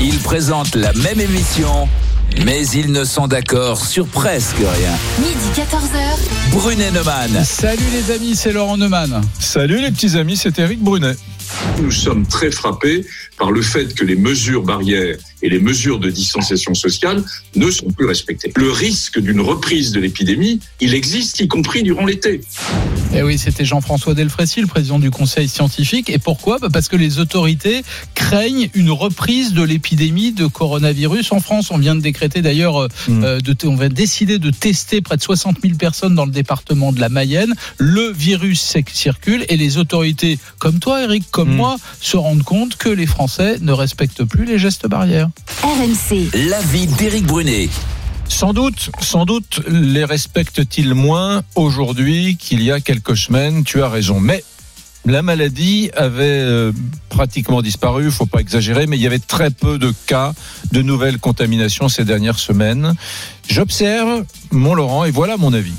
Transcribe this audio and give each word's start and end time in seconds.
Ils 0.00 0.18
présentent 0.20 0.74
la 0.74 0.92
même 0.94 1.20
émission, 1.20 1.86
mais 2.44 2.66
ils 2.68 2.92
ne 2.92 3.04
sont 3.04 3.28
d'accord 3.28 3.84
sur 3.84 4.06
presque 4.06 4.56
rien. 4.56 4.92
Midi 5.18 5.50
14h. 5.54 6.52
Brunet 6.52 6.90
Neumann. 6.92 7.44
Salut 7.44 7.82
les 7.92 8.10
amis, 8.10 8.36
c'est 8.36 8.52
Laurent 8.52 8.78
Neumann. 8.78 9.20
Salut 9.38 9.80
les 9.82 9.90
petits 9.90 10.16
amis, 10.16 10.36
c'est 10.38 10.58
Eric 10.58 10.80
Brunet. 10.82 11.16
Nous 11.82 11.90
sommes 11.90 12.26
très 12.26 12.50
frappés 12.50 13.04
par 13.38 13.50
le 13.50 13.62
fait 13.62 13.94
que 13.94 14.04
les 14.04 14.16
mesures 14.16 14.62
barrières 14.62 15.16
et 15.42 15.48
les 15.50 15.58
mesures 15.58 15.98
de 15.98 16.10
distanciation 16.10 16.74
sociale 16.74 17.22
ne 17.54 17.70
sont 17.70 17.90
plus 17.90 18.06
respectées. 18.06 18.52
Le 18.56 18.70
risque 18.70 19.20
d'une 19.20 19.40
reprise 19.40 19.92
de 19.92 20.00
l'épidémie, 20.00 20.60
il 20.80 20.94
existe, 20.94 21.40
y 21.40 21.48
compris 21.48 21.82
durant 21.82 22.06
l'été. 22.06 22.40
Et 23.12 23.18
Eh 23.18 23.22
oui, 23.22 23.36
c'était 23.38 23.64
Jean-François 23.64 24.14
Delfrécy, 24.14 24.60
le 24.62 24.66
président 24.66 24.98
du 24.98 25.10
Conseil 25.10 25.48
scientifique. 25.48 26.08
Et 26.10 26.18
pourquoi? 26.18 26.58
Bah, 26.58 26.68
Parce 26.72 26.88
que 26.88 26.96
les 26.96 27.18
autorités 27.18 27.82
craignent 28.14 28.70
une 28.74 28.90
reprise 28.90 29.52
de 29.52 29.62
l'épidémie 29.62 30.32
de 30.32 30.46
coronavirus 30.46 31.32
en 31.32 31.40
France. 31.40 31.70
On 31.70 31.78
vient 31.78 31.94
de 31.94 32.00
décréter 32.00 32.40
d'ailleurs, 32.42 32.82
euh, 32.82 32.88
Mm. 33.08 33.24
euh, 33.24 33.40
de 33.40 33.52
t- 33.52 33.66
on 33.66 33.76
va 33.76 33.88
décider 33.88 34.38
de 34.38 34.50
tester 34.50 35.00
près 35.02 35.16
de 35.16 35.22
60 35.22 35.58
000 35.62 35.74
personnes 35.76 36.14
dans 36.14 36.24
le 36.24 36.32
département 36.32 36.92
de 36.92 37.00
la 37.00 37.08
Mayenne. 37.08 37.54
Le 37.78 38.10
virus 38.12 38.76
circule 38.92 39.44
et 39.48 39.56
les 39.56 39.76
autorités, 39.76 40.38
comme 40.58 40.78
toi 40.78 41.02
Eric, 41.02 41.24
comme 41.36 41.52
Mm. 41.52 41.56
moi, 41.56 41.76
se 42.00 42.16
rendent 42.16 42.42
compte 42.44 42.76
que 42.76 42.88
les 42.88 43.04
Français 43.04 43.58
ne 43.60 43.72
respectent 43.72 44.24
plus 44.24 44.46
les 44.46 44.58
gestes 44.58 44.88
barrières. 44.88 45.28
RMC. 45.62 46.30
L'avis 46.48 46.86
d'Éric 46.86 47.26
Brunet. 47.26 47.68
Sans 48.26 48.54
doute, 48.54 48.88
sans 49.02 49.26
doute 49.26 49.60
les 49.68 50.04
respectent-ils 50.06 50.94
moins 50.94 51.42
aujourd'hui 51.54 52.38
qu'il 52.38 52.62
y 52.62 52.72
a 52.72 52.80
quelques 52.80 53.18
semaines, 53.18 53.64
tu 53.64 53.82
as 53.82 53.88
raison. 53.90 54.18
Mais 54.18 54.42
la 55.04 55.20
maladie 55.20 55.90
avait 55.94 56.24
euh, 56.24 56.72
pratiquement 57.10 57.60
disparu, 57.60 58.10
faut 58.10 58.24
pas 58.24 58.40
exagérer, 58.40 58.86
mais 58.86 58.96
il 58.96 59.02
y 59.02 59.06
avait 59.06 59.18
très 59.18 59.50
peu 59.50 59.78
de 59.78 59.92
cas 60.06 60.32
de 60.72 60.80
nouvelles 60.80 61.18
contaminations 61.18 61.90
ces 61.90 62.06
dernières 62.06 62.38
semaines. 62.38 62.94
J'observe, 63.46 64.24
mon 64.52 64.74
Laurent, 64.74 65.04
et 65.04 65.10
voilà 65.10 65.36
mon 65.36 65.52
avis, 65.52 65.74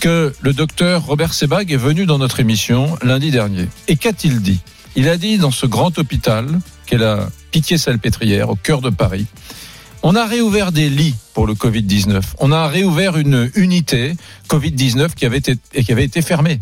que 0.00 0.34
le 0.42 0.52
docteur 0.52 1.06
Robert 1.06 1.32
Sebag 1.32 1.72
est 1.72 1.76
venu 1.76 2.04
dans 2.04 2.18
notre 2.18 2.38
émission 2.40 2.98
lundi 3.02 3.30
dernier. 3.30 3.66
Et 3.88 3.96
qu'a-t-il 3.96 4.42
dit? 4.42 4.60
Il 4.96 5.08
a 5.08 5.16
dit 5.16 5.38
dans 5.38 5.50
ce 5.50 5.66
grand 5.66 5.96
hôpital, 5.98 6.60
qu'est 6.86 6.98
la 6.98 7.28
Pitié-Salpêtrière, 7.52 8.50
au 8.50 8.56
cœur 8.56 8.80
de 8.80 8.90
Paris, 8.90 9.26
on 10.02 10.14
a 10.16 10.24
réouvert 10.26 10.72
des 10.72 10.88
lits 10.88 11.14
pour 11.34 11.46
le 11.46 11.54
Covid-19. 11.54 12.22
On 12.38 12.52
a 12.52 12.66
réouvert 12.68 13.18
une 13.18 13.50
unité 13.54 14.16
Covid-19 14.48 15.14
qui 15.14 15.26
avait 15.26 15.38
été, 15.38 15.56
qui 15.56 15.92
avait 15.92 16.04
été 16.04 16.22
fermée. 16.22 16.58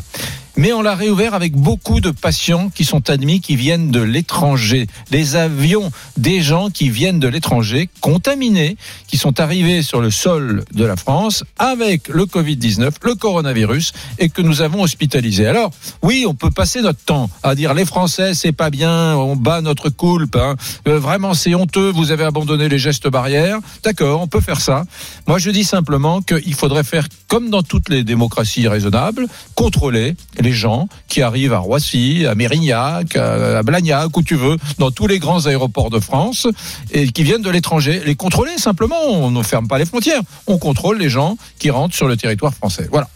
Mais 0.59 0.73
on 0.73 0.81
l'a 0.81 0.93
réouvert 0.93 1.35
avec 1.35 1.53
beaucoup 1.53 2.01
de 2.01 2.11
patients 2.11 2.69
qui 2.69 2.83
sont 2.83 3.09
admis, 3.09 3.39
qui 3.39 3.55
viennent 3.55 3.91
de 3.91 4.01
l'étranger. 4.01 4.87
Les 5.09 5.37
avions 5.37 5.89
des 6.17 6.41
gens 6.41 6.69
qui 6.69 6.89
viennent 6.89 7.21
de 7.21 7.29
l'étranger, 7.29 7.89
contaminés, 8.01 8.75
qui 9.07 9.15
sont 9.15 9.39
arrivés 9.39 9.83
sur 9.83 10.01
le 10.01 10.11
sol 10.11 10.65
de 10.73 10.83
la 10.83 10.97
France 10.97 11.45
avec 11.57 12.09
le 12.09 12.25
Covid-19, 12.25 12.91
le 13.03 13.15
coronavirus, 13.15 13.93
et 14.17 14.27
que 14.27 14.41
nous 14.41 14.61
avons 14.61 14.81
hospitalisés. 14.81 15.47
Alors, 15.47 15.71
oui, 16.03 16.25
on 16.27 16.33
peut 16.33 16.51
passer 16.51 16.81
notre 16.81 16.99
temps 17.05 17.29
à 17.41 17.55
dire 17.55 17.73
les 17.73 17.85
Français, 17.85 18.33
c'est 18.33 18.51
pas 18.51 18.69
bien, 18.69 19.15
on 19.15 19.37
bat 19.37 19.61
notre 19.61 19.87
coulpe, 19.87 20.35
hein. 20.35 20.57
Euh, 20.89 20.99
vraiment 20.99 21.33
c'est 21.35 21.55
honteux, 21.55 21.89
vous 21.89 22.11
avez 22.11 22.25
abandonné 22.25 22.67
les 22.67 22.79
gestes 22.79 23.07
barrières. 23.07 23.59
D'accord, 23.85 24.19
on 24.19 24.27
peut 24.27 24.41
faire 24.41 24.59
ça. 24.59 24.83
Moi, 25.25 25.37
je 25.37 25.51
dis 25.51 25.63
simplement 25.63 26.21
qu'il 26.21 26.53
faudrait 26.53 26.83
faire 26.83 27.07
comme 27.29 27.49
dans 27.49 27.63
toutes 27.63 27.87
les 27.87 28.03
démocraties 28.03 28.67
raisonnables, 28.67 29.25
contrôler 29.55 30.17
les 30.37 30.48
gens 30.53 30.87
qui 31.07 31.21
arrivent 31.21 31.53
à 31.53 31.59
Roissy, 31.59 32.25
à 32.25 32.35
Mérignac, 32.35 33.15
à 33.15 33.59
à 33.59 33.63
Blagnac, 33.63 34.15
où 34.15 34.23
tu 34.23 34.35
veux, 34.35 34.57
dans 34.77 34.91
tous 34.91 35.07
les 35.07 35.19
grands 35.19 35.45
aéroports 35.45 35.89
de 35.89 35.99
France, 35.99 36.47
et 36.91 37.11
qui 37.11 37.23
viennent 37.23 37.41
de 37.41 37.49
l'étranger. 37.49 38.01
Les 38.05 38.15
contrôler 38.15 38.57
simplement, 38.57 39.01
on 39.07 39.31
ne 39.31 39.43
ferme 39.43 39.67
pas 39.67 39.77
les 39.77 39.85
frontières. 39.85 40.21
On 40.47 40.57
contrôle 40.57 40.97
les 40.97 41.09
gens 41.09 41.37
qui 41.59 41.69
rentrent 41.69 41.95
sur 41.95 42.07
le 42.07 42.17
territoire 42.17 42.53
français. 42.53 42.87
Voilà. 42.91 43.09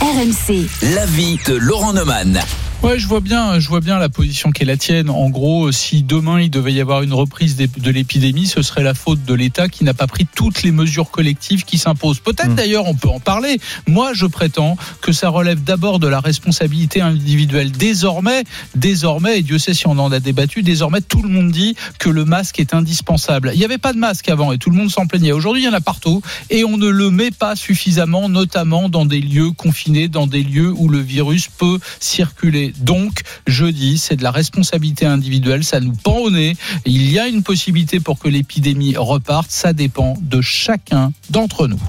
RMC. 0.00 0.66
L'avis 0.94 1.38
de 1.46 1.54
Laurent 1.54 1.92
Neumann. 1.92 2.40
Ouais, 2.80 2.96
je 2.96 3.08
vois 3.08 3.20
bien, 3.20 3.58
je 3.58 3.68
vois 3.68 3.80
bien 3.80 3.98
la 3.98 4.08
position 4.08 4.52
qui 4.52 4.62
est 4.62 4.66
la 4.66 4.76
tienne. 4.76 5.10
En 5.10 5.28
gros, 5.30 5.72
si 5.72 6.04
demain 6.04 6.40
il 6.40 6.48
devait 6.48 6.72
y 6.72 6.80
avoir 6.80 7.02
une 7.02 7.12
reprise 7.12 7.56
de 7.56 7.90
l'épidémie, 7.90 8.46
ce 8.46 8.62
serait 8.62 8.84
la 8.84 8.94
faute 8.94 9.24
de 9.24 9.34
l'État 9.34 9.68
qui 9.68 9.82
n'a 9.82 9.94
pas 9.94 10.06
pris 10.06 10.26
toutes 10.32 10.62
les 10.62 10.70
mesures 10.70 11.10
collectives 11.10 11.64
qui 11.64 11.76
s'imposent. 11.76 12.20
Peut-être 12.20 12.50
Mm. 12.50 12.54
d'ailleurs, 12.54 12.86
on 12.86 12.94
peut 12.94 13.08
en 13.08 13.18
parler. 13.18 13.58
Moi, 13.88 14.12
je 14.14 14.26
prétends 14.26 14.76
que 15.00 15.10
ça 15.10 15.28
relève 15.28 15.62
d'abord 15.64 15.98
de 15.98 16.06
la 16.06 16.20
responsabilité 16.20 17.00
individuelle. 17.00 17.72
Désormais, 17.72 18.44
désormais, 18.76 19.40
et 19.40 19.42
Dieu 19.42 19.58
sait 19.58 19.74
si 19.74 19.88
on 19.88 19.98
en 19.98 20.12
a 20.12 20.20
débattu, 20.20 20.62
désormais 20.62 21.00
tout 21.00 21.22
le 21.22 21.28
monde 21.28 21.50
dit 21.50 21.74
que 21.98 22.08
le 22.08 22.24
masque 22.24 22.60
est 22.60 22.74
indispensable. 22.74 23.50
Il 23.54 23.58
n'y 23.58 23.64
avait 23.64 23.78
pas 23.78 23.92
de 23.92 23.98
masque 23.98 24.28
avant 24.28 24.52
et 24.52 24.58
tout 24.58 24.70
le 24.70 24.76
monde 24.76 24.90
s'en 24.90 25.08
plaignait. 25.08 25.32
Aujourd'hui, 25.32 25.62
il 25.62 25.66
y 25.66 25.68
en 25.68 25.72
a 25.74 25.80
partout 25.80 26.22
et 26.48 26.62
on 26.64 26.76
ne 26.76 26.88
le 26.88 27.10
met 27.10 27.32
pas 27.32 27.56
suffisamment, 27.56 28.28
notamment 28.28 28.88
dans 28.88 29.04
des 29.04 29.20
lieux 29.20 29.50
confinés, 29.50 30.06
dans 30.06 30.28
des 30.28 30.44
lieux 30.44 30.72
où 30.72 30.88
le 30.88 31.00
virus 31.00 31.48
peut 31.48 31.80
circuler. 31.98 32.67
Donc, 32.78 33.22
je 33.46 33.66
dis, 33.66 33.98
c'est 33.98 34.16
de 34.16 34.22
la 34.22 34.30
responsabilité 34.30 35.06
individuelle, 35.06 35.64
ça 35.64 35.80
nous 35.80 35.92
pend 35.92 36.18
au 36.18 36.30
nez. 36.30 36.56
Il 36.84 37.10
y 37.10 37.18
a 37.18 37.28
une 37.28 37.42
possibilité 37.42 38.00
pour 38.00 38.18
que 38.18 38.28
l'épidémie 38.28 38.96
reparte, 38.96 39.50
ça 39.50 39.72
dépend 39.72 40.16
de 40.20 40.40
chacun 40.40 41.12
d'entre 41.30 41.66
nous. 41.66 41.80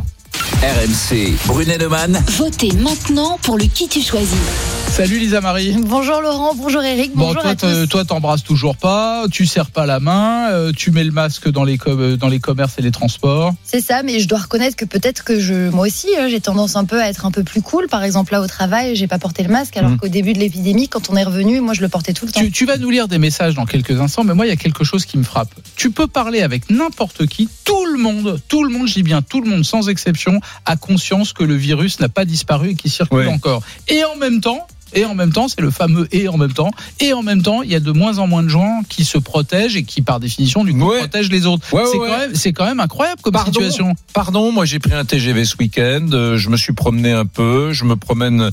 RMC. 0.61 1.33
Brunet 1.45 1.77
Neumann. 1.77 2.21
Votez 2.37 2.71
maintenant 2.73 3.37
pour 3.41 3.57
le 3.57 3.65
qui 3.65 3.87
tu 3.87 4.01
choisis. 4.01 4.78
Salut 4.89 5.19
Lisa 5.19 5.39
Marie. 5.39 5.77
Bonjour 5.79 6.19
Laurent, 6.19 6.53
bonjour 6.55 6.83
Eric, 6.83 7.11
Bon, 7.15 7.27
bonjour 7.27 7.41
toi, 7.43 7.51
à 7.51 7.55
te- 7.55 7.81
tous. 7.83 7.87
toi, 7.87 8.03
t'embrasses 8.05 8.43
toujours 8.43 8.75
pas, 8.75 9.25
tu 9.31 9.45
serres 9.45 9.71
pas 9.71 9.85
la 9.85 10.01
main, 10.01 10.49
euh, 10.51 10.73
tu 10.75 10.91
mets 10.91 11.05
le 11.05 11.11
masque 11.11 11.49
dans 11.49 11.63
les, 11.63 11.77
euh, 11.87 12.17
dans 12.17 12.27
les 12.27 12.39
commerces 12.41 12.73
et 12.79 12.81
les 12.81 12.91
transports. 12.91 13.53
C'est 13.63 13.79
ça, 13.79 14.03
mais 14.03 14.19
je 14.19 14.27
dois 14.27 14.39
reconnaître 14.39 14.75
que 14.75 14.83
peut-être 14.83 15.23
que 15.23 15.39
je, 15.39 15.69
moi 15.69 15.87
aussi, 15.87 16.07
hein, 16.19 16.27
j'ai 16.29 16.41
tendance 16.41 16.75
un 16.75 16.83
peu 16.83 17.01
à 17.01 17.07
être 17.07 17.25
un 17.25 17.31
peu 17.31 17.43
plus 17.45 17.61
cool. 17.61 17.87
Par 17.87 18.03
exemple, 18.03 18.33
là 18.33 18.41
au 18.41 18.47
travail, 18.47 18.93
j'ai 18.97 19.07
pas 19.07 19.19
porté 19.19 19.41
le 19.43 19.49
masque, 19.49 19.77
alors 19.77 19.91
Mm. 19.91 19.97
qu'au 19.99 20.09
début 20.09 20.33
de 20.33 20.39
l'épidémie, 20.39 20.89
quand 20.89 21.09
on 21.09 21.15
est 21.15 21.23
revenu, 21.23 21.61
moi 21.61 21.73
je 21.73 21.81
le 21.81 21.87
portais 21.87 22.11
tout 22.11 22.25
le 22.25 22.33
temps. 22.33 22.41
Tu, 22.41 22.51
tu 22.51 22.65
vas 22.65 22.75
nous 22.77 22.89
lire 22.89 23.07
des 23.07 23.19
messages 23.19 23.53
dans 23.55 23.65
quelques 23.65 24.01
instants, 24.01 24.25
mais 24.25 24.33
moi, 24.33 24.47
il 24.47 24.49
y 24.49 24.53
a 24.53 24.57
quelque 24.57 24.83
chose 24.83 25.05
qui 25.05 25.17
me 25.17 25.23
frappe. 25.23 25.53
Tu 25.77 25.91
peux 25.91 26.07
parler 26.07 26.41
avec 26.41 26.69
n'importe 26.69 27.25
qui, 27.25 27.47
tout 27.63 27.85
le 27.85 27.97
monde, 27.99 28.41
tout 28.49 28.63
le 28.65 28.69
monde, 28.77 28.87
je 28.87 28.95
dis 28.95 29.03
bien 29.03 29.21
tout 29.21 29.39
le 29.39 29.49
monde, 29.49 29.63
sans 29.63 29.87
exception, 29.87 30.41
a 30.65 30.75
conscience 30.75 31.31
que 31.31 31.43
le 31.45 31.55
virus 31.55 32.01
n'a 32.01 32.09
pas 32.09 32.25
disparu 32.25 32.71
et 32.71 32.75
qu'il 32.75 32.91
circule 32.91 33.19
Ouais. 33.19 33.27
encore. 33.27 33.61
Et 33.87 34.03
en 34.03 34.17
même 34.17 34.41
temps, 34.41 34.67
et 34.93 35.05
en 35.05 35.15
même 35.15 35.31
temps, 35.31 35.47
c'est 35.47 35.61
le 35.61 35.71
fameux 35.71 36.07
et 36.11 36.27
en 36.27 36.37
même 36.37 36.53
temps, 36.53 36.71
et 36.99 37.13
en 37.13 37.23
même 37.23 37.41
temps, 37.41 37.61
il 37.61 37.71
y 37.71 37.75
a 37.75 37.79
de 37.79 37.91
moins 37.91 38.17
en 38.19 38.27
moins 38.27 38.43
de 38.43 38.49
gens 38.49 38.81
qui 38.89 39.05
se 39.05 39.17
protègent 39.17 39.75
et 39.75 39.83
qui, 39.83 40.01
par 40.01 40.19
définition, 40.19 40.63
du 40.63 40.73
coup, 40.73 40.89
Ouais. 40.89 40.99
protègent 40.99 41.29
les 41.31 41.45
autres. 41.45 41.65
Ouais, 41.73 41.83
c'est. 41.91 41.97
Quand 41.97 42.17
même, 42.17 42.35
c'est 42.35 42.53
quand 42.53 42.65
même 42.65 42.79
incroyable 42.79 43.21
comme 43.21 43.33
Pardon. 43.33 43.51
situation. 43.51 43.93
Pardon, 44.13 44.51
moi 44.51 44.65
j'ai 44.65 44.79
pris 44.79 44.93
un 44.93 45.05
TGV 45.05 45.45
ce 45.45 45.55
week-end, 45.59 46.07
euh, 46.13 46.37
je 46.37 46.49
me 46.49 46.57
suis 46.57 46.73
promené 46.73 47.11
un 47.11 47.25
peu, 47.25 47.73
je 47.73 47.83
me 47.85 47.95
promène. 47.95 48.51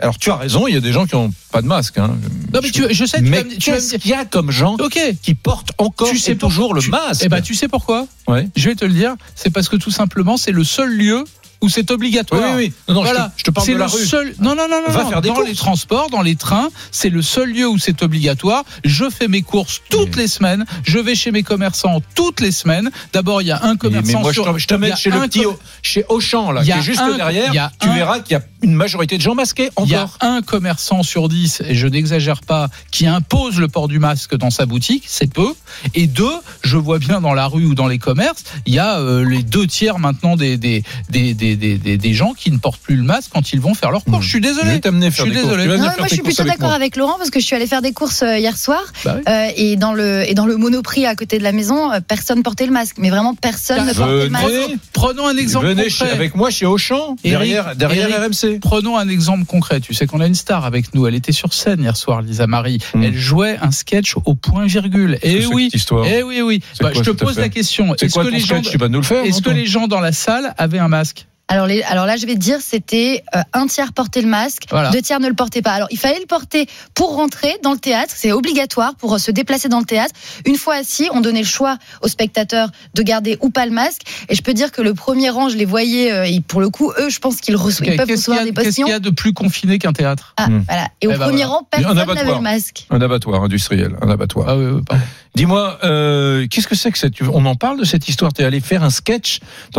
Alors 0.00 0.18
tu 0.18 0.30
as 0.30 0.36
raison, 0.36 0.68
il 0.68 0.74
y 0.74 0.76
a 0.76 0.80
des 0.80 0.92
gens 0.92 1.04
qui 1.04 1.16
n'ont 1.16 1.32
pas 1.50 1.62
de 1.62 1.66
masque. 1.66 1.98
Hein. 1.98 2.16
Non, 2.54 2.60
mais 2.62 2.70
tu, 2.70 2.84
je 2.92 3.04
sais, 3.04 3.20
Mais 3.20 3.42
qu'est-ce 3.44 3.96
qu'il 3.96 4.10
y 4.12 4.14
a 4.14 4.24
comme 4.24 4.52
gens 4.52 4.76
Ok. 4.78 4.98
qui 5.20 5.34
portent 5.34 5.72
encore 5.78 6.08
Tu 6.10 6.18
sais 6.18 6.32
et 6.32 6.36
toujours 6.36 6.74
le 6.74 6.82
masque 6.88 7.22
Eh 7.24 7.28
ben, 7.28 7.40
tu 7.40 7.54
sais 7.54 7.66
pourquoi 7.66 8.06
Ouais. 8.28 8.48
Je 8.56 8.68
vais 8.68 8.76
te 8.76 8.84
le 8.84 8.92
dire. 8.92 9.14
C'est 9.34 9.50
parce 9.50 9.68
que 9.68 9.74
tout 9.76 9.90
simplement, 9.90 10.36
c'est 10.36 10.52
le 10.52 10.62
seul 10.62 10.90
lieu 10.96 11.24
où 11.62 11.68
c'est 11.68 11.90
obligatoire. 11.90 12.40
oui, 12.56 12.64
oui. 12.66 12.72
Non, 12.88 12.94
non, 12.94 13.00
je 13.02 13.08
voilà, 13.10 13.28
te- 13.34 13.38
je 13.40 13.44
te 13.44 13.50
parle 13.50 13.66
de 13.68 13.72
la 13.74 13.78
le 13.86 13.90
rue. 13.90 14.04
seul. 14.06 14.34
Non, 14.40 14.54
non, 14.54 14.66
non, 14.68 14.80
non. 14.86 14.92
Va 14.92 15.02
non. 15.04 15.10
faire 15.10 15.20
des 15.22 15.28
dans 15.28 15.34
courses. 15.34 15.48
les 15.48 15.54
transports, 15.54 16.10
dans 16.10 16.22
les 16.22 16.36
trains, 16.36 16.68
c'est 16.90 17.10
le 17.10 17.22
seul 17.22 17.52
lieu 17.52 17.68
où 17.68 17.78
c'est 17.78 18.02
obligatoire. 18.02 18.64
Je 18.84 19.10
fais 19.10 19.28
mes 19.28 19.42
courses 19.42 19.82
toutes 19.90 20.16
les 20.16 20.28
semaines. 20.28 20.64
Je 20.84 20.98
vais 20.98 21.14
chez 21.14 21.30
mes 21.30 21.42
commerçants 21.42 22.00
toutes 22.14 22.40
les 22.40 22.52
semaines. 22.52 22.90
D'abord, 23.12 23.42
il 23.42 23.48
y 23.48 23.50
a 23.50 23.62
un 23.64 23.76
commerçant 23.76 24.18
mais 24.18 24.22
moi, 24.22 24.32
sur. 24.32 24.58
je 24.58 24.66
t'amène 24.66 24.92
a 24.92 24.96
chez 24.96 25.10
le 25.10 25.20
petit, 25.20 25.42
com- 25.42 25.56
chez 25.82 26.04
Auchan, 26.08 26.50
là, 26.50 26.62
qui 26.64 26.70
est 26.70 26.82
juste 26.82 27.00
un- 27.00 27.16
derrière. 27.16 27.70
tu 27.80 27.88
verras 27.90 28.20
qu'il 28.20 28.32
y 28.32 28.40
a 28.40 28.42
une 28.62 28.74
majorité 28.74 29.16
de 29.16 29.22
gens 29.22 29.34
masqués 29.34 29.70
Il 29.84 29.88
y 29.90 29.94
a 29.94 30.04
encore. 30.04 30.16
un 30.20 30.42
commerçant 30.42 31.02
sur 31.02 31.28
dix, 31.28 31.62
et 31.66 31.74
je 31.74 31.86
n'exagère 31.86 32.40
pas, 32.42 32.68
qui 32.90 33.06
impose 33.06 33.58
le 33.58 33.68
port 33.68 33.88
du 33.88 33.98
masque 33.98 34.34
dans 34.36 34.50
sa 34.50 34.66
boutique, 34.66 35.04
c'est 35.06 35.32
peu. 35.32 35.52
Et 35.94 36.06
deux, 36.06 36.32
je 36.62 36.76
vois 36.76 36.98
bien 36.98 37.20
dans 37.20 37.34
la 37.34 37.46
rue 37.46 37.64
ou 37.66 37.74
dans 37.74 37.86
les 37.88 37.98
commerces, 37.98 38.44
il 38.66 38.74
y 38.74 38.78
a 38.78 38.98
euh, 38.98 39.24
les 39.28 39.42
deux 39.42 39.66
tiers 39.66 39.98
maintenant 39.98 40.36
des, 40.36 40.56
des, 40.56 40.82
des, 41.10 41.34
des, 41.34 41.49
des, 41.56 41.78
des- 41.78 41.96
des 41.98 42.14
gens 42.14 42.32
qui 42.32 42.50
ne 42.50 42.58
portent 42.58 42.80
plus 42.80 42.96
le 42.96 43.02
masque 43.02 43.30
quand 43.32 43.52
ils 43.52 43.60
vont 43.60 43.74
faire 43.74 43.90
leur 43.90 44.04
course. 44.04 44.18
Mmh. 44.18 44.22
Je 44.22 44.28
suis 44.28 44.38
Je 44.38 44.42
désolé. 44.48 44.70
vais 44.72 44.80
t'amener 44.80 45.10
faire 45.10 45.26
Je 45.26 45.30
suis 45.30 45.40
des 45.40 45.44
désolé. 45.44 45.66
Non, 45.66 45.78
moi 45.78 45.92
je 46.08 46.14
suis 46.14 46.22
plutôt 46.22 46.44
d'accord 46.44 46.72
avec 46.72 46.96
Laurent 46.96 47.16
parce 47.18 47.30
que 47.30 47.40
je 47.40 47.44
suis 47.46 47.56
allée 47.56 47.66
faire 47.66 47.82
des 47.82 47.92
courses 47.92 48.22
euh, 48.22 48.38
hier 48.38 48.56
soir 48.56 48.80
Bah 49.04 49.14
oui. 49.16 49.22
euh, 49.28 49.48
et 49.56 49.76
dans 49.76 49.92
le 49.92 50.28
et 50.28 50.34
dans 50.34 50.46
le 50.46 50.56
Monoprix 50.56 51.06
à 51.06 51.14
côté 51.14 51.38
de 51.38 51.42
la 51.44 51.52
maison, 51.52 51.92
euh, 51.92 52.00
personne 52.06 52.42
portait 52.42 52.66
le 52.66 52.72
masque, 52.72 52.96
mais 52.98 53.10
vraiment 53.10 53.34
personne 53.34 53.86
ne 53.86 53.92
portait 53.92 54.24
le 54.24 54.30
masque. 54.30 54.46
Prenons 54.92 55.26
un 55.26 55.36
exemple 55.36 55.66
venez 55.66 55.84
concret. 55.84 56.06
chez- 56.06 56.10
avec 56.12 56.34
moi 56.34 56.50
chez 56.50 56.66
Auchan, 56.66 57.16
Eric, 57.24 57.38
derrière, 57.38 57.76
derrière 57.76 58.08
Eric, 58.10 58.34
RMC. 58.42 58.58
Prenons 58.60 58.96
un 58.96 59.08
exemple 59.08 59.44
concret. 59.44 59.80
Tu 59.80 59.94
sais 59.94 60.06
qu'on 60.06 60.20
a 60.20 60.26
une 60.26 60.34
star 60.34 60.64
avec 60.64 60.94
nous. 60.94 61.06
Elle 61.06 61.14
était 61.14 61.32
sur 61.32 61.52
scène 61.54 61.80
hier 61.82 61.96
soir, 61.96 62.22
Lisa 62.22 62.46
Marie. 62.46 62.78
Hmm. 62.94 63.02
Elle 63.02 63.16
jouait 63.16 63.58
un 63.60 63.70
sketch 63.70 64.14
au 64.24 64.34
point 64.34 64.66
virgule. 64.66 65.18
Et 65.22 65.36
Qu'est-ce 65.36 65.48
que 65.48 65.54
oui. 65.54 65.62
c'est 65.64 65.66
que 65.66 65.70
cette 65.72 65.74
histoire 65.80 66.06
Eh 66.06 66.22
oui, 66.22 66.40
oui. 66.42 66.62
Bah, 66.80 66.90
quoi 66.92 67.02
je 67.02 67.10
te 67.10 67.16
pose 67.16 67.38
la 67.38 67.48
question. 67.48 67.94
Est-ce 67.94 68.14
que 68.14 68.22
ton 68.22 68.28
les 68.28 68.38
gens, 68.40 68.46
sketch 68.56 68.70
Tu 68.70 68.78
vas 68.78 68.88
nous 68.88 68.98
le 69.00 69.04
faire 69.04 69.24
est-ce 69.24 69.32
non, 69.34 69.38
que 69.38 69.44
toi 69.44 69.52
les 69.54 69.66
gens 69.66 69.86
dans 69.88 70.00
la 70.00 70.12
salle 70.12 70.54
avaient 70.58 70.78
un 70.78 70.88
masque? 70.88 71.26
Alors, 71.52 71.66
les, 71.66 71.82
alors 71.82 72.06
là, 72.06 72.16
je 72.16 72.26
vais 72.26 72.34
te 72.34 72.38
dire, 72.38 72.58
c'était 72.60 73.24
euh, 73.34 73.40
un 73.52 73.66
tiers 73.66 73.92
porter 73.92 74.22
le 74.22 74.28
masque, 74.28 74.66
Voilà. 74.70 74.90
deux 74.90 75.02
tiers 75.02 75.18
ne 75.18 75.26
le 75.26 75.34
portaient 75.34 75.62
pas. 75.62 75.72
Alors, 75.72 75.88
il 75.90 75.98
fallait 75.98 76.20
le 76.20 76.26
porter 76.26 76.68
pour 76.94 77.16
rentrer 77.16 77.56
dans 77.64 77.72
le 77.72 77.78
théâtre. 77.78 78.14
C'est 78.16 78.30
obligatoire 78.30 78.94
pour 78.94 79.14
euh, 79.14 79.18
se 79.18 79.32
déplacer 79.32 79.68
dans 79.68 79.80
le 79.80 79.84
théâtre. 79.84 80.14
Une 80.46 80.54
fois 80.54 80.76
assis, 80.76 81.08
on 81.12 81.20
donnait 81.20 81.40
le 81.40 81.46
choix 81.46 81.76
aux 82.02 82.08
spectateurs 82.08 82.70
de 82.94 83.02
garder 83.02 83.36
ou 83.40 83.50
pas 83.50 83.66
le 83.66 83.72
masque. 83.72 84.02
Et 84.28 84.36
je 84.36 84.42
peux 84.42 84.54
dire 84.54 84.70
que 84.70 84.80
le 84.80 84.94
premier 84.94 85.28
rang, 85.28 85.48
je 85.48 85.56
les 85.56 85.64
voyais. 85.64 86.12
euh, 86.12 86.24
et 86.24 86.40
pour 86.40 86.60
le 86.60 86.70
coup, 86.70 86.92
eux, 87.00 87.10
je 87.10 87.18
pense 87.18 87.40
qu'ils 87.40 87.56
reçoivent, 87.56 87.88
ils 87.90 87.96
peuvent 87.96 88.06
Qu'est-ce 88.06 88.26
qu'il 88.26 88.34
y, 88.34 88.36
recevoir 88.36 88.40
a- 88.42 88.44
des 88.44 88.52
qu'est-ce 88.52 88.76
qu'il 88.76 88.86
y 88.88 88.92
a 88.92 89.00
de 89.00 89.10
plus 89.10 89.32
confiné 89.32 89.80
qu'un 89.80 89.92
théâtre 89.92 90.34
Ah, 90.36 90.46
Hmm. 90.48 90.62
voilà. 90.68 90.86
Et 91.00 91.08
au 91.08 91.10
Eh 91.10 91.14
ben 91.14 91.24
premier 91.24 91.38
voilà. 91.42 91.48
rang, 91.48 91.68
personne 91.68 91.96
n'avait 91.96 92.12
abattoir. 92.12 92.36
le 92.36 92.42
masque. 92.42 92.86
Un 92.90 93.00
abattoir 93.00 93.42
industriel, 93.42 93.96
un 94.00 94.08
abattoir. 94.08 94.46
Ah 94.48 94.56
oui, 94.56 94.66
oui, 94.66 94.82
pardon. 94.86 95.02
Dis-moi, 95.34 95.78
euh, 95.84 96.46
qu'est-ce 96.48 96.66
que 96.66 96.74
c'est 96.74 96.90
que 96.90 96.98
cette... 96.98 97.14
On 97.22 97.44
en 97.46 97.54
parle 97.54 97.78
de 97.78 97.84
cette 97.84 98.08
histoire? 98.08 98.32
T'es 98.32 98.42
allé 98.44 98.60
faire 98.60 98.82
un 98.82 98.90
sketch 98.90 99.38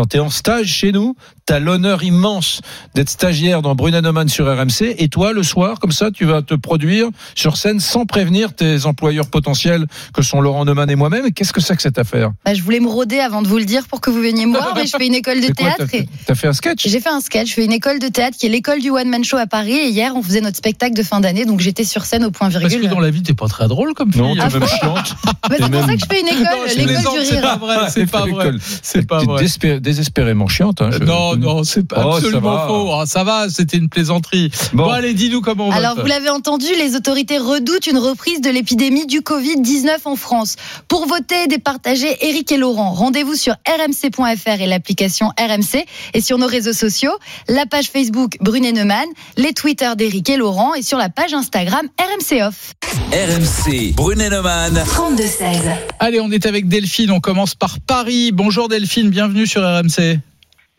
T'es 0.09 0.19
en 0.19 0.29
stage 0.29 0.68
chez 0.68 0.91
nous 0.94 1.15
T'as 1.45 1.59
l'honneur 1.62 2.04
immense 2.04 2.62
d'être 2.96 3.10
stagiaire 3.10 3.62
dans 3.62 3.75
Brunanoman 3.75 4.28
sur 4.28 4.46
RMC 4.48 4.96
Et 4.98 5.08
toi, 5.08 5.31
le 5.34 5.44
soir, 5.44 5.80
comme 5.80 5.92
ça, 5.92 6.12
tu 6.12 6.25
vas 6.25 6.42
te 6.42 6.54
produire 6.56 7.08
sur 7.36 7.56
scène 7.58 7.80
sans 7.80 8.06
prévenir 8.06 8.54
tes 8.54 8.86
employeurs 8.86 9.28
potentiels 9.28 9.86
que 10.13 10.22
sont 10.22 10.42
Laurent 10.42 10.66
Neumann 10.66 10.90
et 10.90 10.96
moi-même. 10.96 11.31
Qu'est-ce 11.31 11.54
que 11.54 11.62
c'est 11.62 11.75
que 11.75 11.81
cette 11.81 12.00
affaire? 12.00 12.31
Bah, 12.46 12.54
je 12.54 12.62
voulais 12.62 12.80
me 12.80 12.88
rôder 12.90 13.19
avant 13.19 13.42
de 13.42 13.48
vous 13.48 13.58
le 13.58 13.66
dire 13.66 13.88
pour 13.88 14.02
que 14.02 14.10
vous 14.10 14.22
veniez 14.22 14.46
me 14.46 14.52
voir, 14.58 14.74
mais 14.75 14.86
je 14.86 14.96
fais 14.98 15.08
une 15.08 15.13
école 15.16 15.40
de 15.42 15.48
quoi, 15.48 15.56
théâtre. 15.56 15.86
T'as 15.92 15.98
et 15.98 16.08
t'as 16.25 16.36
fait 16.36 16.48
un 16.48 16.54
sketch? 16.54 16.88
J'ai 16.88 17.00
fait 17.00 17.10
un 17.10 17.22
sketch, 17.22 17.50
je 17.50 17.54
fais 17.54 17.66
une 17.66 17.72
école 17.72 18.00
de 18.00 18.07
théâtre 18.07 18.38
qui 18.38 18.46
est 18.48 18.50
l'école 18.50 18.80
du 18.81 18.90
One 18.90 19.07
Man 19.10 19.24
Show 19.24 19.38
à 19.38 19.46
Paris. 19.48 19.74
Et 19.74 19.90
hier, 19.90 20.14
on 20.16 20.22
faisait 20.24 20.42
notre 20.42 20.57
spectacle 20.57 20.96
de 20.96 21.04
fin 21.04 21.19
d'année, 21.19 21.46
donc 21.46 21.60
j'étais 21.62 21.84
sur 21.84 22.06
scène 22.06 22.24
au 22.25 22.31
point 22.31 22.50
Parce 22.50 22.60
virgule. 22.66 22.90
que 22.90 22.94
dans 22.94 23.00
la 23.00 23.10
vie, 23.12 23.22
t'es 23.24 23.34
pas 23.34 23.48
très 23.48 23.68
drôle 23.68 23.94
comme 23.94 24.12
fille. 24.12 24.22
Non, 24.22 24.34
t'es 24.36 24.42
Ah, 24.44 24.50
même 24.50 24.68
chiante. 24.68 25.16
Mais 25.50 25.57
t'es 25.57 25.64
c'est 25.64 25.69
pour 25.72 25.80
même- 25.80 25.86
ça 25.90 25.94
que 25.96 26.00
je 26.00 26.06
fais 26.10 26.22
une 26.22 26.28
école, 26.28 26.44
Non, 26.44 26.64
l'école 26.75 27.19
du 27.19 27.25
c'est 27.25 27.34
rire. 27.34 27.42
pas 27.42 27.57
vrai, 27.57 27.78
c'est 27.90 28.10
pas 28.10 28.25
vrai. 28.25 28.52
C'est 28.81 29.07
pas 29.07 29.24
vrai. 29.24 29.44
désespé- 29.44 29.80
désespérément 29.80 30.48
chiante. 30.48 30.81
Hein, 30.81 30.90
je- 30.92 31.04
Non, 31.04 31.36
non, 31.56 31.63
c'est 31.63 31.88
pas 31.88 32.03
Oh, 32.06 32.13
absolument 32.15 32.68
faux. 32.68 32.92
Ah, 32.94 33.06
ça 33.06 33.24
va, 33.24 33.50
c'était 33.50 33.77
une 33.77 33.89
plaisanterie. 33.89 34.51
Bon, 34.74 34.83
Bon, 34.86 34.89
allez, 34.89 35.13
dis-nous 35.13 35.42
comment 35.42 35.68
on 35.68 35.71
Alors, 35.71 35.95
vote. 35.95 36.03
vous 36.03 36.09
l'avez 36.09 36.30
entendu, 36.30 36.65
les 36.77 36.95
autorités 36.95 37.38
redoutent 37.38 37.88
une 37.88 37.98
reprise 37.98 38.42
de 38.42 38.50
l'épidémie 38.50 39.06
du 39.06 39.19
Covid-19 39.21 39.98
en 40.06 40.15
France. 40.15 40.56
Pour 40.88 41.07
voter 41.07 41.44
et 41.44 41.48
départager 41.48 42.07
Eric 42.21 42.51
et 42.51 42.57
Laurent, 42.57 42.92
rendez-vous 42.92 43.36
sur 43.36 43.56
rmc.fr 43.68 44.62
et 44.62 44.68
l'application 44.68 45.27
RMC 45.39 45.86
et 46.13 46.21
sur 46.21 46.38
nos 46.38 46.48
réseaux 46.48 46.74
sociaux, 46.74 47.12
la 47.48 47.65
page 47.65 47.88
Facebook 47.88 48.38
Brunet 48.42 48.71
Neumann, 48.71 49.07
les 49.38 49.54
Twitter 49.54 49.89
d'Eric 49.97 50.30
et 50.30 50.38
Laurent 50.38 50.74
et 50.74 50.81
sur 50.81 50.97
la 50.97 51.09
page 51.09 51.33
Instagram 51.33 51.88
RMC 52.00 52.42
Off. 52.44 52.74
RMC, 53.12 53.94
Brunet-Neumann. 53.95 54.83
32-16. 54.86 55.59
Allez, 56.00 56.19
on 56.21 56.31
est 56.31 56.45
avec 56.45 56.68
Delphine. 56.68 57.12
On 57.12 57.19
commence 57.19 57.56
par 57.56 57.80
Paris. 57.80 58.31
Bonjour 58.33 58.68
Delphine, 58.69 59.09
bienvenue 59.09 59.47
sur 59.47 59.62
RMC. 59.63 60.19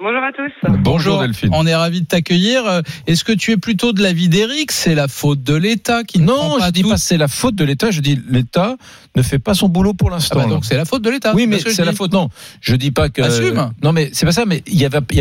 Bonjour 0.03 0.23
à 0.25 0.33
tous. 0.33 0.79
bonjour 0.81 1.21
Delphine. 1.21 1.51
On 1.53 1.65
est 1.67 1.75
ravis 1.75 2.01
de 2.01 2.07
t'accueillir. 2.07 2.67
Euh, 2.67 2.83
Est-ce 3.07 3.23
que 3.23 3.31
tu 3.33 3.53
es 3.53 3.57
plutôt 3.57 3.93
de 3.93 4.03
l'avis 4.03 4.29
d'Eric 4.29 4.73
C'est 4.73 4.97
la 4.97 5.07
faute 5.07 5.45
de 5.45 5.55
l'État 5.55 6.03
qui 6.03 6.19
ne 6.19 6.27
prend 6.27 6.49
Non, 6.55 6.59
pas 6.59 6.67
je 6.67 6.71
dis 6.73 6.83
tout 6.83 6.89
pas 6.91 6.97
c'est 6.97 7.17
la 7.17 7.29
faute 7.29 7.55
de 7.55 7.65
l'État. 7.65 7.91
Je 7.93 8.01
dis 8.01 8.19
l'État 8.29 8.77
ne 9.15 9.23
fait 9.23 9.39
pas 9.39 9.55
son 9.55 9.69
boulot 9.69 9.95
pour 9.95 10.09
Ah 10.11 10.15
l'instant. 10.15 10.37
bah 10.37 10.43
là. 10.43 10.49
donc 10.51 10.65
c'est 10.65 10.77
la 10.77 10.85
faute 10.85 11.03
de 11.03 11.11
l'État. 11.11 11.33
Oui, 11.37 11.47
mais 11.47 11.61
c'est 11.61 11.85
la 11.85 11.93
faute. 11.93 12.13
Non, 12.13 12.29
je 12.61 12.75
dis 12.75 12.91
pas 12.91 13.11
que. 13.11 13.23
Assume. 13.23 13.71
Non, 13.83 13.93
mais 13.93 14.11
c'est 14.13 14.27
pas 14.27 14.33
ça. 14.33 14.45
Mais 14.45 14.63
il 14.67 14.75
y 14.81 14.85
a 14.85 14.91
pas 14.91 15.01
de- 15.01 15.09
il 15.13 15.17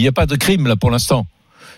y 0.00 0.08
a 0.08 0.12
pas 0.12 0.26
de 0.26 0.36
crime 0.36 0.68
là 0.68 0.76
pour 0.76 0.90
l'instant. 0.92 1.26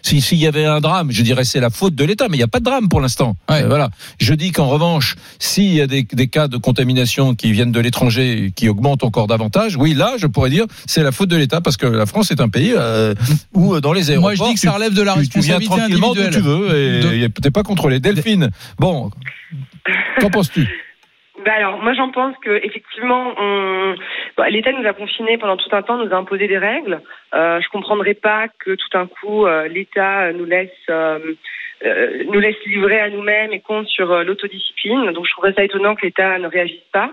Si 0.04 0.20
s'il 0.20 0.38
y 0.38 0.46
avait 0.49 0.64
un 0.64 0.81
drame, 0.81 1.12
je 1.12 1.22
dirais 1.22 1.44
c'est 1.44 1.60
la 1.60 1.70
faute 1.70 1.94
de 1.94 2.04
l'État, 2.04 2.26
mais 2.28 2.37
il 2.37 2.40
n'y 2.40 2.44
a 2.44 2.49
pas 2.49 2.58
de 2.58 2.64
drame 2.64 2.88
pour 2.88 3.00
l'instant. 3.00 3.37
Ouais. 3.49 3.62
Euh, 3.62 3.69
voilà. 3.69 3.90
Je 4.20 4.34
dis 4.34 4.50
qu'en 4.50 4.66
revanche, 4.69 5.14
s'il 5.38 5.72
y 5.72 5.81
a 5.81 5.87
des, 5.87 6.02
des 6.12 6.26
cas 6.26 6.49
de 6.49 6.56
contamination 6.56 7.34
qui 7.37 7.52
viennent 7.52 7.70
de 7.72 7.81
l'étranger, 7.81 8.46
et 8.46 8.50
qui 8.50 8.69
augmentent 8.69 9.04
encore 9.04 9.28
davantage, 9.28 9.76
oui, 9.76 9.94
là, 9.94 10.14
je 10.19 10.26
pourrais 10.26 10.50
dire 10.50 10.66
c'est 10.87 11.02
la 11.02 11.12
faute 11.12 11.28
de 11.28 11.37
l'État 11.37 11.60
parce 11.60 11.76
que 11.76 11.87
la 11.87 12.06
France 12.06 12.31
est 12.32 12.40
un 12.40 12.49
pays 12.49 12.72
euh, 12.76 13.14
où 13.54 13.75
euh, 13.75 13.81
dans 13.81 13.93
les 13.93 14.10
aéroports, 14.10 14.31
Moi, 14.31 14.34
je 14.34 14.43
dis 14.50 14.54
que 14.54 14.60
ça 14.60 14.72
relève 14.72 14.93
de 14.94 15.02
la 15.02 15.14
tu, 15.14 15.28
tu 15.28 15.40
viens 15.40 15.58
responsabilité 15.58 15.66
tranquillement 16.00 16.10
individuelle. 16.10 16.34
tu 16.34 16.40
veux 16.40 17.12
et 17.19 17.28
De- 17.28 17.40
t'es 17.40 17.50
pas 17.52 17.62
contrôlé. 17.62 18.00
Delphine, 18.00 18.50
bon, 18.78 19.10
qu'en 20.20 20.31
penses-tu? 20.31 20.69
Bah 21.44 21.54
alors, 21.56 21.78
moi 21.82 21.92
j'en 21.94 22.10
pense 22.10 22.36
que 22.38 22.64
effectivement, 22.64 23.34
on... 23.36 23.94
bah, 24.36 24.48
l'État 24.48 24.70
nous 24.72 24.86
a 24.86 24.92
confinés 24.92 25.38
pendant 25.38 25.56
tout 25.56 25.68
un 25.72 25.82
temps, 25.82 25.96
nous 25.96 26.12
a 26.12 26.16
imposé 26.16 26.46
des 26.46 26.58
règles. 26.58 27.00
Euh, 27.34 27.60
je 27.60 27.68
comprendrais 27.68 28.14
pas 28.14 28.46
que 28.48 28.74
tout 28.74 28.88
d'un 28.92 29.06
coup 29.06 29.46
euh, 29.46 29.66
l'État 29.66 30.32
nous 30.32 30.44
laisse 30.44 30.70
euh, 30.88 31.18
euh, 31.84 32.24
nous 32.26 32.38
laisse 32.38 32.62
livrer 32.64 33.00
à 33.00 33.10
nous-mêmes 33.10 33.52
et 33.52 33.60
compte 33.60 33.88
sur 33.88 34.12
euh, 34.12 34.22
l'autodiscipline. 34.22 35.10
Donc 35.12 35.26
je 35.26 35.32
trouverais 35.32 35.54
ça 35.54 35.64
étonnant 35.64 35.96
que 35.96 36.06
l'État 36.06 36.38
ne 36.38 36.46
réagisse 36.46 36.88
pas. 36.92 37.10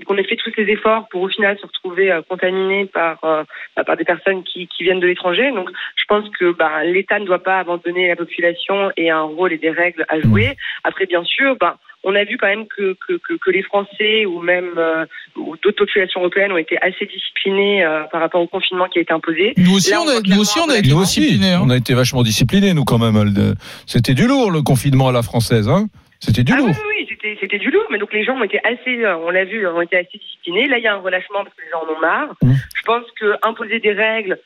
Et 0.00 0.04
qu'on 0.04 0.16
ait 0.18 0.24
fait 0.24 0.36
tous 0.36 0.52
ces 0.54 0.68
efforts 0.70 1.08
pour 1.08 1.22
au 1.22 1.28
final 1.28 1.58
se 1.58 1.66
retrouver 1.66 2.12
euh, 2.12 2.22
contaminés 2.22 2.86
par 2.86 3.18
bah, 3.22 3.84
par 3.84 3.96
des 3.96 4.04
personnes 4.04 4.44
qui, 4.44 4.68
qui 4.68 4.84
viennent 4.84 5.00
de 5.00 5.06
l'étranger. 5.06 5.50
Donc 5.52 5.68
je 5.96 6.04
pense 6.06 6.28
que 6.38 6.52
bah, 6.52 6.84
l'État 6.84 7.18
ne 7.18 7.24
doit 7.24 7.42
pas 7.42 7.58
abandonner 7.58 8.08
la 8.08 8.16
population 8.16 8.92
et 8.96 9.10
un 9.10 9.22
rôle 9.22 9.52
et 9.52 9.58
des 9.58 9.70
règles 9.70 10.04
à 10.08 10.20
jouer. 10.20 10.56
Après 10.84 11.06
bien 11.06 11.24
sûr, 11.24 11.56
bah, 11.56 11.76
on 12.04 12.14
a 12.14 12.24
vu 12.24 12.36
quand 12.38 12.46
même 12.46 12.66
que, 12.66 12.96
que, 13.06 13.14
que, 13.18 13.34
que 13.34 13.50
les 13.50 13.62
Français 13.62 14.24
ou 14.26 14.40
même 14.40 14.70
euh, 14.78 15.04
ou 15.36 15.56
d'autres 15.62 15.84
populations 15.84 16.20
européennes 16.20 16.52
ont 16.52 16.56
été 16.58 16.76
assez 16.82 17.06
disciplinés 17.06 17.84
euh, 17.84 18.04
par 18.10 18.20
rapport 18.20 18.40
au 18.40 18.46
confinement 18.46 18.86
qui 18.88 18.98
a 18.98 19.02
été 19.02 19.12
imposé. 19.12 19.52
Nous 19.56 19.74
aussi, 19.76 19.90
Là, 19.90 20.00
on 20.00 20.04
on 20.06 20.08
a, 20.08 20.20
nous 20.20 20.40
aussi, 20.40 20.58
on 20.58 20.68
a 20.70 20.76
été 20.78 20.88
disciplinés. 20.90 21.52
hein. 21.54 21.60
on 21.64 21.70
a 21.70 21.76
été 21.76 21.94
vachement 21.94 22.22
disciplinés, 22.22 22.72
nous, 22.74 22.84
quand 22.84 22.98
même. 22.98 23.54
C'était 23.86 24.14
du 24.14 24.26
lourd, 24.26 24.50
le 24.50 24.62
confinement 24.62 25.08
à 25.08 25.12
la 25.12 25.22
française. 25.22 25.68
Hein 25.68 25.86
C'était 26.20 26.42
du 26.44 26.52
Ah 26.54 26.58
lourd. 26.58 26.68
oui, 26.68 26.74
oui, 27.00 27.06
c'était, 27.08 27.36
c'était 27.40 27.58
du 27.58 27.70
lourd, 27.70 27.84
mais 27.90 27.98
donc 27.98 28.12
les 28.12 28.24
gens 28.24 28.36
ont 28.38 28.44
été 28.44 28.58
assez, 28.64 29.04
euh, 29.04 29.16
on 29.18 29.30
l'a 29.30 29.44
vu, 29.44 29.66
ont 29.66 29.80
été 29.82 29.96
assez 29.96 30.18
disciplinés. 30.18 30.66
Là, 30.68 30.78
il 30.78 30.84
y 30.84 30.86
a 30.86 30.94
un 30.94 30.98
relâchement 31.00 31.44
parce 31.44 31.54
que 31.56 31.62
les 31.62 31.70
gens 31.70 31.82
en 31.86 31.96
ont 31.96 32.00
marre. 32.00 32.34
Mmh. 32.42 32.52
Je 32.76 32.82
pense 32.82 33.04
que 33.18 33.34
imposer 33.42 33.78
des 33.80 33.92
règles 33.92 34.38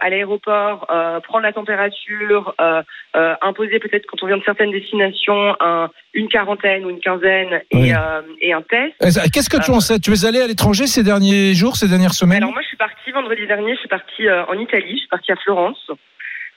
à 0.00 0.08
l'aéroport, 0.10 0.86
euh, 0.90 1.20
prendre 1.20 1.42
la 1.44 1.52
température, 1.52 2.54
euh, 2.60 2.82
euh, 3.16 3.34
imposer 3.42 3.78
peut-être 3.80 4.06
quand 4.06 4.22
on 4.22 4.26
vient 4.26 4.38
de 4.38 4.44
certaines 4.44 4.70
destinations 4.70 5.56
un, 5.60 5.90
une 6.14 6.28
quarantaine 6.28 6.84
ou 6.84 6.90
une 6.90 7.00
quinzaine 7.00 7.60
et, 7.70 7.76
Oui. 7.76 7.92
euh, 7.92 8.22
et 8.40 8.52
un 8.52 8.62
test. 8.62 8.94
Eh, 9.00 9.30
Qu'est-ce 9.30 9.50
que 9.50 9.62
tu 9.62 9.70
en 9.70 9.80
sais? 9.80 9.98
Tu 9.98 10.12
es 10.12 10.24
allé 10.26 10.40
à 10.40 10.46
l'étranger 10.46 10.86
ces 10.86 11.02
derniers 11.02 11.54
jours, 11.54 11.76
ces 11.76 11.88
dernières 11.88 12.14
semaines? 12.14 12.42
Alors 12.42 12.52
moi, 12.52 12.62
je 12.62 12.68
suis 12.68 12.76
partie 12.76 13.10
vendredi 13.10 13.46
dernier. 13.46 13.74
Je 13.74 13.80
suis 13.80 13.88
partie 13.88 14.28
euh, 14.28 14.44
en 14.46 14.54
Italie. 14.54 14.92
Je 14.92 14.98
suis 15.00 15.08
partie 15.08 15.32
à 15.32 15.36
Florence 15.36 15.90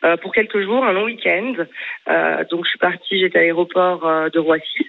euh, 0.03 0.17
pour 0.17 0.31
quelques 0.33 0.61
jours, 0.61 0.85
un 0.85 0.91
long 0.93 1.05
week-end. 1.05 1.53
Euh, 2.09 2.43
donc 2.51 2.65
je 2.65 2.69
suis 2.69 2.79
partie. 2.79 3.19
J'étais 3.19 3.39
à 3.39 3.41
l'aéroport 3.41 4.05
euh, 4.07 4.29
de 4.29 4.39
Roissy. 4.39 4.87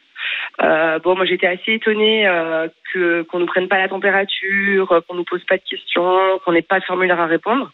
Euh, 0.63 0.99
bon, 1.01 1.17
moi 1.17 1.27
j'étais 1.27 1.47
assez 1.47 1.73
étonnée 1.75 2.27
euh, 2.27 2.69
que 2.93 3.23
qu'on 3.23 3.39
nous 3.41 3.47
prenne 3.47 3.69
pas 3.69 3.79
la 3.79 3.89
température, 3.89 4.91
euh, 4.91 5.01
qu'on 5.07 5.15
nous 5.15 5.25
pose 5.25 5.45
pas 5.45 5.57
de 5.59 5.63
questions, 5.69 6.17
qu'on 6.45 6.53
n'ait 6.53 6.63
pas 6.63 6.81
de 6.81 6.85
formulaire 6.85 7.21
à 7.21 7.27
répondre. 7.27 7.71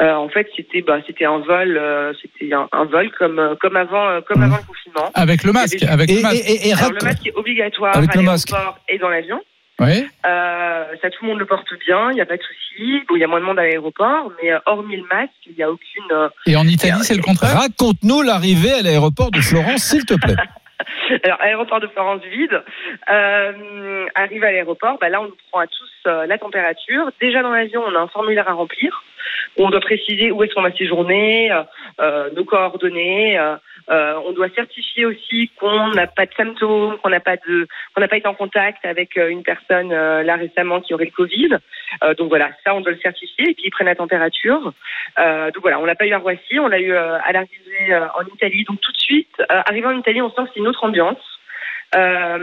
Euh, 0.00 0.12
en 0.14 0.28
fait, 0.28 0.48
c'était 0.56 0.82
bah 0.82 0.98
c'était 1.06 1.24
un 1.24 1.38
vol, 1.38 1.76
euh, 1.76 2.12
c'était 2.20 2.52
un, 2.52 2.68
un 2.72 2.84
vol 2.84 3.10
comme 3.18 3.38
euh, 3.38 3.54
comme 3.60 3.76
avant 3.76 4.08
euh, 4.08 4.20
comme 4.22 4.40
Mmh. 4.40 4.44
avant 4.44 4.56
le 4.56 4.62
confinement. 4.66 5.10
Avec 5.14 5.44
le 5.44 5.52
masque. 5.52 5.82
Avec 5.88 6.10
Et, 6.10 6.16
le 6.16 6.22
masque. 6.22 6.36
et- 6.48 6.52
et- 6.52 6.68
et 6.68 6.72
Alors 6.74 6.90
le 6.92 7.04
masque 7.04 7.26
est 7.26 7.34
obligatoire 7.36 7.96
Avec 7.96 8.10
à 8.14 8.18
le 8.18 8.22
masque. 8.24 8.50
l'aéroport 8.50 8.78
et 8.88 8.98
dans 8.98 9.08
l'avion. 9.08 9.40
Euh, 9.80 10.84
ça, 11.02 11.10
tout 11.10 11.22
le 11.24 11.28
monde 11.28 11.38
le 11.38 11.44
porte 11.46 11.68
bien, 11.86 12.10
il 12.10 12.14
n'y 12.14 12.20
a 12.20 12.26
pas 12.26 12.36
de 12.38 12.42
souci. 12.42 13.02
Bon, 13.08 13.14
il 13.16 13.20
y 13.20 13.24
a 13.24 13.26
moins 13.28 13.40
de 13.40 13.44
monde 13.44 13.58
à 13.58 13.62
l'aéroport, 13.62 14.32
mais 14.42 14.50
euh, 14.52 14.58
hormis 14.66 14.96
le 14.96 15.04
masque, 15.04 15.32
il 15.46 15.54
n'y 15.56 15.62
a 15.62 15.70
aucune. 15.70 16.10
euh, 16.12 16.28
Et 16.46 16.56
en 16.56 16.66
Italie, 16.66 17.02
c'est 17.02 17.14
le 17.14 17.22
contraire? 17.22 17.54
Raconte-nous 17.58 18.22
l'arrivée 18.22 18.72
à 18.72 18.82
l'aéroport 18.82 19.30
de 19.30 19.40
Florence, 19.40 19.82
s'il 19.84 20.04
te 20.04 20.14
plaît. 20.14 20.34
Alors, 21.24 21.40
aéroport 21.40 21.80
de 21.80 21.86
Florence 21.86 22.22
vide. 22.22 22.62
Euh, 23.10 24.06
arrive 24.14 24.44
à 24.44 24.52
l'aéroport, 24.52 24.98
bah 25.00 25.08
là, 25.08 25.20
on 25.20 25.24
nous 25.24 25.36
prend 25.50 25.60
à 25.60 25.66
tous 25.66 25.90
euh, 26.06 26.26
la 26.26 26.38
température. 26.38 27.10
Déjà 27.20 27.42
dans 27.42 27.50
l'avion, 27.50 27.82
on 27.86 27.94
a 27.94 28.00
un 28.00 28.08
formulaire 28.08 28.48
à 28.48 28.52
remplir. 28.52 29.02
On 29.56 29.70
doit 29.70 29.80
préciser 29.80 30.30
où 30.30 30.42
est-ce 30.42 30.54
qu'on 30.54 30.62
va 30.62 30.72
séjourner, 30.72 31.50
euh, 31.50 31.62
euh, 32.00 32.30
nos 32.30 32.44
coordonnées. 32.44 33.38
Euh, 33.90 34.14
on 34.24 34.32
doit 34.32 34.48
certifier 34.50 35.04
aussi 35.04 35.50
qu'on 35.58 35.88
n'a 35.88 36.06
pas 36.06 36.26
de 36.26 36.34
symptômes, 36.34 36.98
qu'on 36.98 37.08
n'a 37.08 37.20
pas 37.20 37.36
de, 37.36 37.68
qu'on 37.94 38.00
n'a 38.00 38.08
pas 38.08 38.16
été 38.16 38.26
en 38.26 38.34
contact 38.34 38.84
avec 38.84 39.16
euh, 39.16 39.28
une 39.28 39.42
personne 39.42 39.92
euh, 39.92 40.22
là 40.22 40.36
récemment 40.36 40.80
qui 40.80 40.94
aurait 40.94 41.04
le 41.04 41.10
Covid. 41.10 41.58
Euh, 42.02 42.14
donc 42.14 42.28
voilà, 42.28 42.50
ça 42.64 42.74
on 42.74 42.80
doit 42.80 42.92
le 42.92 42.98
certifier 42.98 43.50
et 43.50 43.54
puis 43.54 43.64
ils 43.66 43.70
prennent 43.70 43.86
la 43.86 43.94
température. 43.94 44.72
Euh, 45.18 45.50
donc 45.52 45.62
voilà, 45.62 45.78
on 45.78 45.84
l'a 45.84 45.94
pas 45.94 46.06
eu 46.06 46.12
à 46.12 46.18
Roissy, 46.18 46.58
on 46.58 46.68
l'a 46.68 46.80
eu 46.80 46.92
euh, 46.92 47.18
à 47.22 47.32
l'arrivée 47.32 47.94
en 47.94 48.26
Italie. 48.34 48.64
Donc 48.64 48.80
tout 48.80 48.92
de 48.92 48.98
suite, 48.98 49.42
arrivé 49.48 49.86
en 49.86 49.98
Italie, 49.98 50.22
on 50.22 50.30
sent 50.30 50.42
que 50.44 50.48
c'est 50.54 50.60
une 50.60 50.68
autre 50.68 50.84
ambiance. 50.84 51.35
Euh, 51.94 52.38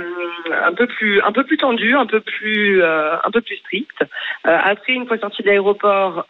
un 0.63 0.73
peu 0.73 0.87
plus 0.87 1.21
un 1.21 1.33
peu 1.33 1.43
plus 1.43 1.57
tendu, 1.57 1.95
un 1.95 2.05
peu 2.05 2.21
plus 2.21 2.81
euh, 2.81 3.15
un 3.23 3.29
peu 3.29 3.41
plus 3.41 3.57
strict. 3.57 4.01
Euh, 4.01 4.57
après, 4.63 4.93
une 4.93 5.05
fois 5.05 5.17
sorti 5.17 5.43
de 5.43 5.47
l'aéroport, 5.47 6.25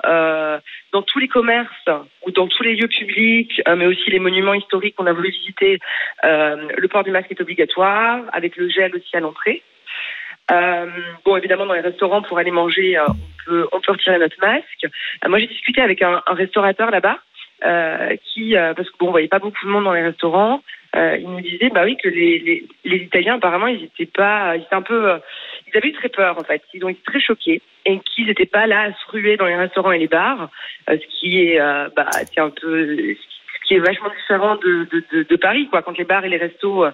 dans 0.91 1.01
tous 1.03 1.19
les 1.19 1.27
commerces 1.27 1.89
ou 2.25 2.31
dans 2.31 2.47
tous 2.47 2.63
les 2.63 2.75
lieux 2.75 2.87
publics, 2.87 3.61
mais 3.77 3.85
aussi 3.85 4.09
les 4.09 4.19
monuments 4.19 4.53
historiques 4.55 4.95
qu'on 4.95 5.05
a 5.05 5.13
voulu 5.13 5.29
visiter, 5.29 5.79
le 6.23 6.87
port 6.87 7.03
du 7.03 7.11
masque 7.11 7.31
est 7.31 7.41
obligatoire, 7.41 8.21
avec 8.31 8.55
le 8.57 8.67
gel 8.69 8.95
aussi 8.95 9.15
à 9.15 9.19
l'entrée. 9.19 9.61
Euh, 10.51 10.87
bon, 11.23 11.37
évidemment, 11.37 11.65
dans 11.65 11.73
les 11.73 11.79
restaurants, 11.79 12.21
pour 12.21 12.37
aller 12.37 12.51
manger, 12.51 12.99
on 12.99 13.15
peut 13.45 13.67
on 13.71 13.79
peut 13.79 13.91
retirer 13.91 14.17
notre 14.17 14.39
masque. 14.41 14.87
Moi, 15.27 15.39
j'ai 15.39 15.47
discuté 15.47 15.81
avec 15.81 16.01
un, 16.01 16.21
un 16.25 16.33
restaurateur 16.33 16.91
là-bas. 16.91 17.19
Euh, 17.65 18.15
qui, 18.25 18.57
euh, 18.57 18.73
parce 18.73 18.89
que 18.89 18.97
bon, 18.99 19.07
on 19.07 19.11
voyait 19.11 19.29
pas 19.29 19.39
beaucoup 19.39 19.65
de 19.65 19.71
monde 19.71 19.85
dans 19.85 19.93
les 19.93 20.01
restaurants, 20.03 20.61
euh, 20.97 21.15
il 21.17 21.29
nous 21.29 21.39
disait, 21.39 21.69
bah 21.69 21.83
oui, 21.85 21.95
que 21.95 22.09
les, 22.09 22.37
les, 22.39 22.65
les 22.83 22.97
Italiens 22.97 23.35
apparemment, 23.35 23.67
ils 23.67 23.85
étaient 23.85 24.05
pas, 24.05 24.57
ils 24.57 24.63
étaient 24.63 24.75
un 24.75 24.81
peu, 24.81 25.13
ils 25.65 25.71
ils 25.73 25.77
avaient 25.77 25.87
eu 25.89 25.93
très 25.93 26.09
peur 26.09 26.37
en 26.37 26.43
fait. 26.43 26.61
Ils 26.73 26.83
ont 26.83 26.89
été 26.89 27.01
très 27.05 27.21
choqués 27.21 27.61
et 27.85 27.99
qu'ils 27.99 28.27
n'étaient 28.27 28.45
pas 28.45 28.67
là 28.67 28.81
à 28.81 28.91
se 28.91 29.11
ruer 29.11 29.37
dans 29.37 29.45
les 29.45 29.55
restaurants 29.55 29.93
et 29.93 29.97
les 29.99 30.07
bars, 30.09 30.49
ce 30.89 30.95
qui 31.19 31.39
est, 31.41 31.57
bah, 31.95 32.09
c'est 32.11 32.41
un 32.41 32.49
peu, 32.49 32.97
ce 32.97 33.67
qui 33.67 33.75
est 33.75 33.79
vachement 33.79 34.09
différent 34.09 34.55
de, 34.57 34.85
de, 34.91 35.03
de, 35.13 35.23
de 35.23 35.35
Paris, 35.37 35.67
quoi. 35.69 35.81
Quand 35.83 35.97
les 35.97 36.03
bars 36.03 36.25
et 36.25 36.29
les 36.29 36.37
restos 36.37 36.85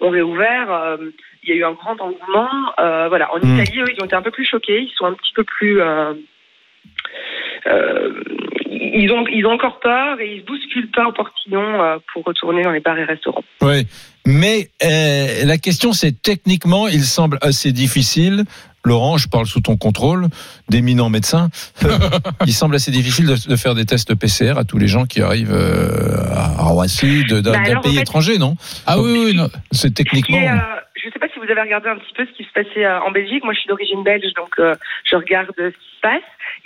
ont 0.00 0.10
réouvert, 0.10 0.98
il 1.42 1.48
y 1.50 1.52
a 1.52 1.56
eu 1.56 1.64
un 1.64 1.72
grand 1.72 2.00
engouement. 2.00 2.48
Euh, 2.78 3.08
voilà, 3.08 3.34
en 3.34 3.38
Mm. 3.38 3.58
Italie, 3.58 3.80
eux, 3.80 3.92
ils 3.92 4.00
ont 4.00 4.06
été 4.06 4.14
un 4.14 4.22
peu 4.22 4.30
plus 4.30 4.46
choqués. 4.46 4.80
Ils 4.82 4.92
sont 4.96 5.06
un 5.06 5.14
petit 5.14 5.32
peu 5.34 5.42
plus. 5.44 5.80
euh, 5.80 6.14
euh, 7.66 8.12
ils 8.72 9.10
ont 9.12 9.24
ils 9.28 9.44
ont 9.46 9.52
encore 9.52 9.78
peur 9.80 10.20
et 10.20 10.34
ils 10.36 10.40
se 10.40 10.46
bousculent 10.46 10.90
pas 10.90 11.06
au 11.06 11.12
portillon 11.12 11.60
euh, 11.82 11.96
pour 12.12 12.24
retourner 12.24 12.62
dans 12.62 12.70
les 12.72 12.80
bars 12.80 12.98
et 12.98 13.04
restaurants. 13.04 13.44
Oui, 13.60 13.86
mais 14.26 14.70
euh, 14.84 15.44
la 15.44 15.58
question 15.58 15.92
c'est 15.92 16.20
techniquement, 16.22 16.88
il 16.88 17.02
semble 17.04 17.38
assez 17.42 17.72
difficile. 17.72 18.44
Laurent, 18.84 19.16
je 19.16 19.28
parle 19.28 19.46
sous 19.46 19.60
ton 19.60 19.76
contrôle, 19.76 20.26
d'éminent 20.68 21.08
médecin. 21.08 21.50
il 22.46 22.52
semble 22.52 22.74
assez 22.74 22.90
difficile 22.90 23.26
de, 23.26 23.36
de 23.48 23.54
faire 23.56 23.76
des 23.76 23.84
tests 23.86 24.12
PCR 24.16 24.54
à 24.58 24.64
tous 24.64 24.76
les 24.78 24.88
gens 24.88 25.04
qui 25.06 25.22
arrivent 25.22 25.52
euh, 25.54 26.24
à 26.34 26.64
Roissy 26.64 27.24
de- 27.24 27.40
d'un 27.40 27.52
Bah 27.52 27.60
en 27.76 27.80
pays 27.80 27.94
fait- 27.94 28.00
étranger, 28.02 28.38
non? 28.38 28.56
Ah 28.86 29.00
oui, 29.00 29.22
oui, 29.26 29.34
non. 29.36 29.48
C'est 29.70 29.88
Qui 29.88 29.94
techniquement. 30.02 30.38
Je 31.02 31.08
ne 31.08 31.12
sais 31.12 31.18
pas 31.18 31.28
si 31.28 31.38
vous 31.40 31.50
avez 31.50 31.60
regardé 31.60 31.88
un 31.88 31.96
petit 31.96 32.12
peu 32.14 32.24
ce 32.24 32.30
qui 32.32 32.44
se 32.44 32.52
passait 32.52 32.84
euh, 32.84 33.00
en 33.00 33.10
Belgique. 33.10 33.42
Moi, 33.42 33.54
je 33.54 33.58
suis 33.60 33.68
d'origine 33.68 34.04
belge, 34.04 34.32
donc 34.34 34.54
euh, 34.60 34.74
je 35.04 35.16
regarde 35.16 35.50
ce 35.56 35.68
qui 35.70 35.96
se 35.96 36.00
passe. 36.00 36.22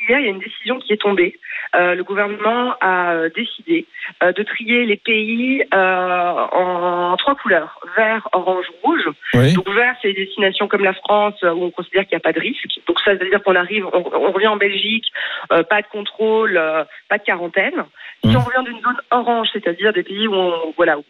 Hier, 0.09 0.19
il 0.19 0.25
y 0.27 0.29
a 0.29 0.31
une 0.31 0.41
décision 0.41 0.79
qui 0.79 0.93
est 0.93 1.01
tombée. 1.01 1.39
Euh, 1.75 1.95
le 1.95 2.05
gouvernement 2.05 2.75
a 2.81 3.15
euh, 3.15 3.31
décidé 3.35 3.87
euh, 4.23 4.33
de 4.33 4.43
trier 4.43 4.85
les 4.85 4.97
pays 4.97 5.65
euh, 5.73 6.33
en 6.53 7.17
trois 7.17 7.35
couleurs 7.37 7.81
vert, 7.97 8.29
orange, 8.33 8.67
rouge. 8.83 9.09
Oui. 9.35 9.55
Donc 9.55 9.69
vert, 9.71 9.95
c'est 10.03 10.13
des 10.13 10.27
destinations 10.27 10.69
comme 10.69 10.85
la 10.85 10.93
France 10.95 11.41
où 11.43 11.65
on 11.65 11.71
considère 11.71 12.03
qu'il 12.07 12.17
n'y 12.17 12.21
a 12.21 12.21
pas 12.21 12.33
de 12.33 12.41
risque. 12.41 12.67
Donc 12.87 13.01
ça 13.01 13.15
veut 13.15 13.29
dire 13.29 13.43
qu'on 13.43 13.55
arrive, 13.57 13.87
on, 13.87 14.05
on 14.15 14.33
revient 14.33 14.49
en 14.49 14.57
Belgique, 14.57 15.07
euh, 15.53 15.63
pas 15.63 15.81
de 15.83 15.87
contrôle, 15.89 16.57
euh, 16.57 16.85
pas 17.09 17.19
de 17.19 17.25
quarantaine. 17.25 17.85
Si 18.25 18.31
Mhm. 18.31 18.37
on 18.37 18.41
revient 18.41 18.65
d'une 18.71 18.83
zone 18.83 19.01
orange, 19.11 19.49
c'est-à-dire 19.53 19.93
des 19.93 20.03
pays 20.03 20.27
où 20.29 20.35
on, 20.35 20.75
voilà 20.77 20.99
où, 20.99 21.05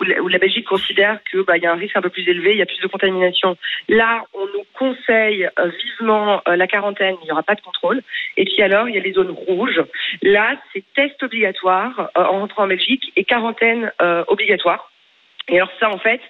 où 0.00 0.04
la, 0.04 0.16
la 0.28 0.38
Belgique 0.38 0.66
considère 0.66 1.20
que 1.30 1.42
bah, 1.42 1.56
y 1.56 1.66
a 1.66 1.72
un 1.72 1.76
risque 1.76 1.96
un 1.96 2.02
peu 2.02 2.10
plus 2.10 2.28
élevé, 2.28 2.52
il 2.52 2.58
y 2.58 2.62
a 2.62 2.66
plus 2.66 2.80
de 2.80 2.86
contamination. 2.86 3.56
Là, 3.88 4.24
on 4.34 4.46
nous 4.46 4.64
conseille 4.74 5.48
euh, 5.58 5.70
vivement 5.84 6.42
euh, 6.48 6.56
la 6.56 6.66
quarantaine, 6.66 7.16
il 7.22 7.26
n'y 7.26 7.32
aura 7.32 7.42
pas 7.42 7.54
de 7.54 7.60
contrôle. 7.60 8.02
Et 8.36 8.44
puis 8.44 8.62
alors, 8.62 8.88
il 8.88 8.94
y 8.94 8.98
a 8.98 9.02
les 9.02 9.12
zones 9.12 9.30
rouges. 9.30 9.82
Là, 10.22 10.56
c'est 10.72 10.84
test 10.94 11.22
obligatoire 11.22 12.10
euh, 12.16 12.24
en 12.24 12.40
rentrant 12.40 12.64
en 12.64 12.68
Belgique 12.68 13.12
et 13.16 13.24
quarantaine 13.24 13.92
euh, 14.00 14.24
obligatoire. 14.28 14.90
Et 15.48 15.56
alors 15.56 15.70
ça, 15.78 15.90
en 15.90 15.98
fait, 15.98 16.20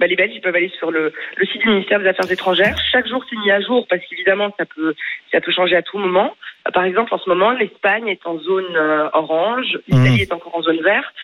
bah, 0.00 0.06
les 0.08 0.16
Belges, 0.16 0.32
ils 0.34 0.40
peuvent 0.40 0.54
aller 0.56 0.72
sur 0.78 0.90
le, 0.90 1.12
le 1.36 1.46
site 1.46 1.62
du 1.62 1.68
ministère 1.68 2.00
des 2.00 2.08
Affaires 2.08 2.30
étrangères. 2.30 2.76
Chaque 2.90 3.06
jour, 3.06 3.24
c'est 3.30 3.36
mis 3.36 3.50
à 3.52 3.60
jour 3.60 3.86
parce 3.88 4.02
qu'évidemment, 4.06 4.52
ça 4.58 4.64
peut, 4.66 4.94
ça 5.30 5.40
peut 5.40 5.52
changer 5.52 5.76
à 5.76 5.82
tout 5.82 5.96
moment. 5.98 6.34
Euh, 6.66 6.70
Par 6.72 6.84
exemple, 6.84 7.14
en 7.14 7.18
ce 7.18 7.28
moment, 7.28 7.52
l'Espagne 7.52 8.08
est 8.08 8.26
en 8.26 8.36
zone 8.38 8.74
euh, 8.76 9.08
orange, 9.12 9.78
l'Italie 9.86 10.14
Mhm. 10.16 10.20
est 10.20 10.32
encore 10.32 10.56
en 10.56 10.62
zone 10.62 10.82
verte. 10.82 11.14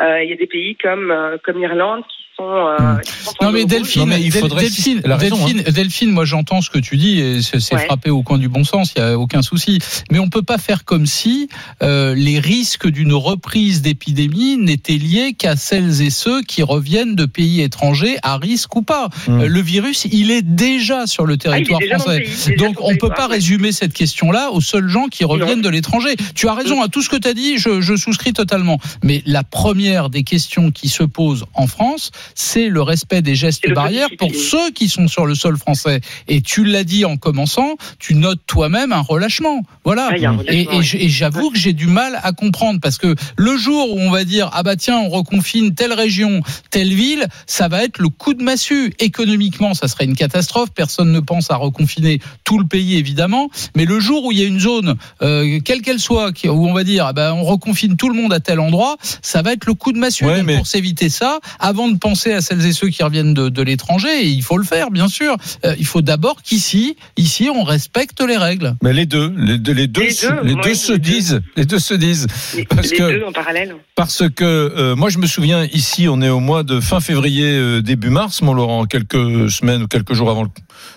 Euh, 0.00 0.22
Il 0.24 0.30
y 0.30 0.32
a 0.32 0.36
des 0.36 0.48
pays 0.48 0.74
comme 0.76 1.14
comme 1.44 1.58
l'Irlande 1.60 2.02
qui 2.08 2.25
sont, 2.36 2.44
euh, 2.44 2.98
qui 3.00 3.12
sont 3.24 3.32
en 3.40 3.46
Non 3.46 3.52
mais. 3.52 3.64
Delphine, 3.64 4.02
Non, 4.02 4.06
mais 4.06 4.20
il 4.20 4.32
faudrait- 4.32 4.62
Delphine, 4.64 5.00
raison, 5.04 5.38
hein. 5.46 5.70
Delphine, 5.72 6.10
moi 6.10 6.24
j'entends 6.24 6.60
ce 6.60 6.70
que 6.70 6.78
tu 6.78 6.96
dis 6.96 7.18
et 7.20 7.42
c'est 7.42 7.74
Ouais. 7.74 7.84
frappé 7.86 8.10
au 8.10 8.22
coin 8.22 8.38
du 8.38 8.48
bon 8.48 8.64
sens, 8.64 8.92
il 8.96 9.00
y 9.00 9.02
a 9.02 9.18
aucun 9.18 9.42
souci. 9.42 9.78
Mais 10.10 10.18
on 10.18 10.28
peut 10.28 10.42
pas 10.42 10.58
faire 10.58 10.84
comme 10.84 11.06
si 11.06 11.48
euh, 11.82 12.14
les 12.14 12.38
risques 12.38 12.88
d'une 12.88 13.12
reprise 13.12 13.82
d'épidémie 13.82 14.56
n'étaient 14.56 14.98
liés 14.98 15.34
qu'à 15.34 15.56
celles 15.56 16.02
et 16.02 16.10
ceux 16.10 16.42
qui 16.42 16.62
reviennent 16.62 17.14
de 17.14 17.24
pays 17.26 17.60
étrangers 17.62 18.16
à 18.22 18.36
risque 18.36 18.76
ou 18.76 18.82
pas. 18.82 19.08
Mm. 19.28 19.40
Euh, 19.40 19.46
le 19.48 19.60
virus, 19.60 20.06
il 20.10 20.30
est 20.30 20.42
déjà 20.42 21.06
sur 21.06 21.26
le 21.26 21.34
Ah, 21.34 21.38
territoire 21.38 21.80
français. 21.82 22.20
pays, 22.46 22.56
Donc 22.56 22.76
on 22.80 22.96
peut 22.96 23.10
pas 23.10 23.26
résumer 23.26 23.72
cette 23.72 23.92
question-là 23.94 24.50
aux 24.52 24.60
seuls 24.60 24.88
gens 24.88 25.06
qui 25.08 25.24
reviennent 25.24 25.56
Non. 25.56 25.62
de 25.62 25.68
l'étranger. 25.70 26.16
Tu 26.34 26.48
as 26.48 26.54
raison 26.54 26.82
à 26.82 26.88
tout 26.88 27.02
ce 27.02 27.08
que 27.08 27.16
tu 27.16 27.28
as 27.28 27.34
dit, 27.34 27.58
je, 27.58 27.80
je 27.80 27.96
souscris 27.96 28.32
totalement. 28.32 28.78
Mais 29.02 29.22
la 29.26 29.42
première 29.42 30.10
des 30.10 30.22
questions 30.22 30.70
qui 30.70 30.88
se 30.88 31.02
posent 31.02 31.44
en 31.54 31.66
France, 31.66 32.10
c'est 32.34 32.68
le 32.68 32.82
respect 32.82 33.22
des 33.22 33.34
gestes 33.34 33.68
barrières 33.72 34.08
pour 34.18 34.34
ceux 34.34 34.70
qui 34.72 34.88
sont 34.88 35.08
sur 35.08 35.26
le 35.26 35.34
sol 35.34 35.56
français. 35.56 36.00
Et 36.28 36.40
tu 36.40 36.64
l'as 36.64 36.84
dit 36.84 37.04
en 37.04 37.16
commençant, 37.16 37.76
tu 37.98 38.14
notes 38.14 38.40
toi-même 38.46 38.92
un 38.92 39.00
relâchement. 39.00 39.62
Voilà. 39.84 40.10
Ah, 40.12 40.16
Et, 40.48 40.82
j'avoue 41.08 41.50
que 41.50 41.58
j'ai 41.58 41.72
du 41.72 41.86
mal 41.86 42.18
à 42.22 42.32
comprendre 42.32 42.80
parce 42.80 42.98
que 42.98 43.14
le 43.36 43.56
jour 43.56 43.94
où 43.94 44.00
on 44.00 44.10
va 44.10 44.24
dire 44.24 44.50
ah 44.52 44.62
bah 44.62 44.76
tiens 44.76 44.98
on 44.98 45.08
reconfine 45.08 45.74
telle 45.74 45.92
région, 45.92 46.42
telle 46.70 46.92
ville, 46.92 47.26
ça 47.46 47.68
va 47.68 47.84
être 47.84 47.98
le 47.98 48.08
coup 48.08 48.34
de 48.34 48.42
massue. 48.42 48.92
Économiquement, 48.98 49.74
ça 49.74 49.88
serait 49.88 50.04
une 50.04 50.16
catastrophe. 50.16 50.70
Personne 50.74 51.12
ne 51.12 51.20
pense 51.20 51.50
à 51.50 51.56
reconfiner 51.56 52.20
tout 52.44 52.58
le 52.58 52.66
pays 52.66 52.96
évidemment. 52.96 53.48
Mais 53.76 53.84
le 53.84 54.00
jour 54.00 54.24
où 54.24 54.32
il 54.32 54.38
y 54.38 54.42
a 54.42 54.46
une 54.46 54.60
zone, 54.60 54.96
euh, 55.22 55.60
quelle 55.64 55.82
qu'elle 55.82 56.00
soit, 56.00 56.32
où 56.44 56.68
on 56.68 56.72
va 56.72 56.84
dire 56.84 57.06
ah 57.06 57.12
bah 57.12 57.34
on 57.34 57.42
reconfine 57.44 57.96
tout 57.96 58.08
le 58.08 58.14
monde 58.20 58.32
à 58.32 58.40
tel 58.40 58.60
endroit, 58.60 58.96
ça 59.22 59.42
va 59.42 59.52
être 59.52 59.66
le 59.66 59.74
coup 59.74 59.92
de 59.92 59.98
massue. 59.98 60.24
Ouais, 60.24 60.38
Donc, 60.38 60.46
mais- 60.46 60.56
Pour 60.56 60.66
s'éviter 60.66 61.08
ça, 61.08 61.38
avant 61.58 61.88
de 61.88 61.96
penser 61.98 62.15
à 62.24 62.40
celles 62.40 62.64
et 62.66 62.72
ceux 62.72 62.88
qui 62.88 63.02
reviennent 63.02 63.34
de, 63.34 63.48
de 63.48 63.62
l'étranger, 63.62 64.08
et 64.24 64.28
il 64.28 64.42
faut 64.42 64.58
le 64.58 64.64
faire 64.64 64.90
bien 64.90 65.08
sûr. 65.08 65.36
euh, 65.64 65.74
il 65.78 65.86
faut 65.86 66.02
d'abord 66.02 66.42
qu'ici, 66.42 66.96
ici, 67.16 67.48
on 67.54 67.62
respecte 67.64 68.20
les 68.20 68.36
règles. 68.36 68.74
Mais 68.82 68.92
les 68.92 69.06
deux, 69.06 69.32
les 69.36 69.58
deux, 69.58 69.72
les 69.72 69.86
deux, 69.86 70.02
Les 70.02 70.10
se- 70.10 70.26
deux, 70.26 70.56
les 70.64 70.74
se 70.74 70.92
disent, 70.92 71.40
les 71.56 71.64
deux 71.64 71.78
se 71.78 71.94
disent. 71.94 72.26
Les, 72.56 72.64
Parce 72.64 72.90
les 72.90 72.96
que- 72.96 73.18
deux 73.20 73.24
en 73.24 73.32
parallèle. 73.32 73.74
Parce 73.94 74.22
que 74.34 74.44
euh, 74.44 74.96
moi, 74.96 75.08
je 75.10 75.18
me 75.18 75.26
souviens 75.26 75.64
ici, 75.72 76.08
on 76.08 76.20
est 76.22 76.28
au 76.28 76.40
mois 76.40 76.62
de 76.62 76.80
fin 76.80 77.00
février, 77.00 77.46
euh, 77.46 77.80
début 77.82 78.10
mars, 78.10 78.42
mon 78.42 78.54
Laurent, 78.54 78.84
quelques 78.86 79.50
semaines 79.50 79.82
ou 79.82 79.86
quelques 79.86 80.12
jours 80.14 80.30
avant 80.30 80.42
le, 80.44 80.48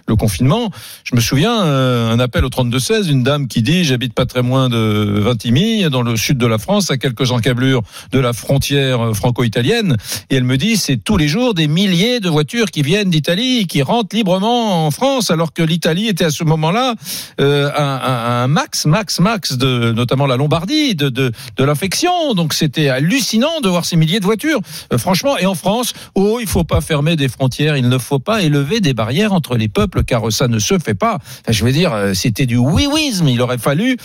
le 0.07 0.15
confinement. 0.15 0.71
Je 1.03 1.15
me 1.15 1.21
souviens 1.21 1.63
euh, 1.63 2.11
un 2.11 2.19
appel 2.19 2.43
au 2.45 2.49
32-16, 2.49 3.09
une 3.09 3.23
dame 3.23 3.47
qui 3.47 3.61
dit 3.61 3.83
j'habite 3.83 4.13
pas 4.13 4.25
très 4.25 4.41
loin 4.41 4.69
de 4.69 5.19
Vintimille, 5.19 5.89
dans 5.89 6.01
le 6.01 6.15
sud 6.17 6.37
de 6.37 6.45
la 6.45 6.57
France, 6.57 6.91
à 6.91 6.97
quelques 6.97 7.31
encablures 7.31 7.81
de 8.11 8.19
la 8.19 8.33
frontière 8.33 9.15
franco-italienne, 9.15 9.95
et 10.29 10.35
elle 10.35 10.43
me 10.43 10.57
dit 10.57 10.77
c'est 10.77 10.97
tous 11.09 11.17
les 11.17 11.27
jours 11.27 11.55
des 11.55 11.67
milliers 11.67 12.19
de 12.19 12.29
voitures 12.29 12.67
qui 12.67 12.83
viennent 12.83 13.09
d'Italie, 13.09 13.65
qui 13.65 13.81
rentrent 13.81 14.15
librement 14.15 14.85
en 14.85 14.91
France, 14.91 15.31
alors 15.31 15.53
que 15.53 15.63
l'Italie 15.63 16.07
était 16.07 16.25
à 16.25 16.29
ce 16.29 16.43
moment-là 16.43 16.93
euh, 17.41 17.71
un, 17.75 18.47
max, 18.47 18.85
max, 18.85 19.19
max 19.19 19.57
de 19.57 19.91
notamment 19.91 20.27
la 20.27 20.37
Lombardie 20.37 20.93
de 20.93 21.33
l'infection. 21.57 22.35
Donc 22.35 22.53
c'était 22.53 22.89
hallucinant 22.89 23.59
de 23.63 23.69
voir 23.69 23.85
ces 23.85 23.95
milliers 23.95 24.19
de 24.19 24.25
voitures. 24.25 24.59
Euh, 24.93 24.99
franchement, 24.99 25.35
et 25.39 25.47
en 25.47 25.55
France, 25.55 25.93
oh, 26.13 26.37
il 26.39 26.45
faut 26.45 26.63
pas 26.63 26.79
fermer 26.79 27.15
des 27.15 27.27
frontières, 27.27 27.75
il 27.75 27.89
ne 27.89 27.97
faut 27.97 28.19
pas 28.19 28.43
élever 28.43 28.79
des 28.79 28.93
barrières 28.93 29.33
entre 29.33 29.57
les 29.57 29.67
peuples, 29.67 30.03
car 30.03 30.31
ça 30.31 30.47
ne 30.47 30.59
se 30.59 30.77
fait 30.77 30.93
pas. 30.93 31.17
Je 31.47 31.65
veux 31.65 31.71
dire, 31.71 31.91
euh, 31.91 32.13
c'était 32.13 32.45
du 32.45 32.57
oui-wisme. 32.57 33.27
Il 33.29 33.41
aurait 33.41 33.57
fallu 33.57 33.97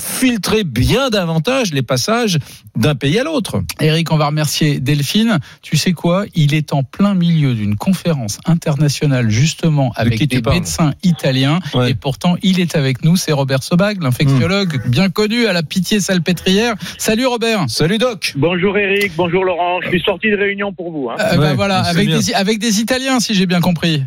filtrer 0.00 0.64
bien 0.64 1.08
davantage 1.08 1.72
les 1.72 1.82
passages 1.82 2.40
d'un 2.74 2.96
pays 2.96 3.20
à 3.20 3.22
l'autre. 3.22 3.62
Eric, 3.80 4.10
on 4.10 4.16
va 4.16 4.26
remercier 4.26 4.80
Delphine. 4.80 5.38
Tu 5.62 5.76
sais 5.76 5.92
quoi? 5.92 6.15
Il 6.34 6.54
est 6.54 6.72
en 6.72 6.82
plein 6.82 7.14
milieu 7.14 7.54
d'une 7.54 7.76
conférence 7.76 8.38
internationale 8.46 9.28
justement 9.30 9.92
avec 9.96 10.18
des 10.26 10.40
médecins 10.54 10.92
italiens 11.02 11.60
Ouais. 11.74 11.90
et 11.90 11.94
pourtant 11.94 12.36
il 12.42 12.60
est 12.60 12.74
avec 12.76 13.04
nous. 13.04 13.16
C'est 13.16 13.32
Robert 13.32 13.62
Sobag, 13.62 14.02
l'infectiologue 14.02 14.80
bien 14.88 15.08
connu 15.10 15.46
à 15.46 15.52
la 15.52 15.62
pitié 15.62 16.00
salpêtrière. 16.00 16.74
Salut 16.98 17.26
Robert. 17.26 17.64
Salut 17.68 17.98
Doc. 17.98 18.32
Bonjour 18.36 18.76
Eric, 18.78 19.12
bonjour 19.16 19.44
Laurent. 19.44 19.80
Je 19.82 19.88
suis 19.88 20.00
sorti 20.02 20.30
de 20.30 20.36
réunion 20.36 20.72
pour 20.72 20.90
vous. 20.92 21.08
hein. 21.10 21.16
Euh, 21.20 21.36
bah 21.36 21.54
voilà, 21.54 21.80
avec 21.80 22.08
des, 22.08 22.32
avec 22.34 22.58
des 22.58 22.80
Italiens 22.80 23.20
si 23.20 23.34
j'ai 23.34 23.46
bien 23.46 23.60
compris. 23.60 24.02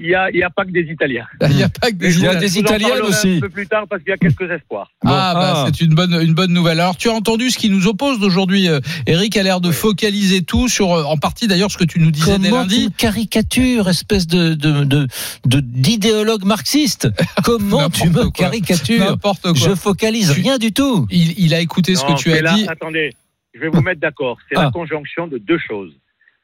Il 0.00 0.06
n'y 0.06 0.14
a, 0.14 0.30
y 0.30 0.44
a 0.44 0.50
pas 0.50 0.64
que 0.64 0.70
des 0.70 0.86
Italiens. 0.92 1.26
Il 1.50 1.56
n'y 1.56 1.62
a 1.64 1.68
pas 1.68 1.90
que 1.90 1.96
des 1.96 2.16
Il 2.16 2.22
y 2.22 2.26
a 2.28 2.34
Italiens. 2.34 2.48
des 2.78 2.82
parlerai 2.82 3.00
aussi. 3.08 3.36
Un 3.38 3.40
peu 3.40 3.48
plus 3.48 3.66
tard 3.66 3.84
parce 3.90 4.00
qu'il 4.02 4.10
y 4.10 4.14
a 4.14 4.16
quelques 4.16 4.48
espoirs. 4.48 4.92
Bon, 5.02 5.10
ah, 5.12 5.32
bah, 5.34 5.52
ah. 5.56 5.64
c'est 5.66 5.80
une 5.84 5.94
bonne, 5.94 6.12
une 6.22 6.34
bonne 6.34 6.52
nouvelle. 6.52 6.78
Alors, 6.78 6.96
tu 6.96 7.08
as 7.08 7.12
entendu 7.12 7.50
ce 7.50 7.58
qui 7.58 7.68
nous 7.68 7.88
oppose 7.88 8.20
d'aujourd'hui. 8.20 8.68
Euh, 8.68 8.78
Eric 9.08 9.36
a 9.36 9.42
l'air 9.42 9.60
de 9.60 9.72
focaliser 9.72 10.42
tout 10.42 10.68
sur, 10.68 10.92
euh, 10.92 11.02
en 11.02 11.16
partie 11.16 11.48
d'ailleurs, 11.48 11.72
ce 11.72 11.78
que 11.78 11.84
tu 11.84 11.98
nous 11.98 12.12
disais 12.12 12.38
dès 12.38 12.48
Comment 12.50 12.64
tu 12.64 12.70
lundi. 12.74 12.84
me 12.86 12.90
caricatures, 12.96 13.88
espèce 13.88 14.28
de 14.28 14.54
de 14.54 14.84
de 14.84 15.06
de- 15.46 15.60
d'idéologue 15.60 16.44
marxiste 16.44 17.08
Comment 17.44 17.90
tu 17.90 18.08
me 18.08 18.22
quoi. 18.22 18.30
caricatures 18.30 19.00
N'importe 19.04 19.42
quoi. 19.42 19.54
Je 19.54 19.74
focalise 19.74 20.32
Tu- 20.32 20.40
rien 20.42 20.58
du 20.58 20.72
tout. 20.72 21.06
Il, 21.10 21.34
il 21.40 21.54
a 21.54 21.60
écouté 21.60 21.96
ce 21.96 22.04
que 22.04 22.16
tu 22.16 22.32
as 22.32 22.40
là, 22.40 22.54
dit. 22.54 22.66
Attendez, 22.68 23.10
je 23.54 23.58
vais 23.60 23.68
vous 23.68 23.80
mettre 23.82 24.00
d'accord. 24.00 24.36
C'est 24.48 24.56
Ah. 24.56 24.64
la 24.64 24.70
conjonction 24.70 25.26
de 25.26 25.38
deux 25.38 25.58
choses. 25.58 25.92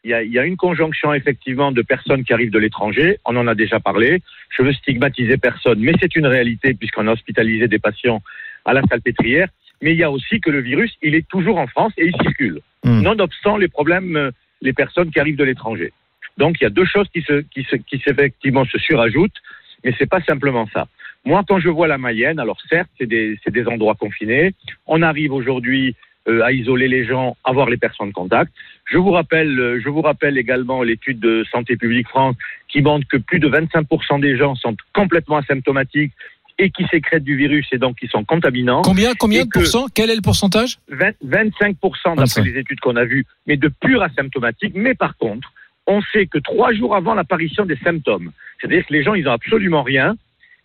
Il 0.04 0.10
y, 0.10 0.14
a, 0.14 0.22
il 0.22 0.30
y 0.30 0.38
a 0.38 0.44
une 0.44 0.58
conjonction 0.58 1.14
effectivement 1.14 1.72
de 1.72 1.80
personnes 1.80 2.24
qui 2.24 2.34
arrivent 2.34 2.50
de 2.50 2.58
l'étranger. 2.58 3.18
On 3.24 3.36
en 3.36 3.46
a 3.46 3.54
déjà 3.54 3.80
parlé. 3.80 4.20
Je 4.50 4.62
veux 4.62 4.74
stigmatiser 4.74 5.38
personne, 5.38 5.80
mais 5.80 5.94
c'est 5.98 6.14
une 6.14 6.26
réalité 6.26 6.74
puisqu'on 6.74 7.08
a 7.08 7.12
hospitalisé 7.12 7.68
des 7.68 7.78
patients 7.78 8.22
à 8.66 8.74
la 8.74 8.82
salpêtrière. 8.82 9.48
Mais 9.80 9.92
il 9.92 9.98
y 9.98 10.02
a 10.02 10.10
aussi 10.10 10.40
que 10.40 10.50
le 10.50 10.60
virus, 10.60 10.94
il 11.02 11.14
est 11.14 11.26
toujours 11.26 11.58
en 11.58 11.66
France 11.66 11.92
et 11.96 12.06
il 12.06 12.14
circule. 12.22 12.60
Hmm. 12.84 13.00
Nonobstant 13.00 13.56
les 13.56 13.68
problèmes, 13.68 14.16
euh, 14.16 14.30
les 14.60 14.74
personnes 14.74 15.10
qui 15.10 15.20
arrivent 15.20 15.36
de 15.36 15.44
l'étranger. 15.44 15.92
Donc 16.36 16.56
il 16.60 16.64
y 16.64 16.66
a 16.66 16.70
deux 16.70 16.84
choses 16.84 17.08
qui 17.12 17.22
se, 17.22 17.40
qui 17.40 17.64
se, 17.64 17.76
qui 17.76 18.02
effectivement 18.06 18.64
se 18.66 18.78
surajoutent, 18.78 19.40
mais 19.84 19.94
c'est 19.98 20.08
pas 20.08 20.20
simplement 20.22 20.66
ça. 20.72 20.86
Moi, 21.24 21.42
quand 21.48 21.58
je 21.58 21.70
vois 21.70 21.88
la 21.88 21.96
Mayenne, 21.96 22.38
alors 22.38 22.58
certes, 22.68 22.90
c'est 22.98 23.06
des, 23.06 23.38
c'est 23.42 23.52
des 23.52 23.66
endroits 23.66 23.94
confinés. 23.94 24.52
On 24.86 25.00
arrive 25.00 25.32
aujourd'hui 25.32 25.96
euh, 26.28 26.42
à 26.42 26.52
isoler 26.52 26.88
les 26.88 27.04
gens, 27.04 27.36
à 27.44 27.52
voir 27.52 27.70
les 27.70 27.78
personnes 27.78 28.08
de 28.08 28.14
contact. 28.14 28.52
Je 28.84 28.98
vous 28.98 29.10
rappelle, 29.10 29.58
euh, 29.58 29.80
je 29.82 29.88
vous 29.88 30.02
rappelle 30.02 30.36
également 30.38 30.82
l'étude 30.82 31.18
de 31.18 31.44
Santé 31.50 31.76
publique 31.76 32.08
France 32.08 32.36
qui 32.68 32.82
montre 32.82 33.06
que 33.08 33.16
plus 33.16 33.38
de 33.38 33.48
25% 33.48 34.20
des 34.20 34.36
gens 34.36 34.54
sont 34.56 34.76
complètement 34.92 35.38
asymptomatiques 35.38 36.12
et 36.58 36.70
qui 36.70 36.84
sécrètent 36.86 37.24
du 37.24 37.36
virus 37.36 37.66
et 37.72 37.78
donc 37.78 37.96
qui 37.96 38.06
sont 38.06 38.24
contaminants. 38.24 38.82
Combien, 38.82 39.14
combien 39.14 39.44
de 39.44 39.50
pourcents 39.50 39.86
Quel 39.92 40.10
est 40.10 40.16
le 40.16 40.22
pourcentage? 40.22 40.78
20 40.88 41.14
25% 41.24 41.76
25. 41.82 42.16
d'après 42.16 42.42
les 42.42 42.58
études 42.60 42.80
qu'on 42.80 42.96
a 42.96 43.04
vues, 43.04 43.26
mais 43.46 43.56
de 43.56 43.68
purs 43.68 44.02
asymptomatiques. 44.02 44.74
Mais 44.74 44.94
par 44.94 45.16
contre, 45.16 45.52
on 45.86 46.00
sait 46.12 46.26
que 46.26 46.38
trois 46.38 46.72
jours 46.72 46.94
avant 46.94 47.14
l'apparition 47.14 47.66
des 47.66 47.76
symptômes, 47.76 48.30
c'est-à-dire 48.60 48.86
que 48.86 48.92
les 48.92 49.02
gens, 49.02 49.14
ils 49.14 49.24
n'ont 49.24 49.32
absolument 49.32 49.82
rien, 49.82 50.16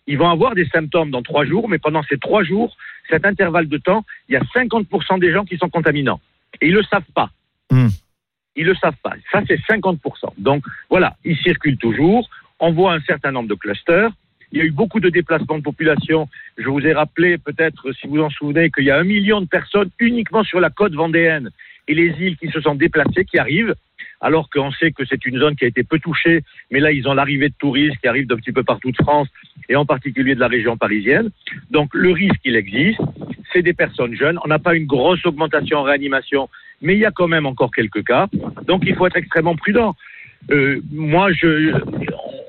ils 0.06 0.18
vont 0.18 0.30
avoir 0.30 0.54
des 0.54 0.66
symptômes 0.66 1.10
dans 1.10 1.22
trois 1.22 1.44
jours, 1.44 1.68
mais 1.68 1.78
pendant 1.78 2.02
ces 2.04 2.18
trois 2.18 2.42
jours, 2.42 2.76
cet 3.08 3.26
intervalle 3.26 3.68
de 3.68 3.78
temps, 3.78 4.04
il 4.28 4.32
y 4.32 4.36
a 4.36 4.42
50% 4.54 5.18
des 5.18 5.32
gens 5.32 5.44
qui 5.44 5.56
sont 5.56 5.68
contaminants. 5.68 6.20
Et 6.60 6.68
ils 6.68 6.72
ne 6.72 6.78
le 6.78 6.84
savent 6.84 7.02
pas. 7.14 7.30
Hmm. 7.70 7.88
Ils 8.60 8.66
ne 8.66 8.72
le 8.72 8.76
savent 8.76 9.00
pas. 9.02 9.14
Ça, 9.32 9.40
c'est 9.48 9.58
50%. 9.58 9.96
Donc 10.36 10.62
voilà, 10.90 11.16
ils 11.24 11.38
circulent 11.38 11.78
toujours. 11.78 12.28
On 12.58 12.72
voit 12.72 12.92
un 12.92 13.00
certain 13.00 13.32
nombre 13.32 13.48
de 13.48 13.54
clusters. 13.54 14.10
Il 14.52 14.58
y 14.58 14.60
a 14.60 14.64
eu 14.64 14.70
beaucoup 14.70 15.00
de 15.00 15.08
déplacements 15.08 15.56
de 15.56 15.62
population. 15.62 16.28
Je 16.58 16.68
vous 16.68 16.86
ai 16.86 16.92
rappelé, 16.92 17.38
peut-être, 17.38 17.90
si 17.92 18.06
vous 18.06 18.20
en 18.20 18.28
souvenez, 18.28 18.70
qu'il 18.70 18.84
y 18.84 18.90
a 18.90 18.98
un 18.98 19.04
million 19.04 19.40
de 19.40 19.46
personnes 19.46 19.88
uniquement 19.98 20.44
sur 20.44 20.60
la 20.60 20.68
côte 20.68 20.92
vendéenne 20.92 21.48
et 21.88 21.94
les 21.94 22.08
îles 22.20 22.36
qui 22.36 22.48
se 22.48 22.60
sont 22.60 22.74
déplacées, 22.74 23.24
qui 23.24 23.38
arrivent, 23.38 23.74
alors 24.20 24.50
qu'on 24.50 24.70
sait 24.72 24.92
que 24.92 25.06
c'est 25.06 25.24
une 25.24 25.38
zone 25.38 25.56
qui 25.56 25.64
a 25.64 25.68
été 25.68 25.82
peu 25.82 25.98
touchée, 25.98 26.42
mais 26.70 26.80
là, 26.80 26.92
ils 26.92 27.08
ont 27.08 27.14
l'arrivée 27.14 27.48
de 27.48 27.54
touristes 27.58 27.96
qui 28.02 28.08
arrivent 28.08 28.26
d'un 28.26 28.36
petit 28.36 28.52
peu 28.52 28.62
partout 28.62 28.90
de 28.90 28.96
France 29.02 29.28
et 29.70 29.76
en 29.76 29.86
particulier 29.86 30.34
de 30.34 30.40
la 30.40 30.48
région 30.48 30.76
parisienne. 30.76 31.30
Donc, 31.70 31.94
le 31.94 32.10
risque, 32.12 32.40
il 32.44 32.56
existe. 32.56 33.00
C'est 33.54 33.62
des 33.62 33.72
personnes 33.72 34.14
jeunes. 34.14 34.38
On 34.44 34.48
n'a 34.48 34.58
pas 34.58 34.74
une 34.74 34.84
grosse 34.84 35.24
augmentation 35.24 35.78
en 35.78 35.82
réanimation, 35.84 36.50
mais 36.80 36.94
il 36.94 37.00
y 37.00 37.04
a 37.04 37.10
quand 37.10 37.28
même 37.28 37.46
encore 37.46 37.70
quelques 37.70 38.04
cas. 38.04 38.28
Donc, 38.66 38.82
il 38.86 38.94
faut 38.94 39.06
être 39.06 39.16
extrêmement 39.16 39.56
prudent. 39.56 39.94
Euh, 40.50 40.80
moi, 40.90 41.32
je, 41.32 41.72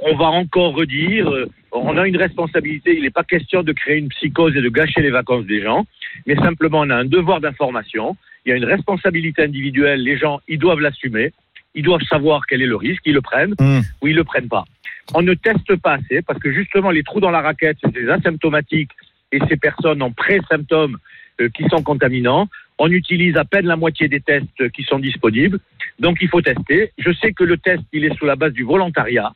on 0.01 0.15
va 0.15 0.25
encore 0.25 0.73
redire, 0.73 1.29
euh, 1.29 1.49
on 1.71 1.97
a 1.97 2.07
une 2.07 2.17
responsabilité. 2.17 2.95
Il 2.95 3.03
n'est 3.03 3.09
pas 3.09 3.23
question 3.23 3.63
de 3.63 3.71
créer 3.71 3.97
une 3.97 4.09
psychose 4.09 4.55
et 4.55 4.61
de 4.61 4.69
gâcher 4.69 5.01
les 5.01 5.11
vacances 5.11 5.45
des 5.45 5.61
gens, 5.61 5.85
mais 6.25 6.35
simplement 6.35 6.79
on 6.79 6.89
a 6.89 6.95
un 6.95 7.05
devoir 7.05 7.41
d'information. 7.41 8.15
Il 8.45 8.49
y 8.49 8.51
a 8.53 8.55
une 8.55 8.65
responsabilité 8.65 9.43
individuelle. 9.43 10.01
Les 10.01 10.17
gens, 10.17 10.39
ils 10.47 10.57
doivent 10.57 10.79
l'assumer. 10.79 11.31
Ils 11.75 11.83
doivent 11.83 12.01
savoir 12.09 12.45
quel 12.47 12.61
est 12.61 12.65
le 12.65 12.75
risque. 12.75 13.03
Ils 13.05 13.13
le 13.13 13.21
prennent 13.21 13.55
Hmm. 13.59 13.81
ou 14.01 14.07
ils 14.07 14.15
le 14.15 14.23
prennent 14.23 14.49
pas. 14.49 14.65
On 15.13 15.21
ne 15.21 15.33
teste 15.33 15.75
pas 15.77 15.93
assez 15.93 16.21
parce 16.21 16.39
que 16.39 16.51
justement 16.51 16.89
les 16.89 17.03
trous 17.03 17.19
dans 17.19 17.31
la 17.31 17.41
raquette, 17.41 17.77
c'est 17.83 17.93
des 17.93 18.09
asymptomatiques 18.09 18.91
et 19.31 19.39
ces 19.47 19.57
personnes 19.57 20.01
en 20.01 20.11
pré-symptômes 20.11 20.97
euh, 21.39 21.49
qui 21.49 21.63
sont 21.69 21.83
contaminants. 21.83 22.47
On 22.83 22.89
utilise 22.89 23.37
à 23.37 23.45
peine 23.45 23.67
la 23.67 23.75
moitié 23.75 24.07
des 24.07 24.21
tests 24.21 24.71
qui 24.71 24.81
sont 24.81 24.97
disponibles. 24.97 25.59
Donc 25.99 26.17
il 26.19 26.29
faut 26.29 26.41
tester. 26.41 26.91
Je 26.97 27.11
sais 27.13 27.31
que 27.31 27.43
le 27.43 27.57
test, 27.57 27.83
est 27.93 28.17
sous 28.17 28.25
la 28.25 28.35
base 28.35 28.53
du 28.53 28.63
volontariat 28.63 29.33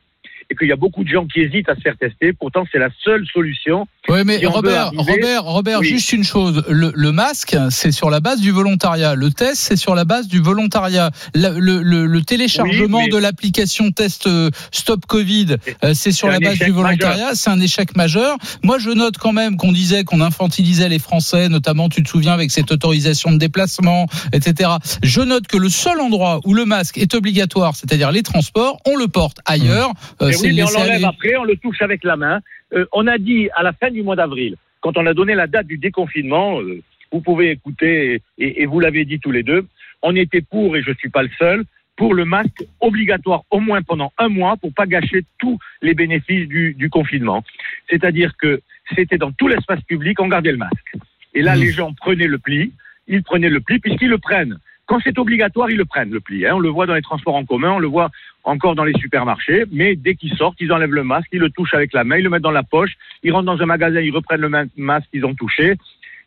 et 0.50 0.54
qu'il 0.56 0.68
y 0.68 0.72
a 0.72 0.76
beaucoup 0.76 1.02
de 1.04 1.08
gens 1.08 1.26
qui 1.26 1.40
hésitent 1.40 1.68
à 1.68 1.74
se 1.74 1.80
faire 1.80 1.96
tester. 1.98 2.32
Pourtant, 2.32 2.64
c'est 2.70 2.78
la 2.78 2.88
seule 3.04 3.24
solution. 3.32 3.86
Oui, 4.08 4.20
mais 4.24 4.38
Si 4.38 4.46
Robert, 4.46 4.86
arriver- 4.86 5.02
Robert, 5.12 5.44
Robert, 5.44 5.78
Oui. 5.80 5.88
juste 5.88 6.12
une 6.12 6.22
chose. 6.24 6.62
Le, 6.68 6.92
le 6.94 7.12
masque, 7.12 7.56
c'est 7.70 7.90
sur 7.92 8.10
la 8.10 8.20
base 8.20 8.40
du 8.40 8.52
volontariat. 8.52 9.14
Le 9.14 9.30
test, 9.30 9.56
c'est 9.62 9.76
sur 9.76 9.94
la 9.94 10.04
base 10.04 10.28
du 10.28 10.40
volontariat. 10.40 11.10
Le, 11.34 11.58
le- 11.58 12.06
le 12.06 12.22
téléchargement 12.22 12.98
Oui, 12.98 13.04
mais- 13.06 13.12
de 13.12 13.16
l'application 13.18 13.90
test 13.90 14.26
euh, 14.28 14.50
Stop 14.70 15.06
Covid, 15.06 15.56
euh, 15.84 15.94
c'est 15.94 16.12
sur 16.12 16.28
la 16.28 16.38
base 16.38 16.58
du 16.58 16.70
volontariat. 16.70 17.30
C'est 17.34 17.50
un 17.50 17.60
échec 17.60 17.96
majeur. 17.96 18.36
Moi, 18.62 18.78
je 18.78 18.90
note 18.90 19.18
quand 19.18 19.32
même 19.32 19.56
qu'on 19.56 19.72
disait 19.72 20.04
qu'on 20.04 20.20
infantilisait 20.20 20.88
les 20.88 20.98
Français, 21.00 21.48
notamment, 21.48 21.88
tu 21.88 22.02
te 22.02 22.08
souviens, 22.08 22.32
avec 22.32 22.50
cette 22.50 22.70
autorisation 22.70 23.32
de 23.32 23.38
déplacement, 23.38 24.06
etc. 24.32 24.70
Je 25.02 25.20
note 25.22 25.46
que 25.48 25.56
le 25.56 25.68
seul 25.68 26.00
endroit 26.00 26.40
où 26.44 26.54
le 26.54 26.64
masque 26.64 26.98
est 26.98 27.14
obligatoire, 27.14 27.74
c'est-à-dire 27.74 28.12
les 28.12 28.22
transports, 28.22 28.78
on 28.86 28.96
le 28.96 29.08
porte 29.08 29.38
ailleurs. 29.46 29.90
Euh, 30.22 30.26
Mais 30.28 30.32
c'est 30.32 30.35
oui, 30.42 30.52
mais 30.54 30.62
on 30.62 30.70
l'enlève 30.70 31.04
après, 31.04 31.36
on 31.36 31.44
le 31.44 31.56
touche 31.56 31.80
avec 31.82 32.04
la 32.04 32.16
main. 32.16 32.40
Euh, 32.72 32.86
on 32.92 33.06
a 33.06 33.18
dit 33.18 33.48
à 33.54 33.62
la 33.62 33.72
fin 33.72 33.90
du 33.90 34.02
mois 34.02 34.16
d'avril, 34.16 34.56
quand 34.80 34.96
on 34.96 35.06
a 35.06 35.14
donné 35.14 35.34
la 35.34 35.46
date 35.46 35.66
du 35.66 35.78
déconfinement, 35.78 36.60
euh, 36.60 36.80
vous 37.12 37.20
pouvez 37.20 37.50
écouter, 37.50 38.20
et, 38.38 38.62
et 38.62 38.66
vous 38.66 38.80
l'avez 38.80 39.04
dit 39.04 39.18
tous 39.20 39.30
les 39.30 39.42
deux, 39.42 39.66
on 40.02 40.14
était 40.16 40.40
pour, 40.42 40.76
et 40.76 40.82
je 40.82 40.90
ne 40.90 40.94
suis 40.96 41.08
pas 41.08 41.22
le 41.22 41.30
seul, 41.38 41.64
pour 41.96 42.12
le 42.14 42.24
masque 42.26 42.62
obligatoire 42.80 43.42
au 43.50 43.58
moins 43.60 43.80
pendant 43.82 44.12
un 44.18 44.28
mois 44.28 44.56
pour 44.58 44.72
pas 44.74 44.86
gâcher 44.86 45.24
tous 45.38 45.58
les 45.80 45.94
bénéfices 45.94 46.46
du, 46.46 46.74
du 46.74 46.90
confinement. 46.90 47.42
C'est-à-dire 47.88 48.32
que 48.36 48.60
c'était 48.94 49.16
dans 49.18 49.32
tout 49.32 49.48
l'espace 49.48 49.80
public, 49.82 50.20
on 50.20 50.28
gardait 50.28 50.52
le 50.52 50.58
masque. 50.58 50.92
Et 51.34 51.42
là, 51.42 51.56
Mmh. 51.56 51.60
les 51.60 51.70
gens 51.72 51.92
prenaient 51.94 52.26
le 52.26 52.38
pli, 52.38 52.72
ils 53.08 53.22
prenaient 53.22 53.48
le 53.48 53.60
pli 53.60 53.78
puisqu'ils 53.78 54.08
le 54.10 54.18
prennent. 54.18 54.58
Quand 54.84 55.00
c'est 55.02 55.18
obligatoire, 55.18 55.70
ils 55.70 55.76
le 55.76 55.84
prennent, 55.84 56.10
le 56.10 56.20
pli. 56.20 56.46
hein. 56.46 56.52
On 56.54 56.58
le 56.60 56.68
voit 56.68 56.86
dans 56.86 56.94
les 56.94 57.02
transports 57.02 57.34
en 57.34 57.44
commun, 57.44 57.72
on 57.72 57.78
le 57.78 57.88
voit 57.88 58.10
encore 58.46 58.76
dans 58.76 58.84
les 58.84 58.94
supermarchés, 58.98 59.64
mais 59.72 59.96
dès 59.96 60.14
qu'ils 60.14 60.34
sortent, 60.36 60.60
ils 60.60 60.72
enlèvent 60.72 60.92
le 60.94 61.02
masque, 61.04 61.28
ils 61.32 61.40
le 61.40 61.50
touchent 61.50 61.74
avec 61.74 61.92
la 61.92 62.04
main, 62.04 62.16
ils 62.16 62.22
le 62.24 62.30
mettent 62.30 62.42
dans 62.42 62.50
la 62.52 62.62
poche, 62.62 62.92
ils 63.24 63.32
rentrent 63.32 63.44
dans 63.46 63.60
un 63.60 63.66
magasin, 63.66 64.00
ils 64.00 64.12
reprennent 64.12 64.40
le 64.40 64.48
ma- 64.48 64.64
masque 64.76 65.08
qu'ils 65.10 65.26
ont 65.26 65.34
touché, 65.34 65.74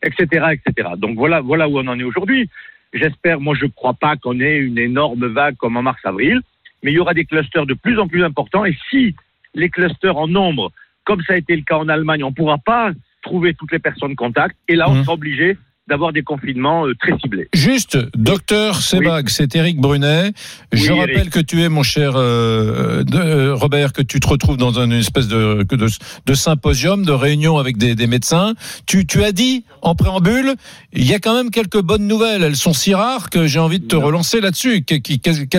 etc., 0.03 0.45
etc. 0.53 0.89
Donc 0.97 1.15
voilà, 1.17 1.39
voilà 1.39 1.67
où 1.69 1.79
on 1.79 1.87
en 1.87 1.97
est 1.99 2.03
aujourd'hui. 2.03 2.49
J'espère, 2.93 3.39
moi 3.39 3.55
je 3.57 3.65
ne 3.65 3.69
crois 3.71 3.93
pas 3.93 4.17
qu'on 4.17 4.39
ait 4.39 4.57
une 4.57 4.77
énorme 4.77 5.27
vague 5.27 5.55
comme 5.55 5.77
en 5.77 5.81
mars-avril, 5.81 6.41
mais 6.83 6.91
il 6.91 6.95
y 6.95 6.99
aura 6.99 7.13
des 7.13 7.25
clusters 7.25 7.65
de 7.65 7.73
plus 7.73 7.97
en 7.99 8.07
plus 8.07 8.23
importants, 8.23 8.65
et 8.65 8.77
si 8.89 9.15
les 9.55 9.69
clusters 9.69 10.17
en 10.17 10.27
nombre, 10.27 10.71
comme 11.05 11.21
ça 11.23 11.33
a 11.33 11.37
été 11.37 11.55
le 11.55 11.63
cas 11.63 11.77
en 11.77 11.87
Allemagne, 11.87 12.23
on 12.23 12.29
ne 12.29 12.35
pourra 12.35 12.57
pas 12.57 12.91
trouver 13.21 13.53
toutes 13.53 13.71
les 13.71 13.79
personnes 13.79 14.15
contact, 14.15 14.55
et 14.67 14.75
là 14.75 14.89
on 14.89 14.95
Mhm. 14.95 15.03
sera 15.03 15.13
obligé 15.13 15.57
d'avoir 15.89 16.13
des 16.13 16.21
confinements 16.23 16.85
euh, 16.87 16.93
très 16.99 17.17
ciblés. 17.19 17.49
Juste, 17.53 17.97
docteur 18.15 18.75
Sebag, 18.81 19.27
c'est 19.29 19.55
Eric 19.55 19.77
Brunet. 19.77 20.31
Je 20.71 20.91
Oui, 20.93 20.99
rappelle 20.99 21.17
Eric. 21.17 21.29
que 21.31 21.39
tu 21.39 21.61
es, 21.61 21.69
mon 21.69 21.83
cher 21.83 22.13
euh, 22.15 23.03
de- 23.03 23.17
euh, 23.17 23.55
Robert, 23.55 23.91
que 23.91 24.01
tu 24.01 24.19
te 24.19 24.27
retrouves 24.27 24.57
dans 24.57 24.79
une 24.79 24.93
espèce 24.93 25.27
de, 25.27 25.63
de, 25.69 25.87
de 26.25 26.33
symposium, 26.33 27.03
de 27.05 27.11
réunion 27.11 27.57
avec 27.57 27.77
des, 27.77 27.95
des 27.95 28.07
médecins. 28.07 28.53
Tu, 28.85 29.05
tu 29.05 29.23
as 29.23 29.31
dit 29.31 29.65
en 29.81 29.95
préambule, 29.95 30.53
il 30.93 31.05
y 31.09 31.13
a 31.13 31.19
quand 31.19 31.35
même 31.35 31.49
quelques 31.51 31.81
bonnes 31.81 32.07
nouvelles. 32.07 32.43
Elles 32.43 32.55
sont 32.55 32.73
si 32.73 32.93
rares 32.93 33.29
que 33.29 33.47
j'ai 33.47 33.59
envie 33.59 33.79
de 33.79 33.87
te 33.87 33.95
Non. 33.95 34.03
relancer 34.05 34.39
là-dessus. 34.41 34.83
Quelles, 34.83 35.01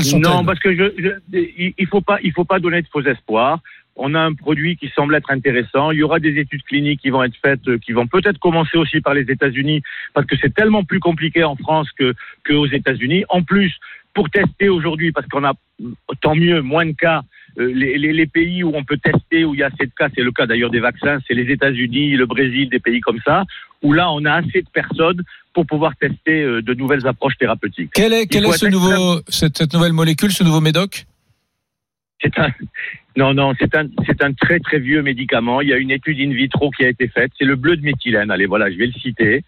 sont-elles 0.05 0.21
Non, 0.23 0.45
parce 0.45 0.61
que 0.61 0.75
je, 0.75 0.85
je- 0.99 1.39
il- 1.39 1.75
il 1.79 1.87
faut 1.89 2.01
pas, 2.01 2.19
il 2.23 2.33
faut 2.33 2.45
pas 2.45 2.61
donner 2.61 2.83
de 2.83 2.87
faux 2.93 3.03
espoirs. 3.03 3.59
On 3.97 4.15
a 4.15 4.21
un 4.21 4.33
produit 4.35 4.77
qui 4.77 4.89
semble 4.95 5.15
être 5.15 5.31
intéressant. 5.31 5.91
Il 5.91 5.99
y 5.99 6.03
aura 6.03 6.21
des 6.21 6.39
études 6.39 6.63
cliniques 6.63 7.01
qui 7.01 7.11
vont 7.11 7.23
être 7.23 7.37
faites, 7.45 7.67
euh, 7.69 7.79
qui 7.79 7.93
vont 7.93 8.07
peut-être 8.07 8.39
commencer 8.39 8.79
aussi 8.79 9.01
par 9.01 9.15
les 9.15 9.23
États-Unis, 9.23 9.83
parce 10.15 10.27
que 10.27 10.37
c'est 10.41 10.55
tellement 10.55 10.85
plus 10.85 11.01
compliqué 11.01 11.45
en 11.45 11.57
France 11.57 11.89
que 11.99 12.15
qu'aux 12.47 12.67
États-Unis. 12.67 13.25
En 13.29 13.43
plus, 13.43 13.73
pour 14.15 14.31
tester 14.31 14.69
aujourd'hui, 14.69 15.13
parce 15.13 15.27
qu'on 15.29 15.45
a 15.45 15.53
tant 16.23 16.35
mieux 16.35 16.61
moins 16.63 16.87
de 16.87 16.93
cas. 16.93 17.23
euh, 17.59 17.73
Les, 17.75 17.99
les- 17.99 18.13
les 18.13 18.27
pays 18.27 18.63
où 18.63 18.71
on 18.75 18.85
peut 18.85 18.97
tester, 18.97 19.45
où 19.45 19.55
il 19.55 19.61
y 19.61 19.63
a 19.63 19.67
assez 19.67 19.87
de 19.87 19.93
cas, 19.99 20.09
c'est 20.15 20.23
le 20.23 20.31
cas 20.33 20.47
d'ailleurs 20.47 20.71
des 20.71 20.81
vaccins, 20.81 21.19
c'est 21.27 21.35
les 21.35 21.51
États-Unis, 21.53 22.17
le 22.17 22.27
Brésil, 22.27 22.69
des 22.71 22.79
pays 22.79 23.01
comme 23.01 23.19
ça, 23.25 23.45
où 23.83 23.93
là 23.93 24.11
on 24.13 24.25
a 24.25 24.35
assez 24.35 24.63
de 24.63 24.69
personnes 24.73 25.23
pour 25.53 25.67
pouvoir 25.67 25.97
tester 25.97 26.43
euh, 26.43 26.63
de 26.63 26.75
nouvelles 26.75 27.07
approches 27.09 27.37
thérapeutiques. 27.39 27.91
Quel 27.93 28.13
est, 28.13 28.27
quel 28.29 28.45
est 28.47 28.53
ce 28.53 28.67
nouveau, 28.67 29.21
cette, 29.29 29.59
cette 29.59 29.75
nouvelle 29.75 29.93
molécule, 29.93 30.31
ce 30.31 30.45
nouveau 30.45 30.61
médoc? 30.61 31.05
C'est 32.23 32.39
un, 32.39 32.51
non, 33.17 33.35
non, 33.35 33.55
c'est 33.59 33.75
un, 33.75 33.87
c'est 34.07 34.23
un 34.23 34.33
très 34.33 34.59
très 34.61 34.79
vieux 34.79 35.03
médicament. 35.03 35.61
Il 35.61 35.69
y 35.69 35.73
a 35.73 35.79
une 35.79 35.91
étude 35.91 36.21
in 36.21 36.33
vitro 36.35 36.71
qui 36.71 36.85
a 36.85 36.89
été 36.89 37.09
faite. 37.09 37.33
C'est 37.39 37.45
le 37.47 37.57
bleu 37.57 37.77
de 37.77 37.83
méthylène. 37.83 38.31
Allez, 38.31 38.47
voilà, 38.47 38.71
je 38.71 38.77
vais 38.77 38.87
le 38.87 38.93
citer. 38.93 39.43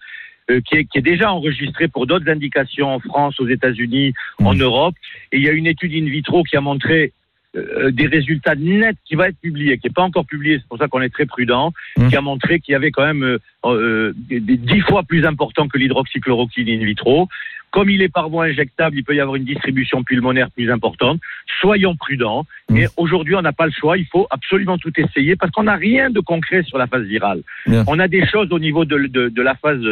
euh, 0.50 0.60
qui, 0.60 0.76
est, 0.76 0.84
qui 0.86 0.98
est 0.98 1.02
déjà 1.02 1.32
enregistré 1.32 1.88
pour 1.88 2.06
d'autres 2.06 2.28
indications 2.28 2.88
en 2.88 2.98
France, 3.00 3.38
aux 3.40 3.48
États-Unis, 3.48 4.12
en 4.38 4.54
Europe. 4.54 4.94
Et 5.30 5.36
il 5.38 5.42
y 5.44 5.48
a 5.48 5.52
une 5.52 5.66
étude 5.66 5.92
in 5.94 6.06
vitro 6.10 6.42
qui 6.42 6.56
a 6.56 6.60
montré 6.60 7.12
euh, 7.54 7.90
des 7.90 8.06
résultats 8.06 8.54
nets 8.56 8.96
qui 9.04 9.14
va 9.14 9.28
être 9.28 9.38
publié, 9.40 9.78
qui 9.78 9.86
n'est 9.86 9.92
pas 9.92 10.02
encore 10.02 10.26
publié, 10.26 10.56
c'est 10.58 10.66
pour 10.68 10.78
ça 10.78 10.88
qu'on 10.88 11.02
est 11.02 11.10
très 11.12 11.26
prudent, 11.26 11.72
Mmh. 11.98 12.08
qui 12.08 12.16
a 12.16 12.20
montré 12.22 12.58
qu'il 12.60 12.72
y 12.72 12.74
avait 12.74 12.90
quand 12.90 13.04
même 13.04 13.22
euh, 13.22 13.38
euh, 13.66 14.12
des 14.16 14.56
dix 14.56 14.80
fois 14.80 15.02
plus 15.02 15.24
important 15.26 15.68
que 15.68 15.78
l'hydroxychloroquine 15.78 16.68
in 16.70 16.84
vitro. 16.84 17.28
Comme 17.72 17.90
il 17.90 18.02
est 18.02 18.12
par 18.12 18.28
voie 18.28 18.44
injectable, 18.44 18.96
il 18.98 19.02
peut 19.02 19.16
y 19.16 19.20
avoir 19.20 19.36
une 19.36 19.44
distribution 19.44 20.04
pulmonaire 20.04 20.50
plus 20.50 20.70
importante. 20.70 21.20
Soyons 21.60 21.96
prudents. 21.96 22.46
Mmh. 22.68 22.76
Et 22.76 22.86
aujourd'hui, 22.96 23.34
on 23.34 23.42
n'a 23.42 23.52
pas 23.52 23.66
le 23.66 23.72
choix. 23.72 23.96
Il 23.98 24.06
faut 24.06 24.26
absolument 24.30 24.78
tout 24.78 24.92
essayer 25.00 25.36
parce 25.36 25.50
qu'on 25.52 25.64
n'a 25.64 25.76
rien 25.76 26.10
de 26.10 26.20
concret 26.20 26.62
sur 26.62 26.78
la 26.78 26.86
phase 26.86 27.04
virale. 27.04 27.42
Bien. 27.66 27.82
On 27.88 27.98
a 27.98 28.08
des 28.08 28.26
choses 28.26 28.52
au 28.52 28.58
niveau 28.58 28.84
de, 28.84 28.98
de, 29.06 29.30
de 29.30 29.42
la 29.42 29.54
phase 29.54 29.82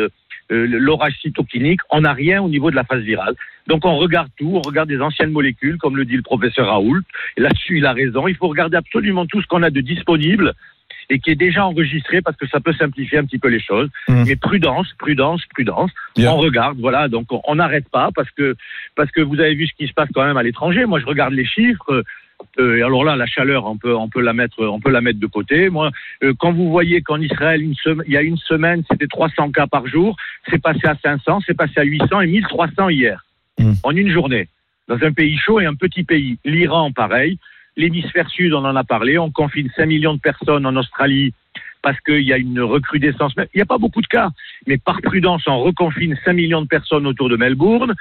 euh, 0.52 0.66
l'orage 0.66 1.14
cytokinique. 1.22 1.80
On 1.90 2.02
n'a 2.02 2.12
rien 2.12 2.42
au 2.42 2.48
niveau 2.48 2.70
de 2.70 2.76
la 2.76 2.84
phase 2.84 3.02
virale. 3.02 3.34
Donc 3.66 3.84
on 3.84 3.96
regarde 3.96 4.28
tout. 4.36 4.52
On 4.56 4.60
regarde 4.60 4.88
des 4.88 5.00
anciennes 5.00 5.30
molécules, 5.30 5.78
comme 5.78 5.96
le 5.96 6.04
dit 6.04 6.16
le 6.16 6.22
professeur 6.22 6.66
Raoult. 6.66 7.02
Là-dessus, 7.36 7.78
il 7.78 7.86
a 7.86 7.92
raison. 7.92 8.28
Il 8.28 8.36
faut 8.36 8.48
regarder 8.48 8.76
absolument 8.76 9.26
tout 9.26 9.40
ce 9.40 9.46
qu'on 9.46 9.62
a 9.62 9.70
de 9.70 9.80
disponible 9.80 10.54
et 11.10 11.18
qui 11.18 11.30
est 11.30 11.34
déjà 11.34 11.66
enregistré 11.66 12.22
parce 12.22 12.36
que 12.36 12.46
ça 12.46 12.60
peut 12.60 12.72
simplifier 12.72 13.18
un 13.18 13.24
petit 13.24 13.38
peu 13.38 13.48
les 13.48 13.60
choses. 13.60 13.90
Mmh. 14.08 14.24
Mais 14.26 14.36
prudence, 14.36 14.88
prudence, 14.98 15.42
prudence. 15.52 15.90
Bien. 16.16 16.30
On 16.32 16.36
regarde, 16.38 16.78
voilà. 16.80 17.08
Donc 17.08 17.26
on- 17.30 17.54
n'arrête 17.56 17.88
pas 17.90 18.10
parce 18.14 18.30
que 18.30 18.56
parce 18.96 19.10
que 19.10 19.20
vous 19.20 19.38
avez 19.40 19.54
vu 19.54 19.66
ce 19.66 19.74
qui 19.76 19.86
se 19.88 19.92
passe 19.92 20.08
quand 20.14 20.24
même 20.24 20.36
à 20.38 20.42
l'étranger. 20.42 20.86
Moi, 20.86 21.00
je 21.00 21.06
regarde 21.06 21.34
les 21.34 21.44
chiffres. 21.44 22.04
Euh, 22.58 22.84
alors 22.86 23.04
là, 23.04 23.16
la 23.16 23.26
chaleur, 23.26 23.66
on 23.66 23.76
peut, 23.76 23.94
on 23.94 24.08
peut 24.08 24.22
la 24.22 24.32
mettre, 24.32 24.64
on 24.64 24.80
peut 24.80 24.90
la 24.90 25.02
mettre 25.02 25.20
de 25.20 25.26
côté. 25.26 25.68
Moi, 25.68 25.90
euh, 26.24 26.32
quand 26.38 26.52
vous 26.52 26.70
voyez 26.70 27.02
qu'en 27.02 27.20
Israël, 27.20 27.60
une 27.60 27.74
il 28.06 28.12
y 28.12 28.16
a 28.16 28.22
une 28.22 28.38
semaine, 28.38 28.82
c'était 28.90 29.08
300 29.08 29.50
cas 29.50 29.66
par 29.66 29.86
jour, 29.86 30.16
c'est 30.48 30.62
passé 30.62 30.80
à 30.86 30.96
500, 31.02 31.40
c'est 31.46 31.52
passé 31.56 31.74
à 31.76 31.82
800 31.82 32.22
et 32.22 32.26
1300 32.28 32.88
hier, 32.88 33.24
Mm. 33.58 33.72
en 33.82 33.90
une 33.94 34.08
journée, 34.10 34.48
dans 34.88 34.96
un 35.02 35.12
pays 35.12 35.36
chaud 35.36 35.60
et 35.60 35.66
un 35.66 35.74
petit 35.74 36.02
pays. 36.02 36.38
L'Iran, 36.46 36.92
pareil. 36.92 37.36
L'hémisphère 37.76 38.28
sud, 38.28 38.52
on 38.52 38.64
en 38.64 38.76
a 38.76 38.84
parlé. 38.84 39.18
On 39.18 39.30
confine 39.30 39.70
5 39.76 39.86
millions 39.86 40.14
de 40.14 40.20
personnes 40.20 40.66
en 40.66 40.76
Australie 40.76 41.32
parce 41.82 41.98
qu'il 42.00 42.22
y 42.22 42.32
a 42.32 42.38
une 42.38 42.60
recrudescence. 42.60 43.32
Il 43.38 43.56
n'y 43.56 43.62
a 43.62 43.66
pas 43.66 43.78
beaucoup 43.78 44.02
de 44.02 44.06
cas, 44.06 44.30
mais 44.66 44.76
par 44.76 45.00
prudence, 45.00 45.42
on 45.46 45.60
reconfine 45.60 46.18
5 46.24 46.32
millions 46.32 46.62
de 46.62 46.68
personnes 46.68 47.06
autour 47.06 47.28
de 47.28 47.36
Melbourne. 47.36 47.94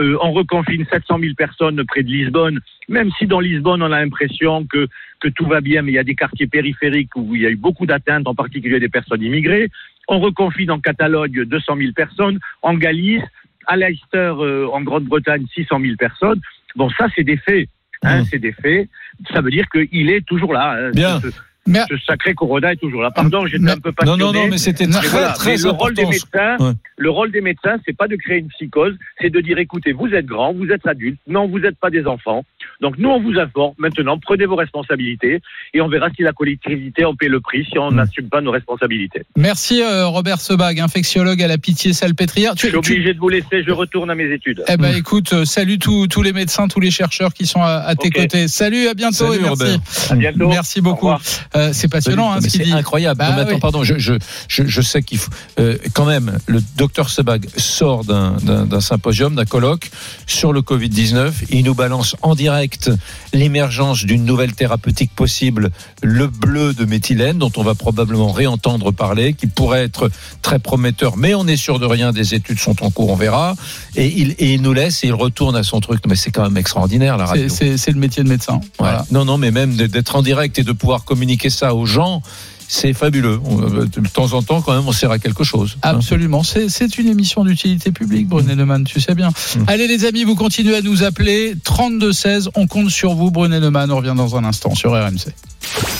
Euh, 0.00 0.16
on 0.22 0.32
reconfine 0.32 0.86
700 0.90 1.18
000 1.18 1.34
personnes 1.34 1.84
près 1.84 2.02
de 2.02 2.08
Lisbonne, 2.08 2.60
même 2.88 3.10
si 3.18 3.26
dans 3.26 3.40
Lisbonne, 3.40 3.82
on 3.82 3.92
a 3.92 4.00
l'impression 4.00 4.64
que, 4.64 4.88
tout 5.36 5.46
va 5.46 5.60
bien, 5.60 5.82
mais 5.82 5.92
il 5.92 5.94
y 5.94 5.98
a 5.98 6.04
des 6.04 6.14
quartiers 6.14 6.46
périphériques 6.46 7.14
où 7.14 7.36
il 7.36 7.42
y 7.42 7.46
a 7.46 7.50
eu 7.50 7.56
beaucoup 7.56 7.86
d'atteintes, 7.86 8.26
en 8.26 8.34
particulier 8.34 8.80
des 8.80 8.88
personnes 8.88 9.22
immigrées. 9.22 9.70
On 10.08 10.18
reconfine 10.18 10.70
en 10.70 10.80
Catalogne 10.80 11.44
200 11.44 11.76
000 11.76 11.92
personnes, 11.92 12.40
en 12.62 12.74
Galice, 12.74 13.22
à 13.66 13.76
Leicester, 13.76 14.32
euh, 14.38 14.66
en 14.72 14.80
Grande-Bretagne, 14.80 15.46
600 15.54 15.80
000 15.80 15.96
personnes. 15.96 16.40
Bon, 16.74 16.88
ça, 16.90 17.06
c'est 17.14 17.22
des 17.22 17.36
faits. 17.36 17.68
Hein, 18.04 18.22
Mmh. 18.22 18.24
C'est 18.30 18.38
des 18.38 18.52
faits. 18.52 18.88
Ça 19.32 19.40
veut 19.40 19.50
dire 19.50 19.66
qu'il 19.70 20.10
est 20.10 20.26
toujours 20.26 20.52
là. 20.52 20.72
hein. 20.78 20.90
Bien. 20.92 21.20
Ce, 21.20 21.28
Mais- 21.66 21.80
ce 21.88 21.96
sacré 22.06 22.34
Corona 22.34 22.72
est 22.72 22.76
toujours 22.76 23.02
là. 23.02 23.10
Pardon, 23.10 23.46
j'étais 23.46 23.62
Mais- 23.64 23.72
un 23.72 23.76
peu 23.78 23.90
Non, 23.90 23.94
passionné. 23.94 24.22
non, 24.24 24.32
non, 24.32 24.46
mais 24.48 24.58
c'était 24.58 24.86
très, 24.88 25.08
voilà, 25.08 25.30
très 25.32 25.56
le 25.56 25.70
rôle 25.70 25.94
des 25.94 26.04
médecins, 26.06 26.56
Ouais. 26.58 26.72
le 26.96 27.10
rôle 27.10 27.30
des 27.30 27.40
médecins, 27.40 27.76
c'est 27.86 27.96
pas 27.96 28.08
de 28.08 28.16
créer 28.16 28.38
une 28.38 28.48
psychose, 28.48 28.94
c'est 29.20 29.30
de 29.30 29.40
dire 29.40 29.58
écoutez, 29.58 29.92
vous 29.92 30.08
êtes 30.08 30.26
grands, 30.26 30.52
vous 30.52 30.66
êtes 30.70 30.86
adultes, 30.86 31.20
non, 31.28 31.46
vous 31.48 31.60
n'êtes 31.60 31.78
pas 31.78 31.90
des 31.90 32.04
enfants. 32.06 32.44
Donc 32.80 32.98
nous, 32.98 33.08
on 33.10 33.20
vous 33.22 33.38
informe. 33.38 33.74
Maintenant, 33.78 34.18
prenez 34.18 34.44
vos 34.44 34.56
responsabilités 34.56 35.40
et 35.72 35.80
on 35.80 35.88
verra 35.88 36.08
si 36.16 36.22
la 36.22 36.32
collectivité 36.32 37.04
en 37.04 37.14
paie 37.14 37.28
le 37.28 37.38
prix, 37.40 37.64
si 37.70 37.78
on 37.78 37.92
Mm. 37.92 37.94
n'assume 37.96 38.28
pas 38.28 38.40
nos 38.40 38.50
responsabilités. 38.50 39.22
Merci 39.36 39.82
euh, 39.82 40.06
Robert 40.06 40.40
Sebag, 40.40 40.80
infectiologue 40.80 41.40
à 41.42 41.46
la 41.46 41.58
Pitié 41.58 41.92
Salpêtrière. 41.92 42.54
Je 42.56 42.66
suis 42.66 42.76
obligé 42.76 43.14
de 43.14 43.18
vous 43.20 43.28
laisser, 43.28 43.62
je 43.64 43.70
retourne 43.70 44.10
à 44.10 44.16
mes 44.16 44.32
études. 44.32 44.64
Eh 44.68 44.76
ben 44.76 44.96
écoute, 44.96 45.32
euh, 45.32 45.44
salut 45.44 45.78
tous 45.78 46.08
tous 46.08 46.22
les 46.22 46.32
médecins, 46.32 46.66
tous 46.66 46.80
les 46.80 46.90
chercheurs 46.90 47.32
qui 47.34 47.46
sont 47.46 47.62
à, 47.62 47.84
à 47.86 47.94
tes 47.94 48.10
côtés. 48.10 48.48
Salut, 48.48 48.88
à 48.88 48.94
bientôt 48.94 49.26
Salut, 49.32 49.38
et 49.38 49.42
merci. 49.42 49.62
Robert. 49.62 49.78
À 50.10 50.14
bientôt. 50.16 50.48
Merci 50.48 50.80
Au 50.80 50.82
beaucoup. 50.82 51.12
Euh, 51.54 51.70
c'est 51.72 51.88
passionnant 51.88 52.32
hein, 52.32 52.36
ce 52.40 52.48
qu'il 52.48 52.60
c'est 52.60 52.64
dit. 52.64 52.72
incroyable. 52.72 53.18
Bah 53.18 53.28
Non, 53.30 53.36
mais 53.36 53.42
attends, 53.42 53.54
oui. 53.54 53.60
pardon, 53.60 53.84
je, 53.84 53.98
je, 53.98 54.14
je, 54.48 54.64
je 54.66 54.80
sais 54.80 55.02
qu'il 55.02 55.18
faut. 55.18 55.30
euh, 55.58 55.76
quand 55.92 56.04
même, 56.06 56.38
le 56.46 56.62
docteur 56.76 57.10
Sebag 57.10 57.46
sort 57.56 58.04
d'un- 58.04 58.36
symposium, 58.80 59.34
d'un 59.34 59.44
colloque 59.44 59.90
sur 60.26 60.52
le 60.52 60.60
Covid-19. 60.62 61.30
Il 61.50 61.64
nous 61.64 61.74
balance 61.74 62.16
en 62.22 62.34
direct 62.34 62.90
l'émergence 63.32 64.04
d'une 64.04 64.24
nouvelle 64.24 64.52
thérapeutique 64.54 65.12
possible, 65.14 65.70
le 66.02 66.26
bleu 66.26 66.74
de 66.74 66.84
méthylène, 66.84 67.38
dont 67.38 67.52
on 67.56 67.62
va 67.62 67.74
probablement 67.74 68.32
réentendre 68.32 68.92
parler, 68.92 69.34
qui 69.34 69.46
pourrait 69.46 69.84
être 69.84 70.10
très 70.42 70.58
prometteur, 70.58 71.16
mais 71.16 71.34
on 71.34 71.44
n'est 71.44 71.56
sûr 71.56 71.78
de 71.78 71.86
rien. 71.86 72.12
Des 72.12 72.34
études 72.34 72.58
sont 72.58 72.82
en 72.82 72.90
cours, 72.90 73.10
on 73.10 73.16
verra. 73.16 73.54
Et 73.96 74.06
il, 74.08 74.30
et 74.38 74.54
il 74.54 74.62
nous 74.62 74.72
laisse 74.72 75.04
et 75.04 75.08
il 75.08 75.14
retourne 75.14 75.56
à 75.56 75.62
son 75.62 75.80
truc. 75.80 76.00
Mais 76.06 76.14
c'est 76.16 76.30
quand 76.30 76.42
même 76.44 76.56
extraordinaire, 76.56 77.16
la 77.16 77.26
radio. 77.26 77.48
C'est- 77.48 77.92
le 77.92 77.98
métier 77.98 78.22
de 78.22 78.28
médecin. 78.28 78.60
Voilà. 78.78 79.04
Non, 79.10 79.24
non, 79.26 79.36
mais 79.38 79.50
même 79.50 79.74
d'être 79.76 80.16
en 80.16 80.22
direct 80.22 80.58
et 80.58 80.62
de 80.62 80.72
pouvoir 80.72 81.04
communiquer 81.04 81.41
ça 81.50 81.74
aux 81.74 81.86
gens, 81.86 82.22
c'est 82.68 82.92
fabuleux. 82.94 83.38
Euh, 83.50 83.84
De 83.86 84.08
temps 84.08 84.32
en 84.32 84.42
temps, 84.42 84.62
quand 84.62 84.72
même, 84.74 84.86
on 84.86 84.92
sert 84.92 85.10
à 85.10 85.18
quelque 85.18 85.44
chose. 85.44 85.76
hein. 85.82 85.90
Absolument, 85.96 86.42
c'est 86.42 86.68
c'est 86.68 86.96
une 86.98 87.08
émission 87.08 87.44
d'utilité 87.44 87.92
publique, 87.92 88.28
Brunet 88.28 88.54
Neumann, 88.56 88.84
tu 88.84 89.00
sais 89.00 89.14
bien. 89.14 89.28
Mm. 89.28 89.64
Allez 89.66 89.86
les 89.86 90.04
amis, 90.06 90.24
vous 90.24 90.34
continuez 90.36 90.76
à 90.76 90.80
nous 90.82 91.02
appeler 91.02 91.54
3216, 91.64 92.50
on 92.54 92.66
compte 92.66 92.90
sur 92.90 93.14
vous, 93.14 93.30
Brunet 93.30 93.60
Neumann, 93.60 93.90
on 93.90 93.96
revient 93.96 94.14
dans 94.16 94.36
un 94.36 94.44
instant 94.44 94.74
sur 94.74 94.92
RMC. 94.92 95.28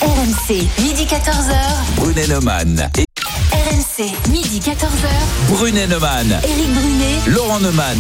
RMC, 0.01 0.67
midi 0.83 1.05
14h. 1.05 1.55
Brunet 1.97 2.27
Neumann. 2.27 2.91
Et 2.99 3.05
RMC, 3.53 4.11
midi 4.31 4.61
14h. 4.61 5.51
Brunet 5.51 5.87
Neumann. 5.87 6.41
Éric 6.43 6.73
Brunet. 6.73 7.19
Laurent 7.37 7.61
Neumann. 7.61 7.99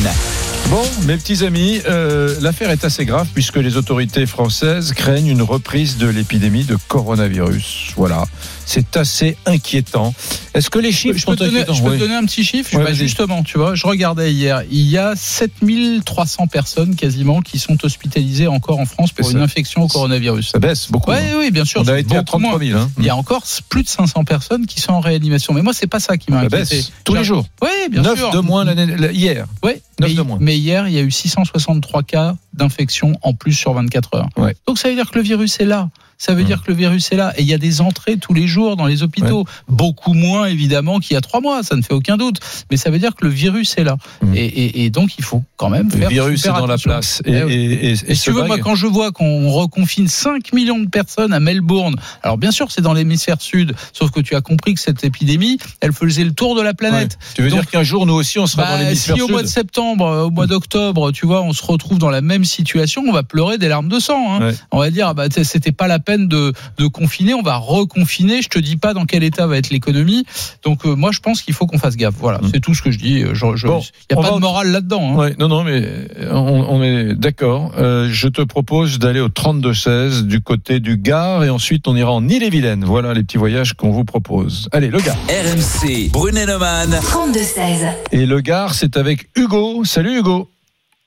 Bon, 0.72 0.82
mes 1.04 1.18
petits 1.18 1.44
amis, 1.44 1.82
euh, 1.86 2.34
l'affaire 2.40 2.70
est 2.70 2.82
assez 2.86 3.04
grave 3.04 3.28
puisque 3.34 3.58
les 3.58 3.76
autorités 3.76 4.24
françaises 4.24 4.94
craignent 4.94 5.26
une 5.26 5.42
reprise 5.42 5.98
de 5.98 6.08
l'épidémie 6.08 6.64
de 6.64 6.78
coronavirus. 6.88 7.92
Voilà, 7.94 8.24
c'est 8.66 8.96
assez 8.96 9.36
inquiétant. 9.46 10.14
Est-ce 10.54 10.70
que 10.70 10.78
les 10.78 10.92
chiffres 10.92 11.18
Je 11.18 11.26
peux, 11.26 11.32
sont 11.32 11.36
te 11.36 11.44
donner, 11.44 11.56
inquiétants 11.60 11.74
je 11.74 11.82
peux 11.82 11.88
te 11.88 11.92
Oui. 11.94 11.98
donner 11.98 12.14
un 12.14 12.24
petit 12.24 12.44
chiffre 12.44 12.76
Ouais, 12.76 12.84
Bah. 12.84 12.92
Justement, 12.92 13.42
tu 13.42 13.58
vois, 13.58 13.74
je 13.74 13.86
regardais 13.86 14.32
hier, 14.32 14.62
il 14.70 14.88
y 14.88 14.98
a 14.98 15.14
7300 15.16 16.46
personnes 16.46 16.94
quasiment 16.96 17.40
qui 17.40 17.58
sont 17.58 17.76
hospitalisées 17.84 18.46
encore 18.46 18.78
en 18.80 18.84
France 18.86 19.12
pour 19.12 19.28
une 19.30 19.38
ça. 19.38 19.42
infection 19.42 19.82
au 19.82 19.88
coronavirus. 19.88 20.50
Ça 20.50 20.58
baisse 20.58 20.90
beaucoup. 20.90 21.10
Oui, 21.10 21.16
hein. 21.18 21.36
oui, 21.38 21.50
bien 21.50 21.64
sûr. 21.64 21.82
On 21.84 21.88
a 21.88 21.98
été 21.98 22.16
à 22.16 22.22
beaucoup 22.22 22.38
moins. 22.38 22.50
33 22.50 22.66
000. 22.68 22.78
Hein. 22.80 22.90
Il 22.98 23.04
y 23.04 23.08
a 23.10 23.16
encore 23.16 23.42
plus 23.68 23.82
de 23.82 23.88
500 23.88 24.24
personnes 24.24 24.66
qui 24.66 24.80
sont 24.80 24.92
en 24.92 25.00
réanimation. 25.00 25.52
Mais 25.54 25.62
moi, 25.62 25.72
c'est 25.72 25.86
pas 25.86 26.00
ça 26.00 26.16
qui 26.16 26.30
m'a 26.30 26.40
Ça 26.40 26.46
inquiété. 26.46 26.76
baisse 26.76 26.92
tous 27.04 27.14
les 27.14 27.24
jours. 27.24 27.46
Oui, 27.62 27.68
bien 27.90 28.02
9 28.02 28.18
sûr. 28.18 28.30
de 28.30 28.38
moins 28.40 28.64
hier. 29.12 29.46
Neuf 29.64 29.76
mais, 30.00 30.14
de 30.14 30.22
moins. 30.22 30.38
mais 30.40 30.56
hier, 30.58 30.88
il 30.88 30.94
y 30.94 30.98
a 30.98 31.02
eu 31.02 31.10
663 31.10 32.02
cas 32.02 32.36
d'infection 32.54 33.12
en 33.22 33.34
plus 33.34 33.52
sur 33.52 33.72
24 33.72 34.14
heures. 34.16 34.28
Ouais. 34.36 34.56
Donc 34.66 34.78
ça 34.78 34.88
veut 34.88 34.94
dire 34.94 35.10
que 35.10 35.16
le 35.18 35.22
virus 35.24 35.60
est 35.60 35.64
là. 35.64 35.90
Ça 36.22 36.34
veut 36.34 36.42
Mmh. 36.42 36.46
dire 36.46 36.62
que 36.62 36.70
le 36.70 36.76
virus 36.76 37.10
est 37.10 37.16
là. 37.16 37.32
Et 37.36 37.42
il 37.42 37.48
y 37.48 37.52
a 37.52 37.58
des 37.58 37.80
entrées 37.80 38.16
tous 38.16 38.32
les 38.32 38.46
jours 38.46 38.76
dans 38.76 38.86
les 38.86 39.02
hôpitaux. 39.02 39.44
Beaucoup 39.68 40.12
moins, 40.14 40.46
évidemment, 40.46 41.00
qu'il 41.00 41.14
y 41.14 41.16
a 41.16 41.20
trois 41.20 41.40
mois. 41.40 41.64
Ça 41.64 41.74
ne 41.74 41.82
fait 41.82 41.94
aucun 41.94 42.16
doute. 42.16 42.38
Mais 42.70 42.76
ça 42.76 42.90
veut 42.90 43.00
dire 43.00 43.16
que 43.16 43.24
le 43.24 43.30
virus 43.32 43.74
est 43.76 43.82
là. 43.82 43.96
Mmh. 44.22 44.34
Et, 44.36 44.44
et- 44.44 44.84
et 44.84 44.90
donc, 44.90 45.18
il 45.18 45.24
faut 45.24 45.42
quand 45.56 45.68
même 45.68 45.88
Le 45.92 45.98
faire 45.98 46.08
virus 46.10 46.46
est 46.46 46.48
dans 46.50 46.66
la 46.66 46.78
place. 46.78 47.22
Et, 47.24 47.32
Eh 47.48 47.90
et, 47.90 47.96
si 48.14 48.22
tu 48.22 48.30
veux, 48.30 48.44
moi, 48.44 48.58
quand 48.58 48.76
je 48.76 48.86
vois 48.86 49.10
qu'on 49.10 49.50
reconfine 49.50 50.06
5 50.06 50.52
millions 50.52 50.78
de 50.78 50.88
personnes 50.88 51.32
à 51.32 51.40
Melbourne, 51.40 51.96
alors 52.22 52.38
bien 52.38 52.52
sûr, 52.52 52.70
c'est 52.70 52.82
dans 52.82 52.92
l'hémisphère 52.94 53.40
sud, 53.40 53.74
sauf 53.92 54.12
que 54.12 54.20
tu 54.20 54.36
as 54.36 54.40
compris 54.42 54.74
que 54.74 54.80
cette 54.80 55.02
épidémie, 55.02 55.58
elle 55.80 55.92
faisait 55.92 56.24
le 56.24 56.32
tour 56.32 56.54
de 56.54 56.62
la 56.62 56.72
planète. 56.74 57.18
Ouais. 57.20 57.26
Tu 57.34 57.42
veux 57.42 57.50
Donc- 57.50 57.62
dire 57.62 57.68
qu'un 57.70 57.82
jour, 57.82 58.06
nous 58.06 58.14
aussi, 58.14 58.38
on 58.38 58.46
sera 58.46 58.62
Bah, 58.62 58.70
dans 58.76 58.78
l'hémisphère 58.84 59.16
si 59.16 59.22
au 59.22 59.26
sud 59.26 59.32
mois 59.32 59.42
de 59.42 59.48
septembre, 59.48 60.06
euh, 60.06 60.24
au 60.26 60.30
mois 60.30 60.46
d'octobre, 60.46 61.10
tu 61.10 61.26
vois, 61.26 61.42
on 61.42 61.52
se 61.52 61.64
retrouve 61.64 61.98
dans 61.98 62.10
la 62.10 62.20
même 62.20 62.44
situation, 62.44 63.02
on 63.08 63.12
va 63.12 63.24
pleurer 63.24 63.58
des 63.58 63.66
larmes 63.68 63.88
de 63.88 63.98
sang. 63.98 64.34
hein. 64.36 64.40
Ouais. 64.48 64.54
On 64.70 64.78
va 64.78 64.90
dire, 64.90 65.08
ah 65.08 65.14
bah, 65.14 65.24
c'était 65.42 65.72
pas 65.72 65.88
la 65.88 65.98
peine 65.98 66.11
de, 66.18 66.52
de 66.78 66.86
confiner, 66.86 67.34
on 67.34 67.42
va 67.42 67.56
reconfiner. 67.56 68.42
Je 68.42 68.48
te 68.48 68.58
dis 68.58 68.76
pas 68.76 68.94
dans 68.94 69.04
quel 69.04 69.22
état 69.22 69.46
va 69.46 69.56
être 69.58 69.70
l'économie. 69.70 70.24
Donc 70.64 70.86
euh, 70.86 70.94
moi, 70.94 71.10
je 71.12 71.20
pense 71.20 71.42
qu'il 71.42 71.54
faut 71.54 71.66
qu'on 71.66 71.78
fasse 71.78 71.96
gaffe. 71.96 72.14
Voilà, 72.18 72.38
Mm. 72.38 72.50
c'est 72.52 72.60
tout 72.60 72.74
ce 72.74 72.82
que 72.82 72.90
je 72.90 72.98
dis. 72.98 73.20
Il 73.20 73.34
je, 73.34 73.56
je, 73.56 73.66
Bon, 73.66 73.80
y 74.10 74.12
a 74.12 74.16
pas 74.16 74.22
va 74.22 74.30
de 74.36 74.40
morale 74.40 74.68
là-dedans. 74.72 75.12
hein. 75.14 75.16
Ouais, 75.16 75.34
non, 75.38 75.48
non, 75.48 75.64
mais 75.64 75.82
euh, 75.82 76.32
on, 76.32 76.66
on 76.78 76.82
est 76.82 77.14
d'accord. 77.14 77.72
Euh, 77.78 78.08
je 78.10 78.28
te 78.28 78.42
propose 78.42 78.98
d'aller 78.98 79.20
au 79.20 79.28
32-16 79.28 80.22
du 80.26 80.40
côté 80.40 80.80
du 80.80 80.96
Gard 80.96 81.44
et 81.44 81.50
ensuite 81.50 81.86
on 81.88 81.96
ira 81.96 82.12
en 82.12 82.28
Ille-et-Vilaine. 82.28 82.84
Voilà 82.84 83.14
les 83.14 83.22
petits 83.22 83.38
voyages 83.38 83.74
qu'on 83.74 83.90
vous 83.90 84.04
propose. 84.04 84.68
Allez, 84.72 84.88
le 84.88 84.98
Gard. 85.00 85.16
RMC. 85.28 86.10
Brunet 86.10 86.46
Neumann. 86.46 86.90
32-16. 86.90 87.92
Et 88.12 88.26
le 88.26 88.40
Gard, 88.40 88.74
c'est 88.74 88.96
avec 88.96 89.28
Hugo. 89.36 89.84
Salut 89.84 90.18
Hugo. 90.18 90.48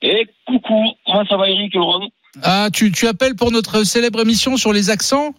Et 0.02 0.26
coucou, 0.46 0.74
comment 1.06 1.24
ça 1.26 1.36
va 1.36 1.48
Eric 1.48 1.74
Laurent? 1.74 2.00
Ah, 2.42 2.68
tu, 2.72 2.92
tu 2.92 3.06
appelles 3.06 3.34
pour 3.34 3.50
notre 3.50 3.84
célèbre 3.84 4.20
émission 4.20 4.56
sur 4.56 4.72
les 4.72 4.90
accents 4.90 5.34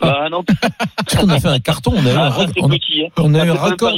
Ah 0.00 0.28
non, 0.30 0.44
Parce 0.44 1.16
qu'on 1.16 1.28
a 1.30 1.40
fait 1.40 1.48
un 1.48 1.58
carton, 1.58 1.92
on 1.96 2.04
a 2.06 2.12
eu 2.12 2.14
un, 2.16 2.18
ah, 2.20 2.30
re- 2.30 2.50
c'est 2.54 2.62
on 2.62 2.66
a- 2.66 2.70
petit. 2.70 3.02
Hein. 3.04 3.08
on 3.16 3.34
a 3.34 3.42
un 3.42 3.56
chaque 3.56 3.80
fois. 3.80 3.92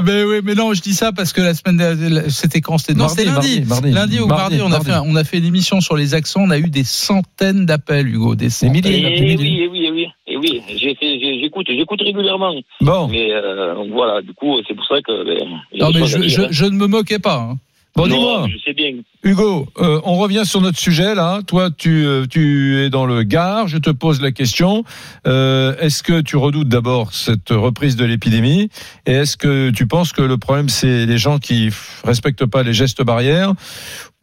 Mais 0.04 0.22
oui, 0.24 0.40
mais 0.44 0.54
non, 0.54 0.74
je 0.74 0.82
dis 0.82 0.92
ça 0.92 1.12
parce 1.12 1.32
que 1.32 1.40
la 1.40 1.54
semaine 1.54 1.78
dernière, 1.78 2.24
c'était 2.30 2.60
quand 2.60 2.76
C'était 2.78 2.94
non, 2.94 3.08
c'était 3.08 3.24
lundi. 3.24 3.60
mardi, 3.62 3.68
mardi. 3.68 3.90
Lundi 3.92 4.20
ou 4.20 4.26
mardi, 4.26 4.60
on 4.60 4.66
a 4.66 4.68
mardi. 4.70 4.86
fait 4.90 4.96
on 5.04 5.16
a 5.16 5.24
fait 5.24 5.38
une 5.38 5.46
émission 5.46 5.80
sur 5.80 5.96
les 5.96 6.14
accents. 6.14 6.42
On 6.42 6.50
a 6.50 6.58
eu 6.58 6.68
des 6.68 6.84
centaines 6.84 7.64
d'appels, 7.66 8.06
Hugo, 8.08 8.34
des 8.34 8.46
Des 8.46 8.50
centaines. 8.50 8.72
milliers. 8.82 8.98
Et 8.98 9.00
Des 9.00 9.20
oui, 9.20 9.36
milliers. 9.36 9.62
et 9.64 9.68
oui, 9.68 9.84
et 9.86 9.90
oui, 9.90 10.06
et 10.26 10.36
oui. 10.36 10.62
Fait- 10.66 10.78
j'ai- 10.78 11.40
J'écoute, 11.40 11.66
j'écoute 11.68 12.00
régulièrement. 12.02 12.54
Bon, 12.80 13.08
Mais 13.08 13.32
euh, 13.32 13.74
voilà, 13.92 14.20
du 14.22 14.32
coup, 14.34 14.56
c'est 14.68 14.74
pour 14.74 14.86
ça 14.86 14.96
que. 15.00 15.24
Ben, 15.24 15.48
Non, 15.78 15.90
mais 15.92 16.06
je, 16.06 16.42
hein. 16.42 16.48
je 16.50 16.64
ne 16.64 16.70
me 16.76 16.86
moquais 16.86 17.18
pas. 17.18 17.36
hein. 17.36 17.56
Bon 17.96 18.06
dis-moi. 18.06 18.46
Je 18.52 18.58
sais 18.64 18.72
bien. 18.72 18.92
Hugo, 19.22 19.66
euh, 19.78 20.00
on 20.04 20.16
revient 20.16 20.42
sur 20.44 20.60
notre 20.60 20.78
sujet 20.78 21.14
là. 21.14 21.40
Toi, 21.46 21.70
tu, 21.70 22.04
euh, 22.04 22.26
tu 22.26 22.78
es 22.78 22.90
dans 22.90 23.06
le 23.06 23.22
Gard. 23.22 23.68
Je 23.68 23.78
te 23.78 23.90
pose 23.90 24.20
la 24.20 24.32
question. 24.32 24.84
Euh, 25.26 25.74
est-ce 25.78 26.02
que 26.02 26.20
tu 26.20 26.36
redoutes 26.36 26.68
d'abord 26.68 27.14
cette 27.14 27.50
reprise 27.50 27.96
de 27.96 28.04
l'épidémie? 28.04 28.68
Et 29.06 29.12
est-ce 29.12 29.36
que 29.36 29.70
tu 29.70 29.86
penses 29.86 30.12
que 30.12 30.22
le 30.22 30.36
problème, 30.36 30.68
c'est 30.68 31.06
les 31.06 31.18
gens 31.18 31.38
qui 31.38 31.70
respectent 32.04 32.46
pas 32.46 32.62
les 32.62 32.74
gestes 32.74 33.02
barrières? 33.02 33.54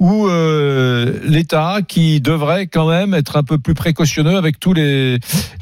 Ou 0.02 0.28
euh, 0.28 1.20
l'État 1.24 1.82
qui 1.88 2.22
devrait 2.22 2.66
quand 2.66 2.90
même 2.90 3.14
être 3.14 3.38
un 3.38 3.44
peu 3.44 3.60
plus 3.60 3.76
précautionneux 3.76 4.36
avec 4.36 4.60
tous 4.60 4.74
les, 4.74 5.20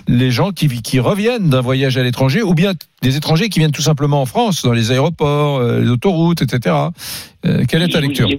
les 0.08 0.32
gens 0.32 0.52
qui, 0.52 0.82
qui 0.82 1.02
reviennent 1.02 1.50
d'un 1.50 1.60
voyage 1.60 1.98
à 1.98 2.04
l'étranger 2.04 2.42
ou 2.42 2.54
bien 2.54 2.72
des 3.02 3.18
étrangers 3.18 3.50
qui 3.50 3.60
viennent 3.60 3.74
tout 3.74 3.82
simplement 3.82 4.22
en 4.22 4.26
France, 4.26 4.64
dans 4.64 4.72
les 4.72 4.94
aéroports, 4.94 5.58
euh, 5.58 5.82
les 5.82 5.90
autoroutes, 5.90 6.42
etc. 6.42 6.74
Euh, 7.46 7.66
quelle 7.70 7.82
est 7.82 7.90
ta 7.90 8.00
lecture? 8.00 8.30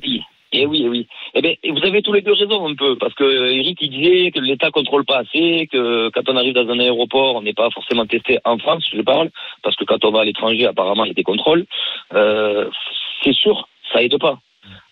Eh 0.53 0.67
oui, 0.67 0.83
eh 0.85 0.89
oui. 0.89 1.07
Eh 1.35 1.43
ben, 1.43 1.55
vous 1.71 1.87
avez 1.87 2.01
tous 2.01 2.15
les 2.15 2.23
deux 2.23 2.33
raison 2.33 2.67
un 2.67 2.75
peu, 2.75 2.97
parce 2.97 3.13
que 3.13 3.53
Eric 3.53 3.77
il 3.83 3.91
disait 3.91 4.31
que 4.31 4.41
l'État 4.41 4.71
contrôle 4.71 5.05
pas 5.05 5.19
assez, 5.19 5.69
que 5.71 6.09
quand 6.15 6.29
on 6.29 6.37
arrive 6.37 6.55
dans 6.55 6.69
un 6.71 6.81
aéroport, 6.81 7.37
on 7.37 7.43
n'est 7.43 7.53
pas 7.53 7.69
forcément 7.71 8.07
testé 8.07 8.39
en 8.47 8.57
France, 8.57 8.85
je 8.91 9.03
parle, 9.03 9.31
parce 9.63 9.77
que 9.77 9.85
quand 9.85 10.03
on 10.07 10.13
va 10.13 10.23
à 10.23 10.25
l'étranger, 10.25 10.67
apparemment, 10.67 11.05
il 11.05 11.09
y 11.09 11.11
a 11.11 11.15
des 11.15 11.23
contrôles. 11.25 11.67
Euh, 12.15 12.71
c'est 13.23 13.35
sûr, 13.35 13.69
ça 13.93 14.03
aide 14.03 14.19
pas. 14.19 14.39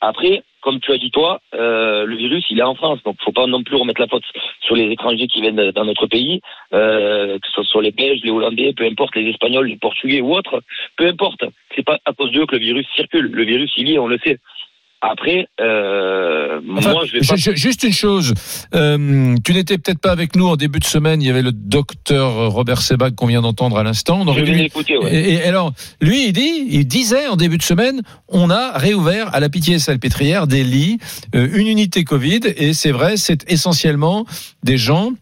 Après, 0.00 0.44
comme 0.60 0.80
tu 0.80 0.92
as 0.92 0.98
dit 0.98 1.10
toi, 1.10 1.40
euh, 1.54 2.04
le 2.04 2.16
virus, 2.16 2.44
il 2.50 2.58
est 2.58 2.62
en 2.62 2.74
France. 2.74 3.02
Donc, 3.04 3.16
faut 3.24 3.32
pas 3.32 3.46
non 3.46 3.62
plus 3.62 3.76
remettre 3.76 4.00
la 4.00 4.08
faute 4.08 4.24
sur 4.60 4.74
les 4.74 4.90
étrangers 4.90 5.26
qui 5.26 5.40
viennent 5.40 5.70
dans 5.70 5.84
notre 5.84 6.06
pays, 6.06 6.40
euh, 6.72 7.38
que 7.38 7.48
ce 7.54 7.62
soit 7.62 7.82
les 7.82 7.92
Belges, 7.92 8.20
les 8.22 8.30
Hollandais, 8.30 8.72
peu 8.76 8.84
importe, 8.84 9.14
les 9.16 9.28
Espagnols, 9.30 9.68
les 9.68 9.76
Portugais 9.76 10.20
ou 10.20 10.34
autres, 10.34 10.62
peu 10.96 11.06
importe. 11.06 11.44
C'est 11.74 11.84
pas 11.84 11.98
à 12.04 12.12
cause 12.12 12.32
d'eux 12.32 12.46
que 12.46 12.56
le 12.56 12.62
virus 12.62 12.86
circule. 12.94 13.30
Le 13.32 13.44
virus, 13.44 13.72
il 13.76 13.88
y 13.88 13.94
est, 13.94 13.98
on 13.98 14.08
le 14.08 14.18
sait. 14.18 14.38
Après, 15.00 15.46
euh, 15.60 16.47
Enfin, 16.76 16.92
moi, 16.92 17.04
je 17.06 17.12
vais 17.12 17.18
pas. 17.20 17.36
ju- 17.36 17.50
ju- 17.52 17.56
Juste 17.56 17.82
une 17.84 17.92
chose, 17.92 18.34
euh, 18.74 19.34
tu 19.44 19.52
n'étais 19.54 19.78
peut-être 19.78 19.98
pas 20.00 20.10
avec 20.10 20.36
nous 20.36 20.46
en 20.48 20.56
début 20.56 20.78
de 20.78 20.84
semaine. 20.84 21.22
Il 21.22 21.26
y 21.26 21.30
avait 21.30 21.42
le 21.42 21.52
docteur 21.52 22.50
Robert 22.52 22.82
Sebag 22.82 23.14
qu'on 23.14 23.26
vient 23.26 23.42
d'entendre 23.42 23.78
à 23.78 23.82
l'instant. 23.82 24.24
L'écouter, 24.62 24.96
ouais. 24.98 25.14
Et, 25.14 25.32
et 25.34 25.42
alors, 25.44 25.72
lui, 26.00 26.26
il 26.28 26.32
dit, 26.32 26.66
il 26.70 26.86
disait 26.86 27.26
en 27.28 27.36
début 27.36 27.58
de 27.58 27.62
semaine, 27.62 28.02
on 28.28 28.50
a 28.50 28.76
réouvert 28.78 29.34
à 29.34 29.40
la 29.40 29.48
Pitié-Salpêtrière 29.48 30.46
des 30.46 30.64
lits, 30.64 30.98
euh, 31.34 31.48
une 31.54 31.66
unité 31.68 32.04
Covid, 32.04 32.40
et 32.56 32.72
c'est 32.74 32.90
vrai, 32.92 33.16
c'est 33.16 33.44
essentiellement 33.50 34.24
des 34.62 34.78
gens, 34.78 35.12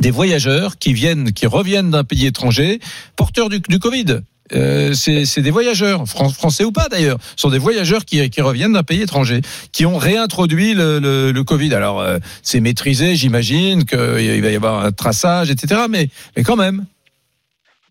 des 0.00 0.10
voyageurs 0.10 0.78
qui 0.78 0.92
viennent, 0.92 1.32
qui 1.32 1.46
reviennent 1.46 1.90
d'un 1.90 2.04
pays 2.04 2.26
étranger, 2.26 2.78
porteurs 3.16 3.48
du, 3.48 3.60
du 3.60 3.78
Covid. 3.78 4.20
Euh, 4.54 4.92
c'est 4.94 5.42
des 5.42 5.50
voyageurs, 5.50 6.04
fran- 6.06 6.30
français 6.30 6.64
ou 6.64 6.72
pas 6.72 6.88
d'ailleurs, 6.88 7.18
sont 7.36 7.50
des 7.50 7.58
voyageurs 7.58 8.04
qui, 8.04 8.20
reviennent 8.40 8.72
d'un 8.72 8.82
pays 8.82 9.02
étranger, 9.02 9.40
qui 9.72 9.84
ont 9.86 9.96
réintroduit 9.98 10.74
le, 10.74 11.42
Covid. 11.42 11.74
Alors 11.74 12.00
euh, 12.00 12.18
c'est 12.42 12.60
maîtrisé, 12.60 13.14
j'imagine 13.14 13.84
qu'il 13.84 13.98
va 14.42 14.50
y 14.50 14.56
avoir 14.56 14.84
un 14.84 14.92
traçage, 14.92 15.50
etc. 15.50 15.82
Mais, 15.88 16.08
mais 16.36 16.42
quand 16.42 16.56
même. 16.56 16.86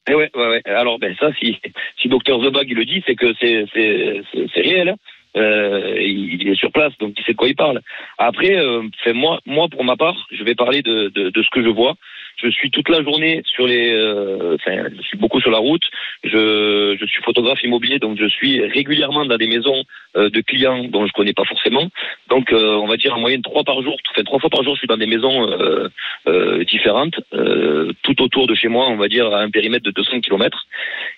Eh 0.09 0.15
ouais, 0.15 0.29
ouais, 0.35 0.47
ouais. 0.47 0.61
Alors, 0.65 0.99
ben 0.99 1.15
ça, 1.19 1.27
si 1.39 1.57
si 2.01 2.07
docteur 2.07 2.41
Zebag 2.41 2.71
le 2.71 2.85
dit, 2.85 3.03
c'est 3.05 3.15
que 3.15 3.33
c'est 3.39 4.61
réel. 4.61 4.89
hein. 4.89 4.95
Euh, 5.35 5.95
il 6.01 6.47
est 6.47 6.55
sur 6.55 6.71
place, 6.71 6.93
donc 6.99 7.13
il 7.17 7.23
sait 7.23 7.33
de 7.33 7.37
quoi 7.37 7.47
il 7.49 7.55
parle. 7.55 7.81
Après, 8.17 8.55
euh, 8.57 8.81
moi, 9.13 9.39
moi 9.45 9.67
pour 9.69 9.83
ma 9.83 9.95
part, 9.95 10.15
je 10.31 10.43
vais 10.43 10.55
parler 10.55 10.81
de 10.81 11.11
ce 11.35 11.49
que 11.51 11.61
je 11.61 11.69
vois. 11.69 11.95
Je 12.37 12.49
suis 12.49 12.69
toute 12.69 12.89
la 12.89 13.01
journée 13.01 13.41
sur 13.45 13.65
les, 13.65 13.91
euh, 13.91 14.55
enfin, 14.55 14.83
je 14.95 15.01
suis 15.01 15.17
beaucoup 15.17 15.41
sur 15.41 15.49
la 15.49 15.57
route. 15.57 15.83
Je, 16.23 16.95
je 16.99 17.05
suis 17.05 17.23
photographe 17.23 17.63
immobilier, 17.63 17.97
donc 17.97 18.17
je 18.19 18.27
suis 18.27 18.61
régulièrement 18.61 19.25
dans 19.25 19.37
des 19.37 19.47
maisons 19.47 19.83
euh, 20.15 20.29
de 20.29 20.41
clients 20.41 20.83
dont 20.83 21.07
je 21.07 21.13
connais 21.13 21.33
pas 21.33 21.45
forcément. 21.45 21.89
Donc, 22.29 22.51
euh, 22.51 22.75
on 22.75 22.87
va 22.87 22.97
dire 22.97 23.15
en 23.15 23.19
moyenne 23.19 23.41
trois 23.41 23.63
par 23.63 23.81
jour, 23.81 23.97
enfin 24.11 24.23
trois 24.23 24.39
fois 24.39 24.51
par 24.51 24.63
jour, 24.63 24.75
je 24.75 24.79
suis 24.79 24.87
dans 24.87 24.97
des 24.97 25.07
maisons 25.07 25.49
euh, 25.49 25.89
euh, 26.27 26.63
différentes, 26.63 27.19
euh, 27.33 27.91
tout 28.03 28.21
autour 28.21 28.45
de 28.45 28.53
chez 28.53 28.67
moi, 28.67 28.87
on 28.87 28.97
va 28.97 29.07
dire 29.07 29.33
à 29.33 29.41
un 29.41 29.49
périmètre 29.49 29.85
de 29.85 29.91
200 29.91 30.21
km. 30.21 30.65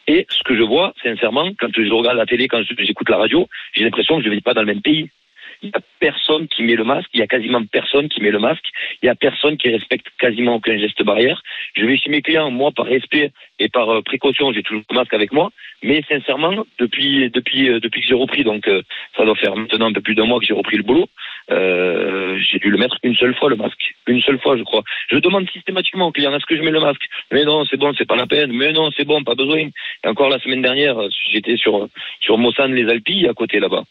Et 0.08 0.26
ce 0.30 0.44
que 0.44 0.56
je 0.56 0.64
vois, 0.64 0.94
sincèrement, 1.04 1.50
quand 1.60 1.68
je 1.76 1.92
regarde 1.92 2.18
la 2.18 2.26
télé, 2.26 2.48
quand 2.48 2.62
j'écoute 2.78 3.10
la 3.10 3.18
radio, 3.18 3.48
j'ai 3.74 3.84
l'impression 3.84 4.18
que 4.18 4.24
je 4.24 4.30
ne 4.30 4.36
vis 4.36 4.42
pas 4.42 4.54
dans 4.54 4.62
le 4.62 4.68
même 4.68 4.82
pays. 4.82 5.10
Il 5.62 5.70
n'y 5.70 5.76
a 5.76 5.82
personne 6.00 6.48
qui 6.48 6.64
met 6.64 6.76
le 6.76 6.86
masque, 6.86 7.10
il 7.14 7.20
y 7.20 7.24
a 7.24 7.28
quasiment 7.28 7.62
personne 7.66 8.08
qui 8.08 8.22
met 8.22 8.32
le 8.32 8.40
masque, 8.40 8.64
il 9.02 9.06
n'y 9.06 9.10
a 9.10 9.16
personne 9.16 9.58
qui 9.58 9.70
respecte 9.70 10.08
quasiment 10.18 10.56
aucun 10.56 10.78
geste 10.78 11.04
barrière. 11.04 11.42
Je 11.76 11.86
vais 11.86 11.98
chez 11.98 12.10
mes 12.10 12.22
clients, 12.22 12.50
moi, 12.50 12.72
par 12.72 12.86
respect 12.86 13.32
et 13.60 13.68
par 13.68 13.90
euh, 13.90 14.02
précaution, 14.02 14.54
j'ai 14.54 14.64
toujours 14.64 14.84
le 14.90 14.96
masque 14.96 15.14
avec 15.14 15.34
moi, 15.34 15.52
mais 15.84 16.02
sincèrement, 16.08 16.66
depuis 16.80 17.30
depuis 17.30 17.70
euh, 17.70 17.80
depuis 17.80 18.02
que 18.02 18.08
j'ai 18.08 18.16
repris, 18.16 18.44
donc 18.44 18.68
euh, 18.68 18.82
ça 19.18 19.26
doit 19.26 19.36
faire 19.36 19.56
maintenant 19.56 19.88
un 19.88 19.94
peu 19.94 20.02
plus 20.02 20.16
d'un 20.16 20.26
mois 20.26 20.40
que 20.40 20.46
j'ai 20.46 20.54
repris 20.54 20.78
le 20.78 20.84
boulot, 20.84 21.08
euh, 21.52 22.38
j'ai 22.40 22.60
dû 22.60 22.70
le 22.70 22.78
mettre 22.78 22.98
une 23.04 23.16
seule 23.16 23.36
fois 23.36 23.50
le 23.50 23.56
masque, 23.56 23.96
une 24.08 24.22
seule 24.22 24.40
fois, 24.40 24.58
je 24.58 24.64
crois. 24.64 24.84
Je 25.10 25.18
demande 25.18 25.50
systématiquement 25.52 26.08
aux 26.08 26.12
clients 26.12 26.34
est-ce 26.36 26.46
que 26.46 26.56
je 26.56 26.62
mets 26.62 26.72
le 26.72 26.80
masque? 26.80 27.06
Mais 27.32 27.44
non, 27.44 27.66
c'est 27.66 27.78
bon, 27.78 27.94
c'est 27.98 28.08
pas 28.08 28.16
la 28.16 28.28
peine. 28.28 28.52
Mais 28.52 28.72
non, 28.72 28.92
c'est 28.96 29.06
bon, 29.06 29.24
pas 29.24 29.36
besoin. 29.36 29.58
Et 30.04 30.08
encore 30.08 30.30
la 30.30 30.40
semaine 30.40 30.62
dernière, 30.62 30.96
j'étais 31.32 31.58
sur 31.58 31.88
sur 32.22 32.38
Mossane 32.38 32.74
les 32.74 32.90
Alpilles 32.90 33.28
à 33.28 33.34
côté 33.34 33.60
là-bas. 33.60 33.84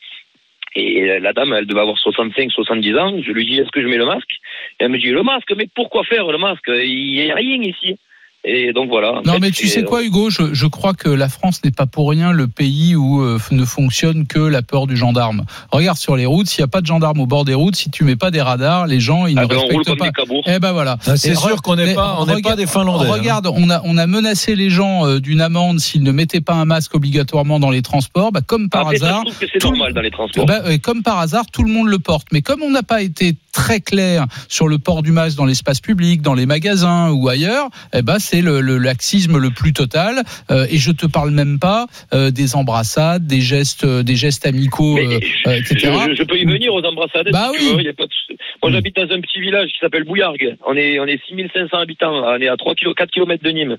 Et 0.79 1.19
la 1.19 1.33
dame, 1.33 1.53
elle 1.53 1.67
devait 1.67 1.81
avoir 1.81 1.99
65, 1.99 2.53
70 2.53 2.97
ans. 2.97 3.21
Je 3.21 3.33
lui 3.33 3.45
dis, 3.45 3.59
est-ce 3.59 3.71
que 3.71 3.83
je 3.83 3.89
mets 3.89 3.97
le 3.97 4.07
masque? 4.07 4.31
Et 4.79 4.85
elle 4.85 4.91
me 4.91 4.99
dit, 4.99 5.11
le 5.11 5.23
masque, 5.23 5.53
mais 5.57 5.67
pourquoi 5.75 6.05
faire 6.05 6.31
le 6.31 6.39
masque? 6.39 6.69
Il 6.69 7.13
n'y 7.13 7.31
a 7.31 7.35
rien 7.35 7.61
ici. 7.63 7.99
Et 8.45 8.73
donc 8.73 8.89
voilà. 8.89 9.21
Non, 9.27 9.35
fait, 9.35 9.39
mais 9.41 9.51
tu 9.51 9.67
sais 9.67 9.83
quoi, 9.83 10.03
Hugo 10.05 10.31
je, 10.31 10.55
je 10.55 10.67
crois 10.69 10.95
que 10.95 11.09
la 11.09 11.29
France 11.29 11.61
n'est 11.65 11.73
pas 11.73 11.87
pour 11.87 12.09
rien 12.09 12.31
le 12.33 12.47
pays 12.47 12.95
où 12.95 13.21
euh, 13.21 13.39
ne 13.51 13.65
fonctionne 13.65 14.27
que 14.27 14.39
la 14.39 14.63
peur 14.63 14.87
du 14.87 14.97
gendarme. 14.97 15.45
Regarde 15.73 15.99
sur 15.99 16.17
les 16.17 16.25
routes, 16.25 16.47
s'il 16.47 16.63
n'y 16.63 16.65
a 16.65 16.69
pas 16.69 16.81
de 16.81 16.87
gendarme 16.87 17.21
au 17.21 17.27
bord 17.27 17.45
des 17.45 17.55
routes, 17.55 17.75
si 17.75 17.91
tu 17.91 18.05
mets 18.05 18.15
pas 18.17 18.31
des 18.31 18.41
radars, 18.41 18.87
les 18.87 19.01
gens 19.01 19.27
ils 19.27 19.37
Ah 19.39 19.43
ne 19.43 19.47
ben, 19.49 19.57
on 19.57 19.61
roule 19.63 19.69
respectent 19.79 19.89
comme 19.89 19.99
pas. 19.99 20.05
des 20.07 20.13
cabours. 20.13 20.43
Eh 20.47 20.59
ben 20.61 20.73
voilà. 20.73 20.99
Ah, 21.07 21.17
c'est 21.17 21.35
sûr 21.35 21.61
qu'on 21.63 21.75
n'est 21.77 21.95
pas, 21.95 22.17
on 22.21 22.27
n'est 22.27 22.33
pas 22.33 22.37
regarde- 22.37 22.59
des 22.61 22.67
Finlandais. 22.67 23.07
hein. 23.09 23.13
Regarde, 23.13 23.49
on 23.53 23.69
a, 23.71 23.83
on 23.85 23.99
a 23.99 24.07
menacé 24.07 24.55
les 24.55 24.71
gens 24.71 25.05
euh, 25.05 25.19
d'une 25.21 25.41
amende 25.41 25.81
s'ils 25.81 26.05
ne 26.05 26.13
mettaient 26.13 26.41
pas 26.41 26.55
un 26.55 26.65
masque 26.65 26.95
obligatoirement 26.95 27.59
dans 27.59 27.71
les 27.71 27.83
transports. 27.83 28.31
Bah, 28.31 28.41
comme 28.47 28.69
par 28.71 28.83
Après, 28.83 28.99
ça, 28.99 29.05
je 29.07 29.11
hasard, 29.11 29.25
trouve 29.25 29.39
que 29.39 29.47
c'est 29.53 29.65
normal 29.65 29.93
dans 29.93 30.01
les 30.01 30.11
transports. 30.13 30.47
bah, 30.47 30.61
euh, 30.65 30.79
comme 30.79 31.03
par 31.03 31.19
hasard, 31.19 31.45
tout 31.53 31.65
le 31.65 31.73
monde 31.73 31.89
le 31.89 31.99
porte. 31.99 32.29
Mais 32.33 32.41
comme 32.41 32.63
on 32.63 32.71
n'a 32.71 32.85
pas 32.85 33.03
été 33.03 33.35
très 33.63 33.81
clair 33.81 34.27
sur 34.49 34.69
le 34.69 34.79
port 34.79 35.03
du 35.03 35.11
masque 35.13 35.37
dans 35.37 35.45
l'espace 35.47 35.81
public, 35.81 36.23
dans 36.23 36.35
les 36.35 36.47
magasins 36.47 37.11
ou 37.11 37.29
ailleurs, 37.29 37.69
eh 37.95 38.03
ben 38.03 38.19
c'est 38.19 38.43
le, 38.43 38.61
le 38.61 38.79
laxisme 38.79 39.39
le 39.39 39.51
plus 39.51 39.73
total. 39.73 40.23
Euh, 40.51 40.67
et 40.71 40.79
je 40.79 40.93
te 40.93 41.07
parle 41.07 41.31
même 41.31 41.59
pas 41.59 41.87
euh, 42.15 42.31
des 42.31 42.55
embrassades, 42.57 43.27
des 43.27 43.41
gestes, 43.41 43.85
euh, 43.85 44.03
des 44.03 44.17
gestes 44.17 44.47
amicaux, 44.47 44.97
euh, 44.99 45.19
etc. 45.59 45.93
je- 46.09 46.15
je 46.15 46.23
peux 46.23 46.37
y 46.39 46.45
venir 46.45 46.73
aux 46.75 46.83
embrassades. 46.85 47.29
Bah 47.33 47.51
si 47.57 47.65
oui. 47.71 47.77
veux, 47.77 47.83
y 47.83 47.89
a 47.89 47.93
pas 47.95 48.07
de 48.07 48.13
souci. 48.13 48.39
Moi, 48.63 48.71
j'habite 48.73 48.97
dans 48.97 49.11
un 49.15 49.21
petit 49.21 49.41
village 49.41 49.69
qui 49.71 49.79
s'appelle 49.81 50.05
Bouillargues. 50.05 50.57
On 50.67 50.75
est, 50.77 50.99
on 51.01 51.07
est 51.07 51.21
6500 51.29 51.79
habitants. 51.79 52.13
On 52.13 52.41
est 52.41 52.49
à 52.49 52.57
3 52.57 52.75
kilo, 52.75 52.95
4 52.95 53.11
km 53.11 53.43
de 53.43 53.51
Nîmes. 53.51 53.77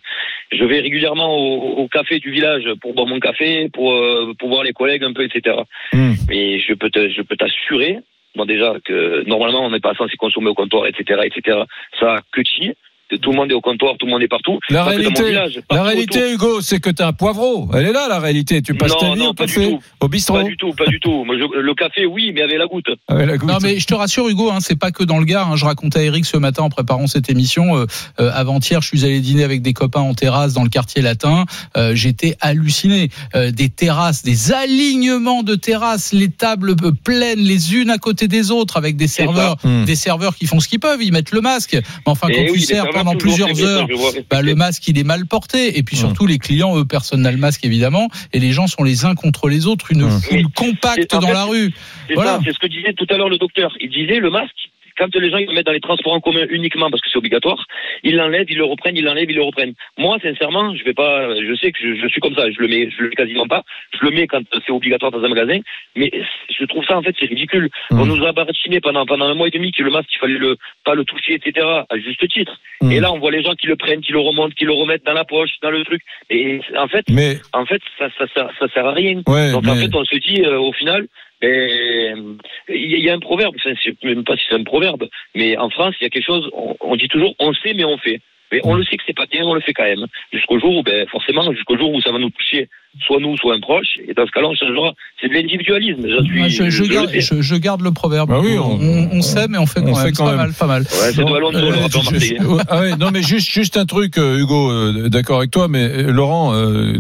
Je 0.51 0.63
vais 0.65 0.79
régulièrement 0.81 1.29
au, 1.37 1.83
au 1.83 1.87
café 1.87 2.19
du 2.19 2.31
village 2.31 2.63
pour 2.81 2.93
boire 2.93 3.07
mon 3.07 3.19
café, 3.19 3.69
pour, 3.73 3.91
euh, 3.93 4.33
pour 4.39 4.49
voir 4.49 4.63
les 4.63 4.73
collègues 4.73 5.03
un 5.03 5.13
peu, 5.13 5.23
etc. 5.23 5.55
Hmm. 5.93 6.13
Mais 6.27 6.59
je 6.59 6.73
peux 6.73 6.89
te, 6.89 7.09
je 7.09 7.21
peux 7.21 7.35
t'assurer, 7.35 7.99
bon, 8.35 8.45
déjà, 8.45 8.75
que 8.83 9.23
normalement, 9.27 9.65
on 9.65 9.71
n'est 9.71 9.79
pas 9.79 9.95
censé 9.95 10.15
consommer 10.17 10.49
au 10.49 10.55
comptoir, 10.55 10.87
etc., 10.87 11.21
etc. 11.25 11.63
Ça, 11.99 12.21
que 12.31 12.41
chi. 12.43 12.73
Tout 13.17 13.31
le 13.31 13.37
monde 13.37 13.51
est 13.51 13.55
au 13.55 13.61
comptoir, 13.61 13.95
tout 13.97 14.05
le 14.05 14.11
monde 14.11 14.21
est 14.21 14.27
partout. 14.27 14.59
La 14.69 14.83
réalité, 14.83 15.23
village, 15.23 15.59
la 15.71 16.31
Hugo, 16.31 16.61
c'est 16.61 16.79
que 16.79 16.89
t'es 16.89 17.03
un 17.03 17.13
poivreau. 17.13 17.69
Elle 17.73 17.87
est 17.87 17.91
là, 17.91 18.07
la 18.07 18.19
réalité. 18.19 18.61
Tu 18.61 18.75
passes 18.75 18.91
Non, 18.91 18.97
ta 18.99 19.13
vie 19.13 19.19
non, 19.19 19.29
au 19.29 19.33
café, 19.33 19.77
au 19.99 20.07
bistrot. 20.07 20.37
Pas 20.37 20.43
du 20.43 20.57
tout, 20.57 20.71
pas 20.73 20.85
du 20.85 20.99
tout. 20.99 21.23
Moi, 21.25 21.35
je- 21.37 21.59
le 21.59 21.73
café, 21.73 22.05
oui, 22.05 22.31
mais 22.33 22.41
avec 22.41 22.57
la 22.57 22.67
goutte. 22.67 22.87
Avec 23.07 23.27
la 23.27 23.37
goutte. 23.37 23.49
Non 23.49 23.57
mais 23.61 23.79
je 23.79 23.87
te 23.87 23.93
rassure 23.95 24.27
Hugo, 24.29 24.51
hein, 24.51 24.59
c'est 24.61 24.77
pas 24.77 24.91
que 24.91 25.03
dans 25.03 25.17
le 25.19 25.25
Gard. 25.25 25.51
hein. 25.51 25.55
Je 25.55 25.65
racontais 25.65 25.99
à 25.99 26.03
Eric 26.03 26.25
ce 26.25 26.37
matin 26.37 26.63
en 26.63 26.69
préparant 26.69 27.07
cette 27.07 27.29
émission. 27.29 27.77
euh, 27.77 27.85
euh, 28.19 28.31
Avant-hier, 28.33 28.81
je 28.81 28.87
suis 28.87 29.03
allé 29.05 29.19
dîner 29.21 29.43
avec 29.43 29.61
des 29.61 29.73
copains 29.73 30.01
en 30.01 30.13
terrasse 30.13 30.53
dans 30.53 30.63
le 30.63 30.69
quartier 30.69 31.01
latin. 31.01 31.45
Euh, 31.77 31.95
J'étais 31.95 32.35
halluciné. 32.41 33.09
Euh, 33.35 33.51
des 33.51 33.69
terrasses, 33.69 34.23
des 34.23 34.51
alignements 34.51 35.43
de 35.43 35.55
terrasses, 35.55 36.13
les 36.13 36.29
tables 36.29 36.75
pleines 37.03 37.39
les 37.39 37.75
unes 37.75 37.89
à 37.89 37.97
côté 37.97 38.27
des 38.27 38.51
autres 38.51 38.77
avec 38.77 38.95
des 38.95 39.07
serveurs. 39.07 39.57
Hmm. 39.63 39.85
des 39.85 39.95
serveurs 39.95 40.35
qui 40.35 40.45
font 40.45 40.59
ce 40.59 40.67
qu'ils 40.67 40.79
peuvent. 40.79 41.01
Ils 41.01 41.11
mettent 41.11 41.31
le 41.31 41.41
masque. 41.41 41.73
Mais 41.73 41.81
enfin, 42.05 42.27
Et 42.27 42.33
quand 42.33 42.41
oui, 42.43 42.53
tu 42.53 42.59
les 42.59 42.65
sers 42.65 42.85
pendant 43.03 43.15
plusieurs 43.17 43.63
heures, 43.63 43.87
bah, 44.29 44.41
le 44.41 44.55
masque 44.55 44.87
il 44.87 44.97
est 44.97 45.03
mal 45.03 45.25
porté. 45.25 45.77
Et 45.77 45.83
puis 45.83 45.95
Hmm. 45.97 45.99
surtout 45.99 46.25
les 46.27 46.37
clients, 46.37 46.77
eux, 46.77 46.85
personne 46.85 47.21
n'a 47.21 47.31
le 47.31 47.37
masque 47.37 47.65
évidemment. 47.65 48.09
Et 48.33 48.39
les 48.39 48.51
gens 48.51 48.67
sont 48.67 48.83
les 48.83 49.05
uns 49.05 49.15
contre 49.15 49.49
les 49.49 49.67
autres, 49.67 49.91
une 49.91 50.03
Hmm. 50.05 50.19
foule 50.21 50.47
compacte 50.55 51.11
dans 51.11 51.21
fait, 51.21 51.33
la 51.33 51.43
rue. 51.45 51.73
Voilà. 52.13 52.37
ça, 52.37 52.41
c'est 52.45 52.53
ce 52.53 52.59
que 52.59 52.67
disait 52.67 52.93
tout 52.93 53.07
à 53.09 53.17
l'heure 53.17 53.29
le 53.29 53.37
docteur. 53.37 53.71
Il 53.81 53.89
disait 53.89 54.19
le 54.19 54.29
masque, 54.29 54.55
quand 54.99 55.15
les 55.15 55.31
gens 55.31 55.37
ils 55.37 55.47
le 55.47 55.53
mettent 55.53 55.65
dans 55.65 55.71
les 55.71 55.79
transports 55.79 56.13
en 56.13 56.19
commun 56.19 56.45
uniquement 56.49 56.89
parce 56.91 57.01
que 57.01 57.09
c'est 57.09 57.17
obligatoire, 57.17 57.65
ils 58.03 58.15
l'enlèvent, 58.15 58.49
ils 58.49 58.57
le 58.57 58.65
reprennent, 58.65 58.97
ils 58.97 59.03
l'enlèvent, 59.03 59.31
ils 59.31 59.35
le 59.35 59.43
reprennent. 59.43 59.73
Moi, 59.97 60.17
sincèrement, 60.21 60.75
je 60.75 60.83
vais 60.83 60.93
pas, 60.93 61.33
je 61.35 61.55
sais 61.55 61.71
que 61.71 61.79
je, 61.81 61.95
je 61.95 62.07
suis 62.07 62.21
comme 62.21 62.35
ça, 62.35 62.51
je 62.51 62.59
le 62.59 62.67
mets, 62.67 62.89
je 62.91 63.03
le 63.03 63.09
mets 63.09 63.15
quasiment 63.15 63.47
pas. 63.47 63.63
Je 63.99 64.05
le 64.05 64.11
mets 64.11 64.27
quand 64.27 64.41
c'est 64.65 64.71
obligatoire 64.71 65.11
dans 65.11 65.23
un 65.23 65.29
magasin, 65.29 65.59
mais 65.95 66.11
je 66.49 66.65
trouve 66.65 66.83
ça 66.85 66.97
en 66.97 67.01
fait 67.01 67.15
c'est 67.19 67.25
ridicule. 67.25 67.69
On 67.91 68.05
nous 68.05 68.23
a 68.25 68.31
baratiné 68.31 68.79
pendant 68.81 69.05
pendant 69.05 69.25
un 69.25 69.33
mois 69.33 69.47
et 69.47 69.51
demi 69.51 69.71
que 69.71 69.83
le 69.83 69.91
masque 69.91 70.09
il 70.13 70.19
fallait 70.19 70.37
le 70.37 70.57
pas 70.83 70.95
le 70.95 71.05
toucher, 71.05 71.35
etc. 71.35 71.65
À 71.89 71.97
juste 71.97 72.27
titre. 72.29 72.59
Mm. 72.81 72.91
Et 72.91 72.99
là, 72.99 73.11
on 73.11 73.19
voit 73.19 73.31
les 73.31 73.43
gens 73.43 73.53
qui 73.55 73.67
le 73.67 73.75
prennent, 73.75 74.01
qui 74.01 74.11
le 74.11 74.19
remontent, 74.19 74.53
qui 74.57 74.65
le 74.65 74.73
remettent 74.73 75.05
dans 75.05 75.13
la 75.13 75.25
poche, 75.25 75.51
dans 75.61 75.71
le 75.71 75.83
truc. 75.83 76.01
Et 76.29 76.59
en 76.77 76.87
fait, 76.87 77.05
Mais, 77.09 77.37
en 77.53 77.65
fait, 77.65 77.81
ça 77.97 78.09
ça 78.17 78.25
ça, 78.35 78.49
ça 78.59 78.67
sert 78.73 78.85
à 78.85 78.93
rien. 78.93 79.21
ouais, 79.27 79.51
Donc 79.51 79.67
en 79.67 79.75
fait, 79.75 79.93
on 79.93 80.05
se 80.05 80.17
dit 80.17 80.43
euh, 80.43 80.59
au 80.59 80.73
final, 80.73 81.07
ben, 81.41 82.37
il 82.69 82.99
y, 82.99 83.09
a- 83.09 83.13
un 83.13 83.19
proverbe, 83.19 83.55
enfin, 83.57 83.73
je 83.75 83.89
sais 83.89 83.95
même 84.03 84.23
pas 84.23 84.35
si 84.37 84.43
c'est 84.49 84.55
un 84.55 84.63
proverbe, 84.63 85.07
mais 85.35 85.57
en 85.57 85.69
France, 85.69 85.95
il 85.99 86.03
y 86.03 86.07
a 86.07 86.09
quelque 86.09 86.25
chose, 86.25 86.49
on, 86.53 86.75
on 86.81 86.95
dit 86.95 87.07
toujours, 87.07 87.33
on 87.39 87.53
sait 87.53 87.73
mais 87.73 87.85
on 87.85 87.97
fait. 87.97 88.21
Mais 88.51 88.61
on 88.63 88.73
le 88.73 88.83
sait 88.83 88.97
que 88.97 89.03
c'est 89.05 89.15
pas 89.15 89.27
bien, 89.27 89.45
on 89.45 89.53
le 89.53 89.61
fait 89.61 89.73
quand 89.73 89.83
même. 89.83 90.07
Jusqu'au 90.33 90.59
jour 90.59 90.77
où, 90.77 90.83
ben, 90.83 91.07
forcément, 91.07 91.51
jusqu'au 91.53 91.77
jour 91.77 91.93
où 91.93 92.01
ça 92.01 92.11
va 92.11 92.17
nous 92.17 92.31
toucher, 92.31 92.67
soit 93.05 93.19
nous, 93.19 93.37
soit 93.37 93.55
un 93.55 93.59
proche, 93.59 93.87
et 94.07 94.13
dans 94.13 94.25
ce 94.25 94.31
cas-là, 94.31 94.47
on 94.49 94.55
changera. 94.55 94.91
C'est 95.21 95.27
de 95.29 95.33
l'individualisme. 95.33 96.01
J'en 96.09 96.23
suis, 96.23 96.41
Ah, 96.43 96.47
je, 96.47 96.69
je 96.69 96.83
je 96.83 97.19
je- 97.35 97.41
je 97.41 97.55
garde 97.55 97.81
le 97.81 97.91
proverbe. 97.91 98.29
Bah 98.29 98.39
oui, 98.41 98.57
on, 98.57 98.79
on- 98.81 99.09
on 99.17 99.21
sait, 99.21 99.47
mais 99.47 99.57
on 99.57 99.65
fait 99.65 99.81
on 99.81 99.85
quand 99.85 99.95
fait 99.95 100.03
même. 100.05 100.13
quand 100.13 100.25
C'est 100.25 100.31
pas 100.31 100.37
même. 100.37 100.37
mal, 100.37 100.53
pas 100.53 100.67
mal. 100.67 100.81
Ouais, 100.83 100.87
c'est 101.13 101.19
Euh, 101.21 101.25
le 101.25 101.81
rappeur 101.81 102.01
je- 102.03 102.11
marseillais. 102.11 102.37
je- 102.39 102.63
ah 102.69 102.79
ouais, 102.79 102.95
non, 102.97 103.11
mais 103.11 103.21
juste, 103.21 103.49
juste 103.49 103.77
un 103.77 103.85
truc, 103.85 104.17
euh, 104.17 104.39
Hugo, 104.39 104.71
euh, 104.71 105.09
d'accord 105.09 105.37
avec 105.39 105.51
toi, 105.51 105.67
mais 105.67 105.83
euh, 105.83 106.11
Laurent, 106.11 106.51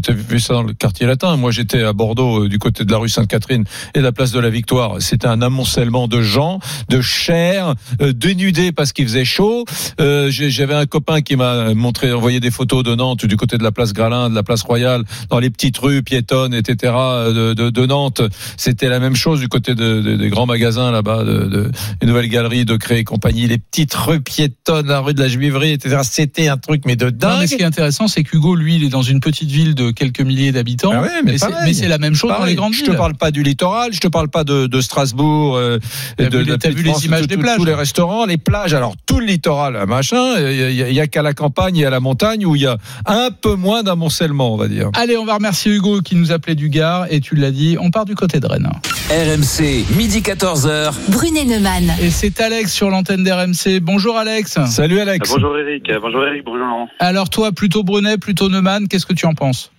tu 0.03 0.11
as 0.11 0.13
vu 0.13 0.39
ça 0.39 0.53
dans 0.53 0.63
le 0.63 0.73
quartier 0.73 1.05
latin? 1.07 1.35
Moi, 1.37 1.51
j'étais 1.51 1.81
à 1.83 1.93
Bordeaux, 1.93 2.43
euh, 2.45 2.49
du 2.49 2.59
côté 2.59 2.83
de 2.85 2.91
la 2.91 2.97
rue 2.97 3.09
Sainte-Catherine 3.09 3.63
et 3.95 3.99
de 3.99 4.03
la 4.03 4.11
place 4.11 4.31
de 4.31 4.39
la 4.39 4.49
Victoire. 4.49 5.01
C'était 5.01 5.27
un 5.27 5.41
amoncellement 5.41 6.07
de 6.07 6.21
gens, 6.21 6.59
de 6.89 7.01
chair, 7.01 7.73
euh, 8.01 8.13
dénudés 8.13 8.71
parce 8.71 8.93
qu'il 8.93 9.05
faisait 9.05 9.25
chaud. 9.25 9.65
Euh, 9.99 10.29
J'avais 10.29 10.75
un 10.75 10.85
copain 10.85 11.21
qui 11.21 11.35
m'a 11.35 11.73
montré, 11.73 12.11
envoyé 12.11 12.39
des 12.39 12.51
photos 12.51 12.83
de 12.83 12.93
Nantes, 12.95 13.25
du 13.25 13.37
côté 13.37 13.57
de 13.57 13.63
la 13.63 13.71
place 13.71 13.93
Gralin, 13.93 14.29
de 14.29 14.35
la 14.35 14.43
place 14.43 14.61
Royale, 14.61 15.03
dans 15.29 15.39
les 15.39 15.49
petites 15.49 15.78
rues 15.81 16.03
piétonnes, 16.03 16.53
etc. 16.53 16.93
de, 16.93 17.53
de, 17.53 17.69
de 17.69 17.85
Nantes. 17.85 18.21
C'était 18.57 18.89
la 18.89 18.99
même 18.99 19.15
chose 19.15 19.39
du 19.39 19.47
côté 19.47 19.75
de, 19.75 20.01
de- 20.01 20.15
des 20.15 20.29
grands 20.29 20.45
magasins 20.45 20.91
là-bas, 20.91 21.23
de, 21.23 21.45
de, 21.45 21.71
des 22.01 22.07
nouvelles 22.07 22.29
galeries 22.29 22.65
de 22.65 22.75
Cré 22.77 22.99
et 22.99 23.03
compagnie, 23.03 23.47
les 23.47 23.57
petites 23.57 23.93
rues 23.93 24.21
piétonnes, 24.21 24.87
la 24.87 24.99
rue 24.99 25.13
de 25.13 25.21
la 25.21 25.27
Juiverie, 25.27 25.71
etc. 25.71 25.97
C'était 26.03 26.47
un 26.47 26.57
truc 26.57 26.83
mais 26.85 26.95
de 26.95 27.05
Non, 27.05 27.11
dingue. 27.11 27.39
mais 27.41 27.47
ce 27.47 27.55
qui 27.55 27.61
est 27.61 27.65
intéressant, 27.65 28.07
c'est 28.07 28.23
qu'Hugo, 28.23 28.55
lui, 28.55 28.75
il 28.75 28.83
est 28.83 28.89
dans 28.89 29.01
une 29.01 29.19
petite 29.19 29.49
ville 29.49 29.75
de 29.75 29.91
quelques 29.91 30.21
milliers 30.21 30.51
d'habitants. 30.51 30.91
Ah 30.93 31.01
ouais, 31.01 31.07
mais 31.23 31.35
mais 31.65 31.73
c'est- 31.73 31.87
la 31.87 31.97
même 31.97 32.15
chose 32.15 32.31
dans 32.37 32.45
les 32.45 32.55
grandes 32.55 32.73
je 32.73 32.79
villes. 32.83 32.89
te 32.91 32.97
parle 32.97 33.15
pas 33.15 33.31
du 33.31 33.41
littoral, 33.43 33.91
je 33.93 33.99
te 33.99 34.07
parle 34.07 34.29
pas 34.29 34.43
de, 34.43 34.81
Strasbourg, 34.81 35.55
euh, 35.57 35.77
de, 36.17 36.23
vu 36.25 36.45
de 36.45 36.55
petite 36.55 36.73
vu 36.73 36.83
les 36.83 37.05
images 37.05 37.21
tout- 37.21 37.27
des 37.27 37.37
plages 37.37 37.57
tous 37.57 37.65
les 37.65 37.73
restaurants, 37.73 38.25
les 38.25 38.37
plages, 38.37 38.73
alors 38.73 38.95
tout 39.05 39.19
le 39.19 39.25
littoral, 39.25 39.85
machin, 39.87 40.37
il 40.39 40.55
y, 40.55 40.63
a- 40.83 40.89
il 40.89 40.93
y 40.95 40.99
a 40.99 41.07
qu'à 41.07 41.21
la 41.21 41.33
campagne 41.33 41.77
et 41.77 41.85
à 41.85 41.89
la 41.89 41.99
montagne 41.99 42.45
où 42.45 42.55
il 42.55 42.61
y 42.63 42.65
a 42.67 42.77
un 43.05 43.29
peu 43.31 43.55
moins 43.55 43.83
d'amoncellement, 43.83 44.53
on 44.53 44.57
va 44.57 44.67
dire. 44.67 44.89
Allez, 44.93 45.17
on 45.17 45.25
va 45.25 45.35
remercier 45.35 45.68
Hugo 45.69 46.01
qui 46.01 46.15
nous 46.15 46.31
appelait 46.31 46.55
du 46.55 46.69
Gard 46.69 47.05
et 47.09 47.19
tu 47.19 47.35
l'as 47.35 47.51
dit, 47.51 47.77
on 47.79 47.91
part 47.91 48.05
du 48.05 48.15
côté 48.15 48.39
de 48.39 48.47
Rennes. 48.47 48.69
RMC, 49.09 49.85
midi 49.97 50.19
14h. 50.21 50.93
Brunet 51.11 51.45
Neumann. 51.45 51.91
Et 52.01 52.09
c'est 52.09 52.39
Alex 52.41 52.73
sur 52.73 52.89
l'antenne 52.89 53.23
d'RMC. 53.23 53.79
Bonjour 53.81 54.17
Alex. 54.17 54.59
Salut 54.65 54.99
Alex. 54.99 55.31
Bonjour 55.33 55.57
Eric, 55.57 55.89
Euh, 55.89 55.99
bonjour 56.01 56.25
Eric, 56.25 56.43
bonjour 56.43 56.65
Laurent. 56.65 56.89
Alors 56.99 57.29
toi, 57.29 57.51
plutôt 57.51 57.83
Brunet, 57.83 58.17
plutôt 58.17 58.49
Neumann, 58.49 58.87
qu'est-ce 58.87 59.05
que 59.05 59.13
tu 59.13 59.25
en 59.25 59.33
penses? 59.33 59.71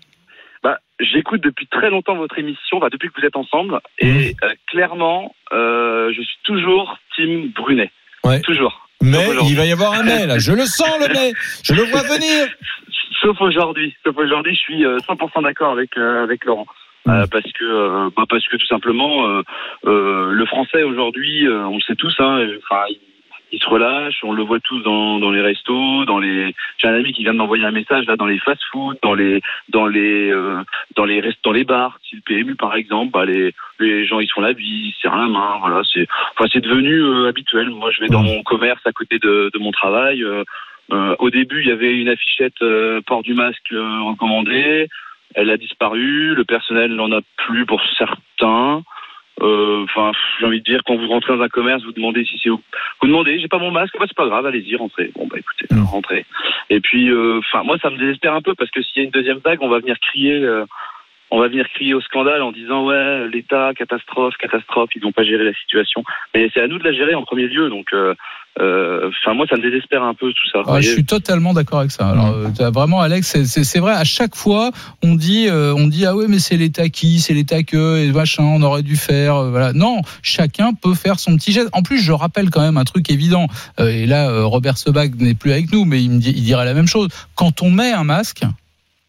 Bah, 0.63 0.79
j'écoute 1.01 1.43
depuis 1.43 1.67
très 1.71 1.91
longtemps 1.91 2.17
votre 2.17 2.39
émission, 2.39 2.79
bah, 2.81 2.89
depuis 2.91 3.09
que 3.09 3.21
vous 3.21 3.27
êtes 3.27 3.37
ensemble, 3.37 3.81
et 3.99 4.37
euh, 4.43 4.49
clairement, 4.71 5.35
euh, 5.53 6.13
je 6.17 6.23
suis 6.23 6.39
toujours 6.45 6.99
Team 7.17 7.51
Brunet. 7.55 7.91
Ouais. 8.25 8.41
Toujours. 8.41 8.87
Mais 9.03 9.29
il 9.49 9.57
va 9.57 9.65
y 9.65 9.73
avoir 9.73 9.95
un 9.95 10.03
mais 10.03 10.27
là, 10.27 10.39
je 10.39 10.53
le 10.53 10.67
sens 10.67 10.91
le 11.01 11.09
mais, 11.15 11.33
je 11.63 11.73
le 11.73 11.85
vois 11.85 12.03
venir. 12.03 12.49
Sauf 13.21 13.41
aujourd'hui. 13.41 13.95
Sauf 14.05 14.17
aujourd'hui, 14.17 14.55
je 14.55 14.61
suis 14.61 14.85
euh, 14.85 14.99
100% 14.99 15.43
d'accord 15.43 15.73
avec 15.73 15.97
euh, 15.99 16.23
avec 16.23 16.45
Laurent. 16.45 16.67
Euh, 17.09 17.25
parce 17.33 17.51
que 17.53 17.65
euh, 17.65 18.11
bah, 18.15 18.25
parce 18.29 18.47
que 18.47 18.57
tout 18.59 18.67
simplement 18.67 19.27
euh, 19.27 19.43
euh, 19.87 20.33
le 20.33 20.45
français 20.45 20.83
aujourd'hui 20.83 21.47
euh, 21.49 21.65
on 21.65 21.77
le 21.77 21.81
sait 21.81 21.95
tous 21.95 22.15
hein 22.19 22.41
euh, 22.41 22.59
enfin 22.63 22.83
il, 22.91 22.99
il 23.53 23.59
se 23.59 23.67
relâche 23.71 24.19
on 24.23 24.35
le 24.35 24.43
voit 24.43 24.61
tous 24.61 24.81
dans, 24.83 25.19
dans 25.19 25.31
les 25.31 25.41
restos 25.41 26.05
dans 26.05 26.19
les 26.19 26.55
j'ai 26.77 26.89
un 26.89 26.95
ami 26.95 27.15
qui 27.15 27.23
vient 27.23 27.33
de 27.33 27.39
m'envoyer 27.39 27.65
un 27.65 27.71
message 27.71 28.05
là 28.05 28.17
dans 28.17 28.27
les 28.27 28.39
fast 28.39 28.61
food 28.71 28.99
dans 29.03 29.15
les 29.15 29.41
dans 29.71 29.87
les 29.87 30.31
euh, 30.31 30.63
dans 30.95 31.07
les 31.07 31.23
rest- 31.23 31.43
dans 31.43 31.53
les 31.53 31.65
bars 31.65 31.97
style 32.05 32.21
PMU 32.21 32.55
par 32.55 32.75
exemple 32.77 33.13
bah, 33.13 33.25
les 33.25 33.55
les 33.79 34.05
gens 34.05 34.21
ils 34.21 34.29
se 34.29 34.35
font 34.35 34.43
la 34.43 34.53
bise 34.53 34.89
ils 34.89 34.93
se 34.93 35.01
serrent 35.01 35.17
la 35.17 35.27
main 35.29 35.57
voilà 35.61 35.81
c'est 35.91 36.07
enfin 36.37 36.51
c'est 36.53 36.61
devenu 36.61 37.01
euh, 37.03 37.29
habituel 37.29 37.71
moi 37.71 37.91
je 37.93 38.03
vais 38.03 38.09
dans 38.09 38.23
mon 38.23 38.43
commerce 38.43 38.83
à 38.85 38.93
côté 38.93 39.19
de, 39.19 39.51
de 39.55 39.59
mon 39.59 39.71
travail 39.73 40.23
euh, 40.93 41.15
au 41.19 41.31
début, 41.31 41.61
il 41.63 41.69
y 41.69 41.73
avait 41.73 41.95
une 41.97 42.09
affichette 42.09 42.61
euh, 42.63 43.01
port 43.07 43.23
du 43.23 43.35
masque 43.35 43.73
euh, 43.73 44.03
recommandé. 44.03 44.89
Elle 45.35 45.51
a 45.51 45.57
disparu. 45.57 46.35
Le 46.35 46.45
personnel 46.45 46.95
n'en 46.95 47.13
a 47.13 47.21
plus 47.37 47.67
pour 47.67 47.81
certains. 47.97 48.83
Euh, 49.41 49.85
Enfin, 49.85 50.13
j'ai 50.39 50.47
envie 50.47 50.59
de 50.61 50.65
dire, 50.65 50.83
quand 50.85 50.97
vous 50.97 51.09
rentrez 51.09 51.35
dans 51.37 51.43
un 51.43 51.49
commerce, 51.49 51.83
vous 51.85 51.93
demandez 51.93 52.25
si 52.25 52.39
c'est 52.43 52.51
vous 52.51 52.61
demandez, 53.03 53.41
j'ai 53.41 53.49
pas 53.49 53.59
mon 53.59 53.71
masque, 53.71 53.95
bah, 53.99 54.05
c'est 54.07 54.17
pas 54.17 54.27
grave, 54.27 54.45
allez-y, 54.45 54.77
rentrez. 54.77 55.11
Bon 55.15 55.27
bah 55.27 55.37
écoutez, 55.39 55.67
rentrez. 55.91 56.27
Et 56.69 56.81
puis, 56.81 57.09
euh, 57.11 57.39
enfin, 57.39 57.63
moi 57.65 57.79
ça 57.81 57.89
me 57.91 57.97
désespère 57.97 58.35
un 58.35 58.43
peu 58.43 58.55
parce 58.55 58.71
que 58.71 58.83
s'il 58.83 58.99
y 58.99 59.01
a 59.01 59.05
une 59.05 59.11
deuxième 59.11 59.39
vague, 59.39 59.63
on 59.63 59.69
va 59.69 59.79
venir 59.79 59.99
crier. 60.01 60.35
euh, 60.35 60.67
on 61.31 61.39
va 61.39 61.49
venir 61.49 61.69
crier 61.71 61.95
au 61.95 62.01
scandale 62.01 62.43
en 62.43 62.51
disant 62.53 62.85
ouais 62.87 63.29
l'État 63.29 63.73
catastrophe 63.77 64.37
catastrophe 64.37 64.91
ils 64.97 65.03
n'ont 65.03 65.13
pas 65.13 65.23
géré 65.23 65.45
la 65.45 65.55
situation 65.55 66.03
mais 66.35 66.51
c'est 66.53 66.61
à 66.61 66.67
nous 66.67 66.79
de 66.79 66.85
la 66.85 66.93
gérer 66.93 67.15
en 67.15 67.23
premier 67.23 67.47
lieu 67.47 67.69
donc 67.69 67.93
euh, 67.93 68.15
enfin 68.59 69.35
moi 69.35 69.47
ça 69.49 69.57
me 69.57 69.63
désespère 69.63 70.03
un 70.03 70.15
peu 70.15 70.29
tout 70.33 70.51
ça. 70.53 70.61
Ah, 70.67 70.81
Je 70.81 70.91
suis 70.91 71.05
totalement 71.05 71.55
d'accord 71.55 71.81
avec 71.81 71.91
ça. 71.91 72.09
Alors, 72.11 72.35
euh, 72.35 72.71
vraiment, 72.71 73.01
Alex, 73.01 73.43
c'est- 73.45 73.79
vrai. 73.79 73.93
À 73.95 74.05
chaque 74.05 74.35
fois, 74.35 74.71
on 75.03 75.15
dit, 75.15 75.47
euh, 75.49 75.73
on 75.75 75.87
dit, 75.87 76.05
ah 76.05 76.15
oui, 76.15 76.27
mais 76.29 76.39
c'est 76.39 76.57
l'État 76.57 76.89
qui, 76.89 77.21
c'est 77.21 77.33
l'État 77.33 77.63
que, 77.63 77.99
et 77.99 78.13
machin, 78.13 78.43
on 78.43 78.63
aurait 78.63 78.83
dû 78.83 78.97
faire. 78.97 79.37
euh, 79.37 79.51
voilà. 79.51 79.73
Non, 79.73 80.01
chacun 80.23 80.73
peut 80.75 80.95
faire 80.95 81.19
son 81.19 81.37
petit 81.37 81.53
geste. 81.53 81.71
En 81.73 81.83
plus, 81.83 82.01
je 82.01 82.13
rappelle 82.13 82.51
quand 82.51 82.61
même 82.61 82.77
un 82.77 82.85
truc 82.85 83.11
évident. 83.11 83.47
Euh, 83.79 83.89
et 83.89 84.07
là, 84.07 84.29
euh, 84.31 84.45
Robert 84.45 84.77
Sebag 84.77 85.21
n'est 85.21 85.35
plus 85.35 85.53
avec 85.53 85.73
nous, 85.73 85.85
mais 85.85 86.03
il 86.03 86.11
me 86.11 86.19
dit, 86.19 86.33
il 86.37 86.43
dirait 86.43 86.65
la 86.65 86.75
même 86.75 86.89
chose. 86.89 87.09
Quand 87.35 87.63
on 87.63 87.71
met 87.71 87.93
un 87.93 88.05
masque, 88.05 88.43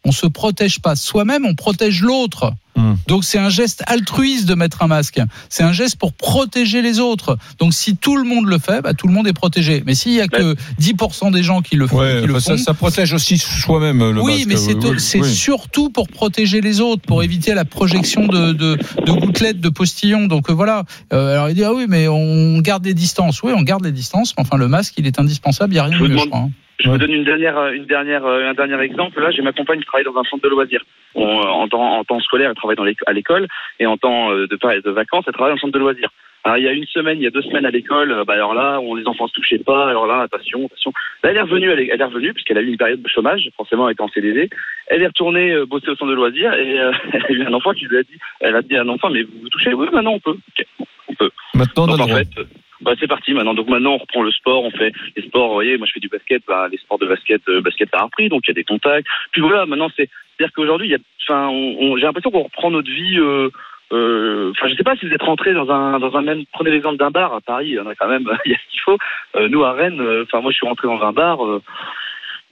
on 0.04 0.12
se 0.12 0.26
protège 0.26 0.80
pas 0.80 0.96
soi-même, 0.96 1.44
on 1.46 1.54
protège 1.54 2.02
l'autre. 2.02 2.52
Hmm. 2.74 2.94
Donc 3.06 3.22
c'est 3.22 3.38
un 3.38 3.50
geste 3.50 3.82
altruiste 3.86 4.46
de 4.48 4.54
mettre 4.54 4.82
un 4.82 4.86
masque. 4.86 5.20
C'est 5.50 5.62
un 5.62 5.72
geste 5.72 5.96
pour 5.96 6.12
protéger 6.14 6.80
les 6.80 6.98
autres. 7.00 7.36
Donc 7.58 7.74
si 7.74 7.96
tout 7.96 8.16
le 8.16 8.24
monde 8.24 8.46
le 8.46 8.58
fait, 8.58 8.80
bah, 8.80 8.94
tout 8.94 9.06
le 9.06 9.12
monde 9.12 9.28
est 9.28 9.32
protégé. 9.34 9.82
Mais 9.86 9.94
s'il 9.94 10.12
y 10.12 10.20
a 10.22 10.26
que 10.26 10.56
10% 10.80 11.30
des 11.32 11.42
gens 11.42 11.60
qui 11.60 11.76
le 11.76 11.86
font, 11.86 11.98
Ouais, 12.00 12.22
qui 12.22 12.26
le 12.26 12.40
ça, 12.40 12.56
font, 12.56 12.62
ça 12.62 12.72
protège 12.74 13.12
aussi 13.12 13.36
soi-même 13.38 13.98
le 14.10 14.22
oui, 14.22 14.36
masque. 14.38 14.46
mais 14.48 14.56
c'est 14.56 14.74
Oui, 14.74 14.98
c'est 15.00 15.20
oui. 15.20 15.34
surtout 15.34 15.90
pour 15.90 16.08
protéger 16.08 16.60
les 16.62 16.80
autres, 16.80 17.02
pour 17.02 17.22
éviter 17.22 17.52
la 17.54 17.64
projection 17.66 18.26
de, 18.26 18.52
de, 18.52 18.78
de 19.06 19.12
gouttelettes, 19.12 19.60
de 19.60 19.68
postillons. 19.68 20.26
Donc 20.26 20.48
euh, 20.48 20.54
voilà. 20.54 20.84
Euh, 21.12 21.34
alors 21.34 21.50
il 21.50 21.54
dit 21.54 21.64
ah 21.64 21.74
oui, 21.74 21.84
mais 21.88 22.08
on 22.08 22.58
garde 22.60 22.86
les 22.86 22.94
distances. 22.94 23.42
Oui, 23.42 23.52
on 23.54 23.62
garde 23.62 23.84
les 23.84 23.92
distances. 23.92 24.34
Mais 24.36 24.42
enfin, 24.42 24.56
le 24.56 24.66
masque, 24.68 24.94
il 24.96 25.06
est 25.06 25.20
indispensable. 25.20 25.72
Il 25.72 25.76
n'y 25.76 25.80
a 25.80 25.84
rien 25.84 25.98
de 25.98 26.02
mieux, 26.02 26.08
je 26.08 26.12
demande- 26.14 26.28
crois. 26.30 26.40
hein. 26.40 26.50
Je 26.82 26.88
vous 26.88 26.98
donne 26.98 27.12
une 27.12 27.24
dernière, 27.24 27.56
euh, 27.56 27.72
une 27.72 27.84
dernière, 27.84 28.24
euh, 28.26 28.50
un 28.50 28.54
dernier 28.54 28.80
exemple. 28.80 29.20
Là, 29.20 29.30
j'ai 29.30 29.42
ma 29.42 29.52
compagne 29.52 29.78
qui 29.80 29.86
travaille 29.86 30.04
dans 30.04 30.18
un 30.18 30.24
centre 30.24 30.42
de 30.42 30.48
loisirs. 30.48 30.84
On, 31.14 31.24
euh, 31.24 31.42
en, 31.44 31.68
temps, 31.68 31.98
en 31.98 32.04
temps 32.04 32.20
scolaire, 32.20 32.50
elle 32.50 32.56
travaille 32.56 32.76
dans 32.76 32.86
à 33.06 33.12
l'école, 33.12 33.46
et 33.78 33.86
en 33.86 33.96
temps 33.96 34.30
de, 34.32 34.46
de 34.46 34.90
vacances, 34.90 35.24
elle 35.26 35.32
travaille 35.32 35.52
dans 35.52 35.58
un 35.58 35.60
centre 35.60 35.74
de 35.74 35.78
loisirs. 35.78 36.10
Alors, 36.44 36.58
il 36.58 36.64
y 36.64 36.68
a 36.68 36.72
une 36.72 36.86
semaine, 36.86 37.18
il 37.18 37.22
y 37.22 37.26
a 37.28 37.30
deux 37.30 37.42
semaines 37.42 37.66
à 37.66 37.70
l'école, 37.70 38.24
bah, 38.26 38.32
alors 38.32 38.52
là, 38.52 38.80
on, 38.80 38.96
les 38.96 39.06
enfants 39.06 39.28
se 39.28 39.32
touchaient 39.32 39.60
pas, 39.60 39.88
alors 39.88 40.08
là, 40.08 40.22
attention, 40.22 40.66
attention. 40.66 40.92
Là, 41.22 41.30
elle 41.30 41.36
est 41.36 41.42
revenue, 41.42 41.70
elle 41.70 41.80
est, 41.80 41.88
elle 41.92 42.00
est 42.00 42.04
revenue, 42.04 42.32
puisqu'elle 42.34 42.58
a 42.58 42.62
eu 42.62 42.66
une 42.66 42.76
période 42.76 43.00
de 43.00 43.08
chômage, 43.08 43.48
forcément, 43.56 43.88
elle 43.88 43.92
était 43.92 44.02
en 44.02 44.08
CDD. 44.08 44.50
Elle 44.88 45.02
est 45.02 45.06
retournée 45.06 45.52
euh, 45.52 45.66
bosser 45.66 45.90
au 45.90 45.94
centre 45.94 46.10
de 46.10 46.16
loisirs, 46.16 46.52
et 46.54 46.80
euh, 46.80 46.92
elle 47.12 47.22
a 47.22 47.30
eu 47.30 47.42
un 47.44 47.52
enfant 47.52 47.72
qui 47.74 47.84
lui 47.84 47.98
a 47.98 48.02
dit, 48.02 48.18
elle 48.40 48.56
a 48.56 48.62
dit 48.62 48.76
à 48.76 48.82
un 48.82 48.88
enfant, 48.88 49.08
mais 49.10 49.22
vous 49.22 49.38
vous 49.42 49.48
touchez? 49.50 49.72
Oui, 49.72 49.86
maintenant, 49.92 50.14
on 50.14 50.20
peut. 50.20 50.36
On 51.08 51.14
peut. 51.14 51.30
Maintenant, 51.54 51.84
on 51.86 51.94
a 51.94 51.96
Donc 51.96 52.08
le 52.08 52.14
en 52.14 52.16
fait, 52.16 52.28
bah, 52.82 52.92
c'est 53.00 53.06
parti 53.08 53.32
maintenant. 53.34 53.54
Donc 53.54 53.68
maintenant, 53.68 53.94
on 53.94 53.98
reprend 53.98 54.22
le 54.22 54.30
sport, 54.32 54.64
on 54.64 54.70
fait 54.70 54.92
les 55.16 55.22
sports. 55.22 55.48
Vous 55.48 55.54
voyez, 55.54 55.78
moi 55.78 55.86
je 55.86 55.92
fais 55.92 56.00
du 56.00 56.08
basket, 56.08 56.42
bah, 56.46 56.68
les 56.70 56.78
sports 56.78 56.98
de 56.98 57.06
basket, 57.06 57.40
euh, 57.48 57.60
basket 57.60 57.88
a 57.94 58.02
repris, 58.02 58.28
donc 58.28 58.42
il 58.46 58.48
y 58.48 58.52
a 58.52 58.54
des 58.54 58.64
contacts. 58.64 59.06
Puis 59.32 59.40
voilà, 59.42 59.66
maintenant 59.66 59.88
c'est, 59.96 60.08
c'est-à-dire 60.36 60.52
qu'aujourd'hui, 60.54 60.88
il 60.88 60.90
y 60.90 60.94
a, 60.94 60.98
enfin, 61.28 61.48
on, 61.48 61.76
on- 61.80 61.96
j'ai 61.96 62.02
l'impression 62.04 62.30
qu'on 62.30 62.42
reprend 62.44 62.70
notre 62.70 62.90
vie. 62.90 63.18
euh, 63.18 63.48
euh, 63.92 64.50
Enfin, 64.52 64.68
je 64.68 64.74
sais 64.76 64.82
pas 64.84 64.96
si 64.96 65.06
vous 65.06 65.12
êtes 65.12 65.22
rentré 65.22 65.52
dans 65.54 65.70
un 65.70 65.98
dans 65.98 66.14
un 66.16 66.22
même. 66.22 66.44
Prenez 66.52 66.70
l'exemple 66.70 66.96
d'un 66.96 67.10
bar 67.10 67.34
à 67.34 67.40
Paris, 67.40 67.68
il 67.68 67.74
y 67.74 67.80
en 67.80 67.86
a 67.86 67.94
quand 67.94 68.08
même, 68.08 68.24
il 68.46 68.52
y 68.52 68.54
a 68.54 68.58
ce 68.58 68.70
qu'il 68.70 68.80
faut. 68.80 68.98
Euh, 69.36 69.48
nous 69.48 69.62
à 69.64 69.72
Rennes, 69.72 70.00
euh, 70.00 70.24
enfin 70.24 70.40
moi 70.40 70.50
je 70.50 70.56
suis 70.56 70.66
rentré 70.66 70.88
dans 70.88 71.00
un 71.02 71.12
bar. 71.12 71.44
euh, 71.44 71.62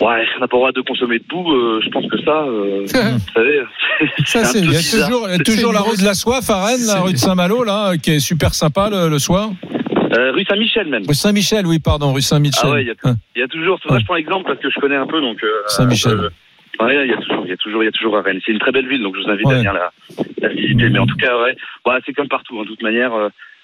Ouais, 0.03 0.27
on 0.39 0.41
n'a 0.41 0.49
pas 0.49 0.57
le 0.57 0.61
droit 0.61 0.73
de 0.73 0.81
consommer 0.81 1.19
debout. 1.19 1.53
euh, 1.53 1.79
je 1.85 1.91
pense 1.91 2.07
que 2.11 2.17
ça, 2.23 2.45
euh, 2.45 2.81
vous 2.87 3.33
savez, 3.35 3.61
Ça, 4.25 4.45
c'est- 4.45 4.61
Il 4.61 4.73
y 4.73 4.77
a 4.77 4.79
toujours, 5.05 5.29
il 5.29 5.33
y 5.33 5.35
a 5.35 5.37
C'est- 5.37 5.45
toujours 5.45 5.73
la 5.75 5.81
rue 5.83 5.99
de 5.99 6.05
la 6.05 6.15
soif 6.15 6.49
à 6.49 6.65
Rennes, 6.65 6.87
la 6.87 7.01
rue 7.03 7.13
de 7.13 7.19
Saint-Malo, 7.19 7.65
là, 7.65 7.99
qui 8.03 8.13
est 8.13 8.19
super 8.19 8.55
sympa 8.55 8.89
le, 8.91 9.11
le 9.11 9.19
soir. 9.19 9.51
Euh, 10.13 10.33
rue 10.33 10.45
Saint-Michel 10.45 10.89
même. 10.89 11.03
Rue 11.07 11.15
Saint-Michel, 11.15 11.67
oui, 11.67 11.79
pardon, 11.79 12.13
rue 12.13 12.23
Saint-Michel. 12.23 12.61
Ah 12.65 12.71
ouais, 12.73 12.83
il 12.83 12.89
y 12.89 12.91
a, 12.91 12.95
Hein. 13.05 13.15
il 13.37 13.41
y 13.41 13.43
a 13.43 13.49
toujours. 13.49 13.79
Ça 13.87 13.99
je 13.99 14.05
prends 14.05 14.15
l'exemple 14.17 14.47
parce 14.47 14.59
que 14.61 14.71
je 14.71 14.81
connais 14.81 14.97
un 14.97 15.07
peu 15.07 15.21
donc. 15.21 15.43
euh, 15.45 15.49
Saint-Michel. 15.69 16.13
euh, 16.19 16.85
ouais, 16.85 17.07
il 17.07 17.11
y 17.11 17.15
a 17.15 17.17
toujours, 17.19 17.43
il 17.45 17.51
y 17.51 17.53
a 17.53 17.57
toujours, 17.57 17.83
il 17.83 17.87
y 17.87 17.89
a 17.89 17.93
toujours 17.93 18.17
à 18.17 18.23
Rennes. 18.23 18.41
C'est 18.45 18.53
une 18.53 18.59
très 18.59 18.73
belle 18.73 18.89
ville 18.89 19.03
donc 19.03 19.17
je 19.17 19.23
vous 19.23 19.31
invite 19.31 19.47
Ouais. 19.47 19.55
à 19.55 19.59
venir 19.59 19.73
la, 19.73 19.91
la 20.43 20.49
visiter. 20.49 20.89
Mais 20.89 20.99
en 20.99 21.07
tout 21.07 21.17
cas, 21.17 21.39
ouais, 21.43 21.57
ouais, 21.87 21.99
c'est 22.07 22.13
comme 22.13 22.29
partout 22.29 22.59
hein, 22.59 22.63
de 22.65 22.69
toute 22.69 22.83
manière. 22.83 23.13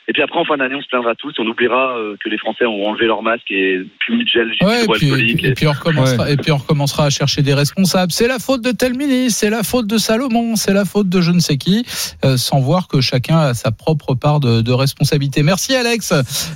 Et 0.09 0.13
puis 0.13 0.23
après 0.23 0.39
en 0.39 0.45
fin 0.45 0.57
d'année, 0.57 0.75
on 0.77 0.83
se 0.83 0.89
plaindra 0.89 1.15
tous, 1.17 1.35
on 1.39 1.47
oubliera 1.47 1.97
euh, 1.99 2.17
que 2.23 2.29
les 2.29 2.39
Français 2.39 2.65
ont 2.65 2.87
enlevé 2.87 3.07
leur 3.07 3.23
masque 3.23 3.51
et 3.51 3.81
plus 4.01 4.25
de 4.25 4.29
gel 4.29 4.53
Ouais, 4.63 4.85
et 4.85 4.87
puis, 4.87 5.47
et 5.47 5.55
puis 5.55 5.67
on 5.67 5.73
recommencera, 5.73 6.31
et 6.31 6.37
puis 6.37 6.53
on 6.53 6.59
recommencera 6.59 7.07
à 7.07 7.11
chercher 7.11 7.43
des 7.43 7.55
responsables. 7.55 8.13
C'est 8.13 8.29
la 8.29 8.39
faute 8.39 8.63
de 8.63 8.71
tel 8.71 8.97
ministre, 8.97 9.41
c'est 9.41 9.51
la 9.51 9.65
faute 9.65 9.87
de 9.89 9.99
Salomon, 9.99 10.55
c'est 10.57 10.73
la 10.73 10.85
faute 10.85 11.09
de 11.09 11.21
je 11.21 11.33
ne 11.33 11.41
sais 11.41 11.57
qui, 11.57 11.85
euh, 12.25 12.37
sans 12.37 12.61
voir 12.61 12.87
que 12.87 13.01
chacun 13.01 13.39
a 13.39 13.55
sa 13.55 13.73
propre 13.73 14.15
part 14.15 14.39
de, 14.39 14.61
de 14.61 14.73
responsabilité. 14.73 15.43
Merci 15.43 15.75
Alex. 15.75 16.13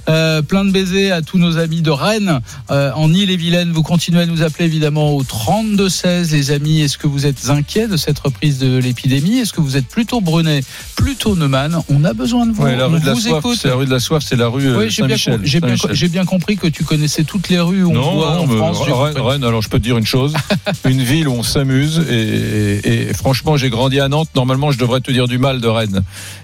Euh, 0.08 0.42
plein 0.42 0.64
de 0.64 0.70
baisers 0.70 1.10
à 1.10 1.22
tous 1.22 1.38
nos 1.38 1.58
amis 1.58 1.82
de 1.82 1.90
Rennes, 1.90 2.40
euh, 2.70 2.92
en 2.94 3.12
Ille-et-Vilaine. 3.12 3.70
Vous 3.72 3.82
continuez 3.82 4.22
à 4.22 4.26
nous 4.26 4.42
appeler 4.42 4.66
évidemment 4.66 5.16
au 5.16 5.24
32 5.24 5.88
16, 5.88 6.32
les 6.32 6.50
amis. 6.52 6.82
Est-ce 6.82 6.98
que 6.98 7.06
vous 7.06 7.26
êtes 7.26 7.50
inquiets 7.50 7.88
de 7.88 7.96
cette 7.96 8.18
reprise 8.18 8.58
de 8.58 8.78
l'épidémie? 8.78 9.38
Est-ce 9.38 9.52
que 9.52 9.60
vous 9.60 9.76
êtes 9.76 9.88
plutôt 9.88 10.20
Brunet, 10.20 10.60
plutôt 10.96 11.34
Neumann? 11.34 11.78
On 11.88 12.04
a 12.04 12.12
besoin 12.12 12.46
de 12.46 12.52
vous. 12.52 12.62
Ouais, 12.62 12.76
la 12.76 12.88
on 12.88 12.92
rue 12.92 13.00
de 13.00 13.06
la 13.06 13.14
vous 13.14 13.20
soif, 13.20 13.39
écoute. 13.40 13.59
c'est 13.61 13.68
la 13.68 13.74
rue 13.74 13.87
de 13.87 13.90
la 13.90 14.00
soif, 14.00 14.22
c'est 14.26 14.37
la 14.37 14.48
rue 14.48 14.66
euh, 14.68 14.79
Oui, 14.79 14.90
j'ai 14.90 15.03
bien, 15.03 15.16
j'ai 15.92 16.09
bien, 16.09 16.24
compris 16.24 16.57
que 16.57 16.66
tu 16.68 16.85
connaissais 16.85 17.24
toutes 17.24 17.48
les 17.48 17.59
rues 17.61 17.83
où 17.83 17.90
on 17.90 17.94
Non, 17.94 18.12
voit 18.14 18.40
en 18.40 18.46
mais 18.46 18.57
France. 18.57 18.79
Rennes. 18.81 19.18
Rennes, 19.18 19.44
alors 19.44 19.62
je 19.62 19.68
peux 19.68 19.79
te 19.79 19.85
dire 19.85 19.98
une 19.98 20.07
chose, 20.07 20.35
une 20.88 21.03
ville 21.03 21.29
où 21.29 21.33
on 21.33 21.42
s'amuse 21.42 22.05
et, 22.09 22.14
et- 22.14 23.11
et 23.11 23.14
franchement 23.14 23.57
j'ai 23.57 23.70
grandi 23.70 23.98
à 24.00 24.09
Nantes, 24.09 24.29
normalement 24.35 24.70
je 24.70 24.79
devrais 24.79 25.00
te 25.00 25.11
dire 25.11 25.26
du 25.29 25.38
mal 25.38 25.61
de 25.61 25.68
Rennes, 25.68 26.03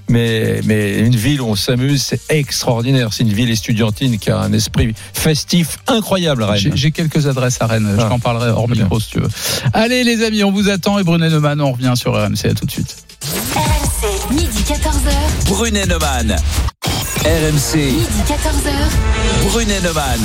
mais, 0.08 0.60
mais 0.64 0.98
une 1.00 1.16
ville 1.16 1.40
où 1.40 1.46
on 1.46 1.56
s'amuse 1.56 2.02
c'est 2.02 2.20
extraordinaire, 2.30 3.12
c'est 3.12 3.22
une 3.24 3.32
ville 3.32 3.50
estudiantine 3.50 4.18
qui 4.18 4.30
a 4.30 4.38
un 4.38 4.52
esprit 4.52 4.94
festif 5.12 5.78
incroyable 5.86 6.46
J'ai 6.56 6.68
Rennes. 6.68 6.76
j'ai 6.76 6.90
quelques 6.90 7.26
adresses 7.26 7.58
à 7.60 7.66
Rennes, 7.66 7.88
je 7.96 8.02
Ah. 8.02 8.08
t'en 8.08 8.18
parlerai 8.18 8.50
hors 8.50 8.68
micro 8.68 8.98
si 9.00 9.10
tu 9.10 9.20
veux. 9.20 9.28
Allez 9.72 10.04
les 10.04 10.24
amis, 10.24 10.42
on 10.44 10.52
vous 10.52 10.68
attend 10.68 10.98
et 10.98 11.04
Brunet 11.04 11.28
Neumann, 11.30 11.60
on 11.60 11.72
revient 11.72 11.92
sur 11.96 12.12
RMC, 12.14 12.46
à 12.50 12.54
tout 12.54 12.66
de 12.66 12.70
suite. 12.70 12.96
Midi 14.30 14.62
14h. 14.62 15.46
Brunet 15.46 15.86
Neumann. 15.86 16.36
RMC, 17.24 17.76
Midi 17.76 18.22
14h. 18.26 19.48
Brunet 19.50 19.80
Neumann. 19.82 20.20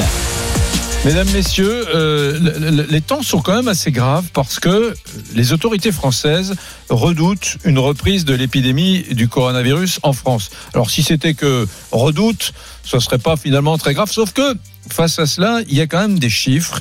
Mesdames, 1.06 1.28
Messieurs, 1.34 1.86
euh, 1.96 2.40
le- 2.40 2.70
le- 2.72 2.88
les 2.90 3.02
temps 3.02 3.24
sont 3.24 3.42
quand 3.42 3.56
même 3.56 3.68
assez 3.68 3.92
graves 3.92 4.26
parce 4.34 4.60
que 4.60 4.94
les 5.34 5.52
autorités 5.52 5.92
françaises 5.92 6.56
redoutent 6.90 7.58
une 7.66 7.80
reprise 7.80 8.24
de 8.26 8.34
l'épidémie 8.36 9.04
du 9.12 9.28
coronavirus 9.28 10.00
en 10.04 10.14
France. 10.14 10.52
Alors 10.74 10.92
si 10.92 11.02
c'était 11.04 11.34
que 11.34 11.68
redoute, 11.92 12.54
ce 12.84 13.00
serait 13.00 13.18
pas 13.18 13.36
finalement 13.36 13.78
très 13.80 13.94
grave, 13.96 14.12
sauf 14.12 14.32
que 14.34 14.56
face 14.92 15.18
à 15.20 15.26
cela, 15.26 15.62
il 15.68 15.76
y 15.76 15.82
a 15.82 15.88
quand 15.88 16.00
même 16.02 16.20
des 16.20 16.30
chiffres 16.30 16.80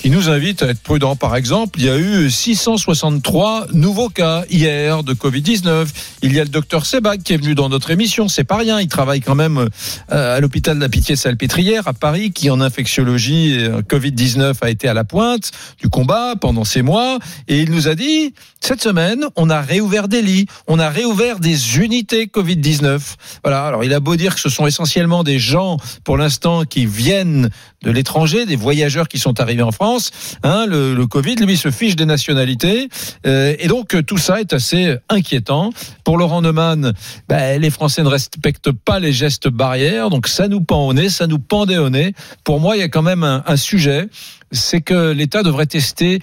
qui 0.00 0.08
nous 0.08 0.30
invitent 0.30 0.62
à 0.62 0.68
être 0.68 0.80
prudents. 0.80 1.14
Par 1.14 1.36
exemple, 1.36 1.78
il 1.78 1.84
y 1.84 1.90
a 1.90 1.98
eu 1.98 2.30
663 2.30 3.66
nouveaux 3.74 4.08
cas 4.08 4.44
hier 4.48 5.04
de 5.04 5.12
Covid-19. 5.12 5.88
Il 6.22 6.32
y 6.32 6.40
a 6.40 6.44
le 6.44 6.48
docteur 6.48 6.86
Sebag 6.86 7.22
qui 7.22 7.34
est 7.34 7.36
venu 7.36 7.54
dans 7.54 7.68
notre 7.68 7.90
émission. 7.90 8.26
C'est 8.26 8.44
pas 8.44 8.56
rien. 8.56 8.80
Il 8.80 8.88
travaille 8.88 9.20
quand 9.20 9.34
même 9.34 9.68
euh, 10.10 10.36
à 10.36 10.40
l'hôpital 10.40 10.76
de 10.76 10.80
la 10.80 10.88
Pitié-Salpêtrière 10.88 11.86
à 11.86 11.92
Paris, 11.92 12.32
qui 12.32 12.48
en 12.48 12.62
infectiologie 12.62 13.58
euh, 13.58 13.82
Covid-19 13.82 14.54
a 14.62 14.70
été 14.70 14.88
à 14.88 14.94
la 14.94 15.04
pointe 15.04 15.50
du 15.82 15.90
combat 15.90 16.34
pendant 16.40 16.64
ces 16.64 16.80
mois. 16.80 17.18
Et 17.46 17.60
il 17.60 17.70
nous 17.70 17.86
a 17.86 17.94
dit, 17.94 18.32
cette 18.60 18.82
semaine, 18.82 19.26
on 19.36 19.50
a 19.50 19.60
réouvert 19.60 20.08
des 20.08 20.22
lits, 20.22 20.46
on 20.66 20.78
a 20.78 20.88
réouvert 20.88 21.40
des 21.40 21.78
unités 21.78 22.24
Covid-19. 22.26 23.00
Voilà. 23.44 23.66
Alors, 23.66 23.84
il 23.84 23.92
a 23.92 24.00
beau 24.00 24.16
dire 24.16 24.34
que 24.34 24.40
ce 24.40 24.48
sont 24.48 24.66
essentiellement 24.66 25.24
des 25.24 25.38
gens, 25.38 25.76
pour 26.04 26.16
l'instant, 26.16 26.64
qui 26.64 26.86
viennent 26.86 27.50
de 27.82 27.90
l'étranger, 27.90 28.46
des 28.46 28.56
voyageurs 28.56 29.08
qui 29.08 29.18
sont 29.18 29.40
arrivés 29.40 29.62
en 29.62 29.72
France. 29.72 30.10
Hein, 30.42 30.66
le, 30.66 30.94
le 30.94 31.06
Covid, 31.06 31.36
lui, 31.36 31.56
se 31.56 31.70
fiche 31.70 31.96
des 31.96 32.04
nationalités. 32.04 32.88
Euh, 33.26 33.54
et 33.58 33.68
donc, 33.68 33.96
tout 34.06 34.18
ça 34.18 34.40
est 34.40 34.52
assez 34.52 34.96
inquiétant. 35.08 35.72
Pour 36.04 36.18
Laurent 36.18 36.42
Neumann, 36.42 36.92
ben, 37.28 37.60
les 37.60 37.70
Français 37.70 38.02
ne 38.02 38.08
respectent 38.08 38.72
pas 38.72 39.00
les 39.00 39.12
gestes 39.12 39.48
barrières. 39.48 40.10
Donc, 40.10 40.28
ça 40.28 40.48
nous 40.48 40.60
pend 40.60 40.86
au 40.86 40.92
nez, 40.92 41.08
ça 41.08 41.26
nous 41.26 41.38
pendait 41.38 41.78
au 41.78 41.90
nez. 41.90 42.12
Pour 42.44 42.60
moi, 42.60 42.76
il 42.76 42.80
y 42.80 42.82
a 42.82 42.88
quand 42.88 43.02
même 43.02 43.24
un, 43.24 43.42
un 43.46 43.56
sujet. 43.56 44.08
C'est 44.52 44.80
que 44.80 45.12
l'État 45.12 45.42
devrait 45.42 45.66
tester 45.66 46.20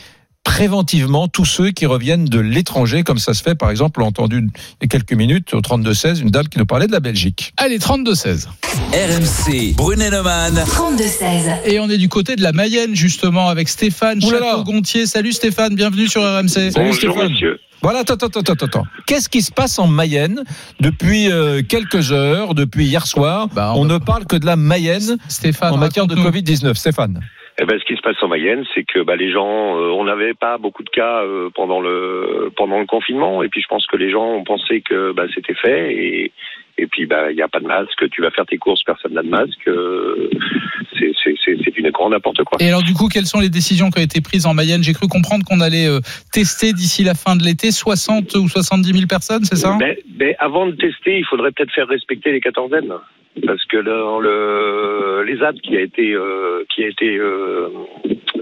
préventivement 0.48 1.28
tous 1.28 1.44
ceux 1.44 1.72
qui 1.72 1.86
reviennent 1.86 2.24
de 2.24 2.40
l'étranger, 2.40 3.04
comme 3.04 3.18
ça 3.18 3.34
se 3.34 3.44
fait, 3.44 3.54
par 3.54 3.70
exemple, 3.70 4.02
on 4.02 4.06
a 4.06 4.08
entendu 4.08 4.38
il 4.40 4.50
y 4.82 4.86
a 4.86 4.88
quelques 4.88 5.12
minutes 5.12 5.54
au 5.54 5.60
32-16, 5.60 6.22
une 6.22 6.30
dame 6.30 6.48
qui 6.48 6.58
nous 6.58 6.66
parlait 6.66 6.88
de 6.88 6.94
la 6.94 7.02
Belgique. 7.02 7.54
Allez, 7.58 7.78
32-16. 7.80 8.48
RMC, 8.94 9.76
Brunet-Neumann. 9.76 10.56
32-16. 10.56 11.66
Et 11.66 11.80
on 11.82 11.90
est 11.90 11.98
du 11.98 12.08
côté 12.08 12.38
de 12.38 12.42
la 12.44 12.54
Mayenne, 12.54 12.96
justement, 12.96 13.50
avec 13.50 13.68
Stéphane. 13.68 14.22
Château-Gontier. 14.22 15.06
Salut 15.06 15.34
Stéphane, 15.34 15.76
bienvenue 15.76 16.08
sur 16.08 16.22
RMC. 16.22 16.48
Salut, 16.48 16.72
Bonjour, 16.76 16.94
Stéphane. 16.96 17.32
monsieur. 17.34 17.60
Voilà, 17.84 18.00
attends, 18.00 18.14
attends, 18.16 18.40
attends, 18.40 18.66
attends. 18.66 18.84
Qu'est-ce 19.06 19.28
qui 19.30 19.42
se 19.42 19.52
passe 19.52 19.78
en 19.78 19.88
Mayenne 19.88 20.44
depuis 20.80 21.30
euh, 21.30 21.62
quelques 21.62 22.12
heures, 22.14 22.56
depuis 22.56 22.86
hier 22.86 23.06
soir? 23.06 23.50
Bah, 23.54 23.74
On 23.76 23.82
on 23.82 23.86
ne 23.86 23.98
parle 23.98 24.26
que 24.26 24.38
de 24.38 24.46
la 24.46 24.56
Mayenne 24.56 25.18
Stéphane, 25.28 25.74
en 25.74 25.78
matière 25.78 26.08
de 26.08 26.16
raconte-nous. 26.16 26.42
Covid-19. 26.42 26.74
Stéphane. 26.76 27.20
Eh 27.60 27.66
ben, 27.66 27.80
ce 27.80 27.86
qui 27.86 27.96
se 27.96 28.02
passe 28.02 28.22
en 28.22 28.28
Mayenne, 28.28 28.66
c'est 28.76 28.84
que 28.84 29.00
bah, 29.00 29.16
les 29.16 29.32
gens, 29.32 29.78
euh, 29.78 29.90
on 29.90 30.04
n'avait 30.04 30.36
pas 30.36 30.60
beaucoup 30.60 30.84
de 30.84 30.90
cas 30.90 31.24
euh, 31.24 31.50
pendant 31.56 31.82
le 31.82 32.52
pendant 32.56 32.80
le 32.80 32.86
confinement, 32.86 33.42
et 33.42 33.50
puis 33.50 33.62
je 33.62 33.68
pense 33.68 33.88
que 33.88 33.98
les 33.98 34.12
gens 34.12 34.26
ont 34.26 34.44
pensé 34.44 34.82
que 34.82 35.12
bah, 35.12 35.26
c'était 35.34 35.56
fait, 35.56 35.94
et 35.94 36.32
et 36.78 36.86
puis 36.86 37.08
bah 37.08 37.32
il 37.32 37.36
n'y 37.36 37.42
a 37.42 37.48
pas 37.48 37.60
de 37.60 37.66
masque. 37.66 38.08
Tu 38.12 38.22
vas 38.22 38.30
faire 38.30 38.46
tes 38.46 38.58
courses, 38.58 38.84
personne 38.84 39.14
n'a 39.14 39.24
de 39.24 39.30
masque. 39.30 39.68
euh, 39.68 40.30
c'est 41.00 41.12
c'est 41.24 41.34
c'est 41.44 41.58
c'est 41.64 41.78
une 41.78 41.90
grande 41.90 42.12
n'importe 42.12 42.44
quoi. 42.44 42.60
Et 42.62 42.68
alors 42.68 42.84
du 42.84 42.94
coup, 42.94 43.08
quelles 43.08 43.26
sont 43.26 43.40
les 43.40 43.50
décisions 43.50 43.90
qui 43.90 44.00
ont 44.00 44.04
été 44.04 44.22
prises 44.22 44.46
en 44.46 44.54
Mayenne? 44.54 44.84
J'ai 44.84 44.94
cru 44.94 45.08
comprendre 45.08 45.44
qu'on 45.44 45.62
allait 45.62 45.88
euh, 45.88 46.00
tester 46.32 46.74
d'ici 46.74 47.04
la 47.04 47.16
fin 47.16 47.36
de 47.36 47.44
l'été 47.44 47.72
60 47.72 48.36
ou 48.36 48.48
70 48.48 48.94
000 48.94 49.08
personnes, 49.08 49.44
c'est 49.46 49.56
ça? 49.56 49.76
Mais, 49.80 49.98
mais 50.20 50.36
avant 50.38 50.68
de 50.68 50.74
tester, 50.74 51.18
il 51.18 51.26
faudrait 51.26 51.52
peut-être 51.52 51.74
faire 51.74 51.88
respecter 51.88 52.32
les 52.32 52.40
quatorzaines. 52.40 52.94
Parce 53.46 53.64
que 53.66 53.78
le, 53.78 54.22
le, 54.22 55.24
les 55.24 55.38
ZAD 55.38 55.60
qui 55.62 55.78
a 55.78 55.82
été, 55.82 56.14
euh, 56.14 56.64
qui 56.74 56.84
a 56.84 56.88
été 56.88 57.18
euh, 57.18 57.70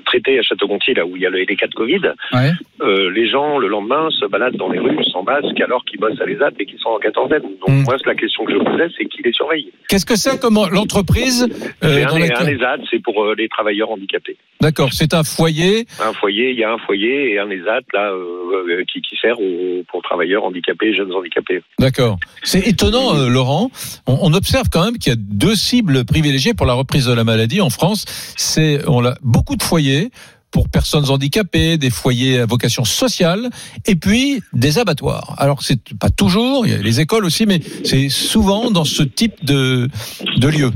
traité 0.05 0.39
à 0.39 0.41
Château-Gontier, 0.41 0.93
là 0.93 1.05
où 1.05 1.15
il 1.15 1.21
y 1.21 1.25
a 1.25 1.29
le- 1.29 1.39
les 1.39 1.55
cas 1.55 1.67
de 1.67 1.73
Covid, 1.73 2.01
Ouais. 2.33 2.51
euh, 2.81 3.09
les 3.11 3.27
gens, 3.27 3.57
le 3.57 3.67
lendemain, 3.67 4.09
se 4.11 4.25
baladent 4.25 4.55
dans 4.55 4.69
les 4.69 4.79
rues 4.79 5.03
sans 5.11 5.23
masque 5.23 5.59
alors 5.61 5.83
qu'ils 5.85 5.99
bossent 5.99 6.19
à 6.21 6.25
l'ESAT 6.25 6.51
et 6.59 6.65
qu'ils 6.65 6.79
sont 6.79 6.89
en 6.89 6.99
quatorzaine. 6.99 7.41
Donc, 7.41 7.69
Mm. 7.69 7.83
moi, 7.83 7.95
la 8.05 8.15
question 8.15 8.45
que 8.45 8.53
je 8.53 8.57
posais, 8.57 8.87
c'est 8.97 9.05
qui 9.05 9.21
les 9.23 9.33
surveille? 9.33 9.71
Qu'est-ce 9.89 10.05
que 10.05 10.15
c'est 10.15 10.39
comme 10.39 10.55
l'entreprise 10.71 11.43
euh, 11.83 12.03
dans 12.05 12.15
un, 12.15 12.19
laquelle- 12.19 12.63
un 12.63 12.77
c'est 12.89 13.01
pour 13.01 13.23
euh, 13.25 13.35
les 13.37 13.47
travailleurs 13.49 13.91
handicapés. 13.91 14.37
D'accord, 14.61 14.93
c'est 14.93 15.13
un 15.13 15.23
foyer. 15.23 15.85
Un 15.99 16.13
foyer, 16.13 16.51
il 16.51 16.57
y 16.57 16.63
a 16.63 16.71
un 16.71 16.77
foyer 16.77 17.33
et 17.33 17.39
un 17.39 17.49
ESAT, 17.49 17.81
là, 17.93 18.11
euh, 18.11 18.67
euh, 18.69 18.83
qui, 18.91 19.01
qui 19.01 19.15
sert 19.21 19.39
aux, 19.39 19.83
pour 19.91 20.01
travailleurs 20.01 20.43
handicapés, 20.43 20.95
jeunes 20.95 21.11
handicapés. 21.13 21.61
D'accord. 21.79 22.17
C'est 22.43 22.65
étonnant, 22.67 23.15
euh, 23.15 23.27
Laurent. 23.27 23.69
On, 24.07 24.17
on 24.21 24.33
observe 24.33 24.69
quand 24.71 24.83
même 24.83 24.97
qu'il 24.97 25.11
y 25.11 25.13
a 25.13 25.19
deux 25.19 25.55
cibles 25.55 26.05
privilégiées 26.05 26.53
pour 26.53 26.65
la 26.65 26.73
reprise 26.73 27.05
de 27.05 27.13
la 27.13 27.23
maladie 27.23 27.61
en 27.61 27.69
France. 27.69 28.05
C'est 28.37 28.79
on 28.87 29.05
a 29.05 29.15
beaucoup 29.21 29.55
de 29.55 29.63
foyers 29.63 30.09
pour 30.55 30.69
personnes 30.69 31.09
handicapées, 31.09 31.77
des 31.77 31.89
foyers 31.89 32.39
à 32.39 32.45
vocation 32.45 32.85
sociale, 32.85 33.49
et 33.85 33.95
puis 33.95 34.41
des 34.53 34.79
abattoirs. 34.79 35.35
Alors 35.37 35.61
c'est 35.61 35.93
pas 35.99 36.09
toujours, 36.09 36.65
il 36.65 36.71
y 36.71 36.75
a 36.75 36.77
les 36.77 37.01
écoles 37.01 37.25
aussi, 37.25 37.45
mais 37.45 37.59
c'est 37.83 38.07
souvent 38.07 38.71
dans 38.71 38.85
ce 38.85 39.03
type 39.03 39.43
de 39.43 39.89
de 40.37 40.47
lieu. 40.47 40.71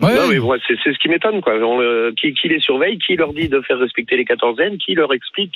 Ouais. 0.00 0.14
Non, 0.14 0.28
mais 0.28 0.58
c'est 0.66 0.92
ce 0.92 0.98
qui 0.98 1.08
m'étonne, 1.08 1.40
quoi. 1.40 1.54
Qui, 2.16 2.32
qui 2.32 2.48
les 2.48 2.60
surveille, 2.60 2.98
qui 2.98 3.16
leur 3.16 3.32
dit 3.32 3.48
de 3.48 3.60
faire 3.60 3.78
respecter 3.78 4.16
les 4.16 4.24
quatorzaines, 4.24 4.78
qui 4.78 4.94
leur 4.94 5.12
explique 5.12 5.54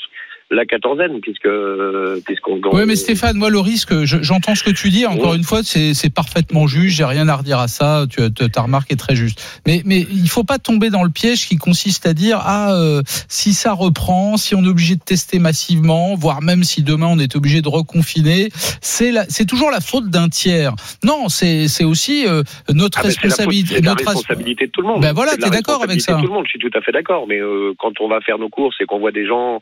la 0.51 0.65
quatorzaine, 0.67 1.21
puisque 1.21 1.47
euh, 1.47 2.21
puisqu'on. 2.25 2.61
Oui, 2.73 2.83
mais 2.87 2.97
Stéphane, 2.97 3.37
moi, 3.37 3.51
le 3.51 3.59
risque, 3.61 4.05
je- 4.05 4.23
j'entends 4.23 4.55
ce 4.55 4.63
que 4.63 4.71
tu 4.71 4.91
dis. 4.91 5.07
Encore 5.07 5.35
une 5.35 5.43
fois, 5.43 5.61
c'est 5.65 6.13
parfaitement 6.15 6.67
juste. 6.67 6.97
J'ai 6.97 7.05
rien 7.05 7.29
à 7.29 7.37
redire 7.37 7.59
à 7.59 7.69
ça. 7.69 8.05
Tu, 8.11 8.21
ta 8.33 8.63
remarque 8.63 8.93
est 8.93 8.97
très 8.97 9.17
juste. 9.17 9.41
Mais, 9.67 9.83
mais 9.85 10.01
il 10.11 10.29
faut 10.29 10.45
pas 10.45 10.59
tomber 10.59 10.91
dans 10.91 11.03
le 11.03 11.11
piège 11.11 11.49
qui 11.49 11.57
consiste 11.57 12.07
à 12.07 12.15
dire 12.15 12.39
ah 12.43 12.75
euh, 12.75 13.03
si 13.29 13.55
ça 13.55 13.73
reprend, 13.73 14.37
si 14.37 14.55
on 14.55 14.63
est 14.65 14.69
obligé 14.69 14.95
de 14.97 15.01
tester 15.03 15.39
massivement, 15.39 16.15
voire 16.15 16.43
même 16.43 16.63
si 16.65 16.83
demain 16.83 17.07
on 17.11 17.19
est 17.19 17.35
obligé 17.37 17.63
de 17.63 17.69
reconfiner, 17.69 18.51
c'est 18.81 19.11
la- 19.13 19.25
c'est 19.29 19.47
toujours 19.47 19.71
la 19.71 19.81
faute 19.81 20.09
d'un 20.11 20.29
tiers. 20.29 20.75
Non, 21.03 21.29
c'est 21.29 21.69
c'est 21.69 21.85
aussi 21.85 22.27
euh, 22.27 22.43
notre 22.73 22.99
Ah, 23.01 23.07
responsabilité. 23.07 23.77
C'est 23.77 23.81
la 23.83 23.91
notre 23.91 24.05
responsabilité 24.05 24.67
de 24.67 24.71
tout 24.71 24.83
le 24.83 24.89
monde. 24.89 25.01
Ben 25.03 25.13
voilà, 25.13 25.37
t'es 25.37 25.51
d'accord 25.51 25.83
avec 25.83 26.01
ça. 26.01 26.15
de 26.15 26.21
Tout 26.21 26.27
le 26.29 26.33
monde, 26.33 26.45
je 26.47 26.51
suis 26.51 26.59
tout 26.59 26.71
à 26.77 26.81
fait 26.83 26.93
d'accord. 26.93 27.27
Mais 27.29 27.39
euh, 27.41 27.73
quand 27.79 27.93
on 28.01 28.09
va 28.09 28.21
faire 28.21 28.39
nos 28.39 28.49
courses 28.51 28.77
et 28.81 28.85
qu'on 28.85 28.99
voit 28.99 29.13
des 29.13 29.27
gens 29.27 29.61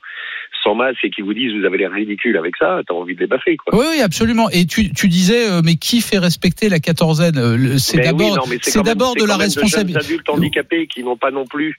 sans 0.63 0.75
masque 0.75 1.05
et 1.05 1.11
qui 1.11 1.23
vous 1.23 1.35
disent 1.35 1.53
vous 1.59 1.65
avez 1.65 1.79
l'air 1.79 1.91
ridicule 1.93 2.37
avec 2.37 2.57
ça, 2.57 2.81
t'as 2.87 2.95
envie 2.95 3.15
de 3.15 3.21
les 3.21 3.27
baffer, 3.27 3.57
quoi. 3.57 3.75
Oui, 3.79 3.87
oui, 3.91 4.01
absolument. 4.01 4.49
Et 4.51 4.67
tu, 4.67 4.93
tu 4.93 5.09
disais, 5.09 5.51
euh, 5.51 5.61
mais 5.65 5.75
qui 5.77 6.01
fait 6.01 6.19
respecter 6.19 6.69
la 6.69 6.79
quatorzaine 6.79 7.35
C'est 7.79 7.99
oui, 7.99 8.05
d'abord, 8.05 8.47
c'est 8.63 8.83
d'abord 8.83 9.15
de 9.17 9.25
la 9.25 9.37
responsabilité. 9.37 9.99
adultes 10.05 10.29
handicapés 10.29 10.87
qui 10.87 11.03
n'ont 11.03 11.17
pas 11.17 11.31
non 11.31 11.47
plus 11.47 11.77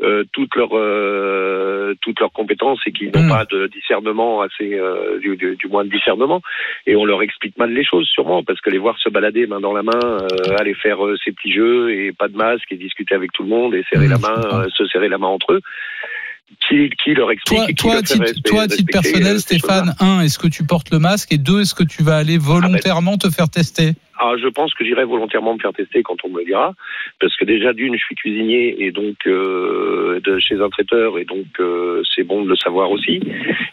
euh, 0.00 0.22
toutes 0.32 0.54
leurs 0.54 0.76
euh, 0.76 1.94
toutes 2.02 2.20
leurs 2.20 2.30
compétences 2.32 2.78
et 2.86 2.92
qui 2.92 3.06
n'ont 3.10 3.24
Hmm. 3.24 3.28
pas 3.30 3.44
de 3.50 3.66
discernement 3.66 4.42
assez 4.42 4.74
euh, 4.74 5.18
du, 5.18 5.36
du, 5.36 5.56
du 5.56 5.66
moins 5.66 5.84
de 5.84 5.90
discernement 5.90 6.40
et 6.86 6.94
on 6.94 7.04
leur 7.04 7.20
explique 7.20 7.58
mal 7.58 7.72
les 7.72 7.84
choses 7.84 8.06
sûrement 8.06 8.44
parce 8.44 8.60
que 8.60 8.70
les 8.70 8.78
voir 8.78 8.96
se 9.00 9.08
balader 9.08 9.48
main 9.48 9.58
dans 9.60 9.72
la 9.72 9.82
main 9.82 10.18
aller 10.60 10.74
faire 10.74 10.98
ces 11.24 11.32
petits 11.32 11.52
jeux 11.52 11.90
et 11.92 12.12
pas 12.12 12.28
de 12.28 12.36
masque 12.36 12.70
et 12.70 12.76
discuter 12.76 13.16
avec 13.16 13.32
tout 13.32 13.42
le 13.42 13.48
monde 13.48 13.74
et 13.74 13.84
serrer 13.92 14.06
Hmm, 14.06 14.10
la 14.12 14.18
main 14.18 14.68
se 14.72 14.86
serrer 14.86 15.08
la 15.08 15.18
main 15.18 15.26
entre 15.26 15.54
eux 15.54 15.60
qui, 16.68 16.90
qui 17.02 17.14
leur 17.14 17.30
explique 17.30 17.58
Toi, 17.58 17.66
qui 17.66 17.74
toi, 17.74 17.92
leur 17.94 18.02
titre, 18.02 18.20
respect- 18.20 18.42
toi, 18.48 18.62
à 18.62 18.68
titre 18.68 18.76
respecter, 18.86 19.10
personnel, 19.12 19.40
Stéphane, 19.40 19.94
un, 20.00 20.20
est-ce 20.20 20.38
que 20.38 20.48
tu 20.48 20.64
portes 20.64 20.90
le 20.90 20.98
masque 20.98 21.32
Et 21.32 21.38
deux, 21.38 21.60
est-ce 21.62 21.74
que 21.74 21.84
tu 21.84 22.02
vas 22.02 22.16
aller 22.16 22.38
volontairement 22.38 23.16
te 23.16 23.30
faire 23.30 23.48
tester 23.48 23.92
Ah, 24.20 24.32
je 24.40 24.48
pense 24.48 24.74
que 24.74 24.84
j'irai 24.84 25.04
volontairement 25.04 25.54
me 25.54 25.60
faire 25.60 25.72
tester 25.72 26.02
quand 26.02 26.16
on 26.24 26.28
me 26.30 26.40
le 26.40 26.44
dira, 26.44 26.74
parce 27.20 27.34
que 27.36 27.44
déjà 27.44 27.72
d'une, 27.72 27.94
je 27.94 28.04
suis 28.04 28.14
cuisinier 28.16 28.76
et 28.84 28.90
donc 28.92 29.16
euh, 29.26 30.20
de 30.24 30.38
chez 30.38 30.56
un 30.60 30.68
traiteur 30.68 31.18
et 31.18 31.24
donc 31.24 31.46
euh, 31.60 32.02
c'est 32.14 32.24
bon 32.24 32.42
de 32.44 32.48
le 32.48 32.56
savoir 32.56 32.90
aussi. 32.90 33.20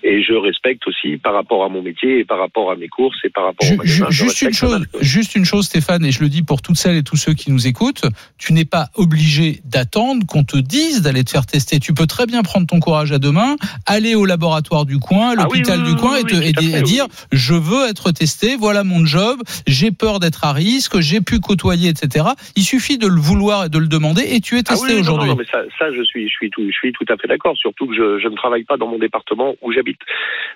Et 0.04 0.22
je 0.22 0.34
respecte 0.34 0.88
aussi 0.88 1.18
par 1.18 1.34
rapport 1.34 1.64
à 1.66 1.70
mon 1.70 1.82
métier 1.82 2.20
et 2.20 2.26
par 2.26 2.38
rapport 2.40 2.72
à 2.72 2.76
mes 2.76 2.88
courses 2.88 3.18
et 3.24 3.30
par 3.30 3.46
rapport 3.46 3.68
au 3.72 3.76
magasin. 3.78 4.06
je 4.10 4.24
Juste 4.26 4.42
une 4.44 4.54
chose, 4.54 4.86
juste 5.02 5.36
une 5.36 5.46
chose, 5.46 5.66
Stéphane, 5.66 6.06
et 6.06 6.12
je 6.12 6.22
le 6.22 6.30
dis 6.30 6.44
pour 6.44 6.62
toutes 6.62 6.78
celles 6.78 6.96
et 6.98 7.04
tous 7.04 7.16
ceux 7.18 7.34
qui 7.34 7.52
nous 7.52 7.66
écoutent, 7.68 8.04
tu 8.38 8.54
n'es 8.54 8.66
pas 8.66 8.90
obligé 8.96 9.62
d'attendre 9.66 10.26
qu'on 10.28 10.44
te 10.44 10.58
dise 10.58 11.02
d'aller 11.02 11.24
te 11.24 11.32
faire 11.32 11.48
tester. 11.48 11.80
Tu 11.80 11.94
peux 11.94 12.06
très 12.06 12.28
bien 12.28 12.44
prendre 12.44 12.68
ton 12.68 12.80
courage 12.86 13.12
à 13.12 13.20
deux 13.20 13.32
mains, 13.32 13.56
aller 13.88 14.14
au 14.16 14.26
laboratoire 14.26 14.86
du 14.86 15.00
coin, 15.00 15.30
à 15.30 15.36
Ah 15.40 15.48
oui, 15.50 15.58
l'hôpital 15.60 15.80
oui, 15.82 15.90
du 15.90 15.96
coin, 16.02 16.18
et, 16.18 16.24
te- 16.24 16.36
et 16.36 16.54
fait, 16.54 16.80
et 16.80 16.82
dire 16.84 17.06
je 17.32 17.54
veux 17.56 17.90
être 17.90 18.12
testé, 18.12 18.56
voilà 18.56 18.84
mon 18.84 19.06
job, 19.06 19.40
j'ai 19.68 19.92
peur 19.92 20.20
d'être 20.20 20.44
à 20.46 20.54
risque, 20.54 21.00
j'ai 21.00 21.22
pu 21.22 21.40
côtoyer, 21.40 21.90
etc. 21.90 22.26
Il 22.56 22.64
suffit 22.64 22.98
de 22.98 23.08
le 23.08 23.20
vouloir 23.20 23.66
et 23.66 23.70
de 23.70 23.80
le 23.80 23.88
demander, 23.88 24.22
et 24.36 24.40
tu 24.40 24.56
es 24.58 24.64
Ah 24.68 24.74
testé 24.74 24.94
aujourd'hui. 25.00 25.30
Non, 25.30 25.36
non, 25.36 25.40
mais 25.42 25.50
ça, 25.52 25.64
ça, 25.80 25.92
je 25.92 26.04
suis, 26.04 26.26
je 26.30 26.34
suis 26.34 26.50
tout, 26.52 26.64
je 26.66 26.72
suis 26.82 26.92
tout 26.94 27.06
à 27.10 27.18
fait 27.18 27.28
d'accord. 27.28 27.58
Surtout 27.58 27.88
que 27.88 27.96
je, 27.96 28.20
je 28.20 28.28
ne 28.28 28.36
travaille 28.36 28.64
pas 28.64 28.78
dans 28.78 28.88
mon 28.88 29.00
département 29.00 29.56
où 29.62 29.72
j'habite. 29.72 30.00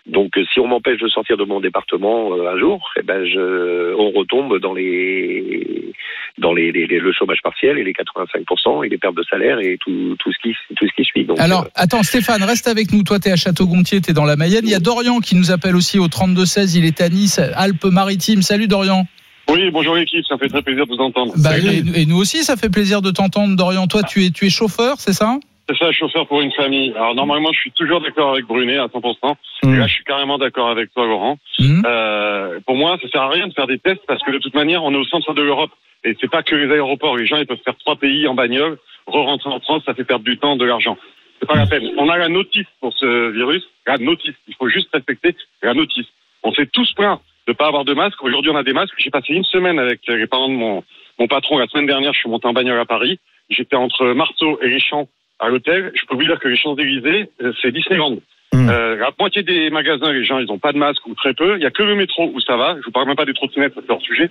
Donc, 0.06 0.38
euh, 0.38 0.44
si 0.54 0.60
on 0.60 0.68
m'empêche 0.68 1.00
de 1.02 1.08
sortir 1.08 1.36
de 1.38 1.44
mon 1.46 1.60
département 1.60 2.34
euh, 2.36 2.54
un 2.54 2.60
jour, 2.60 2.90
eh 3.00 3.02
ben, 3.04 3.26
je, 3.26 3.94
on 3.96 4.12
retombe 4.12 4.60
dans 4.60 4.74
les, 4.74 5.94
dans 6.38 6.54
les, 6.54 6.72
les- 6.72 6.88
les- 6.88 7.00
le 7.00 7.12
chômage 7.14 7.40
partiel 7.44 7.78
et 7.80 7.84
les 7.84 7.94
85% 7.94 8.86
et 8.86 8.90
les 8.90 8.98
pertes 8.98 9.16
de 9.16 9.24
salaire 9.24 9.60
et 9.60 9.78
tout, 9.80 10.16
tout 10.20 10.32
ce 10.32 10.38
qui, 10.42 10.54
tout 10.76 10.88
ce 10.88 10.94
qui 10.96 11.04
suit. 11.04 11.26
Donc, 11.26 11.40
Alors, 11.40 11.64
euh, 11.66 11.70
attends, 11.76 12.04
Stéphane, 12.04 12.19
reste 12.28 12.68
avec 12.68 12.92
nous. 12.92 13.04
Toi, 13.04 13.20
tu 13.20 13.30
es 13.30 13.32
à 13.32 13.36
Château-Gontier, 13.36 14.02
tu 14.02 14.12
es 14.12 14.14
dans 14.14 14.26
la 14.26 14.36
Mayenne. 14.36 14.64
Il 14.64 14.72
y 14.72 14.76
a 14.76 14.80
Dorian 14.80 15.20
qui 15.20 15.36
nous 15.36 15.52
appelle 15.52 15.76
aussi 15.76 16.00
au 16.00 16.08
32-16. 16.08 16.78
Il 16.78 16.86
est 16.86 17.02
à 17.02 17.10
Nice, 17.10 17.40
Alpes-Maritimes. 17.56 18.42
Salut 18.42 18.68
Dorian. 18.68 19.06
Oui, 19.50 19.72
bonjour 19.72 19.96
l'équipe, 19.96 20.24
ça 20.28 20.38
fait 20.38 20.48
très 20.48 20.62
plaisir 20.62 20.86
de 20.86 20.96
vous 20.96 21.02
entendre. 21.02 21.34
Bah, 21.38 21.58
et, 21.58 22.02
et 22.02 22.06
nous 22.06 22.18
aussi, 22.18 22.44
ça 22.44 22.56
fait 22.56 22.70
plaisir 22.70 23.02
de 23.02 23.10
t'entendre, 23.10 23.56
Dorian. 23.56 23.88
Toi, 23.88 24.04
tu 24.04 24.24
es, 24.24 24.30
tu 24.30 24.46
es 24.46 24.50
chauffeur, 24.50 24.98
c'est 25.00 25.14
ça? 25.14 25.40
C'est 25.70 25.78
ça, 25.78 25.92
chauffeur 25.92 26.28
pour 26.28 26.42
une 26.42 26.52
famille. 26.52 26.92
Alors 26.96 27.14
normalement, 27.14 27.52
je 27.54 27.60
suis 27.60 27.72
toujours 27.72 28.02
d'accord 28.02 28.32
avec 28.32 28.46
Brunet 28.46 28.78
à 28.78 28.88
100%. 28.88 29.36
Mm. 29.64 29.74
Et 29.74 29.78
là, 29.78 29.88
je 29.88 29.94
suis 29.94 30.04
carrément 30.04 30.40
d'accord 30.40 30.70
avec 30.70 30.92
toi, 30.94 31.06
Laurent. 31.06 31.38
Mhm. 31.60 31.84
Euh, 31.86 32.60
pour 32.66 32.76
moi, 32.76 32.98
ça 33.02 33.08
sert 33.10 33.22
à 33.22 33.30
rien 33.30 33.48
de 33.48 33.54
faire 33.54 33.68
des 33.68 33.78
tests 33.78 34.02
parce 34.08 34.24
que 34.24 34.32
de 34.32 34.40
toute 34.40 34.56
manière, 34.56 34.84
on 34.84 34.92
est 34.94 34.98
au 34.98 35.06
centre 35.06 35.34
de 35.34 35.42
l'Europe. 35.44 35.72
Et 36.04 36.16
c'est 36.20 36.30
pas 36.30 36.42
que 36.42 36.56
les 36.56 36.74
aéroports. 36.74 37.18
Les 37.18 37.28
gens, 37.28 37.38
ils 37.38 37.46
peuvent 37.46 37.60
faire 37.64 37.76
trois 37.78 37.98
pays 37.98 38.28
en 38.28 38.34
bagnole, 38.34 38.80
re-rentrer 39.06 39.50
en 39.50 39.60
France, 39.60 39.84
ça 39.86 39.94
fait 39.94 40.06
perdre 40.06 40.24
du 40.24 40.38
temps, 40.38 40.56
de 40.56 40.66
l'argent. 40.66 40.98
C'est 41.40 41.48
pas 41.48 41.56
la 41.56 41.66
peine. 41.66 41.90
On 41.98 42.10
a 42.10 42.18
la 42.18 42.30
notice 42.30 42.68
pour 42.80 42.94
ce 42.94 43.30
virus. 43.32 43.64
La 43.88 43.98
notice. 43.98 44.36
Il 44.48 44.56
faut 44.56 44.70
juste 44.70 44.90
respecter 44.94 45.36
la 45.62 45.74
notice. 45.74 46.08
On 46.44 46.54
s'est 46.54 46.68
tous 46.68 46.92
plaints 46.94 47.20
de 47.48 47.54
pas 47.54 47.68
avoir 47.68 47.86
de 47.86 47.94
masque. 47.94 48.22
Aujourd'hui, 48.24 48.52
on 48.52 48.56
a 48.56 48.64
des 48.64 48.74
masques. 48.74 48.94
J'ai 48.98 49.10
passé 49.10 49.34
une 49.34 49.46
semaine 49.46 49.80
avec 49.80 50.02
les 50.08 50.28
parents 50.28 50.50
de 50.50 50.54
mon, 50.54 50.84
mon 51.18 51.28
patron. 51.28 51.58
La 51.58 51.68
semaine 51.68 51.86
dernière, 51.86 52.14
je 52.14 52.20
suis 52.20 52.30
monté 52.30 52.48
en 52.48 52.54
bagnole 52.54 52.80
à 52.80 52.86
Paris. 52.86 53.20
J'étais 53.50 53.76
entre 53.76 54.14
Marceau 54.14 54.60
et 54.62 54.70
les 54.70 54.80
Champs 54.80 55.08
à 55.40 55.50
l'hôtel. 55.50 55.92
Je 55.96 56.06
peux 56.06 56.16
vous 56.16 56.24
dire 56.24 56.40
que 56.40 56.48
les 56.48 56.58
Champs-Élysées, 56.58 57.30
euh, 57.42 57.54
c'est 57.62 57.72
Disneyland. 57.72 58.18
Mm. 58.54 58.70
Euh, 58.70 58.96
la 58.96 59.12
moitié 59.18 59.44
des 59.44 59.70
magasins, 59.70 60.12
les 60.12 60.26
gens, 60.26 60.40
ils 60.40 60.52
ont 60.52 60.60
pas 60.60 60.74
de 60.74 60.78
masque 60.78 61.06
ou 61.08 61.14
très 61.16 61.34
peu. 61.34 61.58
Il 61.58 61.64
y 61.64 61.66
a 61.66 61.72
que 61.72 61.84
le 61.84 61.96
métro 61.96 62.32
où 62.34 62.40
ça 62.42 62.58
va. 62.58 62.76
Je 62.80 62.86
vous 62.86 62.92
parle 62.92 63.08
même 63.08 63.16
pas 63.16 63.26
des 63.26 63.34
trottinettes, 63.34 63.74
c'est 63.76 63.88
leur 63.88 64.02
sujet, 64.02 64.30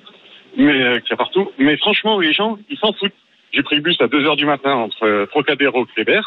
mais 0.56 0.82
euh, 0.82 1.00
qu'il 1.00 1.10
y 1.10 1.14
a 1.14 1.16
partout. 1.16 1.50
Mais 1.58 1.76
franchement, 1.76 2.18
les 2.18 2.32
gens, 2.32 2.58
ils 2.68 2.78
s'en 2.78 2.92
foutent. 2.92 3.12
J'ai 3.52 3.62
pris 3.62 3.76
le 3.76 3.82
bus 3.82 4.00
à 4.00 4.08
2 4.08 4.26
heures 4.26 4.36
du 4.36 4.44
matin 4.44 4.74
entre 4.74 5.04
euh, 5.04 5.26
Trocadéro 5.26 5.84
et 5.84 5.94
Kléber. 5.94 6.20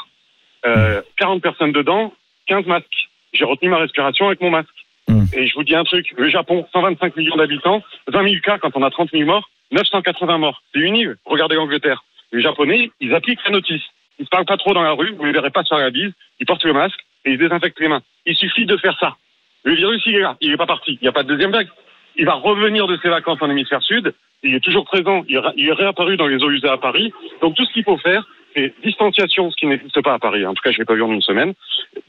Euh, 0.65 1.01
40 1.17 1.41
personnes 1.41 1.71
dedans, 1.71 2.13
15 2.47 2.65
masques. 2.65 3.09
J'ai 3.33 3.45
retenu 3.45 3.69
ma 3.69 3.77
respiration 3.77 4.27
avec 4.27 4.41
mon 4.41 4.51
masque. 4.51 4.69
Mm. 5.07 5.23
Et 5.33 5.47
je 5.47 5.53
vous 5.55 5.63
dis 5.63 5.75
un 5.75 5.83
truc, 5.83 6.13
le 6.17 6.29
Japon, 6.29 6.65
125 6.73 7.15
millions 7.15 7.35
d'habitants, 7.35 7.81
20 8.07 8.23
000 8.29 8.41
cas 8.43 8.57
quand 8.57 8.71
on 8.75 8.83
a 8.83 8.89
30 8.89 9.11
000 9.11 9.25
morts, 9.25 9.49
980 9.71 10.37
morts. 10.37 10.61
C'est 10.73 10.79
une 10.79 10.95
île. 10.95 11.17
Regardez 11.25 11.55
l'Angleterre. 11.55 12.03
Les 12.31 12.41
Japonais, 12.41 12.91
ils 12.99 13.13
appliquent 13.13 13.43
la 13.45 13.51
notice. 13.51 13.83
Ils 14.19 14.25
se 14.25 14.29
parlent 14.29 14.45
pas 14.45 14.57
trop 14.57 14.73
dans 14.73 14.83
la 14.83 14.91
rue, 14.91 15.13
vous 15.17 15.25
les 15.25 15.31
verrez 15.31 15.49
pas 15.49 15.63
sur 15.63 15.77
la 15.77 15.89
bise, 15.89 16.11
ils 16.39 16.45
portent 16.45 16.63
le 16.63 16.73
masque 16.73 16.99
et 17.25 17.31
ils 17.31 17.37
désinfectent 17.37 17.79
les 17.79 17.87
mains. 17.87 18.01
Il 18.25 18.35
suffit 18.35 18.65
de 18.65 18.77
faire 18.77 18.95
ça. 18.99 19.15
Le 19.63 19.73
virus, 19.73 20.01
il 20.05 20.15
est 20.15 20.19
là, 20.19 20.37
il 20.41 20.51
est 20.51 20.57
pas 20.57 20.67
parti. 20.67 20.97
Il 21.01 21.03
n'y 21.03 21.07
a 21.07 21.11
pas 21.11 21.23
de 21.23 21.27
deuxième 21.27 21.51
vague. 21.51 21.67
Il 22.15 22.25
va 22.25 22.33
revenir 22.33 22.87
de 22.87 22.97
ses 23.01 23.09
vacances 23.09 23.41
en 23.41 23.49
hémisphère 23.49 23.81
sud. 23.81 24.13
Il 24.43 24.53
est 24.55 24.59
toujours 24.59 24.85
présent. 24.85 25.23
Il 25.27 25.37
est 25.37 25.73
réapparu 25.73 26.17
dans 26.17 26.27
les 26.27 26.43
eaux 26.43 26.49
usées 26.49 26.69
à 26.69 26.77
Paris. 26.77 27.13
Donc 27.41 27.55
tout 27.55 27.65
ce 27.65 27.73
qu'il 27.73 27.83
faut 27.83 27.97
faire, 27.97 28.27
c'est 28.55 28.73
distanciation, 28.83 29.51
ce 29.51 29.55
qui 29.55 29.67
n'existe 29.67 30.01
pas 30.01 30.13
à 30.13 30.19
Paris. 30.19 30.45
En 30.45 30.53
tout 30.53 30.61
cas, 30.61 30.71
je 30.71 30.77
l'ai 30.77 30.85
pas 30.85 30.95
vu 30.95 31.03
en 31.03 31.11
une 31.11 31.21
semaine. 31.21 31.53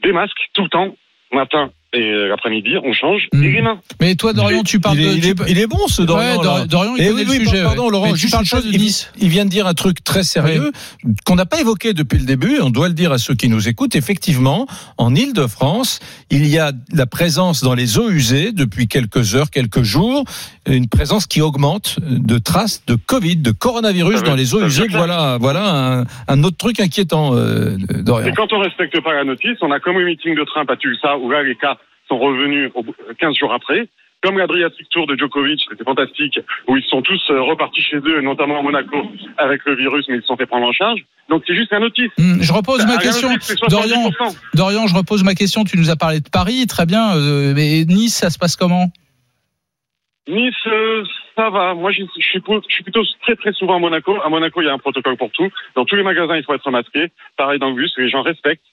Des 0.01 0.11
masques 0.11 0.49
tout 0.53 0.63
le 0.63 0.69
temps, 0.69 0.95
matin 1.31 1.71
et 1.93 2.11
euh, 2.11 2.27
l'après-midi, 2.27 2.71
on 2.83 2.93
change. 2.93 3.27
Mm. 3.33 3.43
Et 3.43 3.51
les 3.51 3.61
mains. 3.61 3.79
Mais 4.01 4.15
toi, 4.15 4.33
Dorian, 4.33 4.63
tu 4.63 4.79
parles 4.79 4.97
il, 4.99 5.05
est, 5.05 5.11
de. 5.11 5.17
il, 5.17 5.27
est, 5.27 5.35
pa- 5.35 5.45
il 5.47 5.59
est 5.59 5.67
bon 5.67 5.87
ce 5.87 6.01
Dorian. 6.01 6.31
Ouais, 6.31 6.37
là. 6.37 6.43
Dor- 6.43 6.67
Dorian, 6.67 6.95
il 6.97 7.03
Eh 7.03 7.11
oui, 7.11 7.23
le 7.25 7.29
oui, 7.31 7.39
sujet. 7.45 7.63
Pardon, 7.63 7.85
ouais. 7.85 7.91
Laurent, 7.91 8.15
juste 8.15 8.35
une 8.35 8.45
chose. 8.45 8.65
de 8.65 8.71
Il, 8.71 8.81
Nice. 8.81 9.11
il 9.19 9.29
vient 9.29 9.45
de 9.45 9.49
dire 9.49 9.67
un 9.67 9.73
truc 9.73 10.03
très 10.03 10.23
sérieux 10.23 10.71
qu'on 11.25 11.35
n'a 11.35 11.45
pas 11.45 11.59
évoqué 11.61 11.93
depuis 11.93 12.17
le 12.19 12.25
début. 12.25 12.59
On 12.61 12.69
doit 12.69 12.87
le 12.87 12.93
dire 12.93 13.11
à 13.11 13.17
ceux 13.17 13.35
qui 13.35 13.49
nous 13.49 13.67
écoutent. 13.67 13.95
Effectivement, 13.95 14.67
en 14.97 15.13
Île-de-France, 15.15 15.99
il 16.29 16.47
y 16.47 16.57
a 16.59 16.71
la 16.93 17.05
présence 17.05 17.63
dans 17.63 17.73
les 17.75 17.97
eaux 17.97 18.09
usées 18.09 18.51
depuis 18.51 18.87
quelques 18.87 19.35
heures, 19.35 19.49
quelques 19.51 19.83
jours, 19.83 20.23
une 20.67 20.87
présence 20.87 21.27
qui 21.27 21.41
augmente 21.41 21.97
de 22.01 22.37
traces 22.37 22.83
de 22.87 22.95
Covid, 22.95 23.37
de 23.37 23.51
coronavirus 23.51 24.23
dans 24.23 24.35
les 24.35 24.55
eaux 24.55 24.65
usées. 24.65 24.87
Voilà, 24.89 25.37
voilà 25.39 25.99
un, 25.99 26.05
un 26.27 26.43
autre 26.43 26.57
truc 26.57 26.79
inquiétant, 26.79 27.35
euh, 27.35 27.77
Dorian. 28.01 28.27
Et 28.27 28.33
quand 28.33 28.51
on 28.53 28.59
respecte 28.59 28.99
pas 29.01 29.13
la 29.13 29.23
notice, 29.23 29.57
on 29.61 29.71
a 29.71 29.79
comme 29.79 29.97
le 29.99 30.05
meeting 30.05 30.35
de 30.35 30.43
Trump 30.43 30.69
à 30.69 30.75
Tulsa, 30.77 31.17
où 31.17 31.29
là, 31.29 31.43
les 31.43 31.55
cas 31.55 31.77
sont 32.07 32.17
revenus 32.19 32.71
au 32.75 32.83
bout- 32.83 32.95
15 33.19 33.35
jours 33.37 33.53
après. 33.53 33.87
Comme 34.21 34.37
l'Adriatic 34.37 34.87
Tour 34.89 35.05
de 35.05 35.17
Djokovic, 35.17 35.61
c'était 35.69 35.83
fantastique, 35.83 36.39
où 36.67 36.77
ils 36.77 36.83
sont 36.85 37.01
tous 37.01 37.21
euh, 37.29 37.41
repartis 37.41 37.81
chez 37.81 37.97
eux, 37.97 38.21
notamment 38.21 38.57
à 38.59 38.61
Monaco, 38.61 38.95
avec 39.37 39.65
le 39.65 39.75
virus, 39.75 40.05
mais 40.07 40.15
ils 40.15 40.21
se 40.21 40.27
sont 40.27 40.37
fait 40.37 40.45
prendre 40.45 40.65
en 40.65 40.71
charge. 40.71 41.01
Donc 41.29 41.43
c'est 41.45 41.55
juste 41.55 41.71
la 41.73 41.79
notice. 41.79 42.09
Hmm, 42.17 42.41
Je 42.41 42.53
repose 42.53 42.85
ma 42.85 42.97
question. 42.99 43.29
notice, 43.29 43.53
Dorian, 43.69 44.09
70%. 44.11 44.37
Dorian, 44.53 44.87
je 44.87 44.95
repose 44.95 45.25
ma 45.25 45.35
question. 45.35 45.65
Tu 45.65 45.77
nous 45.77 45.89
as 45.89 45.97
parlé 45.97 46.21
de 46.21 46.29
Paris, 46.29 46.65
très 46.67 46.85
bien. 46.85 47.17
euh, 47.17 47.53
mais 47.53 47.83
Nice, 47.83 48.15
ça 48.15 48.29
se 48.29 48.37
passe 48.39 48.55
comment? 48.55 48.85
Nice, 50.27 50.53
euh, 50.67 51.03
ça 51.35 51.49
va. 51.49 51.73
Moi, 51.73 51.91
je 51.91 52.03
je 52.17 52.21
suis, 52.21 52.39
je 52.69 52.73
suis 52.73 52.83
plutôt 52.83 53.03
très 53.23 53.35
très 53.35 53.51
souvent 53.51 53.75
à 53.75 53.79
Monaco. 53.79 54.15
À 54.23 54.29
Monaco, 54.29 54.61
il 54.61 54.65
y 54.65 54.69
a 54.69 54.73
un 54.73 54.77
protocole 54.77 55.17
pour 55.17 55.31
tout. 55.31 55.49
Dans 55.75 55.83
tous 55.83 55.95
les 55.97 56.03
magasins, 56.03 56.37
il 56.37 56.43
faut 56.45 56.53
être 56.53 56.71
masqué. 56.71 57.07
Pareil 57.35 57.59
dans 57.59 57.69
le 57.69 57.75
bus, 57.75 57.91
les 57.97 58.07
gens 58.09 58.21
respectent, 58.21 58.63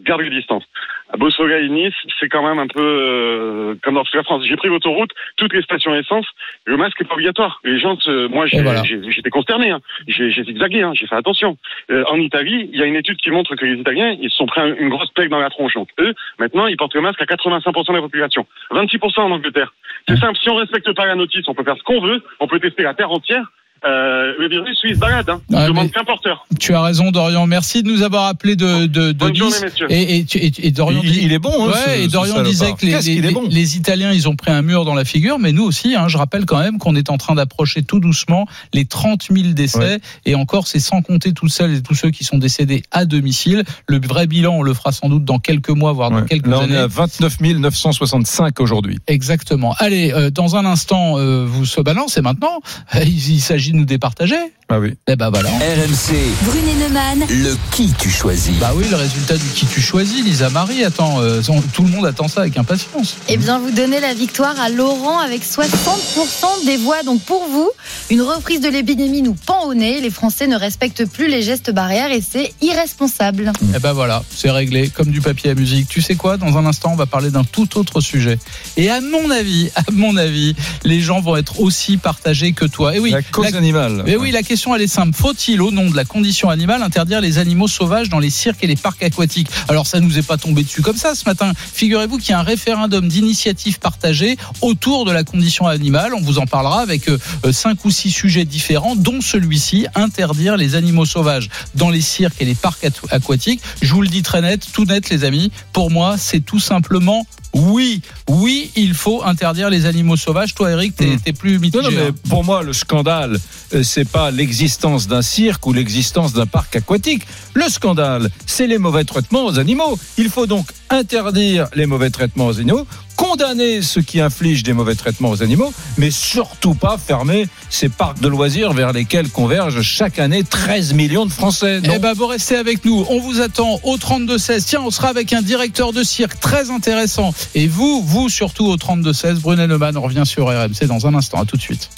gardent 0.00 0.22
les 0.22 0.30
distances. 0.30 0.64
À 1.12 1.16
Beau 1.18 1.30
Soleil, 1.30 1.68
Nice, 1.70 1.94
c'est 2.18 2.28
quand 2.28 2.42
même 2.42 2.58
un 2.58 2.66
peu 2.66 2.80
euh, 2.80 3.74
comme 3.82 3.94
dans 3.94 4.04
toute 4.04 4.14
la 4.14 4.22
France. 4.22 4.42
J'ai 4.46 4.56
pris 4.56 4.68
l'autoroute, 4.68 5.10
toutes 5.36 5.52
les 5.52 5.60
stations 5.62 5.94
essence, 5.94 6.26
le 6.64 6.76
masque 6.78 7.00
est 7.00 7.04
pas 7.04 7.14
obligatoire. 7.14 7.60
Les 7.64 7.78
gens, 7.78 7.98
se- 8.00 8.26
moi, 8.28 8.46
Et 8.50 8.62
voilà. 8.62 8.82
j'étais 8.84 9.28
consterné. 9.30 9.70
Hein. 9.70 9.80
J'ai 10.08 10.30
j'ai 10.30 10.44
zigzagué, 10.44 10.82
hein. 10.82 10.92
j'ai 10.94 11.06
fait 11.06 11.14
attention. 11.16 11.58
Euh, 11.90 12.04
en 12.08 12.16
Italie, 12.18 12.70
il 12.72 12.78
y 12.78 12.82
a 12.82 12.86
une 12.86 12.96
étude 12.96 13.18
qui 13.18 13.30
montre 13.30 13.54
que 13.54 13.64
les 13.66 13.78
Italiens, 13.78 14.16
ils 14.20 14.30
se 14.30 14.36
sont 14.36 14.46
pris 14.46 14.62
un- 14.62 14.74
une 14.76 14.88
grosse 14.88 15.10
plaque 15.10 15.28
dans 15.28 15.40
la 15.40 15.50
tronche. 15.50 15.74
Donc 15.74 15.88
eux, 16.00 16.14
maintenant, 16.38 16.66
ils 16.66 16.76
portent 16.78 16.94
le 16.94 17.02
masque 17.02 17.20
à 17.20 17.26
85% 17.26 17.92
de 17.92 17.96
la 17.98 18.02
population. 18.02 18.46
26% 18.70 19.20
en 19.24 19.30
Angleterre. 19.32 19.74
C'est 20.08 20.16
simple, 20.18 20.38
si 20.42 20.48
on 20.48 20.56
respecte 20.56 20.90
pas 20.94 21.06
la 21.06 21.14
notice, 21.14 21.44
on 21.48 21.54
peut 21.54 21.64
faire 21.64 21.76
ce 21.76 21.82
qu'on 21.82 22.00
veut, 22.00 22.22
on 22.40 22.46
peut 22.48 22.58
tester 22.60 22.82
la 22.82 22.94
terre 22.94 23.10
entière. 23.10 23.44
Euh, 23.84 24.32
le 24.38 24.48
virus, 24.48 24.78
lui, 24.84 24.90
il 24.90 24.94
se 24.94 25.00
balade. 25.00 25.28
Hein. 25.28 25.40
Il 25.50 25.72
mais- 25.74 25.88
qu'un 25.88 26.04
porteur. 26.04 26.46
Tu 26.60 26.72
as 26.74 26.80
raison, 26.82 27.10
Dorian. 27.10 27.46
Merci 27.48 27.82
de 27.82 27.90
nous 27.90 28.02
avoir 28.02 28.26
appelé 28.26 28.54
de, 28.54 28.86
de, 28.86 29.10
de 29.10 29.12
Bonne 29.12 29.34
journée, 29.34 29.52
Nice. 29.56 29.62
messieurs. 29.64 29.86
Et, 29.90 30.18
et, 30.18 30.24
tu- 30.24 30.38
et- 30.38 30.52
et 30.66 30.70
Dorian, 30.70 31.00
Il, 31.02 31.24
il 31.24 31.32
est 31.32 31.38
bon, 31.40 31.50
hein, 31.58 31.66
Ouais, 31.68 31.96
ce- 31.98 32.00
et 32.04 32.08
Dorian 32.08 32.42
disait 32.42 32.72
que 32.74 32.86
les, 32.86 33.20
les- 33.20 33.30
bon 33.32 33.48
Italiens, 33.50 34.12
ils 34.12 34.28
ont 34.28 34.36
pris 34.36 34.52
un 34.52 34.62
mur 34.62 34.84
dans 34.84 34.94
la 34.94 35.04
figure, 35.04 35.38
mais 35.40 35.50
nous 35.52 35.64
aussi, 35.64 35.96
hein, 35.96 36.06
je 36.08 36.16
rappelle 36.16 36.44
quand 36.46 36.58
même 36.60 36.78
qu'on 36.78 36.94
est 36.94 37.10
en 37.10 37.16
train 37.18 37.34
d'approcher 37.34 37.82
tout 37.82 37.98
doucement 37.98 38.46
les 38.72 38.84
30 38.84 39.26
000 39.30 39.48
décès, 39.54 39.78
Ouais. 39.78 39.98
et 40.26 40.34
encore, 40.36 40.66
c'est 40.68 40.78
sans 40.78 41.02
compter 41.02 41.32
tous 41.32 41.48
celles 41.48 41.74
et 41.74 41.82
tous 41.82 41.94
ceux 41.94 42.10
qui 42.10 42.22
sont 42.24 42.38
décédés 42.38 42.82
à 42.92 43.04
domicile. 43.04 43.64
Le 43.88 44.00
vrai 44.00 44.26
bilan, 44.28 44.54
on 44.54 44.62
le 44.62 44.74
fera 44.74 44.92
sans 44.92 45.08
doute 45.08 45.24
dans 45.24 45.38
quelques 45.40 45.70
mois, 45.70 45.92
voire 45.92 46.10
dans 46.10 46.22
quelques 46.22 46.46
Là, 46.46 46.58
on 46.60 46.62
années. 46.64 46.74
est 46.74 46.78
à 46.78 46.86
29 46.86 47.40
965 47.40 48.60
aujourd'hui. 48.60 48.98
Exactement. 49.08 49.74
Allez, 49.78 50.12
euh, 50.12 50.30
dans 50.30 50.56
un 50.56 50.64
instant, 50.64 51.18
euh, 51.18 51.44
vous 51.46 51.66
se 51.66 51.80
balance, 51.80 52.16
et 52.16 52.20
maintenant, 52.22 52.60
il, 53.02 53.08
il 53.32 53.40
s'agit 53.40 53.71
nous 53.72 53.84
départager. 53.84 54.52
Ah 54.74 54.80
oui. 54.80 54.94
Eh 55.06 55.16
ben 55.16 55.28
voilà. 55.28 55.50
RMC, 55.50 56.16
Brunet 56.44 56.74
Neumann, 56.80 57.26
le 57.28 57.54
qui 57.72 57.92
tu 57.98 58.08
choisis. 58.08 58.56
Bah 58.58 58.70
oui, 58.74 58.86
le 58.90 58.96
résultat 58.96 59.36
du 59.36 59.44
qui 59.54 59.66
tu 59.66 59.82
choisis, 59.82 60.24
Lisa 60.24 60.48
Marie. 60.48 60.82
Attends, 60.82 61.20
euh, 61.20 61.42
tout 61.74 61.82
le 61.82 61.90
monde 61.90 62.06
attend 62.06 62.26
ça 62.26 62.40
avec 62.40 62.56
impatience. 62.56 63.16
Eh 63.28 63.36
bien, 63.36 63.58
vous 63.58 63.70
donnez 63.70 64.00
la 64.00 64.14
victoire 64.14 64.58
à 64.58 64.70
Laurent 64.70 65.18
avec 65.18 65.42
60% 65.44 66.64
des 66.64 66.78
voix. 66.78 67.02
Donc, 67.02 67.20
pour 67.20 67.46
vous, 67.50 67.68
une 68.08 68.22
reprise 68.22 68.62
de 68.62 68.68
l'épidémie 68.70 69.20
nous 69.20 69.34
pend 69.34 69.66
au 69.66 69.74
nez. 69.74 70.00
Les 70.00 70.08
Français 70.08 70.46
ne 70.46 70.56
respectent 70.56 71.04
plus 71.04 71.28
les 71.28 71.42
gestes 71.42 71.70
barrières 71.70 72.10
et 72.10 72.22
c'est 72.22 72.54
irresponsable. 72.62 73.52
Eh 73.76 73.78
ben 73.78 73.92
voilà, 73.92 74.22
c'est 74.34 74.50
réglé, 74.50 74.88
comme 74.88 75.08
du 75.10 75.20
papier 75.20 75.50
à 75.50 75.54
musique. 75.54 75.86
Tu 75.88 76.00
sais 76.00 76.14
quoi 76.14 76.38
Dans 76.38 76.56
un 76.56 76.64
instant, 76.64 76.92
on 76.94 76.96
va 76.96 77.04
parler 77.04 77.28
d'un 77.30 77.44
tout 77.44 77.76
autre 77.78 78.00
sujet. 78.00 78.38
Et 78.78 78.88
à 78.88 79.02
mon 79.02 79.28
avis, 79.30 79.70
à 79.76 79.82
mon 79.92 80.16
avis, 80.16 80.56
les 80.84 81.02
gens 81.02 81.20
vont 81.20 81.36
être 81.36 81.60
aussi 81.60 81.98
partagés 81.98 82.52
que 82.54 82.64
toi. 82.64 82.96
Et 82.96 82.98
oui, 83.00 83.10
la 83.10 83.20
cause 83.20 83.50
la- 83.50 83.58
animale. 83.58 84.02
mais 84.06 84.16
oui, 84.16 84.30
la 84.30 84.42
question 84.42 84.61
elle 84.74 84.82
est 84.82 84.86
simple. 84.86 85.16
Faut-il, 85.16 85.60
au 85.60 85.70
nom 85.70 85.90
de 85.90 85.96
la 85.96 86.04
condition 86.04 86.48
animale, 86.48 86.82
interdire 86.82 87.20
les 87.20 87.38
animaux 87.38 87.68
sauvages 87.68 88.08
dans 88.08 88.18
les 88.18 88.30
cirques 88.30 88.62
et 88.62 88.66
les 88.66 88.76
parcs 88.76 89.02
aquatiques? 89.02 89.48
Alors 89.68 89.86
ça 89.86 90.00
nous 90.00 90.18
est 90.18 90.22
pas 90.22 90.36
tombé 90.36 90.62
dessus 90.62 90.82
comme 90.82 90.96
ça 90.96 91.14
ce 91.14 91.24
matin. 91.24 91.52
Figurez-vous 91.56 92.18
qu'il 92.18 92.30
y 92.30 92.32
a 92.34 92.38
un 92.38 92.42
référendum 92.44 93.08
d'initiative 93.08 93.78
partagée 93.78 94.36
autour 94.60 95.04
de 95.04 95.12
la 95.12 95.24
condition 95.24 95.66
animale. 95.66 96.14
On 96.14 96.20
vous 96.20 96.38
en 96.38 96.46
parlera 96.46 96.80
avec 96.80 97.08
euh, 97.08 97.18
euh, 97.44 97.52
cinq 97.52 97.84
ou 97.84 97.90
six 97.90 98.10
sujets 98.10 98.44
différents, 98.44 98.96
dont 98.96 99.20
celui-ci 99.20 99.86
interdire 99.94 100.56
les 100.56 100.74
animaux 100.74 101.06
sauvages 101.06 101.48
dans 101.74 101.90
les 101.90 102.00
cirques 102.00 102.40
et 102.40 102.44
les 102.44 102.54
parcs 102.54 102.84
at- 102.84 103.14
aquatiques. 103.14 103.60
Je 103.80 103.92
vous 103.92 104.02
le 104.02 104.08
dis 104.08 104.22
très 104.22 104.40
net, 104.42 104.66
tout 104.72 104.84
net, 104.84 105.10
les 105.10 105.24
amis. 105.24 105.50
Pour 105.72 105.90
moi, 105.90 106.16
c'est 106.18 106.40
tout 106.40 106.60
simplement 106.60 107.26
oui, 107.54 108.00
oui, 108.28 108.70
il 108.76 108.94
faut 108.94 109.22
interdire 109.24 109.68
les 109.70 109.86
animaux 109.86 110.16
sauvages. 110.16 110.54
Toi, 110.54 110.70
Eric, 110.70 110.96
t'es 110.96 111.06
Hmm. 111.16 111.32
plus 111.38 111.54
Non, 111.54 111.60
mitigé. 111.60 111.82
non, 111.82 111.90
mais 111.90 112.06
hein. 112.08 112.14
pour 112.28 112.44
moi, 112.44 112.62
le 112.62 112.72
scandale, 112.72 113.38
euh, 113.74 113.82
c'est 113.82 114.08
pas 114.08 114.30
l'existence 114.30 115.06
d'un 115.06 115.22
cirque 115.22 115.66
ou 115.66 115.72
l'existence 115.72 116.32
d'un 116.32 116.46
parc 116.46 116.76
aquatique. 116.76 117.24
Le 117.54 117.68
scandale, 117.68 118.30
c'est 118.46 118.66
les 118.66 118.78
mauvais 118.78 119.04
traitements 119.04 119.44
aux 119.46 119.58
animaux. 119.58 119.98
Il 120.16 120.30
faut 120.30 120.46
donc 120.46 120.66
interdire 120.92 121.66
les 121.74 121.86
mauvais 121.86 122.10
traitements 122.10 122.46
aux 122.46 122.58
animaux, 122.60 122.86
condamner 123.16 123.82
ceux 123.82 124.02
qui 124.02 124.20
infligent 124.20 124.62
des 124.62 124.72
mauvais 124.72 124.94
traitements 124.94 125.30
aux 125.30 125.42
animaux, 125.42 125.72
mais 125.96 126.10
surtout 126.10 126.74
pas 126.74 126.98
fermer 126.98 127.46
ces 127.70 127.88
parcs 127.88 128.20
de 128.20 128.28
loisirs 128.28 128.72
vers 128.72 128.92
lesquels 128.92 129.28
convergent 129.30 129.80
chaque 129.82 130.18
année 130.18 130.44
13 130.44 130.92
millions 130.94 131.24
de 131.26 131.32
Français. 131.32 131.80
Non 131.80 131.94
Eh 131.96 131.98
ben, 131.98 132.12
vous 132.14 132.26
restez 132.26 132.56
avec 132.56 132.84
nous. 132.84 133.06
On 133.08 133.20
vous 133.20 133.40
attend 133.40 133.80
au 133.84 133.96
32-16. 133.96 134.64
Tiens, 134.66 134.82
on 134.84 134.90
sera 134.90 135.08
avec 135.08 135.32
un 135.32 135.42
directeur 135.42 135.92
de 135.92 136.02
cirque 136.02 136.38
très 136.40 136.70
intéressant. 136.70 137.32
Et 137.54 137.66
vous, 137.68 138.02
vous 138.04 138.28
surtout 138.28 138.66
au 138.66 138.76
32-16. 138.76 139.40
Brunet 139.40 139.66
Neumann, 139.66 139.96
on 139.96 140.02
revient 140.02 140.24
sur 140.26 140.46
RMC 140.46 140.86
dans 140.86 141.06
un 141.06 141.14
instant. 141.14 141.40
À 141.40 141.44
tout 141.44 141.56
de 141.56 141.62
suite. 141.62 141.88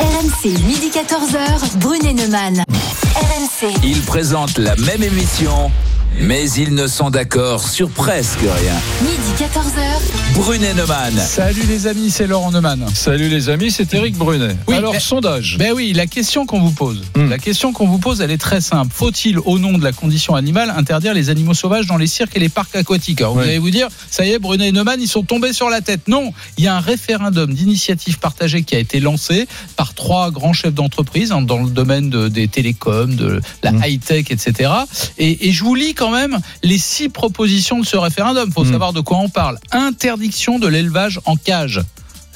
RMC, 0.00 0.50
midi 0.66 0.90
14h, 0.92 1.76
Brunet 1.78 2.12
Neumann. 2.14 2.62
RMC, 3.16 3.72
Ils 3.84 4.00
présentent 4.02 4.58
la 4.58 4.76
même 4.76 5.02
émission, 5.02 5.70
Mais 6.20 6.48
ils 6.52 6.74
ne 6.74 6.86
sont 6.86 7.10
d'accord 7.10 7.68
sur 7.68 7.90
presque 7.90 8.38
rien. 8.40 8.74
Midi 9.02 9.32
14h. 9.36 10.34
Brunet 10.34 10.72
Neumann. 10.72 11.12
Salut 11.18 11.62
les 11.68 11.86
amis, 11.86 12.08
c'est 12.10 12.26
Laurent 12.26 12.50
Neumann. 12.50 12.86
Salut 12.94 13.28
les 13.28 13.48
amis, 13.50 13.70
c'est 13.70 13.92
Eric 13.92 14.16
Brunet. 14.16 14.56
Oui, 14.68 14.76
Alors, 14.76 14.92
mais- 14.94 15.00
sondage. 15.00 15.56
Ben 15.58 15.72
oui, 15.74 15.92
la 15.92 16.06
question 16.06 16.46
qu'on 16.46 16.60
vous 16.60 16.70
pose, 16.70 17.02
Hmm. 17.16 17.28
la 17.28 17.38
question 17.38 17.72
qu'on 17.72 17.86
vous 17.86 17.98
pose, 17.98 18.20
elle 18.20 18.30
est 18.30 18.38
très 18.38 18.60
simple. 18.60 18.90
Faut-il, 18.94 19.38
au 19.40 19.58
nom 19.58 19.76
de 19.76 19.82
la 19.84 19.92
condition 19.92 20.34
animale, 20.34 20.72
interdire 20.76 21.14
les 21.14 21.30
animaux 21.30 21.52
sauvages 21.52 21.86
dans 21.86 21.96
les 21.98 22.06
cirques 22.06 22.36
et 22.36 22.40
les 22.40 22.48
parcs 22.48 22.74
aquatiques 22.76 23.20
Alors, 23.20 23.34
Vous 23.34 23.40
allez 23.40 23.58
vous 23.58 23.70
dire, 23.70 23.88
ça 24.10 24.24
y 24.24 24.30
est, 24.30 24.38
Brunet 24.38 24.68
et 24.68 24.72
Neumann, 24.72 25.00
ils 25.00 25.08
sont 25.08 25.24
tombés 25.24 25.52
sur 25.52 25.68
la 25.68 25.80
tête. 25.82 26.08
Non, 26.08 26.32
il 26.56 26.64
y 26.64 26.68
a 26.68 26.76
un 26.76 26.80
référendum 26.80 27.52
d'initiative 27.52 28.18
partagée 28.18 28.62
qui 28.62 28.74
a 28.76 28.78
été 28.78 28.98
lancé 29.00 29.46
par 29.76 29.94
trois 29.94 30.30
grands 30.30 30.52
chefs 30.52 30.74
d'entreprise 30.74 31.32
hein, 31.32 31.42
dans 31.42 31.62
le 31.62 31.70
domaine 31.70 32.08
de- 32.08 32.28
des 32.28 32.48
télécoms, 32.48 33.14
de 33.14 33.40
la 33.62 33.72
Hmm. 33.72 33.82
high-tech, 33.84 34.26
etc. 34.30 34.70
Et, 35.18 35.48
et 35.48 35.52
je 35.52 35.62
vous 35.64 35.74
lis 35.74 35.94
quand 35.94 36.03
même 36.10 36.38
les 36.62 36.78
six 36.78 37.08
propositions 37.08 37.80
de 37.80 37.86
ce 37.86 37.96
référendum. 37.96 38.50
Faut 38.52 38.64
Hmm. 38.64 38.72
savoir 38.72 38.92
de 38.92 39.00
quoi 39.00 39.18
on 39.18 39.28
parle. 39.28 39.58
Interdiction 39.72 40.58
de 40.58 40.66
l'élevage 40.68 41.20
en 41.24 41.36
cage. 41.36 41.80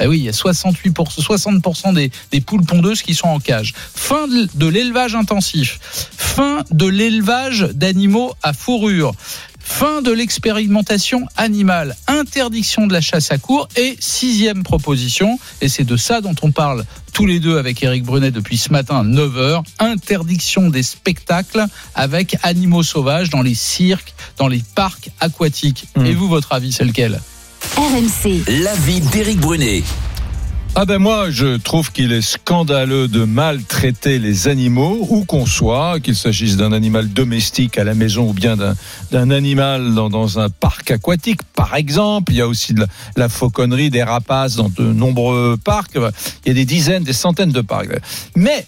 Eh 0.01 0.07
oui, 0.07 0.19
il 0.19 0.25
y 0.25 0.29
a 0.29 0.33
68%, 0.33 0.93
60% 1.21 1.93
des, 1.93 2.13
des 2.31 2.41
poules 2.41 2.65
pondeuses 2.65 3.03
qui 3.03 3.15
sont 3.15 3.27
en 3.27 3.41
cage. 3.41 3.75
Fin 3.97 4.29
de, 4.29 4.49
de 4.55 4.67
l'élevage 4.67 5.17
intensif. 5.17 5.81
Fin 6.17 6.63
de 6.71 6.87
l'élevage 6.87 7.67
d'animaux 7.75 8.33
à 8.45 8.53
fourrure. 8.53 9.13
Fin 9.69 10.03
de 10.03 10.11
l'expérimentation 10.11 11.29
animale. 11.37 11.95
Interdiction 12.09 12.89
de 12.89 12.93
la 12.93 13.01
chasse 13.01 13.31
à 13.31 13.39
court. 13.39 13.69
Et 13.77 13.97
sixième 14.01 14.65
proposition, 14.65 15.39
et 15.61 15.69
c'est 15.69 15.85
de 15.85 15.97
ça 15.97 16.21
dont 16.21 16.35
on 16.43 16.51
parle 16.51 16.85
tous 17.13 17.27
les 17.27 17.39
deux 17.39 17.59
avec 17.59 17.81
Eric 17.83 18.03
Brunet 18.03 18.33
depuis 18.33 18.57
ce 18.57 18.73
matin, 18.73 19.05
9h, 19.05 19.63
interdiction 19.79 20.71
des 20.71 20.83
spectacles 20.83 21.67
avec 21.95 22.37
animaux 22.43 22.83
sauvages 22.83 23.31
dans 23.31 23.43
les 23.43 23.55
cirques, 23.55 24.15
dans 24.37 24.49
les 24.49 24.65
parcs 24.75 25.11
aquatiques. 25.21 25.85
Hmm. 25.95 26.07
Et 26.07 26.15
vous, 26.15 26.29
votre 26.29 26.55
avis, 26.55 26.73
c'est 26.73 26.85
lequel? 26.85 27.21
RMC. 27.77 28.45
L'avis 28.49 29.01
d'Éric 29.01 29.39
Brunet. 29.39 29.85
Ah 30.81 30.85
ben 30.85 30.99
moi, 30.99 31.33
je 31.33 31.57
trouve 31.57 31.91
qu'il 31.91 32.13
est 32.13 32.23
scandaleux 32.23 33.09
de 33.09 33.25
maltraiter 33.25 34.21
les 34.21 34.47
animaux, 34.47 35.05
où 35.11 35.25
qu'on 35.25 35.45
soit, 35.45 35.99
qu'il 35.99 36.15
s'agisse 36.15 36.57
d'un 36.57 36.71
animal 36.71 37.09
domestique 37.09 37.79
à 37.79 37.83
la 37.83 37.95
maison 37.95 38.29
ou 38.29 38.33
bien 38.33 38.57
d'un- 38.57 39.31
animal 39.33 39.93
dans, 39.93 40.09
dans 40.09 40.39
un 40.39 40.49
parc 40.49 40.93
aquatique, 40.93 41.41
par 41.57 41.75
exemple. 41.75 42.33
Il 42.33 42.39
y 42.39 42.41
a 42.41 42.47
aussi 42.47 42.75
de 42.75 42.83
la, 42.83 42.87
la 43.17 43.29
fauconnerie, 43.29 43.91
des 43.91 44.05
rapaces 44.05 44.55
dans 44.55 44.69
de 44.69 44.85
nombreux 44.85 45.57
parcs. 45.57 45.97
Il 45.97 46.47
y 46.47 46.51
a 46.53 46.55
des 46.55 46.65
dizaines, 46.65 47.03
des 47.03 47.13
centaines 47.13 47.51
de 47.51 47.61
parcs. 47.61 47.89
Mais, 48.37 48.65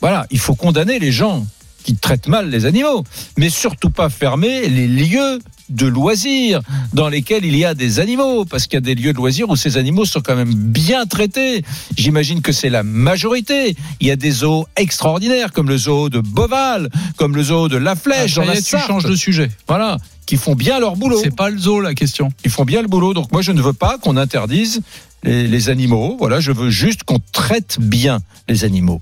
voilà, 0.00 0.26
il 0.32 0.40
faut 0.40 0.56
condamner 0.56 0.98
les 0.98 1.12
gens 1.12 1.46
qui 1.84 1.94
traitent 1.94 2.26
mal 2.26 2.50
les 2.50 2.66
animaux, 2.66 3.04
mais 3.38 3.50
surtout 3.50 3.90
pas 3.90 4.10
fermer 4.10 4.68
les 4.68 4.88
lieux 4.88 5.38
de 5.72 5.86
loisirs 5.86 6.60
dans 6.92 7.08
lesquels 7.08 7.44
il 7.44 7.56
y 7.56 7.64
a 7.64 7.74
des 7.74 8.00
animaux, 8.00 8.44
parce 8.44 8.66
qu'il 8.66 8.74
y 8.74 8.78
a 8.78 8.80
des 8.80 8.94
lieux 8.94 9.12
de 9.12 9.16
loisirs 9.18 9.48
où 9.48 9.56
ces 9.56 9.76
animaux 9.76 10.04
sont 10.04 10.20
quand 10.20 10.36
même 10.36 10.52
bien 10.54 11.06
traités. 11.06 11.64
J'imagine 11.96 12.40
que 12.42 12.52
c'est 12.52 12.70
la 12.70 12.82
majorité. 12.82 13.74
Il 14.00 14.06
y 14.06 14.10
a 14.10 14.16
des 14.16 14.30
zoos 14.30 14.66
extraordinaires, 14.76 15.52
comme 15.52 15.68
le 15.68 15.76
zoo 15.78 16.08
de 16.08 16.20
Boval, 16.20 16.88
comme 17.16 17.34
le 17.36 17.42
zoo 17.42 17.68
de 17.68 17.76
La 17.76 17.96
Flèche, 17.96 18.34
Ah, 18.38 18.40
dans 18.42 18.46
la 18.46 18.56
tu 18.56 18.62
Sarthe. 18.62 18.86
changes 18.86 19.04
de 19.04 19.16
sujet. 19.16 19.50
Voilà, 19.68 19.96
qui 20.26 20.36
font 20.36 20.54
bien 20.54 20.78
leur 20.80 20.96
boulot. 20.96 21.18
C'est 21.22 21.34
pas 21.34 21.50
le 21.50 21.58
zoo 21.58 21.80
la 21.80 21.94
question. 21.94 22.30
Ils 22.44 22.50
font 22.50 22.64
bien 22.64 22.82
le 22.82 22.88
boulot. 22.88 23.14
Donc 23.14 23.32
moi, 23.32 23.42
je 23.42 23.52
ne 23.52 23.60
veux 23.62 23.72
pas 23.72 23.98
qu'on 23.98 24.16
interdise 24.16 24.82
les, 25.22 25.46
les 25.48 25.68
animaux. 25.70 26.16
Voilà, 26.18 26.40
je 26.40 26.52
veux 26.52 26.70
juste 26.70 27.04
qu'on 27.04 27.18
traite 27.32 27.78
bien 27.80 28.20
les 28.48 28.64
animaux. 28.64 29.00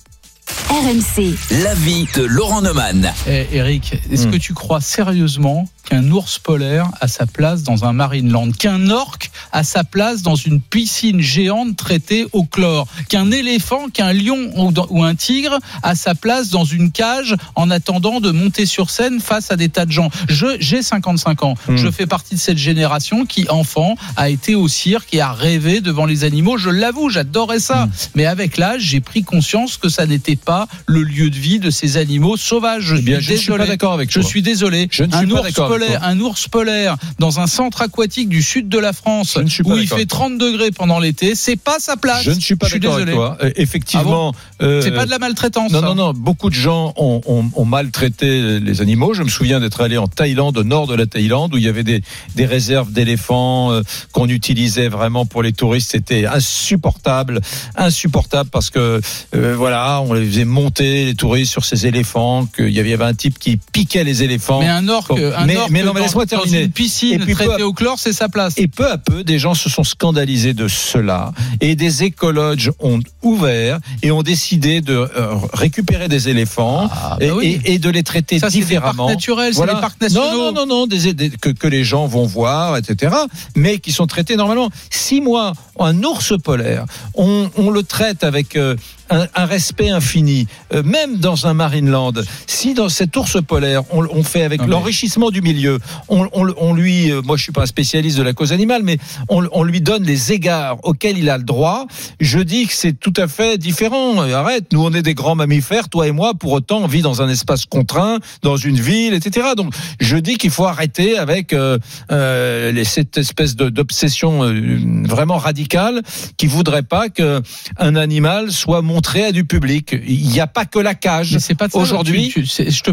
RMC. 0.68 1.34
L'avis 1.62 2.06
de 2.16 2.22
Laurent 2.22 2.62
Neumann. 2.62 3.12
Eh, 3.28 3.46
Eric, 3.52 3.94
est-ce 4.10 4.26
Hmm. 4.26 4.30
que 4.32 4.36
tu 4.36 4.52
crois 4.52 4.80
sérieusement 4.80 5.68
qu'un 5.84 6.10
ours 6.10 6.38
polaire 6.38 6.88
a 7.00 7.08
sa 7.08 7.26
place 7.26 7.62
dans 7.62 7.84
un 7.84 7.92
Marineland, 7.92 8.50
qu'un 8.52 8.90
orque 8.90 9.30
a 9.52 9.64
sa 9.64 9.84
place 9.84 10.22
dans 10.22 10.34
une 10.34 10.60
piscine 10.60 11.20
géante 11.20 11.76
traitée 11.76 12.26
au 12.32 12.44
chlore, 12.44 12.86
qu'un 13.08 13.30
éléphant, 13.30 13.88
qu'un 13.92 14.12
lion 14.12 14.50
ou, 14.90 15.02
un 15.04 15.14
tigre 15.14 15.58
a 15.82 15.94
sa 15.94 16.14
place 16.14 16.50
dans 16.50 16.64
une 16.64 16.90
cage 16.92 17.34
en 17.56 17.70
attendant 17.70 18.20
de 18.20 18.30
monter 18.30 18.66
sur 18.66 18.90
scène 18.90 19.20
face 19.20 19.50
à 19.50 19.56
des 19.56 19.68
tas 19.68 19.86
de 19.86 19.92
gens 19.92 20.10
Je 20.28 20.46
j'ai 20.60 20.82
55 20.82 21.42
ans, 21.42 21.54
Hmm. 21.68 21.76
je 21.76 21.90
fais 21.90 22.06
partie 22.06 22.34
de 22.34 22.40
cette 22.40 22.58
génération 22.58 23.26
qui 23.26 23.48
enfant 23.48 23.96
a 24.16 24.30
été 24.30 24.54
au 24.54 24.68
cirque 24.68 25.12
et 25.14 25.20
a 25.20 25.32
rêvé 25.32 25.80
devant 25.80 26.06
les 26.06 26.24
animaux. 26.24 26.58
Je 26.58 26.70
l'avoue, 26.70 27.08
j'adorais 27.10 27.58
ça, 27.60 27.86
Hmm. 27.86 27.90
mais 28.14 28.26
avec 28.26 28.56
l'âge, 28.56 28.82
j'ai 28.82 29.00
pris 29.00 29.22
conscience 29.24 29.76
que 29.76 29.88
ça 29.88 30.06
n'était 30.06 30.36
pas 30.36 30.66
le 30.86 31.02
lieu 31.02 31.30
de 31.30 31.36
vie 31.36 31.58
de 31.58 31.70
ces 31.70 31.96
animaux 31.96 32.36
sauvages. 32.36 32.82
Je 32.84 32.96
Eh 32.96 33.02
bien, 33.02 33.16
suis 33.16 33.24
je 33.26 33.32
ne 33.32 33.36
suis 33.38 33.46
pas 33.48 33.54
désolé. 33.58 33.68
d'accord 33.70 33.92
avec 33.92 34.10
Je 34.10 34.20
toi. 34.20 34.28
suis 34.28 34.42
désolé. 34.42 34.88
Je 34.90 35.04
ne 35.04 35.12
un 35.14 35.18
suis 35.18 35.26
pas 35.28 35.42
d'accord 35.42 35.68
polaire, 35.78 36.00
un 36.04 36.20
ours 36.20 36.48
polaire 36.48 36.96
dans 37.18 37.40
un 37.40 37.46
centre 37.46 37.82
aquatique 37.82 38.28
du 38.28 38.42
sud 38.42 38.68
de 38.68 38.78
la 38.78 38.92
France 38.92 39.36
où 39.36 39.76
il 39.76 39.86
fait 39.86 39.94
avec 39.94 40.08
toi. 40.08 40.18
30 40.20 40.38
degrés 40.38 40.70
pendant 40.70 40.98
l'été, 40.98 41.34
c'est 41.34 41.56
pas 41.56 41.78
sa 41.78 41.96
place. 41.96 42.22
Je 42.22 42.30
ne 42.32 42.40
suis 42.40 42.56
pas 42.56 42.68
d'accord 42.68 42.94
avec 42.96 43.14
toi. 43.14 43.36
Euh, 43.42 43.50
Effectivement, 43.56 44.34
euh, 44.62 44.80
C'est 44.82 44.90
pas 44.92 45.06
de 45.06 45.10
la 45.10 45.18
maltraitance. 45.18 45.70
Non, 45.72 45.80
ça. 45.80 45.86
non, 45.86 45.94
non. 45.94 46.12
Beaucoup 46.12 46.50
de 46.50 46.54
gens 46.54 46.92
ont, 46.96 47.20
ont- 47.26 47.50
ont 47.54 47.64
maltraité 47.64 48.60
les 48.60 48.80
animaux. 48.80 49.14
Je 49.14 49.22
me 49.22 49.28
souviens 49.28 49.60
d'être 49.60 49.80
allé 49.80 49.96
en 49.98 50.06
Thaïlande, 50.08 50.58
au 50.58 50.64
nord 50.64 50.86
de 50.86 50.94
la 50.94 51.06
Thaïlande, 51.06 51.54
où 51.54 51.58
il 51.58 51.64
y 51.64 51.68
avait 51.68 51.84
des, 51.84 52.02
des 52.36 52.46
réserves 52.46 52.92
d'éléphants 52.92 53.72
euh, 53.72 53.82
qu'on 54.12 54.28
utilisait 54.28 54.88
vraiment 54.88 55.26
pour 55.26 55.42
les 55.42 55.52
touristes. 55.52 55.90
C'était 55.92 56.26
insupportable, 56.26 57.40
insupportable 57.76 58.50
parce 58.50 58.70
que 58.70 59.00
euh, 59.34 59.54
voilà, 59.56 60.00
on 60.02 60.12
les 60.12 60.26
faisait 60.26 60.44
monter 60.44 61.06
les 61.06 61.14
touristes 61.14 61.52
sur 61.52 61.64
ces 61.64 61.86
éléphants. 61.86 62.46
Qu'il 62.46 62.68
y 62.70 62.78
avait, 62.80 62.88
il 62.88 62.92
y 62.92 62.94
avait 62.94 63.04
un 63.04 63.14
type 63.14 63.38
qui 63.38 63.56
piquait 63.56 64.04
les 64.04 64.22
éléphants. 64.22 64.60
Mais 64.60 64.68
un 64.68 64.88
orque, 64.88 65.08
Bon, 65.08 65.32
un 65.36 65.46
mais- 65.46 65.54
mais 65.70 65.82
non, 65.82 65.92
mais 65.92 66.00
laisse-moi 66.00 66.26
terminer. 66.26 66.62
une 66.62 66.70
piscine 66.70 67.14
Et 67.14 67.18
puis 67.18 67.34
traitée 67.34 67.62
au 67.62 67.72
chlore, 67.72 67.98
c'est 67.98 68.12
sa 68.12 68.28
place. 68.28 68.54
Et 68.56 68.68
peu 68.68 68.90
à 68.90 68.98
peu, 68.98 69.24
des 69.24 69.38
gens 69.38 69.54
se 69.54 69.68
sont 69.68 69.84
scandalisés 69.84 70.54
de 70.54 70.68
cela. 70.68 71.32
Et 71.60 71.76
des 71.76 72.04
écologes 72.04 72.70
ont 72.80 73.00
ouvert 73.22 73.78
et 74.02 74.10
ont 74.10 74.22
décidé 74.22 74.80
de 74.80 74.94
euh, 74.94 75.34
récupérer 75.52 76.08
des 76.08 76.28
éléphants 76.28 76.88
Ah, 76.90 77.16
bah 77.18 77.26
et, 77.26 77.30
oui. 77.30 77.60
et- 77.64 77.74
et 77.74 77.78
de 77.78 77.90
les 77.90 78.02
traiter 78.02 78.38
Ça, 78.38 78.48
c'est 78.50 78.58
des 78.58 78.64
différemment. 78.64 79.06
parcs 79.06 79.16
naturels, 79.16 79.52
c'est 79.52 79.56
Voilà. 79.56 79.74
des 79.74 79.80
parcs 79.80 80.00
nationaux. 80.00 80.26
Non, 80.26 80.52
non, 80.52 80.66
non, 80.66 80.66
non, 80.66 80.86
des, 80.86 81.12
des- 81.14 81.30
que, 81.30 81.50
que 81.50 81.66
les 81.66 81.84
gens 81.84 82.06
vont 82.06 82.26
voir, 82.26 82.76
etc. 82.76 83.14
Mais 83.56 83.78
qui 83.78 83.92
sont 83.92 84.06
traités 84.06 84.36
normalement. 84.36 84.70
Si 84.90 85.20
moi, 85.20 85.52
un 85.78 86.02
ours 86.04 86.32
polaire, 86.42 86.84
on, 87.14 87.50
on 87.56 87.70
le 87.70 87.82
traite 87.82 88.24
avec 88.24 88.56
euh, 88.56 88.76
un, 89.10 89.26
un 89.34 89.44
respect 89.44 89.90
infini, 89.90 90.46
euh, 90.72 90.82
même 90.82 91.16
dans 91.18 91.46
un 91.46 91.54
Marineland, 91.54 92.12
si 92.46 92.74
dans 92.74 92.88
cet 92.88 93.16
ours 93.16 93.38
polaire, 93.46 93.82
on, 93.92 94.04
on 94.10 94.22
fait 94.22 94.42
avec 94.42 94.60
l'enrichissement 94.66 95.30
du 95.30 95.42
milieu, 95.42 95.78
on, 96.08 96.28
on- 96.32 96.54
on 96.56 96.74
lui, 96.74 97.10
euh, 97.10 97.20
moi 97.22 97.36
je 97.36 97.42
suis 97.42 97.52
pas 97.52 97.62
un 97.62 97.66
spécialiste 97.66 98.16
de 98.18 98.22
la 98.22 98.32
cause 98.32 98.52
animale, 98.52 98.82
mais 98.84 98.98
on, 99.28 99.46
on 99.52 99.62
lui 99.64 99.80
donne 99.80 100.04
les 100.04 100.32
égards 100.32 100.76
auxquels 100.84 101.18
il 101.18 101.28
a 101.28 101.38
le 101.38 101.44
droit, 101.44 101.86
je 102.20 102.38
dis 102.38 102.66
que 102.66 102.72
c'est 102.72 102.98
tout 102.98 103.12
à 103.16 103.28
fait 103.28 103.58
différent. 103.58 104.22
Euh, 104.22 104.34
Arrête, 104.34 104.72
nous 104.72 104.82
on 104.84 104.92
est 104.92 105.02
des 105.02 105.14
grands 105.14 105.34
mammifères, 105.34 105.88
toi 105.88 106.06
et 106.06 106.12
moi, 106.12 106.34
pour 106.34 106.52
autant 106.52 106.78
on 106.78 106.86
vit 106.86 107.02
dans 107.02 107.20
un 107.22 107.28
espace 107.28 107.64
contraint, 107.66 108.18
dans 108.42 108.56
une 108.56 108.78
ville, 108.80 109.14
etc. 109.14 109.48
Donc 109.56 109.72
je 110.00 110.16
dis 110.16 110.36
qu'il 110.36 110.50
faut 110.50 110.66
arrêter 110.66 111.18
avec 111.18 111.52
euh, 111.52 111.78
euh, 112.12 112.72
les- 112.72 112.84
cette 112.84 113.18
espèce 113.18 113.56
d'obsession 113.56 114.44
euh, 114.44 114.78
vraiment 115.04 115.36
radicale 115.38 116.02
qui 116.36 116.46
voudrait 116.46 116.82
pas 116.82 117.08
que 117.08 117.42
un 117.78 117.96
animal 117.96 118.50
soit 118.52 118.82
montré 119.00 119.24
à 119.24 119.32
du 119.32 119.44
public. 119.46 119.96
Il 120.06 120.28
n'y 120.28 120.40
a 120.40 120.46
pas 120.46 120.66
que 120.66 120.78
la 120.78 120.94
cage. 120.94 121.38
Aujourd'hui, 121.72 122.34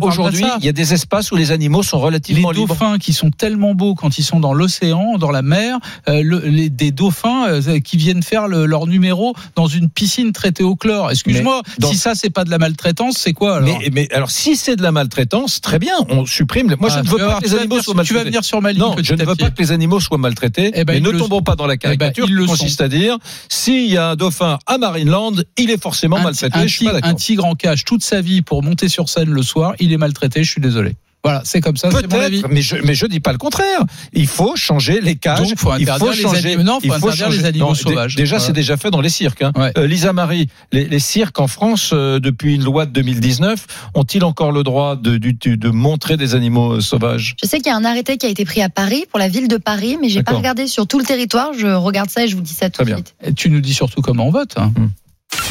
Aujourd'hui, 0.02 0.46
il 0.60 0.66
y 0.66 0.70
a 0.70 0.72
des 0.72 0.94
espaces 0.94 1.34
où 1.34 1.36
les 1.36 1.52
animaux 1.52 1.84
sont 1.84 1.98
les 1.98 2.04
relativement 2.06 2.52
libres. 2.52 2.68
dauphins 2.68 2.98
qui 2.98 3.12
sont 3.12 3.30
tellement 3.30 3.74
beaux 3.76 3.94
quand 3.94 4.18
ils 4.18 4.24
sont 4.24 4.40
dans 4.40 4.54
l'océan, 4.54 5.18
dans 5.18 5.32
la 5.32 5.42
mer, 5.42 5.78
euh, 6.08 6.22
le- 6.24 6.40
les, 6.40 6.70
des 6.70 6.92
dauphins 6.92 7.48
euh, 7.50 7.80
qui 7.82 7.98
viennent 7.98 8.24
faire 8.24 8.48
le- 8.48 8.66
leur 8.66 8.88
numéro 8.88 9.36
dans 9.56 9.68
une 9.68 9.90
piscine 9.90 10.32
traitée 10.32 10.64
au 10.64 10.78
chlore. 10.78 11.12
Excuse-moi, 11.12 11.62
dans- 11.80 11.90
si 11.90 11.98
ça 11.98 12.16
c'est 12.16 12.30
pas 12.30 12.46
de 12.46 12.52
la 12.52 12.58
maltraitance, 12.58 13.18
c'est 13.18 13.34
quoi 13.34 13.58
alors 13.58 13.78
Mais, 13.80 13.90
mais 13.92 14.08
alors, 14.14 14.32
si 14.32 14.56
c'est 14.56 14.78
de 14.78 14.84
la 14.84 14.94
maltraitance, 14.94 15.60
très 15.60 15.78
bien, 15.80 15.96
on 16.08 16.26
supprime. 16.26 16.74
Moi, 16.80 16.90
Ah, 16.90 16.96
je 16.96 17.00
ne 17.00 17.04
tu 17.04 17.10
veux 17.12 17.18
pas 17.18 17.40
que 17.42 17.44
les 17.46 17.54
animaux 17.56 17.82
soient 17.82 17.84
sur- 17.84 17.92
Tu 17.92 18.14
vas 18.14 18.20
maltraités. 18.20 18.24
venir 18.30 18.44
sur 18.46 18.62
ma 18.62 18.72
ligne 18.72 18.82
Non, 18.82 18.96
je 19.02 19.14
ne 19.14 19.26
veux 19.26 19.36
pas 19.36 19.50
que 19.50 19.62
les 19.62 19.72
animaux 19.74 20.00
soient 20.00 20.18
maltraités. 20.18 20.72
Eh 20.74 20.86
ben, 20.86 20.94
mais 20.94 21.00
ne 21.02 21.10
le- 21.10 21.18
tombons 21.20 21.42
pas 21.42 21.56
dans 21.58 21.68
la 21.68 21.76
caricature 21.76 22.26
ils 22.30 22.34
le 22.34 22.44
qui 22.44 22.50
consiste 22.52 22.78
sont. 22.78 22.84
à 22.86 22.88
dire 22.88 23.18
s'il 23.50 23.88
y 23.92 23.98
a 23.98 24.12
un 24.12 24.16
dauphin 24.16 24.58
à 24.68 24.78
Marineland, 24.78 25.34
il 25.58 25.70
est 25.70 25.82
forcément 25.82 25.97
un, 26.06 26.10
maltraité. 26.10 26.58
un 26.58 26.68
je 26.68 26.74
suis 26.74 26.86
pas 26.86 26.94
tigre, 26.96 27.08
un 27.08 27.14
tigre 27.16 27.46
en 27.46 27.56
cage 27.56 27.84
toute 27.86 28.04
sa 28.04 28.22
vie 28.22 28.42
pour 28.42 28.64
monter 28.64 28.88
sur 28.88 29.10
scène 29.10 29.30
le 29.32 29.42
soir, 29.44 29.74
il 29.80 29.92
est 29.92 29.98
maltraité, 29.98 30.44
je 30.44 30.52
suis 30.52 30.62
désolé. 30.62 30.94
Voilà, 31.24 31.42
c'est 31.44 31.60
comme 31.60 31.76
ça, 31.76 31.90
c'est 31.92 32.10
mon 32.10 32.20
avis. 32.22 32.42
Peut-être, 32.42 32.54
mais 32.54 32.62
je 32.62 32.78
mais 32.86 32.94
je 32.96 33.06
dis 33.06 33.20
pas 33.20 33.34
le 33.34 33.38
contraire. 33.40 33.82
Il 34.14 34.28
faut 34.28 34.56
changer 34.56 35.02
les 35.02 35.16
cages. 35.16 35.40
Donc, 35.40 35.58
faut 35.58 35.72
il 35.78 35.86
faut 35.86 36.12
les 36.12 36.16
changer. 36.16 36.48
animaux- 36.54 36.64
non, 36.64 36.80
faut 36.80 36.86
il 36.86 36.92
interdire 36.94 37.30
les 37.30 37.44
animaux 37.44 37.66
Non, 37.70 37.74
sauvages. 37.74 38.16
Déjà, 38.16 38.38
Voilà. 38.38 38.46
c'est 38.48 38.54
déjà 38.54 38.78
fait 38.78 38.92
dans 38.92 39.02
les 39.02 39.10
cirques. 39.10 39.42
Hein. 39.42 39.52
Ouais. 39.58 39.74
Euh, 39.78 39.88
Lisa 39.88 40.14
Marie, 40.14 40.48
les, 40.72 40.86
les 40.86 41.00
cirques 41.00 41.40
en 41.42 41.48
France, 41.48 41.90
euh, 41.92 42.20
depuis 42.22 42.56
une 42.56 42.64
loi 42.64 42.86
de 42.86 42.92
2019, 42.92 43.66
ont-ils 43.96 44.24
encore 44.24 44.54
le 44.54 44.64
droit 44.64 44.96
de, 44.96 45.70
montrer 45.70 46.16
des 46.16 46.34
animaux 46.36 46.74
euh, 46.76 46.82
sauvages? 46.82 47.36
Je 47.44 47.48
sais 47.50 47.58
qu'il 47.58 47.68
y 47.68 47.72
a 47.72 47.76
un 47.76 47.84
arrêté 47.84 48.16
qui 48.18 48.26
a 48.26 48.30
été 48.30 48.46
pris 48.46 48.62
à 48.62 48.70
Paris 48.70 49.04
pour 49.10 49.20
la 49.20 49.28
ville 49.28 49.50
de 49.50 49.58
Paris, 49.58 49.98
mais 50.00 50.08
j'ai 50.10 50.24
pas 50.24 50.34
regardé 50.34 50.68
sur 50.68 50.88
tout 50.88 51.00
le 51.00 51.06
territoire. 51.06 51.52
Je 51.58 51.68
regarde 51.68 52.10
ça 52.12 52.24
et 52.24 52.28
je 52.30 52.36
vous 52.38 52.42
dis 52.44 52.54
ça 52.54 52.70
tout 52.70 52.84
de 52.86 52.94
suite. 52.94 53.16
Et 53.26 53.34
tu 53.34 53.50
nous 53.50 53.60
dis 53.60 53.74
surtout 53.74 54.02
comment 54.02 54.28
on 54.28 54.32
vote. 54.32 54.54
hein. 54.56 54.72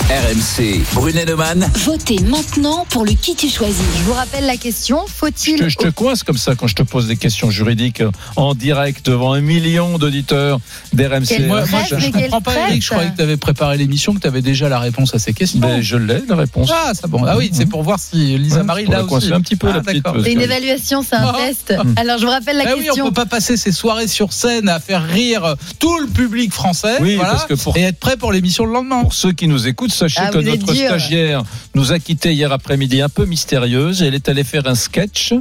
RMC, 0.08 0.82
Brunet-Neumann. 0.94 1.68
Votez 1.84 2.18
maintenant 2.20 2.86
pour 2.90 3.04
le 3.04 3.12
qui 3.12 3.34
tu 3.34 3.48
choisis. 3.48 3.82
Je 3.98 4.02
vous 4.04 4.12
rappelle 4.12 4.46
la 4.46 4.56
question. 4.56 5.00
Je 5.06 5.12
Faut-il 5.12 5.58
te, 5.58 5.68
je 5.68 5.76
te 5.76 5.88
coince 5.88 6.22
comme 6.22 6.36
ça 6.38 6.54
quand 6.54 6.68
je 6.68 6.76
te 6.76 6.82
pose 6.82 7.08
des 7.08 7.16
questions 7.16 7.50
juridiques 7.50 8.02
en 8.36 8.54
direct 8.54 9.04
devant 9.04 9.32
un 9.32 9.40
million 9.40 9.98
d'auditeurs 9.98 10.60
d'RMC. 10.92 11.46
Moi, 11.48 11.64
je, 11.64 11.96
je 11.96 12.06
mais 12.06 12.10
quel 12.12 12.30
comprends 12.30 12.40
pas. 12.40 12.68
Eric. 12.68 12.82
Je 12.82 12.90
croyais 12.90 13.10
que 13.10 13.16
tu 13.16 13.22
avais 13.22 13.36
préparé 13.36 13.76
l'émission, 13.78 14.14
que 14.14 14.20
tu 14.20 14.26
avais 14.28 14.42
déjà 14.42 14.68
la 14.68 14.78
réponse 14.78 15.12
à 15.14 15.18
ces 15.18 15.32
questions. 15.34 15.58
Ben, 15.58 15.82
je 15.82 15.96
l'ai, 15.96 16.22
la 16.28 16.36
réponse. 16.36 16.70
Ah, 16.72 16.92
ça 16.94 17.08
bon. 17.08 17.24
Ah 17.26 17.36
oui, 17.36 17.50
c'est 17.52 17.66
pour 17.66 17.82
voir 17.82 17.98
si 17.98 18.38
Lisa 18.38 18.58
Ouais, 18.58 18.62
Marie 18.62 18.86
la 18.86 19.02
aussi. 19.04 19.32
un 19.32 19.40
petit 19.40 19.56
peu, 19.56 19.68
Ah, 19.74 19.82
C'est 20.22 20.32
une 20.32 20.40
évaluation, 20.40 21.02
c'est 21.02 21.16
un 21.16 21.32
Ah. 21.34 21.36
test. 21.36 21.74
Alors, 21.96 22.18
je 22.18 22.24
vous 22.24 22.30
rappelle 22.30 22.56
la 22.58 22.64
Ah 22.68 22.72
oui, 22.74 22.82
on 22.82 22.84
question. 22.86 23.04
peut 23.06 23.12
pas 23.12 23.26
passer 23.26 23.56
ses 23.56 23.72
soirées 23.72 24.08
sur 24.08 24.32
scène 24.32 24.68
à 24.68 24.78
faire 24.78 25.04
rire 25.04 25.56
tout 25.80 25.98
le 25.98 26.06
public 26.06 26.52
français. 26.52 26.96
Oui, 27.00 27.16
voilà, 27.16 27.32
parce 27.32 27.46
que 27.46 27.54
pour- 27.54 27.76
et 27.76 27.82
être 27.82 27.98
prêt 27.98 28.16
pour 28.16 28.32
l'émission 28.32 28.64
le 28.64 28.72
lendemain. 28.72 29.02
Pour 29.02 29.12
ceux 29.14 29.32
qui 29.32 29.48
nous 29.48 29.65
écoutent, 29.68 29.92
sachez 29.92 30.20
Ah, 30.22 30.30
que 30.30 30.38
notre 30.38 30.72
stagiaire 30.74 31.42
nous 31.74 31.92
a 31.92 31.98
quitté 31.98 32.32
hier 32.32 32.52
après-midi 32.52 33.00
un 33.02 33.08
peu 33.08 33.24
mystérieuse. 33.24 34.02
Elle 34.02 34.14
est 34.14 34.28
allée 34.28 34.44
faire 34.44 34.66
un 34.66 34.74
sketch 34.74 35.32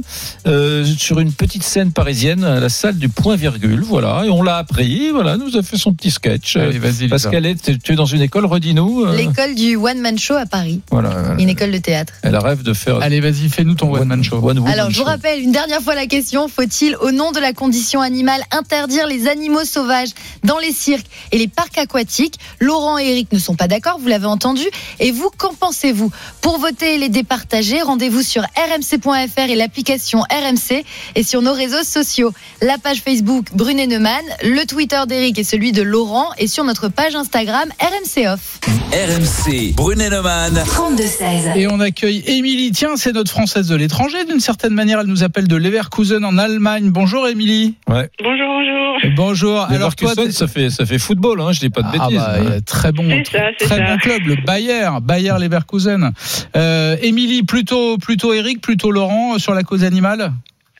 euh, 0.46 0.84
sur 0.98 1.18
une 1.20 1.32
petite 1.32 1.62
scène 1.62 1.92
parisienne 1.92 2.44
à 2.44 2.60
la 2.60 2.68
salle 2.68 2.96
du 2.98 3.08
Point 3.08 3.36
Virgule. 3.36 3.82
Voilà, 3.82 4.22
et 4.24 4.30
on 4.30 4.42
l'a 4.42 4.56
appris. 4.58 5.10
Voilà, 5.10 5.36
nous 5.36 5.56
a 5.56 5.62
fait 5.62 5.76
son 5.76 5.92
petit 5.92 6.10
sketch. 6.10 6.56
Allez, 6.56 6.78
vas-y, 6.78 7.08
parce 7.08 7.26
qu'elle 7.26 7.46
est, 7.46 7.80
tu 7.82 7.92
es 7.92 7.96
dans 7.96 8.06
une 8.06 8.22
école, 8.22 8.44
redis-nous. 8.46 9.04
euh, 9.06 9.16
L'école 9.16 9.54
du 9.54 9.76
One 9.76 9.98
Man 10.00 10.18
Show 10.18 10.34
à 10.34 10.46
Paris, 10.46 10.80
voilà, 10.90 11.34
une 11.38 11.48
école 11.48 11.70
de 11.70 11.78
théâtre. 11.78 12.12
elle 12.22 12.36
rêve 12.36 12.62
de 12.62 12.72
faire. 12.72 13.00
Allez, 13.00 13.20
vas-y, 13.20 13.48
fais-nous 13.48 13.74
ton 13.74 13.92
one 13.94 14.06
man 14.08 14.22
show. 14.22 14.36
One 14.42 14.66
Alors, 14.68 14.90
je 14.90 14.96
vous 14.98 15.04
rappelle 15.04 15.40
une 15.42 15.52
dernière 15.52 15.80
fois 15.80 15.94
la 15.94 16.06
question. 16.06 16.48
Faut-il, 16.48 16.96
au 16.96 17.10
nom 17.12 17.32
de 17.32 17.38
la 17.40 17.52
condition 17.52 18.00
animale, 18.00 18.40
interdire 18.50 19.06
les 19.06 19.28
animaux 19.28 19.64
sauvages 19.64 20.10
dans 20.44 20.58
les 20.58 20.72
cirques 20.72 21.06
et 21.32 21.38
les 21.38 21.48
parcs 21.48 21.78
aquatiques? 21.78 22.34
Laurent 22.60 22.98
et 22.98 23.06
Eric 23.10 23.32
ne 23.32 23.38
sont 23.38 23.54
pas 23.54 23.68
d'accord, 23.68 23.98
vous 23.98 24.08
l'avez 24.16 24.26
entendu. 24.26 24.62
Et 24.98 25.10
vous, 25.12 25.30
qu'en 25.36 25.52
pensez-vous? 25.52 26.10
Pour 26.40 26.58
voter 26.58 26.94
et 26.94 26.98
les 26.98 27.10
départager, 27.10 27.82
rendez-vous 27.82 28.22
sur 28.22 28.42
rmc.fr 28.42 29.50
et 29.50 29.54
l'application 29.56 30.20
RMC 30.20 30.84
et 31.14 31.22
sur 31.22 31.42
nos 31.42 31.52
réseaux 31.52 31.82
sociaux. 31.84 32.32
La 32.62 32.78
page 32.78 33.00
Facebook 33.00 33.46
Brunet 33.52 33.86
Neumann, 33.86 34.22
le 34.42 34.64
Twitter 34.66 35.00
d'Eric 35.06 35.38
et 35.38 35.44
celui 35.44 35.72
de 35.72 35.82
Laurent 35.82 36.30
et 36.38 36.46
sur 36.46 36.64
notre 36.64 36.88
page 36.88 37.14
Instagram 37.14 37.68
RMC 37.80 38.26
Off. 38.28 38.58
RMC, 38.92 39.74
Brunet-Neumann. 39.74 40.54
32-16. 40.64 41.56
Et 41.56 41.66
on 41.66 41.80
accueille 41.80 42.22
Émilie. 42.26 42.70
Tiens, 42.72 42.96
c'est 42.96 43.12
notre 43.12 43.30
française 43.30 43.68
de 43.68 43.76
l'étranger. 43.76 44.24
D'une 44.24 44.40
certaine 44.40 44.72
manière, 44.72 45.00
elle 45.00 45.06
nous 45.08 45.24
appelle 45.24 45.48
de 45.48 45.56
Leverkusen 45.56 46.24
en 46.24 46.38
Allemagne. 46.38 46.90
Bonjour, 46.90 47.26
Émilie. 47.28 47.74
Ouais. 47.88 48.08
Bonjour, 48.22 48.46
bonjour. 48.48 49.14
Bonjour. 49.16 49.60
Alors, 49.62 49.94
toi, 49.96 50.12
ça 50.30 50.46
fait, 50.46 50.70
ça 50.70 50.86
fait 50.86 50.98
football, 50.98 51.40
hein, 51.40 51.52
je 51.52 51.60
dis 51.60 51.68
pas 51.68 51.82
de 51.82 51.88
Ah 51.92 52.06
bêtises. 52.08 52.18
bah, 52.18 52.60
très 52.64 52.92
bon, 52.92 53.04
C'est 53.08 53.36
ça, 53.36 53.44
c'est 53.58 53.64
très 53.66 53.76
ça. 53.76 53.84
bon 53.84 53.98
club, 54.06 54.26
le 54.26 54.36
Bayer, 54.46 54.88
Bayer 55.02 55.34
Leverkusen. 55.40 56.12
Euh, 56.56 56.96
Émilie, 57.02 57.42
plutôt, 57.42 57.98
plutôt 57.98 58.32
Eric, 58.32 58.60
plutôt 58.60 58.90
Laurent 58.90 59.34
euh, 59.34 59.38
sur 59.38 59.54
la 59.54 59.62
cause 59.62 59.84
animale. 59.84 60.32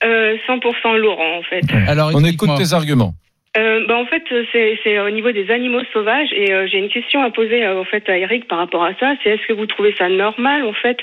Euh, 0.04 0.36
100% 0.48 0.96
Laurent, 0.96 1.38
en 1.38 1.42
fait. 1.42 1.64
Alors, 1.88 2.10
On 2.14 2.24
écoute 2.24 2.50
tes 2.56 2.72
arguments. 2.72 3.14
Euh, 3.56 3.86
bah, 3.88 3.96
en 3.96 4.04
fait, 4.04 4.22
c'est 4.52 4.78
c'est 4.84 4.98
au 4.98 5.10
niveau 5.10 5.32
des 5.32 5.50
animaux 5.50 5.80
sauvages 5.92 6.28
et 6.32 6.52
euh, 6.52 6.66
j'ai 6.70 6.76
une 6.78 6.90
question 6.90 7.22
à 7.22 7.30
poser 7.30 7.64
euh, 7.64 7.80
en 7.80 7.84
fait 7.84 8.06
à 8.08 8.18
Eric 8.18 8.46
par 8.48 8.58
rapport 8.58 8.84
à 8.84 8.92
ça. 9.00 9.14
C'est 9.22 9.30
est-ce 9.30 9.46
que 9.48 9.54
vous 9.54 9.64
trouvez 9.64 9.94
ça 9.96 10.10
normal 10.10 10.62
en 10.64 10.74
fait 10.74 10.98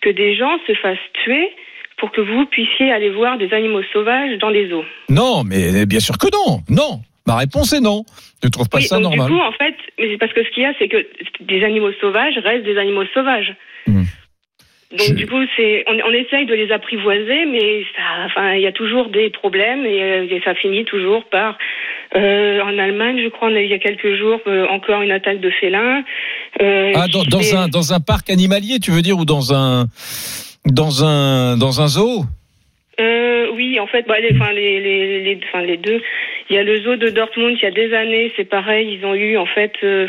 que 0.00 0.08
des 0.08 0.34
gens 0.34 0.56
se 0.66 0.72
fassent 0.74 0.96
tuer 1.24 1.50
pour 1.98 2.10
que 2.12 2.22
vous 2.22 2.46
puissiez 2.46 2.90
aller 2.90 3.10
voir 3.10 3.36
des 3.36 3.52
animaux 3.52 3.82
sauvages 3.92 4.38
dans 4.38 4.48
les 4.48 4.72
eaux? 4.72 4.84
Non, 5.10 5.44
mais 5.44 5.84
bien 5.84 6.00
sûr 6.00 6.16
que 6.16 6.28
non. 6.32 6.60
Non. 6.70 7.00
Ma 7.28 7.36
réponse 7.36 7.72
est 7.72 7.80
non. 7.80 8.04
Je 8.42 8.48
ne 8.48 8.50
trouve 8.50 8.68
pas 8.68 8.78
Oui, 8.78 8.84
ça 8.84 8.96
donc 8.96 9.04
normal. 9.04 9.28
du 9.28 9.32
coup, 9.34 9.40
en 9.40 9.52
fait, 9.52 9.74
mais 9.98 10.08
c'est 10.10 10.18
parce 10.18 10.32
que 10.32 10.42
ce 10.44 10.50
qu'il 10.50 10.62
y 10.64 10.66
a, 10.66 10.72
c'est 10.78 10.88
que 10.88 11.06
des 11.40 11.62
animaux 11.62 11.92
sauvages 12.00 12.36
restent 12.38 12.64
des 12.64 12.78
animaux 12.78 13.04
sauvages. 13.14 13.54
Mhm. 13.86 14.04
Donc 14.92 15.08
Je- 15.08 15.14
du 15.14 15.26
coup, 15.26 15.42
c'est 15.56 15.84
on, 15.86 15.92
on 16.08 16.12
essaye 16.12 16.46
de 16.46 16.54
les 16.54 16.72
apprivoiser, 16.72 17.44
mais 17.44 17.84
ça, 17.94 18.24
enfin, 18.26 18.54
il 18.54 18.62
y 18.62 18.66
a 18.66 18.72
toujours 18.72 19.10
des 19.10 19.28
problèmes 19.28 19.84
et, 19.84 20.02
euh, 20.02 20.26
et 20.30 20.40
ça 20.44 20.54
finit 20.54 20.84
toujours 20.86 21.24
par. 21.28 21.58
euh, 22.16 22.62
en 22.62 22.78
Allemagne, 22.78 23.20
je 23.22 23.28
crois, 23.28 23.48
on 23.50 23.54
a 23.54 23.60
eu 23.60 23.64
il 23.64 23.70
y 23.70 23.74
a 23.74 23.78
quelques 23.78 24.14
jours 24.16 24.40
euh, 24.46 24.66
encore 24.68 25.02
une 25.02 25.10
attaque 25.10 25.40
de 25.40 25.50
félins. 25.50 26.02
Euh, 26.62 26.92
Ah, 26.96 27.06
dans, 27.12 27.22
dans 27.24 27.54
un, 27.54 27.68
dans 27.68 27.92
un 27.92 28.00
parc 28.00 28.30
animalier, 28.30 28.78
tu 28.80 28.90
veux 28.90 29.02
dire, 29.02 29.18
ou 29.18 29.26
dans 29.26 29.52
un, 29.52 29.84
dans 30.64 31.04
un, 31.04 31.58
dans 31.58 31.82
un 31.82 31.88
zoo? 31.88 32.24
Euh, 33.00 33.46
oui, 33.54 33.78
en 33.78 33.86
fait, 33.86 34.04
bah, 34.08 34.18
les, 34.20 34.34
enfin, 34.34 34.52
les, 34.52 34.80
les, 34.80 35.22
les, 35.22 35.40
enfin, 35.48 35.62
les 35.62 35.76
deux. 35.76 36.00
Il 36.50 36.56
y 36.56 36.58
a 36.58 36.62
le 36.62 36.80
zoo 36.82 36.96
de 36.96 37.10
Dortmund. 37.10 37.56
Il 37.60 37.62
y 37.62 37.66
a 37.66 37.70
des 37.70 37.94
années, 37.94 38.32
c'est 38.36 38.48
pareil. 38.48 38.98
Ils 38.98 39.04
ont 39.06 39.14
eu 39.14 39.36
en 39.36 39.46
fait, 39.46 39.72
euh, 39.84 40.06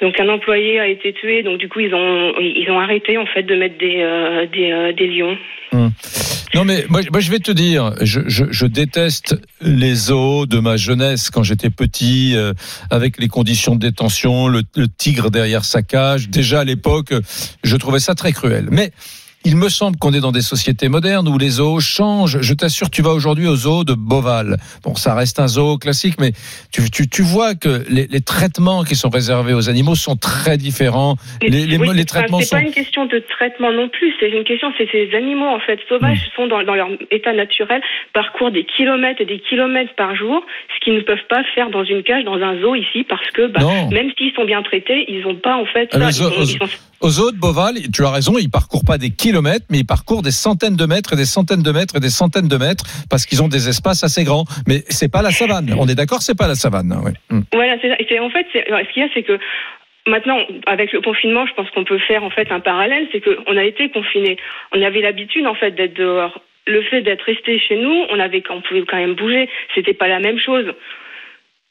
donc 0.00 0.18
un 0.18 0.28
employé 0.28 0.80
a 0.80 0.86
été 0.86 1.12
tué. 1.12 1.42
Donc 1.42 1.58
du 1.58 1.68
coup, 1.68 1.80
ils 1.80 1.94
ont, 1.94 2.32
ils 2.40 2.70
ont 2.70 2.78
arrêté 2.78 3.18
en 3.18 3.26
fait 3.26 3.42
de 3.42 3.54
mettre 3.54 3.76
des, 3.78 3.96
euh, 4.00 4.46
des, 4.46 4.70
euh, 4.70 4.92
des 4.92 5.08
lions. 5.08 5.36
Non, 6.52 6.64
mais 6.64 6.84
moi, 6.88 7.00
moi, 7.12 7.20
je 7.20 7.30
vais 7.30 7.38
te 7.38 7.52
dire, 7.52 7.92
je, 8.00 8.20
je, 8.26 8.44
je 8.50 8.66
déteste 8.66 9.36
les 9.60 9.94
zoos 9.94 10.46
de 10.46 10.58
ma 10.58 10.76
jeunesse 10.76 11.30
quand 11.30 11.44
j'étais 11.44 11.70
petit, 11.70 12.32
euh, 12.34 12.52
avec 12.90 13.18
les 13.18 13.28
conditions 13.28 13.76
de 13.76 13.80
détention, 13.80 14.48
le, 14.48 14.62
le 14.76 14.86
tigre 14.88 15.30
derrière 15.30 15.64
sa 15.64 15.82
cage. 15.82 16.28
Déjà 16.28 16.60
à 16.60 16.64
l'époque, 16.64 17.12
je 17.62 17.76
trouvais 17.76 18.00
ça 18.00 18.14
très 18.14 18.32
cruel. 18.32 18.66
Mais 18.72 18.90
il 19.44 19.56
me 19.56 19.68
semble 19.68 19.96
qu'on 19.96 20.12
est 20.12 20.20
dans 20.20 20.32
des 20.32 20.42
sociétés 20.42 20.88
modernes 20.88 21.26
où 21.28 21.38
les 21.38 21.48
zoos 21.50 21.80
changent. 21.80 22.40
Je 22.42 22.54
t'assure, 22.54 22.90
tu 22.90 23.00
vas 23.02 23.10
aujourd'hui 23.10 23.46
au 23.46 23.56
zoo 23.56 23.84
de 23.84 23.94
Beauval. 23.94 24.58
Bon, 24.84 24.94
ça 24.94 25.14
reste 25.14 25.40
un 25.40 25.48
zoo 25.48 25.78
classique, 25.78 26.16
mais 26.20 26.32
tu, 26.72 26.90
tu, 26.90 27.08
tu 27.08 27.22
vois 27.22 27.54
que 27.54 27.82
les, 27.88 28.06
les 28.06 28.20
traitements 28.20 28.84
qui 28.84 28.96
sont 28.96 29.08
réservés 29.08 29.54
aux 29.54 29.68
animaux 29.70 29.94
sont 29.94 30.16
très 30.16 30.58
différents. 30.58 31.16
Les, 31.42 31.66
les, 31.66 31.78
oui, 31.78 31.88
les 31.94 32.04
traitements 32.04 32.38
c'est 32.40 32.44
sont... 32.46 32.56
pas 32.56 32.62
une 32.62 32.72
question 32.72 33.06
de 33.06 33.18
traitement 33.30 33.72
non 33.72 33.88
plus. 33.88 34.12
C'est 34.20 34.28
une 34.30 34.44
question, 34.44 34.72
c'est 34.76 34.88
ces 34.92 35.14
animaux 35.16 35.48
en 35.48 35.60
fait 35.60 35.78
sauvages 35.88 36.10
Hmm. 36.10 36.36
sont 36.36 36.46
dans, 36.48 36.62
dans 36.64 36.74
leur 36.74 36.88
état 37.10 37.32
naturel, 37.32 37.80
parcourent 38.12 38.50
des 38.50 38.64
kilomètres 38.64 39.20
et 39.22 39.26
des 39.26 39.40
kilomètres 39.40 39.94
par 39.96 40.14
jour, 40.16 40.44
ce 40.74 40.84
qu'ils 40.84 40.94
ne 40.94 41.00
peuvent 41.00 41.26
pas 41.28 41.42
faire 41.54 41.70
dans 41.70 41.84
une 41.84 42.02
cage, 42.02 42.24
dans 42.24 42.34
un 42.40 42.60
zoo 42.60 42.74
ici, 42.74 43.04
parce 43.08 43.30
que 43.30 43.46
bah, 43.46 43.60
même 43.90 44.10
s'ils 44.18 44.32
sont 44.34 44.44
bien 44.44 44.62
traités, 44.62 45.04
ils 45.08 45.20
n'ont 45.22 45.36
pas 45.36 45.56
en 45.56 45.64
fait. 45.66 45.88
Ah, 45.92 45.98
ça. 45.98 45.98
le 45.98 46.06
Ils 46.08 46.12
zoo- 46.12 46.30
sont- 46.30 46.42
ils 46.42 46.68
sont- 46.68 46.76
Au 47.00 47.08
zoo 47.08 47.32
de 47.32 47.38
Beauval, 47.38 47.76
tu 47.94 48.04
as 48.04 48.10
raison, 48.10 48.36
ils 48.36 48.50
parcourent 48.50 48.84
pas 48.86 48.98
des 48.98 49.08
kilomètres, 49.08 49.64
mais 49.70 49.78
ils 49.78 49.86
parcourent 49.86 50.20
des 50.20 50.36
centaines 50.36 50.76
de 50.76 50.84
mètres 50.84 51.14
et 51.14 51.16
des 51.16 51.24
centaines 51.24 51.62
de 51.62 51.72
mètres 51.72 51.96
et 51.96 52.00
des 52.00 52.10
centaines 52.12 52.46
de 52.46 52.56
mètres 52.58 52.84
parce 53.08 53.24
qu'ils 53.24 53.42
ont 53.42 53.48
des 53.48 53.70
espaces 53.70 54.04
assez 54.04 54.22
grands. 54.22 54.44
Mais 54.68 54.84
c'est 54.90 55.10
pas 55.10 55.22
la 55.22 55.30
savane. 55.30 55.72
On 55.78 55.88
est 55.88 55.94
d'accord, 55.94 56.20
c'est 56.20 56.36
pas 56.36 56.46
la 56.46 56.54
savane. 56.54 56.92
ouais. 56.92 57.16
Mm. 57.30 57.40
Voilà, 57.54 57.76
c'est 57.80 58.18
en 58.20 58.28
fait, 58.28 58.46
ce 58.52 58.92
qu'il 58.92 59.02
y 59.02 59.06
a, 59.06 59.08
c'est 59.14 59.22
que 59.22 59.38
maintenant, 60.06 60.40
avec 60.66 60.92
le 60.92 61.00
confinement, 61.00 61.46
je 61.46 61.54
pense 61.54 61.70
qu'on 61.70 61.84
peut 61.84 61.98
faire 62.00 62.22
en 62.22 62.28
fait 62.28 62.52
un 62.52 62.60
parallèle, 62.60 63.08
c'est 63.12 63.22
qu'on 63.22 63.56
a 63.56 63.64
été 63.64 63.88
confinés. 63.88 64.36
On 64.76 64.82
avait 64.82 65.00
l'habitude 65.00 65.46
en 65.46 65.54
fait 65.54 65.70
d'être 65.70 65.96
dehors. 65.96 66.38
Le 66.66 66.82
fait 66.82 67.00
d'être 67.00 67.22
resté 67.22 67.58
chez 67.58 67.76
nous, 67.76 68.04
on 68.10 68.20
avait, 68.20 68.42
on 68.50 68.60
pouvait 68.60 68.82
quand 68.82 68.98
même 68.98 69.14
bouger. 69.14 69.48
C'était 69.74 69.94
pas 69.94 70.06
la 70.08 70.20
même 70.20 70.38
chose. 70.38 70.66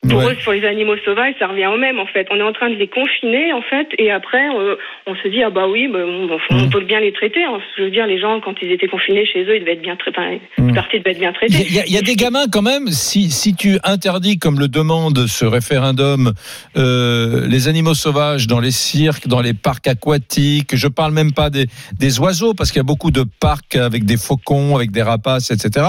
Pour 0.08 0.20
Ouais. 0.20 0.32
eux, 0.32 0.38
pour 0.46 0.54
les 0.54 0.64
animaux 0.66 0.96
sauvages, 1.04 1.34
ça 1.40 1.48
revient 1.48 1.68
au 1.68 1.78
même 1.78 2.00
en 2.00 2.06
fait. 2.06 2.26
On 2.32 2.38
est 2.38 2.42
en 2.42 2.54
train 2.54 2.70
de 2.70 2.76
les 2.76 2.88
confiner 2.88 3.52
en 3.52 3.62
fait, 3.62 3.86
et 3.98 4.12
après, 4.12 4.48
euh, 4.58 4.76
on 5.06 5.14
se 5.16 5.28
dit 5.28 5.44
ah 5.44 5.50
bah 5.50 5.68
oui, 5.68 5.90
bah, 5.92 6.00
on, 6.08 6.30
on 6.52 6.66
Mm. 6.68 6.70
peut 6.70 6.86
bien 6.86 7.02
les 7.02 7.12
traiter. 7.12 7.44
hein. 7.44 7.60
Je 7.78 7.84
veux 7.84 7.92
dire, 7.92 8.08
les 8.08 8.18
gens 8.20 8.40
quand 8.40 8.54
ils 8.62 8.72
étaient 8.72 8.88
confinés 8.88 9.26
chez 9.26 9.44
eux, 9.44 9.58
ils 9.58 9.60
devaient 9.60 9.74
être 9.74 9.82
bien 9.82 9.98
traités. 9.98 10.42
Mm. 10.58 10.70
une 10.70 10.74
partie 10.76 11.00
devait 11.00 11.12
être 11.12 11.20
bien 11.20 11.32
Il 11.42 11.50
traitée. 11.50 11.54
y, 11.54 11.58
a- 11.58 11.68
il 11.70 11.74
y 11.76 11.80
a- 11.80 11.86
il 11.88 11.92
y 11.94 11.98
a 11.98 12.02
des 12.02 12.16
gamins 12.16 12.46
quand 12.50 12.62
même. 12.62 12.88
Si, 12.88 13.30
si 13.30 13.54
tu 13.56 13.78
interdis, 13.84 14.40
comme 14.40 14.58
le 14.60 14.70
demande 14.70 15.28
ce 15.28 15.44
référendum, 15.44 16.32
euh, 16.78 17.46
les 17.48 17.68
animaux 17.68 17.94
sauvages 17.94 18.48
dans 18.48 18.62
les 18.62 18.72
cirques, 18.72 19.28
dans 19.28 19.42
les 19.42 19.54
parcs 19.54 19.86
aquatiques, 19.88 20.76
je 20.78 20.88
parle 20.88 21.12
même 21.14 21.34
pas 21.34 21.50
des, 21.50 21.66
des 22.00 22.20
oiseaux 22.20 22.54
parce 22.54 22.72
qu'il 22.72 22.80
y 22.80 22.82
a 22.82 22.84
beaucoup 22.84 23.12
de 23.12 23.26
parcs 23.42 23.76
avec 23.76 24.06
des 24.06 24.18
faucons, 24.18 24.78
avec 24.78 24.92
des 24.92 25.02
rapaces, 25.04 25.52
etc. 25.52 25.86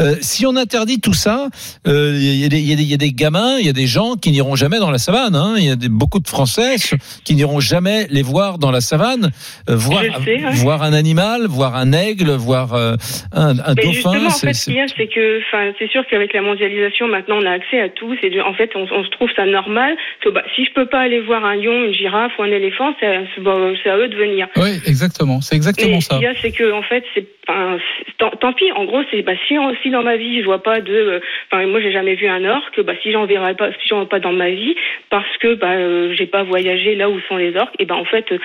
Euh, 0.00 0.16
si 0.20 0.44
on 0.46 0.54
interdit 0.56 1.00
tout 1.00 1.14
ça, 1.14 1.48
il 1.86 2.36
y, 2.42 2.44
a 2.44 2.48
des- 2.48 2.58
il 2.60 2.68
y 2.68 2.72
a 2.72 2.76
des- 2.76 2.82
il 2.82 2.90
gamins, 3.38 3.58
il 3.60 3.66
y 3.66 3.68
a 3.68 3.72
des 3.72 3.86
gens 3.86 4.14
qui 4.16 4.30
n'iront 4.30 4.56
jamais 4.56 4.78
dans 4.78 4.90
la 4.90 4.98
savane. 4.98 5.34
hein. 5.34 5.54
Il 5.58 5.64
y 5.64 5.70
a 5.70 5.76
des, 5.76 5.88
beaucoup 5.88 6.18
de 6.20 6.28
Français 6.28 6.76
qui 7.24 7.34
n'iront 7.34 7.60
jamais 7.60 8.06
les 8.10 8.22
voir 8.22 8.58
dans 8.58 8.70
la 8.70 8.80
savane, 8.80 9.30
euh, 9.68 9.76
voir, 9.76 10.02
sais, 10.24 10.44
ouais. 10.44 10.52
voir 10.54 10.82
un 10.82 10.92
animal, 10.92 11.42
voir 11.48 11.76
un 11.76 11.92
aigle, 11.92 12.30
voir 12.32 12.74
euh, 12.74 12.94
un, 13.32 13.58
un 13.58 13.74
Mais 13.76 13.82
dauphin. 13.82 13.92
justement, 13.92 14.26
en 14.26 14.30
c'est- 14.30 14.46
fait, 14.48 14.52
ce 14.54 14.60
c'est- 14.64 14.70
qu'il 14.72 14.78
y 14.78 14.82
a, 14.82 14.86
c'est 14.96 15.06
que, 15.08 15.40
enfin, 15.48 15.72
c'est 15.78 15.90
sûr 15.90 16.04
qu'avec 16.08 16.32
la 16.32 16.42
mondialisation, 16.42 17.08
maintenant, 17.08 17.38
on 17.40 17.46
a 17.46 17.52
accès 17.52 17.80
à 17.80 17.88
tout. 17.88 18.14
C'est, 18.20 18.40
en 18.40 18.54
fait, 18.54 18.70
on, 18.74 18.86
on 18.90 19.04
se 19.04 19.10
trouve 19.10 19.30
ça 19.36 19.44
normal. 19.46 19.96
Que, 20.22 20.30
bah, 20.30 20.42
si 20.56 20.64
je 20.64 20.72
peux 20.72 20.86
pas 20.86 21.00
aller 21.00 21.20
voir 21.20 21.44
un 21.44 21.56
lion, 21.56 21.84
une 21.84 21.92
girafe 21.94 22.32
ou 22.38 22.42
un 22.42 22.50
éléphant, 22.50 22.94
c'est, 23.00 23.24
c'est, 23.34 23.40
bon, 23.42 23.74
c'est 23.82 23.90
à 23.90 23.96
eux 23.98 24.08
de 24.08 24.16
venir. 24.16 24.48
Oui, 24.56 24.70
exactement. 24.86 25.40
C'est 25.40 25.54
exactement 25.56 25.96
Mais 25.96 26.00
ça. 26.00 26.14
ce 26.14 26.18
qu'il 26.20 26.24
y 26.24 26.30
a, 26.30 26.34
c'est 26.40 26.52
que, 26.52 26.72
en 26.72 26.82
fait, 26.82 27.04
c'est, 27.14 27.26
enfin, 27.48 27.78
tant, 28.18 28.30
tant 28.40 28.52
pis. 28.52 28.70
En 28.72 28.84
gros, 28.84 29.02
c'est, 29.10 29.22
bah, 29.22 29.32
si, 29.46 29.54
si 29.82 29.90
dans 29.90 30.02
ma 30.02 30.16
vie, 30.16 30.40
je 30.40 30.44
vois 30.44 30.62
pas 30.62 30.80
de, 30.80 31.20
euh, 31.52 31.66
moi, 31.66 31.80
j'ai 31.80 31.92
jamais 31.92 32.14
vu 32.14 32.28
un 32.28 32.44
orque, 32.44 32.80
bah, 32.84 32.92
si 33.02 33.12
j'en 33.12 33.26
verrai 33.28 33.54
pas, 33.54 33.70
vois 33.90 34.08
pas 34.08 34.20
dans 34.20 34.32
ma 34.32 34.50
vie, 34.50 34.74
parce 35.10 35.36
que, 35.38 35.54
bah, 35.54 35.72
euh, 35.72 36.14
j'ai 36.14 36.26
pas 36.26 36.42
voyagé 36.42 36.94
là 36.94 37.08
où 37.08 37.20
sont 37.28 37.36
les 37.36 37.56
orques, 37.56 37.74
et 37.78 37.84
ben, 37.84 37.94
en 37.94 38.04
fait, 38.04 38.32
euh, 38.32 38.38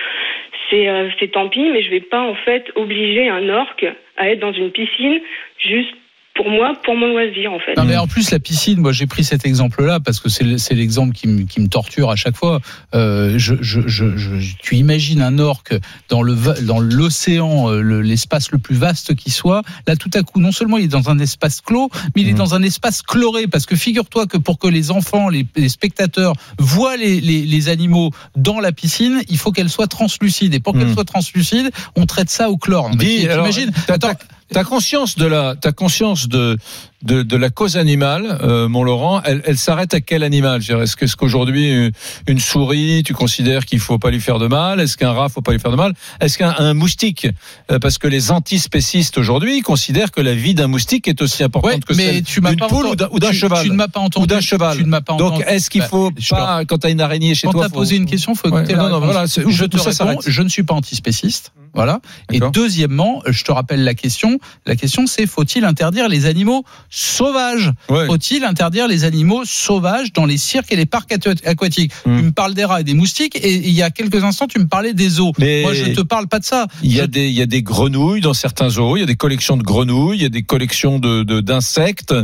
c'est, 0.70 0.88
euh, 0.88 1.08
c'est 1.18 1.32
tant 1.32 1.48
pis, 1.48 1.70
mais 1.70 1.82
je 1.82 1.90
vais 1.90 2.00
pas, 2.00 2.20
en 2.20 2.34
fait, 2.34 2.70
obliger 2.74 3.28
un 3.28 3.48
orque 3.48 3.86
à 4.16 4.30
être 4.30 4.40
dans 4.40 4.52
une 4.52 4.70
piscine 4.70 5.20
juste 5.58 5.94
pour 6.34 6.50
moi, 6.50 6.72
pour 6.84 6.96
mon 6.96 7.06
loisir 7.06 7.52
en 7.52 7.60
fait. 7.60 7.76
Non 7.76 7.84
mais 7.84 7.96
en 7.96 8.08
plus 8.08 8.30
la 8.32 8.40
piscine, 8.40 8.80
moi 8.80 8.90
j'ai 8.90 9.06
pris 9.06 9.22
cet 9.22 9.46
exemple-là 9.46 10.00
parce 10.00 10.18
que 10.18 10.28
c'est 10.28 10.42
le- 10.42 10.58
c'est 10.58 10.74
l'exemple 10.74 11.14
qui, 11.14 11.28
me- 11.28 11.42
qui 11.44 11.60
me 11.60 11.68
torture 11.68 12.10
à 12.10 12.16
chaque 12.16 12.36
fois. 12.36 12.60
Euh, 12.94 13.34
je, 13.38 13.54
je, 13.60 13.82
je, 13.86 14.16
je- 14.16 14.54
tu 14.60 14.74
imagines 14.76 15.22
un 15.22 15.38
orque 15.38 15.74
dans 16.08 16.22
le 16.22 16.34
dans 16.62 16.80
l'océan, 16.80 17.70
euh, 17.70 17.80
le- 17.80 18.00
l'espace 18.02 18.50
le 18.50 18.58
plus 18.58 18.74
vaste 18.74 19.14
qui 19.14 19.30
soit. 19.30 19.62
Là 19.86 19.94
tout 19.94 20.10
à 20.14 20.22
coup, 20.22 20.40
non 20.40 20.50
seulement 20.50 20.76
il 20.78 20.86
est 20.86 20.88
dans 20.88 21.08
un 21.08 21.20
espace 21.20 21.60
clos, 21.60 21.88
mais 22.16 22.22
il 22.22 22.28
est 22.28 22.34
dans 22.34 22.54
un 22.56 22.62
espace 22.62 23.02
chloré 23.02 23.46
parce 23.46 23.64
que 23.66 23.76
figure-toi 23.76 24.26
que 24.26 24.36
pour 24.36 24.58
que 24.58 24.66
les 24.66 24.90
enfants, 24.90 25.28
les, 25.28 25.46
les 25.54 25.68
spectateurs 25.68 26.32
voient 26.58 26.96
les, 26.96 27.20
les, 27.20 27.42
les 27.42 27.68
animaux 27.68 28.10
dans 28.36 28.58
la 28.58 28.72
piscine, 28.72 29.20
il 29.28 29.38
faut 29.38 29.52
qu'elle 29.52 29.70
soit 29.70 29.86
translucide 29.86 30.52
et 30.54 30.58
pour 30.60 30.72
qu'elle 30.72 30.88
Mm. 30.88 30.94
soit 30.94 31.04
translucide, 31.04 31.70
on 31.94 32.06
traite 32.06 32.28
ça 32.30 32.50
au 32.50 32.56
chlore. 32.56 32.90
Mais 32.90 32.96
Dis, 32.96 33.20
tu- 33.22 33.28
alors, 33.30 33.46
t'imagines 33.46 33.72
t'as- 33.86 34.14
t'as- 34.54 34.60
T'as 34.60 34.68
conscience 34.68 35.16
de 35.16 35.26
la, 35.26 35.54
t'as 35.60 35.72
conscience 35.72 36.28
de, 36.28 36.56
de, 37.02 37.22
de 37.22 37.36
la 37.36 37.50
cause 37.50 37.76
animale, 37.76 38.38
euh, 38.42 38.66
mon 38.68 38.82
Laurent. 38.82 39.20
Elle, 39.24 39.42
elle 39.44 39.58
s'arrête 39.58 39.92
à 39.92 40.00
quel 40.00 40.22
animal? 40.22 40.60
Est-ce 40.62 40.96
que- 40.96 41.04
est-ce 41.04 41.16
qu'aujourd'hui 41.16 41.70
une, 41.70 41.92
une 42.28 42.38
souris, 42.40 43.02
tu 43.04 43.12
considères 43.12 43.66
qu'il 43.66 43.78
faut 43.80 43.98
pas 43.98 44.10
lui 44.10 44.20
faire 44.20 44.38
de 44.38 44.46
mal? 44.46 44.80
Est-ce 44.80 44.96
qu'un 44.96 45.12
rat, 45.12 45.28
faut 45.28 45.42
pas 45.42 45.52
lui 45.52 45.58
faire 45.60 45.70
de 45.70 45.76
mal? 45.76 45.92
Est-ce 46.20 46.38
qu'un 46.38 46.54
un 46.58 46.72
moustique? 46.74 47.26
Euh, 47.70 47.78
Parce 47.78 47.98
que 47.98 48.08
les 48.08 48.30
antispécistes 48.30 49.18
aujourd'hui 49.18 49.60
considèrent 49.60 50.10
que 50.10 50.20
la 50.22 50.34
vie 50.34 50.54
d'un 50.54 50.66
moustique 50.68 51.06
est 51.08 51.20
aussi 51.20 51.42
importante 51.42 51.72
Ouais, 51.72 51.80
que 51.80 51.92
celle 51.94 52.22
d'une 52.22 52.56
poule 52.68 52.86
ou 52.86 52.96
d'un- 52.96 53.08
ou 53.10 53.18
d'un 53.18 53.30
tu- 53.30 53.36
cheval. 53.36 53.64
Tu 53.64 53.70
ne 53.70 53.76
m'as 53.76 53.88
pas 53.88 54.00
entendu. 54.00 54.24
ou 54.24 54.26
d'un 54.26 54.40
cheval. 54.40 54.76
Tu 54.78 54.84
ne 54.84 54.88
m'as 54.88 55.00
pas 55.02 55.16
Donc, 55.16 55.42
est-ce 55.46 55.68
qu'il 55.68 55.82
Bah, 55.82 55.88
faut 55.88 56.10
je 56.18 56.30
pas, 56.30 56.64
quand 56.64 56.78
t'as 56.78 56.90
une 56.90 57.00
araignée 57.02 57.34
chez 57.34 57.46
Quand 57.46 57.52
toi, 57.52 57.62
tu 57.62 57.66
as 57.66 57.68
faut- 57.68 57.74
posé 57.74 57.96
une 57.96 58.06
question, 58.06 58.34
faut 58.34 58.48
écouter 58.48 58.68
Ouais, 58.68 58.72
la 58.72 58.82
non, 58.84 58.88
non, 58.88 58.94
réponse. 59.00 59.12
voilà, 59.12 59.26
je 59.26 59.34
te 59.66 59.76
réponds, 60.10 60.20
je 60.26 60.42
ne 60.42 60.48
suis 60.48 60.62
pas 60.62 60.74
antispéciste. 60.74 61.52
Voilà. 61.74 62.00
Et 62.32 62.40
deuxièmement, 62.52 63.22
je 63.26 63.44
te 63.44 63.50
rappelle 63.52 63.82
la 63.84 63.94
question. 63.94 64.38
La 64.66 64.76
question, 64.76 65.06
c'est 65.06 65.26
faut-il 65.26 65.64
interdire 65.64 66.08
les 66.08 66.26
animaux 66.26 66.64
sauvages? 66.90 67.72
Ouais. 67.90 68.06
Faut-il 68.06 68.44
interdire 68.44 68.86
les 68.88 69.04
animaux 69.04 69.42
sauvages 69.44 70.12
dans 70.12 70.24
les 70.26 70.36
cirques 70.38 70.72
et 70.72 70.76
les 70.76 70.86
parcs 70.86 71.10
aqua- 71.12 71.34
aquatiques? 71.46 71.92
Hmm. 72.06 72.18
Tu 72.18 72.22
me 72.24 72.32
parles 72.32 72.54
des 72.54 72.64
rats 72.64 72.80
et 72.80 72.84
des 72.84 72.94
moustiques, 72.94 73.36
et 73.36 73.54
il 73.54 73.72
y 73.72 73.82
a 73.82 73.90
quelques 73.90 74.22
instants, 74.24 74.46
tu 74.46 74.58
me 74.58 74.66
parlais 74.66 74.94
des 74.94 75.08
zoos. 75.08 75.32
Mais- 75.38 75.62
Moi, 75.62 75.74
je 75.74 75.84
te 75.92 76.00
parle 76.02 76.28
pas 76.28 76.38
de 76.38 76.44
ça. 76.44 76.66
Il 76.82 76.94
y 76.94 77.00
a 77.00 77.04
Je- 77.04 77.08
des 77.08 77.26
il 77.28 77.34
y 77.34 77.42
a 77.42 77.46
des 77.46 77.62
grenouilles 77.62 78.20
dans 78.20 78.34
certains 78.34 78.68
zoos, 78.68 78.96
il 78.96 79.00
y 79.00 79.02
a 79.02 79.06
des 79.06 79.16
collections 79.16 79.56
de 79.56 79.62
grenouilles, 79.62 80.18
il 80.18 80.22
y 80.22 80.26
a 80.26 80.28
des 80.30 80.42
collections 80.42 80.98
de 80.98 81.22
de- 81.24 81.40
d'insectes. 81.40 82.14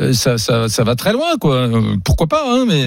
Euh, 0.00 0.12
ça 0.12 0.36
ça 0.38 0.68
ça 0.68 0.84
va 0.84 0.94
très 0.96 1.12
loin 1.12 1.36
quoi. 1.40 1.54
Euh, 1.56 1.96
Pourquoi 2.04 2.26
pas 2.26 2.44
hein, 2.46 2.64
mais 2.68 2.82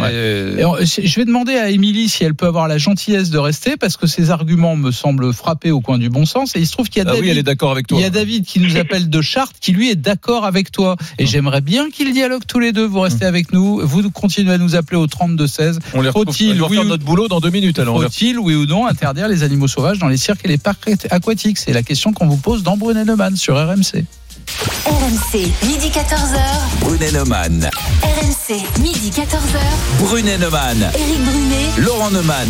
Et 0.60 0.66
on- 0.66 0.76
Je 0.82 1.16
vais 1.20 1.26
demander 1.26 1.56
à 1.56 1.70
Émilie 1.70 2.10
si 2.10 2.24
elle 2.24 2.36
peut 2.36 2.46
avoir 2.48 2.68
la 2.68 2.78
gentillesse 2.78 3.30
de 3.30 3.38
rester 3.40 3.78
parce 3.78 3.98
que 3.98 4.06
ses 4.08 4.30
arguments 4.30 4.76
me 4.76 4.92
semblent 4.92 5.34
frapper 5.34 5.72
au 5.72 5.82
coin 5.82 5.98
du 5.98 6.10
bon 6.12 6.26
sens. 6.26 6.56
Et 6.56 6.60
il 6.60 6.68
se 6.68 6.72
trouve 6.74 6.88
qu'il 6.90 7.02
y 7.02 7.06
a 7.06 7.10
Ah 7.10 7.14
David. 7.14 7.24
oui, 7.24 7.30
elle 7.32 7.38
est 7.40 7.44
d'accord 7.44 7.72
avec 7.72 7.88
toi. 7.88 7.98
Il 7.98 8.02
y 8.02 8.06
a 8.06 8.10
David 8.12 8.46
qui 8.46 8.60
nous 8.60 8.78
appelle 8.78 9.10
de 9.10 9.22
Chartres, 9.22 9.60
qui 9.60 9.72
lui 9.72 9.90
est 9.90 9.96
d'accord 9.96 10.46
avec 10.46 10.72
toi. 10.72 10.96
Et 11.18 11.26
j'aimerais 11.26 11.62
bien 11.62 11.90
qu'ils 11.90 12.14
dialoguent 12.14 12.46
tous 12.48 12.60
les 12.60 12.72
deux. 12.72 12.86
Vous 12.86 13.00
restez 13.00 13.26
avec 13.26 13.52
nous. 13.54 13.80
Vous 13.86 14.10
continuez 14.12 14.54
à 14.54 14.58
nous 14.60 14.76
appeler 14.76 14.98
au 14.98 15.08
32-16. 15.08 15.80
On 15.94 16.02
les 16.02 16.12
Faut-il, 16.12 16.62
oui 16.62 16.76
faire 16.76 16.86
ou- 16.86 16.88
notre 16.90 17.04
boulot 17.04 17.28
dans 17.28 17.40
deux 17.40 17.50
minutes 17.50 17.80
alors. 17.80 18.02
Faut-il, 18.02 18.38
oui 18.38 18.56
ou 18.56 18.66
non, 18.66 18.86
interdire 18.86 19.28
les 19.28 19.44
animaux 19.44 19.68
sauvages 19.68 20.00
dans 20.00 20.08
les 20.08 20.18
cirques 20.18 20.42
et 20.46 20.48
les 20.50 20.58
parcs 20.58 20.88
aquatiques? 21.10 21.58
C'est 21.58 21.74
la 21.74 21.84
question 21.84 22.14
qu'on 22.14 22.28
vous 22.28 22.38
pose 22.38 22.64
dans 22.64 22.78
Brunet 22.78 23.06
Neumann 23.06 23.36
sur 23.36 23.56
RMC. 23.56 24.06
RMC, 24.52 25.48
midi 25.66 25.88
14h. 25.90 26.40
Brunet 26.82 27.12
Neumann. 27.14 27.70
RMC, 28.04 28.82
midi 28.82 29.10
14h. 29.10 29.60
Brunet 30.00 30.38
Neumann. 30.38 30.92
Éric 30.94 31.24
Brunet. 31.24 31.70
Laurent 31.78 32.12
Neumann. 32.12 32.50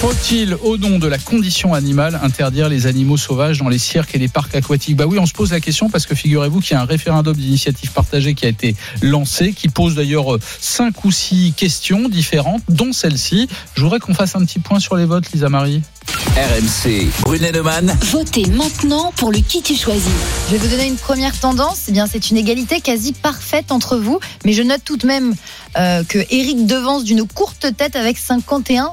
Faut-il, 0.00 0.56
au 0.62 0.76
nom 0.76 0.98
de 0.98 1.06
la 1.06 1.18
condition 1.18 1.72
animale, 1.72 2.18
interdire 2.22 2.68
les 2.68 2.86
animaux 2.86 3.16
sauvages 3.16 3.58
dans 3.58 3.68
les 3.68 3.78
cirques 3.78 4.14
et 4.16 4.18
les 4.18 4.28
parcs 4.28 4.54
aquatiques? 4.56 4.96
Bah 4.96 5.06
oui, 5.06 5.18
on 5.20 5.26
se 5.26 5.32
pose 5.32 5.52
la 5.52 5.60
question 5.60 5.88
parce 5.88 6.06
que 6.06 6.16
figurez-vous 6.16 6.60
qu'il 6.60 6.72
y 6.72 6.74
a 6.74 6.82
un 6.82 6.86
référendum 6.86 7.36
d'initiative 7.36 7.92
partagée 7.92 8.34
qui 8.34 8.44
a 8.46 8.48
été 8.48 8.74
lancé, 9.00 9.52
qui 9.52 9.68
pose 9.68 9.94
d'ailleurs 9.94 10.34
euh, 10.34 10.40
cinq 10.60 11.04
ou 11.04 11.12
six 11.12 11.52
questions 11.56 12.08
différentes, 12.08 12.62
dont 12.68 12.92
celle-ci. 12.92 13.48
Je 13.76 13.82
voudrais 13.82 14.00
qu'on 14.00 14.14
fasse 14.14 14.34
un 14.34 14.44
petit 14.44 14.58
point 14.58 14.80
sur 14.80 14.96
les 14.96 15.04
votes, 15.04 15.30
Lisa 15.32 15.48
Marie. 15.48 15.82
RMC. 16.36 17.08
Brunet 17.22 17.52
Neumann. 17.52 17.96
Votez 18.10 18.46
maintenant 18.46 19.12
pour 19.16 19.32
le 19.32 19.38
qui 19.38 19.62
tu 19.62 19.74
choisis. 19.74 20.04
Je 20.48 20.52
vais 20.52 20.58
vous 20.58 20.68
donner 20.68 20.86
une 20.86 20.96
première 20.96 21.34
tendance. 21.40 21.84
Eh 21.88 21.92
bien, 21.92 22.06
c'est 22.06 22.30
une 22.30 22.36
égalité 22.36 22.80
quasi 22.80 23.12
parfaite 23.12 23.72
entre 23.72 23.96
vous. 23.96 24.18
Mais 24.44 24.52
je 24.52 24.62
note 24.62 24.82
tout 24.84 24.96
de 24.96 25.06
même 25.06 25.34
euh, 25.78 26.02
que 26.04 26.18
Eric 26.30 26.66
devance 26.66 27.04
d'une 27.04 27.26
courte 27.26 27.66
tête 27.76 27.96
avec 27.96 28.18
51% 28.18 28.90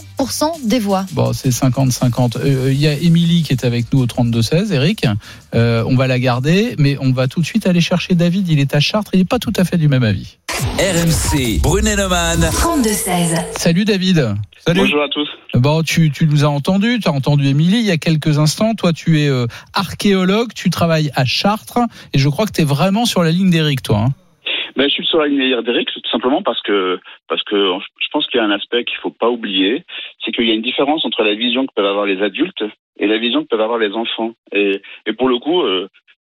des 0.64 0.80
voix. 0.80 1.06
Bon, 1.12 1.34
c'est 1.34 1.50
50-50. 1.50 2.38
Euh, 2.38 2.72
Il 2.72 2.80
y 2.80 2.88
a 2.88 2.94
Émilie 2.94 3.44
qui 3.44 3.54
est 3.54 3.66
avec 3.66 3.92
nous 3.94 4.00
au 4.02 4.06
32-16, 4.06 4.72
Eric. 4.74 5.06
Euh, 5.56 5.84
on 5.88 5.96
va 5.96 6.08
la 6.08 6.20
garder, 6.20 6.76
mais 6.80 6.98
on 7.00 7.12
va 7.12 7.28
tout 7.28 7.40
de 7.42 7.46
suite 7.46 7.68
aller 7.68 7.82
chercher 7.82 8.16
David. 8.16 8.48
Il 8.50 8.60
est 8.60 8.74
à 8.76 8.80
Chartres, 8.80 9.12
il 9.14 9.20
n'est 9.20 9.26
pas 9.26 9.40
tout 9.40 9.54
à 9.58 9.64
fait 9.66 9.78
du 9.78 9.88
même 9.88 10.04
avis. 10.04 10.38
RMC. 10.80 11.60
Brunet 11.62 11.96
Neumann. 11.96 12.40
32-16. 12.42 13.44
Salut 13.58 13.86
David. 13.86 14.34
Salut. 14.66 14.80
Bonjour 14.82 15.04
à 15.04 15.08
tous. 15.10 15.28
Bon, 15.56 15.84
tu, 15.84 16.10
tu 16.12 16.26
nous 16.26 16.44
as 16.46 16.48
entendu, 16.48 17.00
tu 17.02 17.08
as 17.08 17.12
entendu 17.12 17.46
Émilie 17.48 17.80
il 17.80 17.86
y 17.86 17.92
a 17.92 17.98
quelques 17.98 18.40
instants. 18.40 18.74
Toi, 18.76 18.94
tu 18.94 19.22
es 19.22 19.28
euh, 19.28 19.46
archéologue, 19.74 20.54
tu 20.56 20.70
travailles 20.70 21.12
à 21.16 21.26
Chartres, 21.26 21.80
et 22.14 22.18
je 22.20 22.30
crois 22.30 22.46
que 22.46 22.52
tu 22.52 22.62
es 22.62 22.66
vraiment 22.66 23.06
sur 23.06 23.24
la 23.24 23.32
ligne 23.32 23.50
d'Éric, 23.50 23.84
toi. 23.84 23.98
hein. 24.08 24.14
Ben, 24.76 24.90
je 24.90 24.94
suis 24.94 25.06
sur 25.06 25.20
la 25.20 25.28
ligne 25.28 25.62
d'Eric 25.62 25.90
tout 25.94 26.10
simplement 26.10 26.42
parce 26.42 26.62
que 26.62 27.00
parce 27.28 27.44
que 27.44 27.56
je 27.56 28.08
pense 28.12 28.28
qu'il 28.28 28.40
y 28.40 28.42
a 28.42 28.46
un 28.46 28.52
aspect 28.52 28.84
qu'il 28.86 28.98
faut 28.98 29.12
pas 29.12 29.30
oublier, 29.30 29.84
c'est 30.24 30.32
qu'il 30.32 30.48
y 30.48 30.52
a 30.52 30.56
une 30.56 30.62
différence 30.62 31.06
entre 31.06 31.24
la 31.24 31.36
vision 31.36 31.66
que 31.68 31.74
peuvent 31.76 31.86
avoir 31.86 32.06
les 32.06 32.22
adultes 32.22 32.64
et 32.98 33.08
la 33.08 33.18
vision 33.18 33.44
que 33.44 33.50
peuvent 33.50 33.62
avoir 33.62 33.78
les 33.78 33.94
enfants. 33.94 34.34
Et, 34.52 34.82
et 35.06 35.14
pour 35.14 35.30
le 35.30 35.38
coup, 35.38 35.62
euh, 35.62 35.88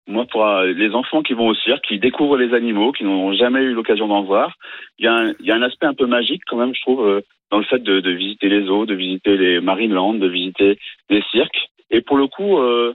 moi, 0.08 0.26
pour 0.26 0.46
euh, 0.46 0.74
les 0.74 0.94
enfants 0.94 1.22
qui 1.24 1.34
vont 1.34 1.48
au 1.48 1.56
cirque, 1.56 1.86
qui 1.86 2.00
découvrent 2.00 2.38
les 2.38 2.54
animaux, 2.54 2.91
qui 2.91 3.06
n'ont 3.06 3.34
jamais 3.34 3.62
eu 3.62 3.74
l'occasion 3.74 4.08
d'en 4.08 4.24
voir, 4.24 4.56
il 5.00 5.06
y, 5.06 5.08
a 5.08 5.14
un, 5.14 5.34
il 5.39 5.46
y 5.46 5.52
a 5.52 5.56
un 5.56 5.62
aspect 5.62 5.86
un 5.86 5.94
peu 5.94 6.08
magique 6.08 6.41
quand 6.46 6.58
même, 6.58 6.76
je 6.76 6.82
trouve, 6.82 7.08
euh, 7.08 7.22
dans 7.52 7.60
le 7.60 7.64
fait 7.64 7.80
de, 7.80 8.00
de 8.00 8.12
visiter 8.12 8.50
les 8.50 8.66
zoos, 8.66 8.86
de 8.86 8.96
visiter 8.96 9.38
les 9.38 9.62
Marineland, 9.62 10.16
de 10.16 10.28
visiter 10.28 10.78
les 11.10 11.24
cirques. 11.32 11.70
Et 11.89 12.02
pour 12.02 12.18
le 12.18 12.28
coup, 12.28 12.58
euh, 12.58 12.94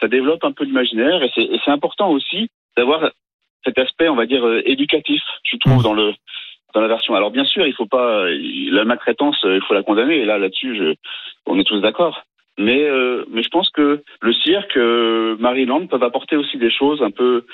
ça 0.00 0.08
développe 0.08 0.44
un 0.44 0.52
peu 0.52 0.64
l'imaginaire 0.64 1.22
et 1.22 1.30
c'est 1.34 1.70
important 1.70 2.10
aussi 2.10 2.48
d'avoir 2.76 3.10
cet 3.64 3.78
aspect, 3.78 4.08
on 4.08 4.16
va 4.16 4.26
dire, 4.26 4.46
euh, 4.46 4.62
éducatif, 4.66 5.22
je 5.44 5.56
trouve, 5.58 5.82
dans 5.82 5.94
le 5.94 6.12
dans 6.74 6.80
la 6.82 6.88
version. 6.88 7.14
Alors 7.14 7.30
bien 7.30 7.44
sûr, 7.44 7.66
il 7.66 7.72
faut 7.74 7.86
pas 7.86 8.24
euh, 8.26 8.38
la 8.70 8.84
maltraitance, 8.84 9.38
euh, 9.44 9.56
il 9.56 9.62
faut 9.66 9.74
la 9.74 9.82
condamner. 9.82 10.16
Et 10.18 10.24
là, 10.26 10.38
là-dessus, 10.38 10.76
je, 10.76 10.94
on 11.46 11.58
est 11.58 11.64
tous 11.64 11.80
d'accord. 11.80 12.22
Mais 12.58 12.82
euh, 12.82 13.24
mais 13.30 13.42
je 13.42 13.48
pense 13.50 13.70
que 13.70 14.02
le 14.20 14.32
cirque, 14.32 14.76
euh, 14.76 15.36
Maryland 15.38 15.86
peuvent 15.86 16.02
apporter 16.02 16.36
aussi 16.36 16.58
des 16.58 16.70
choses 16.70 17.00
un 17.02 17.10
peu, 17.12 17.44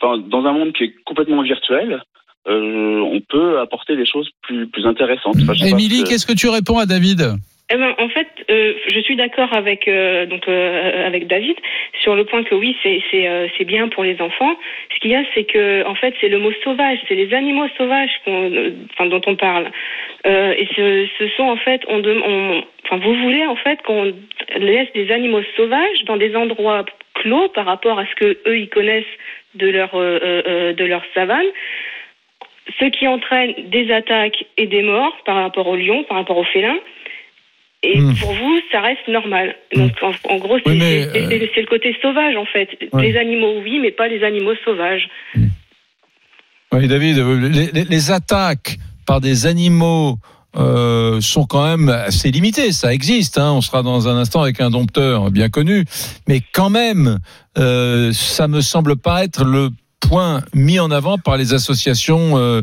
enfin, 0.00 0.18
dans 0.26 0.44
un 0.46 0.52
monde 0.52 0.72
qui 0.72 0.84
est 0.84 0.94
complètement 1.04 1.42
virtuel. 1.42 2.02
Euh, 2.46 2.98
on 3.00 3.20
peut 3.20 3.58
apporter 3.60 3.96
des 3.96 4.06
choses 4.06 4.28
plus 4.42 4.66
plus 4.66 4.86
intéressantes. 4.86 5.36
Émilie, 5.64 5.98
ce 5.98 6.04
que- 6.04 6.08
qu'est-ce 6.08 6.26
que 6.26 6.32
tu 6.36 6.48
réponds 6.48 6.78
à 6.78 6.86
David? 6.86 7.22
Eh 7.70 7.76
ben, 7.76 7.94
en 7.98 8.08
fait, 8.10 8.28
euh, 8.50 8.74
je 8.92 9.00
suis 9.00 9.16
d'accord 9.16 9.50
avec 9.54 9.88
euh, 9.88 10.26
donc 10.26 10.46
euh, 10.48 11.06
avec 11.06 11.26
David 11.26 11.56
sur 12.02 12.14
le 12.14 12.26
point 12.26 12.42
que 12.44 12.54
oui, 12.54 12.76
c'est 12.82 13.00
c'est 13.10 13.26
euh, 13.26 13.48
bien 13.60 13.88
pour 13.88 14.04
les 14.04 14.20
enfants. 14.20 14.54
Ce 14.94 15.00
qu'il 15.00 15.12
y 15.12 15.14
a, 15.14 15.24
c'est 15.32 15.44
que 15.44 15.82
en 15.86 15.94
fait, 15.94 16.14
c'est 16.20 16.28
le 16.28 16.38
mot 16.38 16.52
sauvage, 16.62 16.98
c'est 17.08 17.14
les 17.14 17.32
animaux 17.32 17.66
sauvages 17.78 18.10
euh, 18.28 18.70
enfin, 18.92 19.06
dont 19.06 19.22
on 19.26 19.36
parle. 19.36 19.70
Euh, 20.26 20.52
et 20.58 20.68
ce, 20.76 21.06
ce 21.18 21.28
sont 21.36 21.44
en 21.44 21.56
fait, 21.56 21.80
on, 21.88 22.02
enfin, 22.84 22.98
vous 22.98 23.14
voulez 23.14 23.46
en 23.46 23.56
fait 23.56 23.80
qu'on 23.80 24.12
laisse 24.58 24.92
des 24.92 25.10
animaux 25.10 25.42
sauvages 25.56 26.04
dans 26.04 26.18
des 26.18 26.36
endroits 26.36 26.84
clos 27.14 27.48
par 27.48 27.64
rapport 27.64 27.98
à 27.98 28.04
ce 28.04 28.14
que 28.14 28.38
eux 28.46 28.58
ils 28.58 28.68
connaissent 28.68 29.04
de 29.54 29.70
leur 29.70 29.92
de 29.94 30.84
leur 30.84 31.02
savane 31.14 31.46
ce 32.80 32.86
qui 32.86 33.06
entraîne 33.06 33.54
des 33.68 33.90
attaques 33.92 34.44
et 34.56 34.66
des 34.66 34.82
morts 34.82 35.16
par 35.24 35.36
rapport 35.36 35.66
aux 35.66 35.76
lions, 35.76 36.02
par 36.04 36.16
rapport 36.18 36.38
aux 36.38 36.44
félins. 36.44 36.78
Et 37.86 37.98
Hmm. 38.00 38.14
pour 38.16 38.32
vous, 38.32 38.58
ça 38.72 38.80
reste 38.80 39.06
normal. 39.08 39.54
Donc, 39.76 39.92
en, 40.02 40.12
en 40.32 40.38
gros, 40.38 40.56
c'est 40.64 40.70
Oui, 40.72 40.80
euh, 40.82 41.46
c'est 41.54 41.60
le 41.60 41.66
côté 41.66 41.94
sauvage, 42.00 42.34
en 42.36 42.46
fait. 42.46 42.68
Ouais. 42.92 43.02
Les 43.10 43.16
animaux, 43.18 43.60
oui, 43.62 43.78
mais 43.82 43.90
pas 43.92 44.08
les 44.08 44.22
animaux 44.24 44.54
sauvages. 44.64 45.06
Oui, 46.72 46.88
David, 46.88 47.18
euh, 47.18 47.48
les, 47.48 47.66
les- 47.72 47.84
les 47.84 48.10
attaques 48.10 48.78
par 49.06 49.20
des 49.20 49.46
animaux 49.46 50.16
euh, 50.56 51.20
sont 51.20 51.44
quand 51.46 51.64
même 51.68 51.88
assez 51.88 52.30
limitées. 52.30 52.72
Ça 52.72 52.94
existe. 52.94 53.38
Hein. 53.38 53.52
On 53.52 53.60
sera 53.60 53.82
dans 53.82 54.08
un 54.08 54.16
instant 54.16 54.40
avec 54.42 54.60
un 54.60 54.70
dompteur 54.70 55.30
bien 55.30 55.48
connu, 55.50 55.84
mais 56.28 56.40
quand 56.52 56.70
même, 56.70 57.18
euh, 57.58 58.12
ça 58.12 58.48
me 58.48 58.60
semble 58.60 58.96
pas 58.96 59.24
être 59.24 59.44
le 59.44 59.70
point 60.08 60.42
mis 60.54 60.78
en 60.78 60.90
avant 60.90 61.18
par 61.18 61.36
les 61.36 61.52
associations 61.54 62.36
euh, 62.38 62.62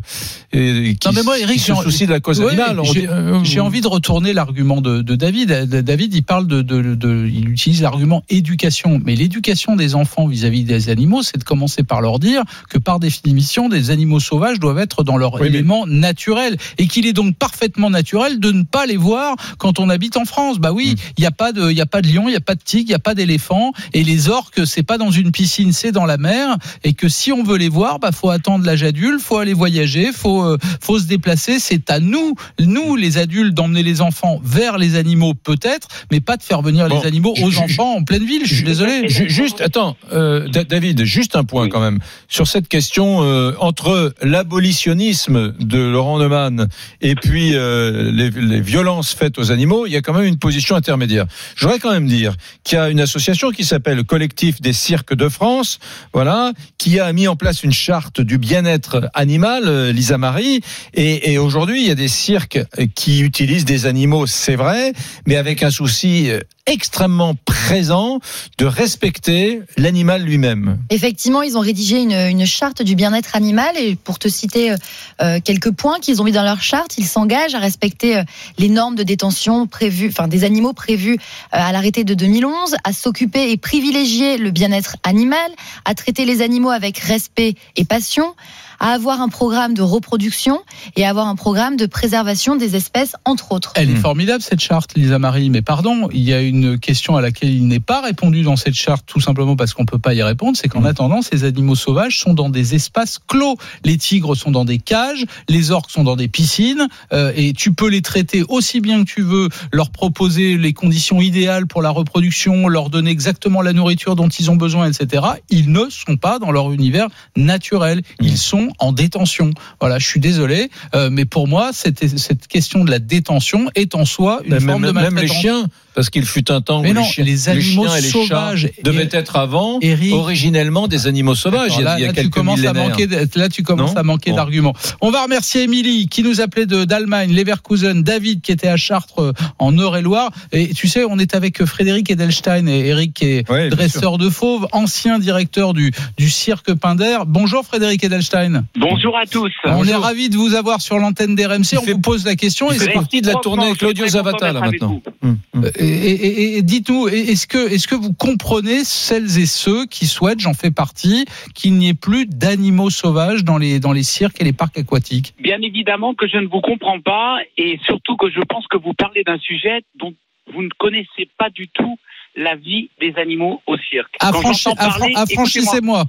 et, 0.53 0.95
qui, 0.99 1.07
Non, 1.07 1.13
mais 1.15 1.23
moi, 1.23 1.39
Eric, 1.39 1.59
se 1.59 1.73
soucient 1.75 2.07
de 2.07 2.11
la 2.11 2.19
cause 2.19 2.39
Ouais, 2.39 2.49
animale. 2.59 2.79
J'ai- 2.93 3.07
euh, 3.09 3.43
J'ai 3.43 3.59
envie 3.59 3.81
de 3.81 3.87
retourner 3.87 4.33
l'argument 4.33 4.81
de, 4.81 5.01
de 5.01 5.15
David. 5.15 5.51
Euh, 5.51 5.81
David, 5.81 6.13
il 6.13 6.23
parle 6.23 6.47
de, 6.47 6.61
de, 6.61 6.95
de- 6.95 7.27
il 7.31 7.49
utilise 7.49 7.81
l'argument 7.81 8.23
éducation. 8.29 9.01
Mais 9.03 9.15
l'éducation 9.15 9.75
des 9.75 9.95
enfants 9.95 10.27
vis-à-vis 10.27 10.63
des 10.63 10.89
animaux, 10.89 11.21
c'est 11.23 11.37
de 11.37 11.43
commencer 11.43 11.83
par 11.83 12.01
leur 12.01 12.19
dire 12.19 12.43
que 12.69 12.77
par 12.77 12.99
définition, 12.99 13.69
des 13.69 13.91
animaux 13.91 14.19
sauvages 14.19 14.59
doivent 14.59 14.79
être 14.79 15.03
dans 15.03 15.17
leur 15.17 15.33
Oui, 15.35 15.41
mais- 15.43 15.47
élément 15.47 15.85
naturel 15.87 16.57
et 16.77 16.87
qu'il 16.87 17.05
est 17.05 17.13
donc 17.13 17.35
parfaitement 17.35 17.89
naturel 17.89 18.39
de 18.39 18.51
ne 18.51 18.63
pas 18.63 18.85
les 18.85 18.97
voir 18.97 19.35
quand 19.57 19.79
on 19.79 19.89
habite 19.89 20.17
en 20.17 20.25
France. 20.25 20.59
Bah 20.59 20.71
oui, 20.71 20.95
il 21.17 21.21
n'y 21.21 21.27
a 21.27 21.31
pas 21.31 21.51
de, 21.51 21.69
il 21.71 21.77
y 21.77 21.81
a 21.81 21.85
pas 21.85 22.01
de 22.01 22.07
lion, 22.07 22.27
il 22.27 22.33
y 22.33 22.35
a 22.37 22.41
pas 22.41 22.55
de 22.55 22.61
tigre, 22.63 22.85
il 22.89 22.91
y 22.91 22.95
a 22.95 22.99
pas 22.99 23.15
d'éléphant 23.15 23.71
et 23.93 24.03
les 24.03 24.29
orques, 24.29 24.65
c'est 24.65 24.83
pas 24.83 24.97
dans 24.97 25.11
une 25.11 25.31
piscine, 25.31 25.71
c'est 25.73 25.91
dans 25.91 26.05
la 26.05 26.17
mer 26.17 26.57
et 26.83 26.93
que 26.93 27.07
si 27.09 27.30
si 27.32 27.39
on 27.39 27.43
veut 27.43 27.57
les 27.57 27.69
voir, 27.69 27.97
bah 27.99 28.11
faut 28.11 28.29
attendre 28.29 28.65
l'âge 28.65 28.84
adulte, 28.84 29.21
faut 29.21 29.38
aller 29.38 29.53
voyager, 29.53 30.11
faut 30.11 30.43
euh, 30.43 30.57
faut 30.82 30.99
se 30.99 31.05
déplacer. 31.05 31.59
C'est 31.59 31.89
à 31.89 31.99
nous, 32.01 32.36
nous 32.59 32.97
les 32.97 33.17
adultes, 33.17 33.53
d'emmener 33.53 33.84
les 33.84 34.01
enfants 34.01 34.41
vers 34.43 34.77
les 34.77 34.95
animaux 34.97 35.34
peut-être, 35.34 35.88
mais 36.11 36.19
pas 36.19 36.36
de 36.36 36.43
faire 36.43 36.61
venir 36.61 36.89
Bon, 36.89 36.99
les 36.99 37.07
animaux 37.07 37.34
aux 37.41 37.57
enfants 37.57 37.95
en 37.95 38.03
pleine 38.03 38.25
ville. 38.25 38.41
Je 38.45 38.53
suis 38.55 38.63
désolé. 38.65 39.07
Ju- 39.07 39.29
Juste, 39.29 39.61
attends, 39.61 39.95
euh, 40.11 40.47
Da- 40.49 40.65
David, 40.65 41.05
juste 41.05 41.38
un 41.38 41.45
point 41.45 41.69
quand 41.69 41.79
même 41.79 41.99
sur 42.27 42.47
cette 42.47 42.67
question 42.67 43.23
euh, 43.23 43.53
entre 43.59 44.13
l'abolitionnisme 44.21 45.53
de 45.59 45.77
Laurent 45.79 46.19
Neumann 46.19 46.67
et 47.01 47.15
puis 47.15 47.51
les, 47.51 48.29
les 48.29 48.61
violences 48.61 49.13
faites 49.13 49.38
aux 49.39 49.51
animaux, 49.51 49.86
il 49.86 49.93
y 49.93 49.95
a 49.95 50.01
quand 50.01 50.13
même 50.13 50.25
une 50.25 50.38
position 50.38 50.75
intermédiaire. 50.75 51.25
Je 51.55 51.65
voudrais 51.65 51.79
quand 51.79 51.91
même 51.91 52.07
dire 52.07 52.36
qu'il 52.63 52.77
y 52.77 52.82
a 52.82 52.89
une 52.89 52.99
association 52.99 53.51
qui 53.51 53.63
s'appelle 53.63 53.95
le 53.97 54.03
Collectif 54.03 54.61
des 54.61 54.73
cirques 54.73 55.13
de 55.15 55.29
France, 55.29 55.79
voilà, 56.13 56.51
qui 56.77 56.99
a 56.99 57.11
mis 57.13 57.20
en 57.28 57.36
place 57.36 57.63
une 57.63 57.72
charte 57.72 58.22
du 58.22 58.38
bien-être 58.38 59.09
animal, 59.13 59.63
euh, 59.67 59.91
Lisa 59.91 60.17
Marie, 60.17 60.61
et, 60.93 61.32
et 61.32 61.38
aujourd'hui 61.38 61.82
il 61.82 61.88
y 61.88 61.91
a 61.91 61.95
des 61.95 62.07
cirques 62.07 62.59
qui 62.95 63.22
utilisent 63.22 63.65
des 63.65 63.86
animaux, 63.86 64.28
c'est 64.28 64.55
vrai, 64.55 64.93
mais 65.26 65.38
avec 65.38 65.63
un 65.63 65.72
souci 65.72 66.30
euh, 66.30 66.39
extrêmement 66.66 67.36
présent 67.45 68.20
de 68.57 68.66
respecter 68.66 69.62
l'animal 69.78 70.24
lui-même. 70.24 70.78
Effectivement, 70.89 71.41
ils 71.41 71.57
ont 71.57 71.62
rédigé 71.62 72.01
une, 72.01 72.45
charte 72.45 72.82
du 72.82 72.95
bien-être 72.95 73.36
animal 73.36 73.78
et 73.78 73.95
pour 73.95 74.20
te 74.20 74.28
citer 74.28 74.72
euh, 74.72 74.78
euh, 75.22 75.39
quelques 75.43 75.72
points 75.72 75.99
qu'ils 75.99 76.22
ont 76.22 76.26
mis 76.26 76.32
dans 76.32 76.43
leur 76.43 76.62
charte, 76.62 76.97
ils 76.97 77.05
s'engagent 77.05 77.55
à 77.55 77.59
respecter 77.59 78.18
euh, 78.18 78.24
les 78.57 78.70
normes 78.70 78.95
de 78.95 79.03
détention 79.03 79.68
prévues, 79.68 80.09
enfin 80.09 80.28
des 80.28 80.43
animaux 80.43 80.74
prévus 80.74 81.14
euh, 81.14 81.18
à 81.51 81.72
l'arrêté 81.72 82.03
de 82.03 82.14
2011, 82.14 82.76
à 82.84 82.93
s'occuper 82.93 83.51
et 83.51 83.57
privilégier 83.57 84.38
le 84.38 84.51
bien-être 84.51 84.97
animal, 85.03 85.51
à 85.86 85.93
traiter 85.93 86.26
les 86.26 86.41
animaux 86.41 86.70
avec 86.70 86.97
respect 86.97 87.55
et 87.76 87.86
passion, 87.86 88.36
à 88.82 88.89
avoir 88.89 89.21
un 89.21 89.29
programme 89.29 89.73
de 89.75 89.82
reproduction 89.84 90.59
et 90.97 91.05
à 91.05 91.09
avoir 91.09 91.27
un 91.27 91.36
programme 91.36 91.77
de 91.77 91.86
préservation 91.86 92.55
des 92.57 92.75
espèces, 92.75 93.15
entre 93.25 93.51
autres. 93.53 93.71
Elle 93.75 93.89
est 93.89 93.93
Hmm. 93.93 93.97
formidable 94.01 94.41
cette 94.43 94.59
charte, 94.59 94.95
Lisa 94.95 95.19
Marie. 95.19 95.49
Mais 95.51 95.61
pardon, 95.61 96.09
il 96.11 96.21
y 96.23 96.34
a 96.34 96.41
une 96.41 96.79
question 96.79 97.15
à 97.15 97.21
laquelle 97.21 97.51
il 97.51 97.67
n'est 97.67 97.79
pas 97.79 98.01
répondu 98.01 98.41
dans 98.41 98.55
cette 98.55 98.73
charte, 98.73 99.05
tout 99.05 99.21
simplement 99.21 99.55
parce 99.55 99.73
qu'on 99.75 99.86
peut 99.86 99.99
pas 99.99 100.13
y 100.15 100.23
répondre. 100.23 100.57
C'est 100.57 100.67
qu'en 100.67 100.82
Hmm. 100.82 100.88
attendant, 100.88 101.21
ces 101.21 101.43
animaux 101.43 101.75
sauvages 101.75 102.19
sont 102.19 102.34
dans 102.34 102.49
des 102.49 102.73
espaces 102.75 103.19
clos. 103.27 103.55
Les 103.86 103.97
tigres 103.97 104.36
sont 104.36 104.51
dans 104.51 104.65
des 104.65 104.79
cages, 104.79 105.25
les 105.47 105.69
orques 105.71 105.91
sont 105.91 106.03
dans 106.03 106.15
des 106.15 106.27
piscines, 106.27 106.88
euh, 107.13 107.32
et 107.36 107.53
tu 107.53 107.71
peux 107.73 107.88
les 107.88 108.01
traiter 108.01 108.43
aussi 108.49 108.82
bien 108.82 109.03
que 109.05 109.09
tu 109.09 109.21
veux, 109.21 109.49
leur 109.71 109.91
proposer 109.91 110.57
les 110.57 110.73
conditions 110.73 111.21
idéales 111.21 111.67
pour 111.67 111.84
la 111.84 111.91
reproduction, 111.91 112.67
leur 112.67 112.89
donner 112.89 113.11
exactement 113.11 113.61
la 113.61 113.73
nourriture 113.73 114.15
dont 114.15 114.27
ils 114.29 114.49
ont 114.49 114.55
besoin, 114.55 114.89
etc. 114.89 115.23
Ils 115.51 115.71
ne 115.71 115.86
sont 115.89 116.17
pas 116.17 116.39
dans 116.39 116.51
leur 116.51 116.71
univers 116.71 117.07
naturel. 117.36 118.01
Ils 118.19 118.38
sont 118.39 118.69
en 118.80 118.91
détention. 118.91 119.51
Voilà, 119.80 119.99
je 119.99 120.05
suis 120.07 120.19
désolé, 120.19 120.69
euh, 120.95 121.09
mais 121.11 121.26
pour 121.26 121.47
moi, 121.47 121.72
cette, 121.74 121.99
question 122.47 122.84
de 122.84 122.91
la 122.91 122.99
détention 122.99 123.69
est 123.76 123.95
en 123.95 124.05
soi 124.05 124.41
une 124.45 124.59
forme 124.59 124.86
de 124.88 124.91
même 124.91 125.03
les 125.05 125.11
maltraitance. 125.11 125.38
chiens, 125.41 125.65
parce 125.93 126.09
qu'il 126.09 126.26
fut 126.26 126.49
un 126.51 126.61
temps 126.61 126.82
Mais 126.82 126.91
où 126.91 126.93
non, 126.93 127.01
les 127.01 127.07
chiens, 127.07 127.24
les 127.26 127.49
animaux 127.49 127.86
chiens 127.88 127.95
et 127.97 128.01
les 128.01 128.07
sauvages, 128.09 128.61
chats 128.76 128.82
devaient 128.84 129.09
être 129.11 129.36
avant, 129.36 129.80
Eric- 129.82 130.13
originellement 130.13 130.88
des 130.88 131.07
animaux 131.07 131.36
sauvages. 131.36 131.80
Là, 131.80 131.95
il 131.97 132.01
y 132.03 132.05
a 132.05 132.11
là, 132.13 132.22
tu 132.24 132.30
commences 132.30 132.63
à 132.63 132.74
manquer, 132.74 133.07
là, 133.36 133.49
tu 133.49 133.63
commences 133.63 133.91
Non 133.93 133.97
à 133.97 134.03
manquer 134.03 134.30
Bon. 134.32 134.38
d'arguments. 134.38 134.74
On 135.01 135.11
va 135.11 135.24
remercier 135.24 135.63
Émilie 135.63 136.07
qui 136.07 136.24
nous 136.24 136.39
appelait 136.41 136.65
de 136.65 136.86
d'Allemagne, 136.86 137.34
Leverkusen, 137.34 138.03
David 138.03 138.41
qui 138.41 138.51
était 138.51 138.67
à 138.69 138.78
Chartres 138.78 139.19
euh, 139.22 139.34
en 139.59 139.78
Eure-et-Loire. 139.78 140.32
Et 140.51 140.69
tu 140.74 140.88
sais, 140.88 141.03
on 141.07 141.19
est 141.19 141.36
avec 141.36 141.63
Frédéric 141.65 142.09
Edelstein 142.09 142.67
et 142.67 142.88
Eric 142.88 143.13
qui 143.13 143.26
est 143.26 143.49
Ouais, 143.51 143.69
dresseur 143.69 144.17
de 144.17 144.30
fauves, 144.30 144.67
ancien 144.72 145.19
directeur 145.19 145.74
du, 145.74 145.91
du 146.17 146.30
cirque 146.30 146.74
Pinder. 146.74 147.17
Bonjour 147.28 147.65
Frédéric 147.65 148.03
Edelstein. 148.03 148.61
Bonjour 148.76 149.18
à 149.18 149.26
tous. 149.26 149.51
On 149.66 149.86
est 149.86 149.95
ravi 149.95 150.30
de 150.30 150.36
vous 150.38 150.53
avoir 150.55 150.82
sur 150.82 150.97
l'antenne 150.97 151.36
d'RMC. 151.36 151.78
On 151.78 151.82
fait- 151.82 151.93
vous 151.93 151.99
pose 151.99 152.26
la 152.26 152.36
question. 152.36 152.70
Fait 152.70 152.88
que- 152.88 152.93
partie 152.93 153.22
de 153.22 153.28
la 153.28 153.36
tournée 153.36 153.66
avec 153.66 153.78
Claudio 153.78 154.07
Zavata 154.07 154.51
là 154.53 154.59
maintenant. 154.62 155.01
Hum, 155.24 155.38
hum. 155.53 155.66
Et, 155.80 155.86
et- 155.86 156.26
et- 156.26 156.57
et 156.57 156.62
dites-nous, 156.62 157.07
est-ce 157.07 157.47
que, 157.47 157.72
est-ce 157.72 157.88
que 157.88 157.95
vous 157.95 158.14
comprenez 158.14 158.84
celles 158.84 159.38
et 159.39 159.45
ceux 159.45 159.86
qui 159.86 160.05
souhaitent, 160.05 160.39
j'en 160.39 160.53
fais 160.53 160.72
partie, 160.72 161.26
qu'il 161.53 161.76
n'y 161.76 161.89
ait 161.89 161.93
plus 161.93 162.26
d'animaux 162.26 162.89
sauvages 162.89 163.43
dans 163.43 163.57
les, 163.57 163.80
dans 163.80 163.91
les 163.93 164.03
cirques 164.03 164.41
et 164.41 164.43
les 164.43 164.53
parcs 164.53 164.78
aquatiques? 164.78 165.34
Bien 165.39 165.62
évidemment 165.62 166.14
que 166.14 166.28
je 166.28 166.38
ne 166.38 166.47
vous 166.47 166.62
comprends 166.62 166.99
pas 166.99 167.38
et 167.57 167.80
surtout 167.86 168.16
que 168.18 168.30
je 168.30 168.41
pense 168.41 168.66
que 168.68 168.78
vous 168.78 168.93
parlez 168.93 169.24
d'un 169.24 169.38
sujet 169.39 169.82
dont 169.99 170.14
vous 170.53 170.64
ne 170.64 170.70
connaissez 170.78 171.30
pas 171.38 171.49
du 171.49 171.68
tout 171.70 171.97
la 172.36 172.55
vie 172.55 172.89
des 172.99 173.14
animaux 173.18 173.62
au 173.68 173.78
cirque. 173.78 174.16
Affranchi- 174.20 174.76
parler. 174.76 175.14
Affranchissez-moi. 175.16 176.05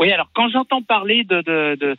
Oui, 0.00 0.10
alors 0.10 0.28
quand 0.34 0.48
j'entends 0.48 0.80
parler 0.80 1.24
de, 1.24 1.94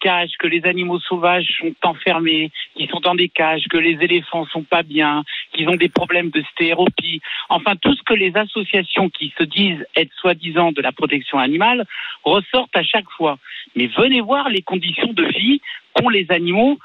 cages, 0.00 0.32
que 0.40 0.48
les 0.48 0.64
animaux 0.66 0.98
sauvages 0.98 1.46
sont 1.60 1.72
enfermés, 1.84 2.50
qu'ils 2.74 2.90
sont 2.90 2.98
dans 2.98 3.14
des 3.14 3.28
cages, 3.28 3.68
que 3.70 3.76
les 3.76 3.96
éléphants 4.02 4.46
sont 4.46 4.64
pas 4.64 4.82
bien, 4.82 5.22
qu'ils 5.52 5.68
ont 5.68 5.76
des 5.76 5.88
problèmes 5.88 6.30
de 6.30 6.42
stéropie, 6.52 7.20
enfin 7.48 7.76
tout 7.76 7.94
ce 7.94 8.02
que 8.02 8.14
les 8.14 8.36
associations 8.36 9.08
qui 9.10 9.32
se 9.38 9.44
disent 9.44 9.86
être 9.94 10.12
soi-disant 10.20 10.72
de 10.72 10.82
la 10.82 10.90
protection 10.90 11.38
animale 11.38 11.84
ressortent 12.24 12.76
à 12.76 12.82
chaque 12.82 13.08
fois. 13.10 13.38
Mais 13.76 13.86
venez 13.86 14.20
voir 14.20 14.48
les 14.48 14.62
conditions 14.62 15.12
de 15.12 15.24
vie 15.26 15.60
qu'ont 15.92 16.08
les 16.08 16.26
animaux 16.32 16.78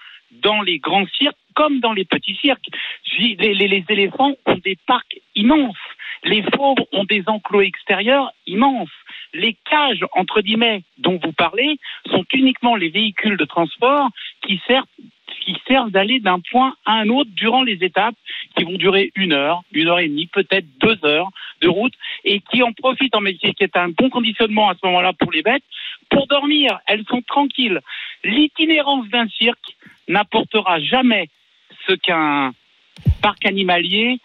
dans 0.44 0.62
les 0.62 0.78
grands 0.78 1.08
cirques 1.18 1.36
comme 1.56 1.80
dans 1.80 1.94
les 1.94 2.06
petits 2.06 2.36
cirques. 2.36 2.70
Les, 3.18 3.36
les- 3.56 3.68
les 3.68 3.84
éléphants 3.90 4.34
ont 4.46 4.60
des 4.64 4.78
parcs 4.86 5.18
immenses. 5.36 5.76
Les 6.24 6.44
fauves 6.56 6.78
ont 6.92 7.04
des 7.06 7.24
enclos 7.28 7.62
extérieurs 7.62 8.32
immenses. 8.46 8.90
Les 9.34 9.56
cages, 9.70 10.06
entre 10.14 10.42
guillemets, 10.42 10.84
dont 10.98 11.20
vous 11.24 11.32
parlez, 11.32 11.78
sont 12.10 12.26
uniquement 12.34 12.76
les 12.76 12.90
véhicules 12.90 13.38
de 13.38 13.46
transport 13.46 14.10
qui 14.46 14.62
servent 14.68 14.86
qui 15.42 15.56
servent 15.68 15.92
d'aller 15.92 16.20
d'un 16.20 16.40
point 16.40 16.76
à 16.86 16.94
un 16.94 17.10
autre 17.10 17.30
durant 17.34 17.64
les 17.64 17.84
étapes 17.84 18.16
qui 18.56 18.64
vont 18.64 18.78
durer 18.78 19.12
une 19.16 19.34
heure, 19.34 19.62
une 19.72 19.88
heure 19.88 20.00
et 20.00 20.08
demie, 20.08 20.28
peut-être 20.28 20.66
deux 20.80 20.98
heures 21.04 21.30
de 21.62 21.68
route, 21.68 21.94
et 22.24 22.42
qui 22.42 22.64
en 22.64 22.74
profitent 22.74 23.16
en 23.16 23.22
métier, 23.22 23.54
qui 23.54 23.64
est 23.64 23.76
un 23.76 23.90
bon 23.90 24.10
conditionnement 24.10 24.70
à 24.70 24.76
ce 24.76 24.86
moment-là 24.86 25.14
pour 25.14 25.32
les 25.32 25.42
bêtes, 25.42 25.64
pour 26.10 26.28
dormir. 26.28 26.80
Elles 26.88 27.06
sont 27.10 27.22
tranquilles. 27.22 27.80
L'itinérance 28.24 29.08
d'un 29.10 29.28
cirque 29.30 29.78
n'apportera 30.08 30.80
jamais 30.80 31.30
ce 31.88 31.94
qu'un 31.94 32.52
parc 33.22 33.46
animalier 33.46 34.20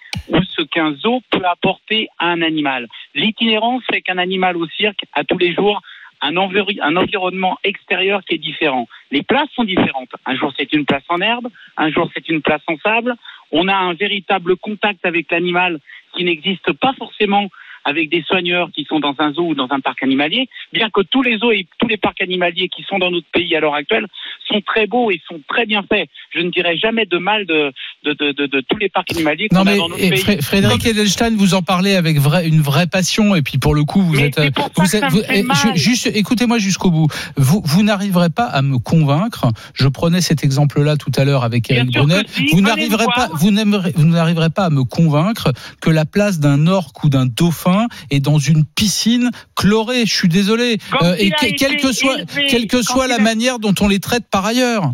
qu'un 0.62 0.94
zoo 0.94 1.20
peut 1.30 1.44
apporter 1.44 2.08
à 2.18 2.26
un 2.26 2.42
animal. 2.42 2.88
L'itinérance 3.14 3.82
fait 3.90 4.00
qu'un 4.00 4.18
animal 4.18 4.56
au 4.56 4.66
cirque 4.68 5.04
a 5.12 5.24
tous 5.24 5.38
les 5.38 5.54
jours 5.54 5.80
un 6.22 6.36
environnement 6.36 7.58
extérieur 7.62 8.22
qui 8.24 8.36
est 8.36 8.38
différent. 8.38 8.88
Les 9.10 9.22
places 9.22 9.50
sont 9.54 9.64
différentes. 9.64 10.10
Un 10.24 10.34
jour 10.34 10.52
c'est 10.56 10.72
une 10.72 10.86
place 10.86 11.04
en 11.08 11.20
herbe, 11.20 11.48
un 11.76 11.90
jour 11.90 12.10
c'est 12.14 12.28
une 12.28 12.42
place 12.42 12.62
en 12.66 12.76
sable. 12.78 13.14
On 13.52 13.68
a 13.68 13.76
un 13.76 13.92
véritable 13.94 14.56
contact 14.56 15.04
avec 15.04 15.30
l'animal 15.30 15.78
qui 16.14 16.24
n'existe 16.24 16.72
pas 16.72 16.94
forcément 16.94 17.48
avec 17.86 18.10
des 18.10 18.22
soigneurs 18.22 18.68
qui 18.74 18.84
sont 18.84 18.98
dans 19.00 19.14
un 19.18 19.32
zoo 19.32 19.46
ou 19.50 19.54
dans 19.54 19.68
un 19.70 19.78
parc 19.80 20.02
animalier, 20.02 20.48
bien 20.72 20.90
que 20.90 21.02
tous 21.02 21.22
les 21.22 21.38
zoos 21.38 21.52
et 21.52 21.66
tous 21.78 21.86
les 21.86 21.96
parcs 21.96 22.20
animaliers 22.20 22.68
qui 22.68 22.82
sont 22.82 22.98
dans 22.98 23.10
notre 23.12 23.28
pays 23.32 23.54
à 23.54 23.60
l'heure 23.60 23.74
actuelle 23.76 24.06
sont 24.48 24.60
très 24.60 24.86
beaux 24.88 25.10
et 25.12 25.20
sont 25.28 25.40
très 25.48 25.66
bien 25.66 25.82
faits. 25.88 26.08
Je 26.34 26.40
ne 26.40 26.50
dirais 26.50 26.76
jamais 26.76 27.06
de 27.06 27.18
mal 27.18 27.46
de, 27.46 27.72
de, 28.04 28.12
de, 28.12 28.32
de, 28.32 28.46
de 28.46 28.60
tous 28.68 28.76
les 28.76 28.88
parcs 28.88 29.10
animaliers 29.12 29.48
qu'on 29.48 29.58
a 29.58 29.76
dans 29.76 29.88
notre 29.88 30.02
et 30.02 30.10
pays. 30.10 30.18
Fré- 30.18 30.42
Frédéric 30.42 30.84
Edelstein, 30.86 31.36
vous 31.36 31.54
en 31.54 31.62
parlez 31.62 31.94
avec 31.94 32.18
vrai- 32.18 32.46
une 32.48 32.60
vraie 32.60 32.86
passion 32.88 33.34
et 33.36 33.42
puis 33.42 33.58
pour 33.58 33.74
le 33.74 33.84
coup 33.84 34.02
vous 34.02 34.14
Mais 34.16 34.24
êtes, 34.26 34.38
vous 35.10 35.22
vous- 35.70 35.76
juste 35.76 36.06
écoutez-moi 36.12 36.58
jusqu'au 36.58 36.90
bout. 36.90 37.06
Vous 37.36 37.62
vous 37.64 37.82
n'arriverez 37.84 38.30
pas 38.30 38.46
à 38.46 38.62
me 38.62 38.78
convaincre. 38.78 39.46
Je 39.74 39.86
prenais 39.88 40.20
cet 40.20 40.42
exemple-là 40.42 40.96
tout 40.96 41.12
à 41.16 41.24
l'heure 41.24 41.44
avec 41.44 41.70
Eric 41.70 41.92
Brunet. 41.92 42.22
si, 42.28 42.46
Vous 42.52 42.60
n'arriverez 42.62 43.06
pas, 43.14 43.28
vous 43.34 43.50
n'arriverez 43.52 44.50
pas 44.50 44.64
à 44.64 44.70
me 44.70 44.82
convaincre 44.84 45.52
que 45.80 45.90
la 45.90 46.04
place 46.04 46.40
d'un 46.40 46.66
orque 46.66 47.04
ou 47.04 47.08
d'un 47.08 47.26
dauphin 47.26 47.75
est 48.10 48.20
dans 48.20 48.38
une 48.38 48.64
piscine 48.64 49.30
chlorée. 49.56 50.06
Je 50.06 50.14
suis 50.14 50.28
désolé. 50.28 50.76
Euh, 51.02 51.14
et 51.18 51.30
que- 51.30 51.56
quelle 51.56 51.76
que 51.76 51.92
soit, 51.92 52.18
élevé, 52.18 52.46
quelle 52.48 52.66
que 52.66 52.76
quand 52.76 52.82
soit 52.82 53.06
il 53.06 53.10
la 53.10 53.16
a- 53.16 53.18
manière 53.20 53.58
dont 53.58 53.74
on 53.80 53.88
les 53.88 54.00
traite 54.00 54.24
par 54.30 54.44
ailleurs. 54.46 54.84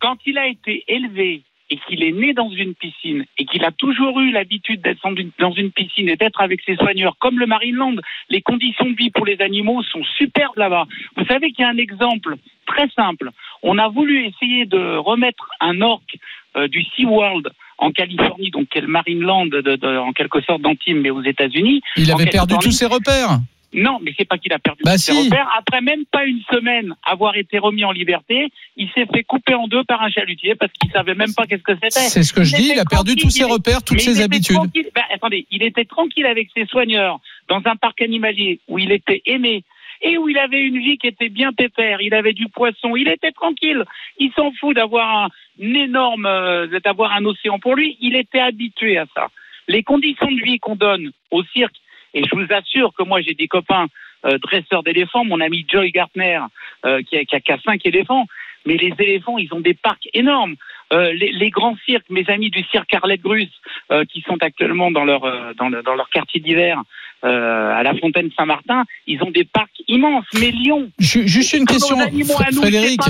quand 0.00 0.16
il 0.26 0.36
a 0.38 0.48
été 0.48 0.84
élevé 0.88 1.42
et 1.70 1.78
qu'il 1.86 2.02
est 2.02 2.12
né 2.12 2.34
dans 2.34 2.50
une 2.50 2.74
piscine 2.74 3.24
et 3.38 3.44
qu'il 3.46 3.64
a 3.64 3.70
toujours 3.70 4.20
eu 4.20 4.30
l'habitude 4.32 4.82
d'être 4.82 4.98
dans 5.02 5.14
une, 5.14 5.30
dans 5.38 5.52
une 5.52 5.70
piscine 5.70 6.08
et 6.08 6.16
d'être 6.16 6.40
avec 6.40 6.60
ses 6.66 6.76
soigneurs, 6.76 7.16
comme 7.18 7.38
le 7.38 7.46
Marineland, 7.46 7.94
les 8.28 8.42
conditions 8.42 8.90
de 8.90 8.96
vie 8.96 9.10
pour 9.10 9.24
les 9.24 9.40
animaux 9.40 9.82
sont 9.84 10.02
superbes 10.18 10.56
là-bas. 10.56 10.86
Vous 11.16 11.24
savez 11.26 11.52
qu'il 11.52 11.62
y 11.64 11.66
a 11.66 11.70
un 11.70 11.78
exemple 11.78 12.36
très 12.66 12.88
simple. 12.90 13.30
On 13.62 13.78
a 13.78 13.88
voulu 13.88 14.26
essayer 14.26 14.66
de 14.66 14.96
remettre 14.96 15.48
un 15.60 15.80
orque 15.80 16.16
euh, 16.56 16.68
du 16.68 16.82
SeaWorld 16.96 17.48
en 17.78 17.90
Californie, 17.90 18.50
donc 18.50 18.68
qui 18.68 18.78
est 18.78 18.82
le 18.82 18.86
Marineland 18.88 19.46
de, 19.46 19.60
de- 19.60 19.98
en 19.98 20.12
quelque 20.12 20.40
sorte 20.42 20.62
d'Antibes, 20.62 20.98
mais 21.00 21.10
aux 21.10 21.22
États-Unis. 21.22 21.80
Il 21.96 22.10
avait 22.12 22.26
perdu 22.26 22.54
tous 22.60 22.70
ses 22.72 22.86
repères. 22.86 23.38
Non, 23.74 23.98
mais 24.02 24.12
c'est 24.18 24.26
pas 24.28 24.36
qu'il 24.36 24.52
a 24.52 24.58
perdu 24.58 24.82
Bah 24.84 24.98
ses 24.98 25.12
si. 25.14 25.24
repères. 25.24 25.48
Après 25.58 25.80
même 25.80 26.04
pas 26.12 26.26
une 26.26 26.42
semaine 26.50 26.94
avoir 27.04 27.36
été 27.36 27.58
remis 27.58 27.86
en 27.86 27.90
liberté, 27.90 28.48
il 28.76 28.86
s'est 28.94 29.06
fait 29.06 29.22
couper 29.24 29.54
en 29.54 29.66
deux 29.66 29.82
par 29.84 30.02
un 30.02 30.10
chalutier 30.10 30.54
parce 30.56 30.70
qu'il 30.74 30.90
savait 30.90 31.14
même 31.14 31.32
pas 31.34 31.46
qu'est-ce 31.46 31.62
que 31.62 31.72
c'était. 31.74 31.88
C'est 32.00 32.22
ce 32.22 32.34
que 32.34 32.44
je 32.44 32.54
dis. 32.54 32.72
Il 32.74 32.78
a 32.78 32.84
perdu 32.84 33.16
tous 33.16 33.30
ses 33.30 33.44
repères, 33.44 33.82
toutes 33.82 34.00
ses 34.00 34.20
habitudes. 34.20 34.58
Ben, 34.94 35.02
attendez, 35.14 35.46
il 35.50 35.62
était 35.62 35.86
tranquille 35.86 36.26
avec 36.26 36.48
ses 36.54 36.66
soigneurs 36.66 37.18
dans 37.48 37.62
un 37.64 37.76
parc 37.76 38.02
animalier 38.02 38.60
où 38.68 38.78
il 38.78 38.92
était 38.92 39.22
aimé 39.24 39.64
et 40.02 40.18
où 40.18 40.28
il 40.28 40.38
avait 40.38 40.60
une 40.60 40.78
vie 40.78 40.98
qui 40.98 41.06
était 41.06 41.28
bien 41.28 41.52
pépère. 41.52 42.00
Il 42.00 42.14
avait 42.14 42.32
du 42.32 42.48
poisson, 42.48 42.96
il 42.96 43.08
était 43.08 43.30
tranquille. 43.30 43.84
Il 44.18 44.32
s'en 44.32 44.52
fout 44.52 44.76
d'avoir 44.76 45.26
un 45.26 45.74
énorme, 45.74 46.26
euh, 46.26 46.80
d'avoir 46.80 47.12
un 47.12 47.24
océan 47.24 47.58
pour 47.58 47.76
lui. 47.76 47.96
Il 48.00 48.16
était 48.16 48.40
habitué 48.40 48.98
à 48.98 49.06
ça. 49.14 49.28
Les 49.68 49.82
conditions 49.82 50.30
de 50.30 50.42
vie 50.42 50.58
qu'on 50.58 50.76
donne 50.76 51.12
au 51.30 51.44
cirque, 51.44 51.76
et 52.14 52.24
je 52.24 52.34
vous 52.34 52.52
assure 52.52 52.92
que 52.94 53.04
moi 53.04 53.20
j'ai 53.20 53.34
des 53.34 53.48
copains 53.48 53.86
euh, 54.26 54.38
dresseurs 54.38 54.82
d'éléphants, 54.82 55.24
mon 55.24 55.40
ami 55.40 55.64
Joy 55.68 55.90
Gartner 55.92 56.40
euh, 56.84 57.00
qui, 57.02 57.16
a, 57.16 57.24
qui, 57.24 57.52
a, 57.52 57.58
cinq 57.58 57.86
éléphants, 57.86 58.26
mais 58.66 58.76
les 58.76 58.92
éléphants, 58.98 59.38
ils 59.38 59.52
ont 59.54 59.60
des 59.60 59.74
parcs 59.74 60.08
énormes. 60.12 60.56
Les, 60.94 61.48
grands 61.48 61.76
cirques, 61.86 62.10
mes 62.10 62.28
amis 62.28 62.50
du 62.50 62.62
cirque 62.64 62.92
Arlette 62.92 63.22
Grus, 63.22 63.48
euh, 63.90 64.04
qui 64.04 64.20
sont 64.20 64.36
actuellement 64.42 64.90
dans 64.90 65.06
leur 65.06 65.22
dans, 65.54 65.70
le, 65.70 65.82
dans, 65.82 65.94
leur 65.94 66.10
quartier 66.10 66.38
d'hiver 66.38 66.82
à 67.22 67.82
la 67.82 67.94
Fontaine 67.94 68.30
Saint-Martin, 68.36 68.84
ils 69.06 69.22
ont 69.22 69.30
des 69.30 69.44
parcs 69.44 69.70
immenses. 69.88 70.26
Mais 70.34 70.50
Lyon, 70.50 70.90
juste 70.98 71.52
une 71.52 71.66
question, 71.66 71.96
Frédéric, 71.96 73.00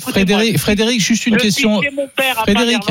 Frédéric, 0.00 0.58
Frédéric, 0.58 1.00
juste 1.00 1.26
une 1.26 1.36
question. 1.36 1.80
Mon 1.94 2.08
père 2.16 2.36
Frédéric, 2.36 2.82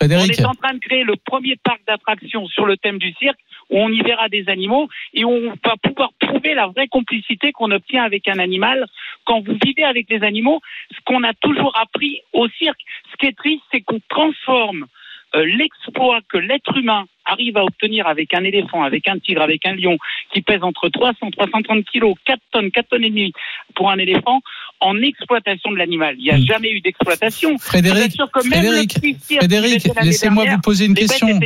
Frédéric, 0.00 0.32
on 0.38 0.42
est 0.42 0.46
en 0.46 0.54
train 0.54 0.74
de 0.74 0.78
créer 0.78 1.04
le 1.04 1.16
premier 1.16 1.56
parc 1.62 1.80
d'attractions 1.86 2.46
sur 2.46 2.66
le 2.66 2.76
thème 2.76 2.98
du 2.98 3.12
cirque 3.20 3.38
où 3.70 3.78
on 3.78 3.88
y 3.88 4.02
verra 4.02 4.28
des 4.28 4.48
animaux 4.48 4.88
et 5.14 5.24
où 5.24 5.30
on 5.30 5.54
va 5.64 5.76
pouvoir 5.82 6.10
prouver 6.18 6.54
la 6.54 6.66
vraie 6.66 6.88
complicité 6.88 7.52
qu'on 7.52 7.70
obtient 7.70 8.02
avec 8.02 8.28
un 8.28 8.38
animal 8.38 8.86
quand 9.24 9.40
vous 9.40 9.56
vivez 9.64 9.84
avec 9.84 10.06
les 10.10 10.22
animaux. 10.22 10.60
Ce 10.90 10.98
qu'on 11.04 11.22
a 11.22 11.32
toujours 11.34 11.72
appris 11.78 12.20
au 12.32 12.48
cirque, 12.48 12.80
ce 13.12 13.16
qui 13.16 13.26
est 13.26 13.36
triste, 13.36 13.62
c'est 13.70 13.80
qu'on 13.80 14.00
transforme 14.08 14.86
euh, 15.34 15.44
l'exploit 15.44 16.20
que 16.28 16.38
l'être 16.38 16.76
humain 16.76 17.04
arrive 17.30 17.56
à 17.56 17.64
obtenir 17.64 18.06
avec 18.06 18.34
un 18.34 18.44
éléphant, 18.44 18.82
avec 18.82 19.08
un 19.08 19.18
tigre, 19.18 19.42
avec 19.42 19.64
un 19.66 19.74
lion, 19.74 19.96
qui 20.32 20.42
pèse 20.42 20.62
entre 20.62 20.88
300 20.88 21.30
330 21.30 21.84
kilos, 21.84 22.14
4 22.24 22.40
tonnes, 22.52 22.70
4 22.70 22.88
tonnes 22.88 23.04
et 23.04 23.10
demie 23.10 23.32
pour 23.74 23.90
un 23.90 23.98
éléphant, 23.98 24.40
en 24.80 24.96
exploitation 25.02 25.70
de 25.72 25.76
l'animal. 25.76 26.14
Il 26.18 26.24
n'y 26.24 26.30
a 26.30 26.38
Hmm. 26.38 26.46
jamais 26.46 26.70
eu 26.70 26.80
d'exploitation. 26.80 27.58
Frédéric, 27.58 28.16
Frédéric, 28.44 28.98
Frédéric 29.38 29.88
laissez-moi 30.02 30.44
vous 30.46 30.60
poser 30.60 30.86
une 30.86 30.94
question. 30.94 31.38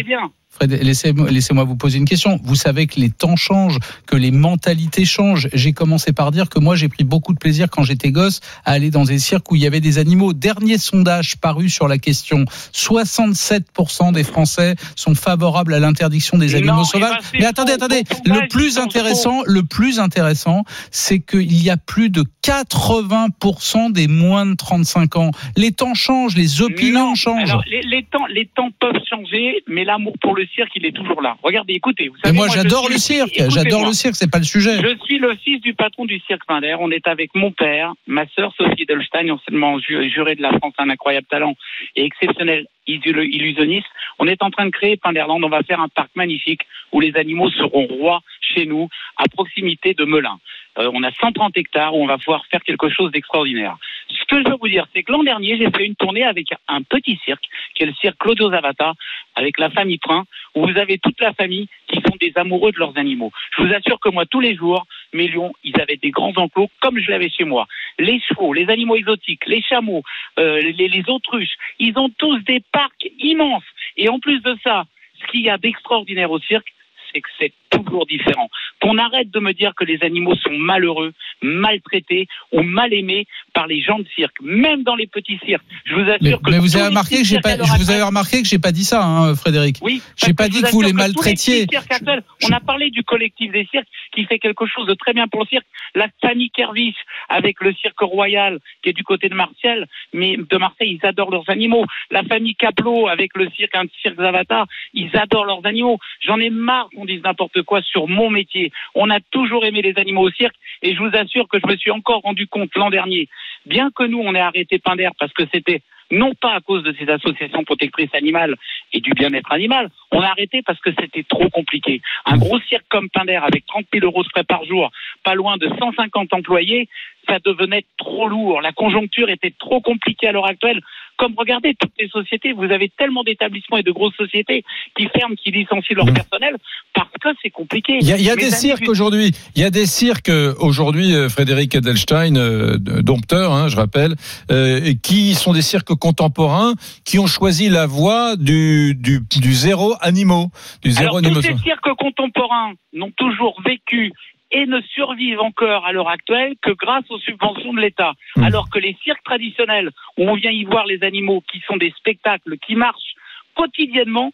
Laissez-moi 0.62 1.30
laissez 1.30 1.54
vous 1.54 1.76
poser 1.76 1.98
une 1.98 2.04
question. 2.04 2.38
Vous 2.44 2.54
savez 2.54 2.86
que 2.86 2.98
les 3.00 3.10
temps 3.10 3.36
changent, 3.36 3.78
que 4.06 4.16
les 4.16 4.30
mentalités 4.30 5.04
changent. 5.04 5.48
J'ai 5.52 5.72
commencé 5.72 6.12
par 6.12 6.30
dire 6.30 6.48
que 6.48 6.58
moi, 6.58 6.76
j'ai 6.76 6.88
pris 6.88 7.04
beaucoup 7.04 7.32
de 7.32 7.38
plaisir 7.38 7.68
quand 7.70 7.82
j'étais 7.82 8.10
gosse 8.10 8.40
à 8.64 8.72
aller 8.72 8.90
dans 8.90 9.04
des 9.04 9.18
cirques 9.18 9.50
où 9.50 9.56
il 9.56 9.62
y 9.62 9.66
avait 9.66 9.80
des 9.80 9.98
animaux. 9.98 10.32
Dernier 10.32 10.78
sondage 10.78 11.36
paru 11.36 11.68
sur 11.68 11.88
la 11.88 11.98
question 11.98 12.44
67% 12.72 14.12
des 14.12 14.24
Français 14.24 14.74
sont 14.96 15.14
favorables 15.14 15.74
à 15.74 15.80
l'interdiction 15.80 16.38
des 16.38 16.54
animaux 16.54 16.78
non, 16.78 16.84
sauvages. 16.84 17.18
eh 17.34 17.38
ben, 17.38 17.38
Mais 17.40 17.46
attendez, 17.46 17.72
attendez. 17.72 18.02
Le 18.24 18.48
plus 18.48 18.78
intéressant, 18.78 19.42
le 19.46 19.62
plus 19.62 19.98
intéressant, 20.00 20.64
c'est 20.90 21.20
qu'il 21.20 21.62
y 21.62 21.70
a 21.70 21.76
plus 21.76 22.10
de 22.10 22.24
80% 22.42 23.92
des 23.92 24.08
moins 24.08 24.46
de 24.46 24.54
35 24.54 25.16
ans. 25.16 25.30
Les 25.56 25.72
temps 25.72 25.94
changent, 25.94 26.36
les 26.36 26.62
opinions 26.62 27.08
Non. 27.10 27.14
changent. 27.14 27.50
Alors, 27.50 27.64
les, 27.70 27.82
les 27.82 28.04
temps, 28.04 28.26
les 28.26 28.46
temps 28.54 28.70
peuvent 28.80 29.00
changer, 29.08 29.62
mais 29.68 29.84
l'amour 29.84 30.14
pour 30.20 30.34
le 30.34 30.43
cirque, 30.46 30.70
il 30.76 30.86
est 30.86 30.92
toujours 30.92 31.20
là. 31.22 31.36
Regardez, 31.42 31.74
écoutez. 31.74 32.08
Vous 32.08 32.14
Mais 32.24 32.28
savez, 32.30 32.36
moi, 32.36 32.48
j'adore 32.48 32.88
le 32.88 32.96
cirque. 32.98 33.34
J'adore 33.48 33.86
le 33.86 33.92
cirque. 33.92 34.14
C'est 34.16 34.30
pas 34.30 34.38
le 34.38 34.44
sujet. 34.44 34.76
Je 34.82 34.96
suis 35.04 35.18
le 35.18 35.34
fils 35.36 35.60
du 35.60 35.74
patron 35.74 36.04
du 36.04 36.20
cirque 36.26 36.44
Pinder. 36.46 36.76
On 36.80 36.90
est 36.90 37.06
avec 37.06 37.30
mon 37.34 37.50
père, 37.52 37.92
ma 38.06 38.26
sœur 38.28 38.52
Sophie 38.56 38.86
Delstein, 38.86 39.30
anciennement 39.30 39.78
ju- 39.78 40.10
jurée 40.10 40.34
de 40.34 40.42
la 40.42 40.52
France, 40.58 40.74
un 40.78 40.90
incroyable 40.90 41.26
talent 41.30 41.54
et 41.96 42.04
exceptionnel 42.04 42.66
illusionniste. 42.86 43.86
On 44.18 44.26
est 44.26 44.42
en 44.42 44.50
train 44.50 44.66
de 44.66 44.70
créer 44.70 44.96
Pinderland. 44.96 45.42
On 45.42 45.48
va 45.48 45.62
faire 45.62 45.80
un 45.80 45.88
parc 45.88 46.10
magnifique 46.14 46.62
où 46.92 47.00
les 47.00 47.16
animaux 47.16 47.50
seront 47.50 47.86
rois 47.86 48.20
chez 48.40 48.66
nous, 48.66 48.88
à 49.16 49.24
proximité 49.28 49.94
de 49.94 50.04
Melun. 50.04 50.38
Euh, 50.78 50.90
on 50.92 51.02
a 51.02 51.12
130 51.12 51.56
hectares 51.56 51.94
où 51.94 52.02
on 52.02 52.06
va 52.06 52.18
pouvoir 52.18 52.44
faire 52.46 52.62
quelque 52.62 52.88
chose 52.88 53.10
d'extraordinaire. 53.12 53.76
Ce 54.08 54.24
que 54.24 54.42
je 54.42 54.48
veux 54.48 54.56
vous 54.60 54.68
dire, 54.68 54.86
c'est 54.94 55.02
que 55.02 55.12
l'an 55.12 55.22
dernier, 55.22 55.56
j'ai 55.56 55.70
fait 55.70 55.84
une 55.84 55.94
tournée 55.94 56.24
avec 56.24 56.46
un 56.68 56.82
petit 56.82 57.18
cirque, 57.24 57.44
qui 57.74 57.82
est 57.82 57.86
le 57.86 57.94
cirque 57.94 58.18
Claudio 58.18 58.50
Zavata, 58.50 58.94
avec 59.34 59.58
la 59.58 59.70
famille 59.70 59.98
Prin, 59.98 60.24
où 60.54 60.66
vous 60.66 60.78
avez 60.78 60.98
toute 60.98 61.20
la 61.20 61.32
famille 61.32 61.68
qui 61.88 61.96
sont 61.96 62.16
des 62.20 62.32
amoureux 62.36 62.72
de 62.72 62.78
leurs 62.78 62.96
animaux. 62.96 63.32
Je 63.56 63.62
vous 63.62 63.72
assure 63.72 64.00
que 64.00 64.08
moi, 64.08 64.26
tous 64.26 64.40
les 64.40 64.56
jours, 64.56 64.86
mes 65.12 65.28
lions, 65.28 65.52
ils 65.62 65.78
avaient 65.80 65.96
des 65.96 66.10
grands 66.10 66.32
enclos, 66.36 66.70
comme 66.80 66.98
je 66.98 67.10
l'avais 67.10 67.30
chez 67.30 67.44
moi. 67.44 67.66
Les 67.98 68.20
chevaux, 68.20 68.52
les 68.52 68.68
animaux 68.68 68.96
exotiques, 68.96 69.46
les 69.46 69.62
chameaux, 69.62 70.02
euh, 70.38 70.60
les, 70.60 70.88
les 70.88 71.04
autruches, 71.08 71.54
ils 71.78 71.96
ont 71.98 72.10
tous 72.18 72.38
des 72.40 72.62
parcs 72.72 73.08
immenses. 73.18 73.64
Et 73.96 74.08
en 74.08 74.18
plus 74.18 74.40
de 74.40 74.56
ça, 74.62 74.84
ce 75.20 75.30
qu'il 75.30 75.42
y 75.42 75.50
a 75.50 75.58
d'extraordinaire 75.58 76.30
au 76.30 76.40
cirque, 76.40 76.72
c'est 77.12 77.20
que 77.20 77.28
c'est 77.38 77.52
toujours 77.70 78.06
différent. 78.06 78.48
Qu'on 78.84 78.98
arrête 78.98 79.30
de 79.30 79.40
me 79.40 79.52
dire 79.52 79.72
que 79.74 79.84
les 79.84 79.98
animaux 80.02 80.36
sont 80.36 80.52
malheureux, 80.52 81.14
maltraités 81.42 82.26
ou 82.52 82.62
mal 82.62 82.92
aimés 82.92 83.26
par 83.54 83.66
les 83.66 83.80
gens 83.80 83.98
de 83.98 84.06
cirque, 84.14 84.36
même 84.42 84.82
dans 84.82 84.94
les 84.94 85.06
petits 85.06 85.38
cirques. 85.46 85.64
Je 85.86 85.94
vous 85.94 86.02
assure 86.02 86.18
Mais, 86.20 86.32
que 86.32 86.50
mais 86.50 86.58
vous 86.58 86.76
avez 86.76 86.88
remarqué 86.88 87.16
que 87.16 87.24
j'ai 87.24 87.40
pas, 87.40 87.56
je 87.56 87.82
vous 87.82 87.90
avez 87.90 88.02
remarqué 88.02 88.42
que 88.42 88.48
j'ai 88.48 88.58
pas 88.58 88.72
dit 88.72 88.84
ça, 88.84 89.02
hein, 89.02 89.34
Frédéric. 89.34 89.76
oui, 89.80 90.02
J'ai 90.16 90.34
pas 90.34 90.48
dit 90.48 90.60
que 90.60 90.70
vous 90.70 90.82
les 90.82 90.92
maltraitiez. 90.92 91.66
actuels, 91.74 92.22
on 92.44 92.52
a 92.52 92.60
parlé 92.60 92.90
du 92.90 93.02
collectif 93.04 93.50
des 93.52 93.66
cirques 93.70 93.88
qui 94.14 94.26
fait 94.26 94.38
quelque 94.38 94.66
chose 94.66 94.86
de 94.86 94.94
très 94.94 95.14
bien 95.14 95.28
pour 95.28 95.40
le 95.40 95.46
cirque. 95.46 95.66
La 95.94 96.08
famille 96.20 96.50
Kervis 96.50 96.94
avec 97.30 97.62
le 97.62 97.72
cirque 97.74 98.00
royal 98.00 98.58
qui 98.82 98.90
est 98.90 98.92
du 98.92 99.04
côté 99.04 99.30
de 99.30 99.34
Marseille, 99.34 99.84
mais 100.12 100.36
de 100.36 100.56
Marseille, 100.58 100.98
ils 101.00 101.06
adorent 101.06 101.30
leurs 101.30 101.48
animaux. 101.48 101.86
La 102.10 102.22
famille 102.22 102.54
Caplot 102.54 103.08
avec 103.08 103.30
le 103.34 103.48
cirque, 103.56 103.74
un 103.74 103.84
cirque 104.02 104.16
Zavata, 104.16 104.66
ils 104.92 105.16
adorent 105.16 105.46
leurs 105.46 105.64
animaux. 105.64 105.98
J'en 106.20 106.38
ai 106.38 106.50
marre 106.50 106.88
qu'on 106.94 107.04
dise 107.04 107.22
n'importe 107.22 107.62
quoi 107.62 107.80
sur 107.82 108.08
mon 108.08 108.30
métier. 108.30 108.72
On 108.94 109.10
a 109.10 109.20
toujours 109.20 109.64
aimé 109.64 109.82
les 109.82 109.98
animaux 109.98 110.22
au 110.22 110.30
cirque 110.30 110.56
et 110.82 110.94
je 110.94 110.98
vous 111.00 111.16
assure 111.16 111.48
que 111.48 111.58
je 111.58 111.66
me 111.66 111.76
suis 111.76 111.90
encore 111.90 112.20
rendu 112.20 112.46
compte 112.46 112.70
l'an 112.76 112.90
dernier, 112.90 113.28
bien 113.66 113.90
que 113.94 114.04
nous 114.04 114.20
on 114.20 114.34
ait 114.34 114.40
arrêté 114.40 114.78
Pinder 114.78 115.10
parce 115.18 115.32
que 115.32 115.44
c'était 115.52 115.82
non 116.10 116.34
pas 116.34 116.52
à 116.52 116.60
cause 116.60 116.82
de 116.82 116.94
ces 116.98 117.08
associations 117.10 117.64
protectrices 117.64 118.14
animales 118.14 118.54
et 118.92 119.00
du 119.00 119.12
bien-être 119.12 119.50
animal, 119.52 119.90
on 120.12 120.20
a 120.20 120.28
arrêté 120.28 120.62
parce 120.62 120.78
que 120.80 120.90
c'était 120.98 121.24
trop 121.24 121.48
compliqué. 121.48 122.02
Un 122.26 122.36
gros 122.36 122.60
cirque 122.60 122.84
comme 122.88 123.08
Pinder 123.10 123.40
avec 123.42 123.66
30 123.66 123.86
000 123.92 124.04
euros 124.04 124.22
de 124.22 124.28
frais 124.28 124.44
par 124.44 124.64
jour, 124.64 124.90
pas 125.22 125.34
loin 125.34 125.56
de 125.56 125.68
150 125.78 126.32
employés, 126.32 126.88
ça 127.28 127.38
devenait 127.44 127.84
trop 127.98 128.28
lourd. 128.28 128.60
La 128.60 128.72
conjoncture 128.72 129.28
était 129.30 129.52
trop 129.58 129.80
compliquée 129.80 130.28
à 130.28 130.32
l'heure 130.32 130.46
actuelle. 130.46 130.80
Comme 131.16 131.34
regardez 131.36 131.74
toutes 131.78 131.92
les 132.00 132.08
sociétés, 132.08 132.52
vous 132.52 132.64
avez 132.64 132.88
tellement 132.98 133.22
d'établissements 133.22 133.76
et 133.76 133.84
de 133.84 133.92
grosses 133.92 134.16
sociétés 134.16 134.64
qui 134.96 135.06
ferment, 135.08 135.36
qui 135.36 135.52
licencient 135.52 135.94
leur 135.96 136.12
personnel 136.12 136.56
parce 136.92 137.08
que 137.20 137.28
c'est 137.40 137.50
compliqué. 137.50 137.98
Il 138.00 138.08
y 138.08 138.12
a, 138.12 138.16
y 138.18 138.36
des 138.36 138.50
cirques 138.50 138.88
aujourd'hui. 138.88 139.30
Il 139.54 139.62
y 139.62 139.64
a 139.64 139.70
des 139.70 139.86
cirques 139.86 140.28
euh, 140.28 140.54
aujourd'hui, 140.58 141.14
euh, 141.14 141.28
Frédéric 141.28 141.74
Edelstein, 141.76 142.36
euh, 142.36 142.78
de- 142.78 143.00
dompteur, 143.00 143.52
hein, 143.52 143.68
je 143.68 143.76
rappelle, 143.76 144.14
euh, 144.50 144.92
qui 145.02 145.34
sont 145.34 145.52
des 145.52 145.62
cirques 145.62 145.94
contemporains 145.94 146.74
qui 147.04 147.18
ont 147.20 147.26
choisi 147.28 147.68
la 147.68 147.86
voie 147.86 148.34
du, 148.36 148.94
du, 148.96 149.20
du 149.40 149.52
zéro 149.52 149.94
animaux, 150.00 150.50
du 150.82 150.90
zéro 150.90 151.18
Alors, 151.18 151.20
tous 151.20 151.26
animaux. 151.38 151.42
ces 151.42 151.62
cirques 151.62 151.94
contemporains 151.96 152.72
n'ont 152.92 153.12
toujours 153.16 153.60
vécu 153.64 154.12
et 154.54 154.66
ne 154.66 154.80
survivent 154.80 155.40
encore 155.40 155.84
à 155.84 155.92
l'heure 155.92 156.08
actuelle 156.08 156.54
que 156.62 156.70
grâce 156.70 157.04
aux 157.10 157.18
subventions 157.18 157.74
de 157.74 157.80
l'État. 157.80 158.12
Mmh. 158.36 158.44
Alors 158.44 158.70
que 158.70 158.78
les 158.78 158.96
cirques 159.02 159.24
traditionnels, 159.24 159.90
où 160.16 160.28
on 160.30 160.34
vient 160.34 160.52
y 160.52 160.64
voir 160.64 160.86
les 160.86 161.02
animaux, 161.02 161.42
qui 161.52 161.60
sont 161.66 161.76
des 161.76 161.92
spectacles 161.98 162.56
qui 162.58 162.76
marchent 162.76 163.14
quotidiennement, 163.54 164.32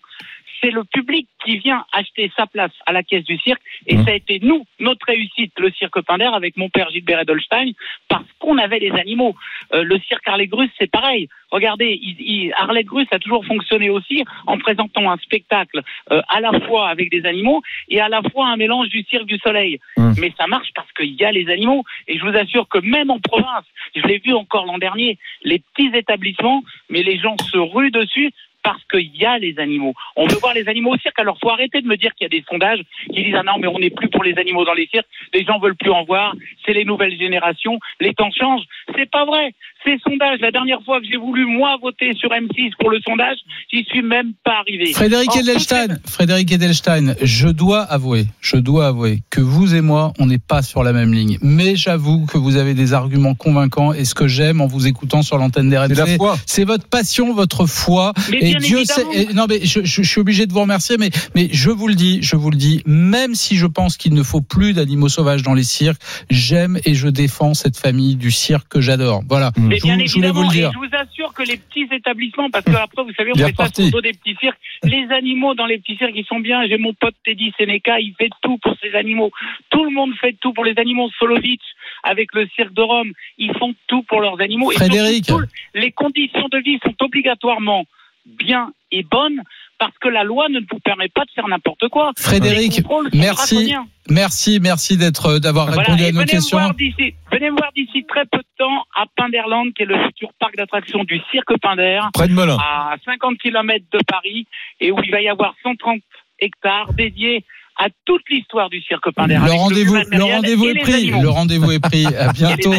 c'est 0.60 0.70
le 0.70 0.84
public 0.84 1.26
qui 1.44 1.58
vient 1.58 1.84
acheter 1.92 2.30
sa 2.36 2.46
place 2.46 2.72
à 2.86 2.92
la 2.92 3.02
caisse 3.02 3.24
du 3.24 3.38
cirque. 3.38 3.62
Et 3.86 3.96
Mmh. 3.96 4.04
ça 4.04 4.10
a 4.10 4.14
été 4.14 4.40
nous, 4.42 4.64
notre 4.78 5.06
réussite, 5.06 5.52
le 5.58 5.70
cirque 5.72 6.00
Pinder, 6.02 6.30
avec 6.32 6.56
mon 6.56 6.68
père 6.68 6.90
Gilbert 6.90 7.20
Edelstein, 7.20 7.72
parce 8.08 8.24
qu'on 8.38 8.58
avait 8.58 8.78
les 8.78 8.90
animaux. 8.92 9.34
Euh, 9.74 9.82
le 9.82 9.98
cirque 10.00 10.26
Harley 10.26 10.46
Grus, 10.46 10.70
c'est 10.78 10.90
pareil. 10.90 11.28
Regardez, 11.50 11.98
il, 12.00 12.16
il- 12.20 12.52
Harley 12.56 12.84
Grus 12.84 13.06
a 13.10 13.18
toujours 13.18 13.44
fonctionné 13.44 13.90
aussi 13.90 14.24
en 14.46 14.58
présentant 14.58 15.10
un 15.10 15.16
spectacle 15.18 15.80
euh, 16.12 16.22
à 16.28 16.40
la 16.40 16.52
fois 16.60 16.88
avec 16.88 17.10
des 17.10 17.24
animaux 17.26 17.62
et 17.88 18.00
à 18.00 18.08
la 18.08 18.22
fois 18.30 18.48
un 18.48 18.56
mélange 18.56 18.88
du 18.88 19.02
cirque 19.04 19.26
du 19.26 19.38
soleil. 19.38 19.80
Mmh. 19.96 20.12
Mais 20.20 20.32
ça 20.38 20.46
marche 20.46 20.68
parce 20.74 20.90
qu'il 20.92 21.12
y 21.14 21.24
a 21.24 21.32
les 21.32 21.48
animaux. 21.50 21.84
Et 22.06 22.18
je 22.18 22.24
vous 22.24 22.36
assure 22.36 22.68
que 22.68 22.78
même 22.78 23.10
en 23.10 23.18
province, 23.18 23.64
je 23.96 24.02
l'ai 24.02 24.18
vu 24.18 24.32
encore 24.34 24.66
l'an 24.66 24.78
dernier, 24.78 25.18
les 25.42 25.58
petits 25.58 25.90
établissements, 25.96 26.62
mais 26.88 27.02
les 27.02 27.18
gens 27.18 27.36
se 27.50 27.58
ruent 27.58 27.90
dessus 27.90 28.30
parce 28.62 28.82
qu'il 28.90 29.16
y 29.16 29.24
a 29.24 29.38
les 29.38 29.58
animaux. 29.58 29.94
On 30.16 30.26
veut 30.26 30.38
voir 30.38 30.54
les 30.54 30.68
animaux 30.68 30.94
au 30.94 30.98
cirque. 30.98 31.18
Alors, 31.18 31.38
faut 31.38 31.50
arrêter 31.50 31.80
de 31.80 31.86
me 31.86 31.96
dire 31.96 32.14
qu'il 32.14 32.24
y 32.24 32.26
a 32.26 32.38
des 32.38 32.44
sondages 32.48 32.82
qui 33.12 33.24
disent 33.24 33.34
ah 33.36 33.42
non, 33.42 33.58
mais 33.58 33.66
on 33.68 33.78
n'est 33.78 33.90
plus 33.90 34.08
pour 34.08 34.22
les 34.22 34.36
animaux 34.38 34.64
dans 34.64 34.74
les 34.74 34.86
cirques. 34.86 35.08
Les 35.32 35.44
gens 35.44 35.58
veulent 35.58 35.76
plus 35.76 35.90
en 35.90 36.04
voir. 36.04 36.34
C'est 36.64 36.72
les 36.72 36.84
nouvelles 36.84 37.16
générations. 37.18 37.78
Les 38.00 38.14
temps 38.14 38.30
changent. 38.30 38.64
C'est 38.96 39.10
pas 39.10 39.24
vrai. 39.24 39.54
Ces 39.84 39.96
sondages, 40.06 40.40
la 40.40 40.50
dernière 40.50 40.82
fois 40.84 41.00
que 41.00 41.06
j'ai 41.10 41.16
voulu, 41.16 41.46
moi, 41.46 41.76
voter 41.80 42.12
sur 42.14 42.28
M6 42.30 42.72
pour 42.78 42.90
le 42.90 42.98
sondage, 43.00 43.38
j'y 43.72 43.82
suis 43.84 44.02
même 44.02 44.32
pas 44.44 44.58
arrivé. 44.60 44.92
Frédéric 44.92 45.34
Edelstein, 45.36 45.98
Frédéric 46.06 46.52
Edelstein, 46.52 47.14
je 47.22 47.48
dois 47.48 47.80
avouer, 47.80 48.26
je 48.42 48.56
dois 48.56 48.88
avouer 48.88 49.22
que 49.30 49.40
vous 49.40 49.74
et 49.74 49.80
moi, 49.80 50.12
on 50.18 50.26
n'est 50.26 50.38
pas 50.38 50.60
sur 50.62 50.82
la 50.82 50.92
même 50.92 51.14
ligne. 51.14 51.38
Mais 51.40 51.76
j'avoue 51.76 52.26
que 52.26 52.36
vous 52.36 52.56
avez 52.56 52.74
des 52.74 52.92
arguments 52.92 53.34
convaincants 53.34 53.94
et 53.94 54.04
ce 54.04 54.14
que 54.14 54.28
j'aime 54.28 54.60
en 54.60 54.66
vous 54.66 54.86
écoutant 54.86 55.22
sur 55.22 55.38
l'antenne 55.38 55.70
C'est 55.70 55.76
la 55.78 55.88
d'RMC, 55.88 56.16
foi. 56.16 56.36
c'est 56.44 56.64
votre 56.64 56.86
passion, 56.86 57.32
votre 57.32 57.64
foi. 57.66 58.12
Mais 58.30 58.36
et 58.38 58.40
bien 58.40 58.58
Dieu 58.58 58.84
sait, 58.84 59.02
et- 59.14 59.32
non 59.32 59.46
mais 59.48 59.60
je, 59.64 59.80
je- 59.82 60.02
je 60.02 60.08
suis 60.08 60.20
obligé 60.20 60.46
de 60.46 60.52
vous 60.52 60.60
remercier, 60.60 60.96
mais, 60.98 61.08
mais 61.34 61.48
je 61.52 61.70
vous 61.70 61.88
le 61.88 61.94
dis, 61.94 62.18
je 62.22 62.36
vous 62.36 62.50
le 62.50 62.56
dis, 62.58 62.82
même 62.84 63.34
si 63.34 63.56
je 63.56 63.66
pense 63.66 63.96
qu'il 63.96 64.12
ne 64.12 64.22
faut 64.22 64.42
plus 64.42 64.74
d'animaux 64.74 65.08
sauvages 65.08 65.42
dans 65.42 65.54
les 65.54 65.64
cirques, 65.64 66.00
j'aime 66.28 66.78
et 66.84 66.94
je 66.94 67.08
défends 67.08 67.54
cette 67.54 67.78
famille 67.78 68.16
du 68.16 68.30
cirque 68.30 68.68
que 68.68 68.80
j'adore. 68.82 69.22
Voilà. 69.28 69.52
Mais 69.70 69.76
Je, 69.78 69.82
bien 69.84 69.96
vous- 69.96 70.00
je 70.06 70.12
vous 70.12 70.18
évidemment, 70.18 70.40
le 70.42 70.46
et 70.54 70.58
dire. 70.58 70.70
je 70.72 70.78
vous 70.78 70.94
assure 70.94 71.32
que 71.32 71.42
les 71.42 71.56
petits 71.56 71.86
établissements, 71.90 72.50
parce 72.50 72.64
que 72.64 72.72
après, 72.72 73.02
vous 73.02 73.12
savez, 73.14 73.30
on 73.34 73.38
fait 73.38 73.44
ça 73.46 73.52
parti. 73.52 73.74
sur 73.74 73.84
le 73.86 73.90
dos 73.92 74.00
des 74.02 74.12
petits 74.12 74.36
cirques, 74.40 74.58
les 74.84 75.06
animaux 75.10 75.54
dans 75.54 75.66
les 75.66 75.78
petits 75.78 75.96
cirques, 75.96 76.12
ils 76.14 76.26
sont 76.26 76.40
bien. 76.40 76.66
J'ai 76.66 76.76
mon 76.78 76.92
pote 76.92 77.14
Teddy 77.24 77.52
Seneca, 77.56 77.98
il 78.00 78.14
fait 78.18 78.30
tout 78.42 78.58
pour 78.58 78.74
ces 78.82 78.94
animaux. 78.94 79.30
Tout 79.70 79.84
le 79.84 79.90
monde 79.90 80.12
fait 80.20 80.36
tout 80.40 80.52
pour 80.52 80.64
les 80.64 80.74
animaux. 80.78 81.08
Solovic, 81.18 81.60
avec 82.02 82.34
le 82.34 82.46
cirque 82.56 82.72
de 82.74 82.82
Rome, 82.82 83.12
ils 83.38 83.56
font 83.56 83.74
tout 83.86 84.02
pour 84.02 84.20
leurs 84.20 84.40
animaux. 84.40 84.72
Et 84.72 84.74
Frédéric. 84.76 85.24
surtout, 85.26 85.44
les 85.74 85.92
conditions 85.92 86.48
de 86.50 86.58
vie 86.58 86.78
sont 86.84 86.94
obligatoirement 87.00 87.84
bien 88.26 88.72
et 88.92 89.02
bonnes 89.02 89.42
parce 89.80 89.96
que 89.98 90.08
la 90.08 90.22
loi 90.22 90.48
ne 90.50 90.60
vous 90.60 90.78
permet 90.84 91.08
pas 91.08 91.24
de 91.24 91.30
faire 91.34 91.48
n'importe 91.48 91.88
quoi. 91.88 92.12
Frédéric, 92.18 92.82
merci. 93.14 93.74
Merci, 94.10 94.58
merci 94.60 94.96
d'être, 94.96 95.38
d'avoir 95.38 95.66
Voilà, 95.66 95.82
répondu 95.82 96.02
à 96.04 96.06
nos 96.08 96.12
venez 96.20 96.24
me 96.24 96.30
questions. 96.30 96.58
voir 96.58 96.74
d'ici, 96.74 97.14
venez 97.32 97.50
me 97.50 97.56
voir 97.56 97.70
d'ici 97.74 98.04
très 98.06 98.24
peu 98.26 98.38
de 98.38 98.44
temps 98.58 98.84
à 98.94 99.04
Pinderland, 99.16 99.72
qui 99.72 99.82
est 99.84 99.86
le 99.86 99.96
futur 100.06 100.30
parc 100.38 100.56
d'attractions 100.56 101.04
du 101.04 101.20
cirque 101.30 101.56
Pinder, 101.62 102.00
Près 102.12 102.28
de 102.28 102.32
Melun. 102.34 102.58
à 102.58 102.96
50 103.04 103.38
km 103.38 103.84
de 103.92 104.00
Paris, 104.06 104.46
et 104.80 104.90
où 104.90 104.98
il 105.02 105.10
va 105.10 105.20
y 105.22 105.28
avoir 105.28 105.54
130 105.62 106.00
hectares 106.40 106.92
dédiés 106.92 107.44
à 107.82 107.88
toute 108.04 108.20
l'histoire 108.30 108.68
du 108.68 108.80
cirque 108.82 109.10
Pinder. 109.16 109.38
Le 109.42 109.52
rendez-vous, 109.52 109.96
le 110.10 110.22
rendez-vous 110.22 110.68
est 110.68 110.80
pris. 110.82 110.92
animaux. 110.94 111.22
Le 111.22 111.28
rendez-vous 111.30 111.72
est 111.72 111.78
pris. 111.78 112.04
À 112.06 112.30
bientôt. 112.32 112.74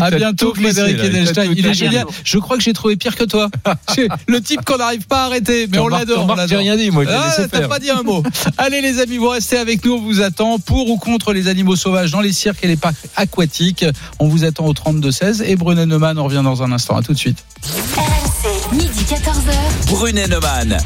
À 0.00 0.10
bientôt, 0.10 0.54
Frédéric 0.54 0.98
Edelstein. 0.98 1.52
Il 1.54 1.66
est 1.66 1.74
génial. 1.74 2.06
Je 2.24 2.38
crois 2.38 2.56
que 2.56 2.62
j'ai 2.62 2.72
trouvé 2.72 2.96
pire 2.96 3.14
que 3.16 3.24
toi. 3.24 3.50
Le 4.28 4.40
type 4.40 4.64
qu'on 4.64 4.78
n'arrive 4.78 5.06
pas 5.06 5.24
à 5.24 5.26
arrêter, 5.26 5.66
mais 5.70 5.78
on 5.78 5.88
l'adore. 5.88 6.34
J'ai 6.48 6.56
rien 6.56 6.76
dit, 6.76 6.90
moi, 6.90 7.04
Ah, 7.08 7.36
t'as 7.50 7.68
pas 7.68 7.78
dit 7.78 7.90
un 7.90 8.02
mot. 8.02 8.22
Allez 8.58 8.80
les 8.80 9.00
amis, 9.00 9.18
vous 9.18 9.28
restez 9.28 9.58
avec 9.58 9.84
nous, 9.84 9.92
on 9.94 10.00
vous 10.00 10.22
attend 10.22 10.58
pour 10.58 10.88
ou 10.90 10.96
contre 10.96 11.34
les 11.34 11.48
animaux 11.48 11.76
sauvages 11.76 12.10
dans 12.10 12.22
les 12.22 12.32
cirques 12.32 12.64
et 12.64 12.68
les 12.68 12.76
parcs 12.76 12.96
aquatiques. 13.16 13.84
On 14.18 14.28
vous 14.28 14.44
attend 14.44 14.64
au 14.66 14.72
32 14.72 15.10
16 15.10 15.42
et 15.46 15.56
Bruno 15.56 15.84
Neumann, 15.84 16.18
on 16.18 16.24
revient 16.24 16.42
dans 16.42 16.62
un 16.62 16.72
instant. 16.72 16.96
À 16.96 17.02
tout 17.02 17.12
de 17.12 17.18
suite. 17.18 17.44
RMC, 17.96 18.74
midi 18.74 19.04
14h. 19.06 19.90
Brunet 19.90 20.28
Neumann. 20.28 20.78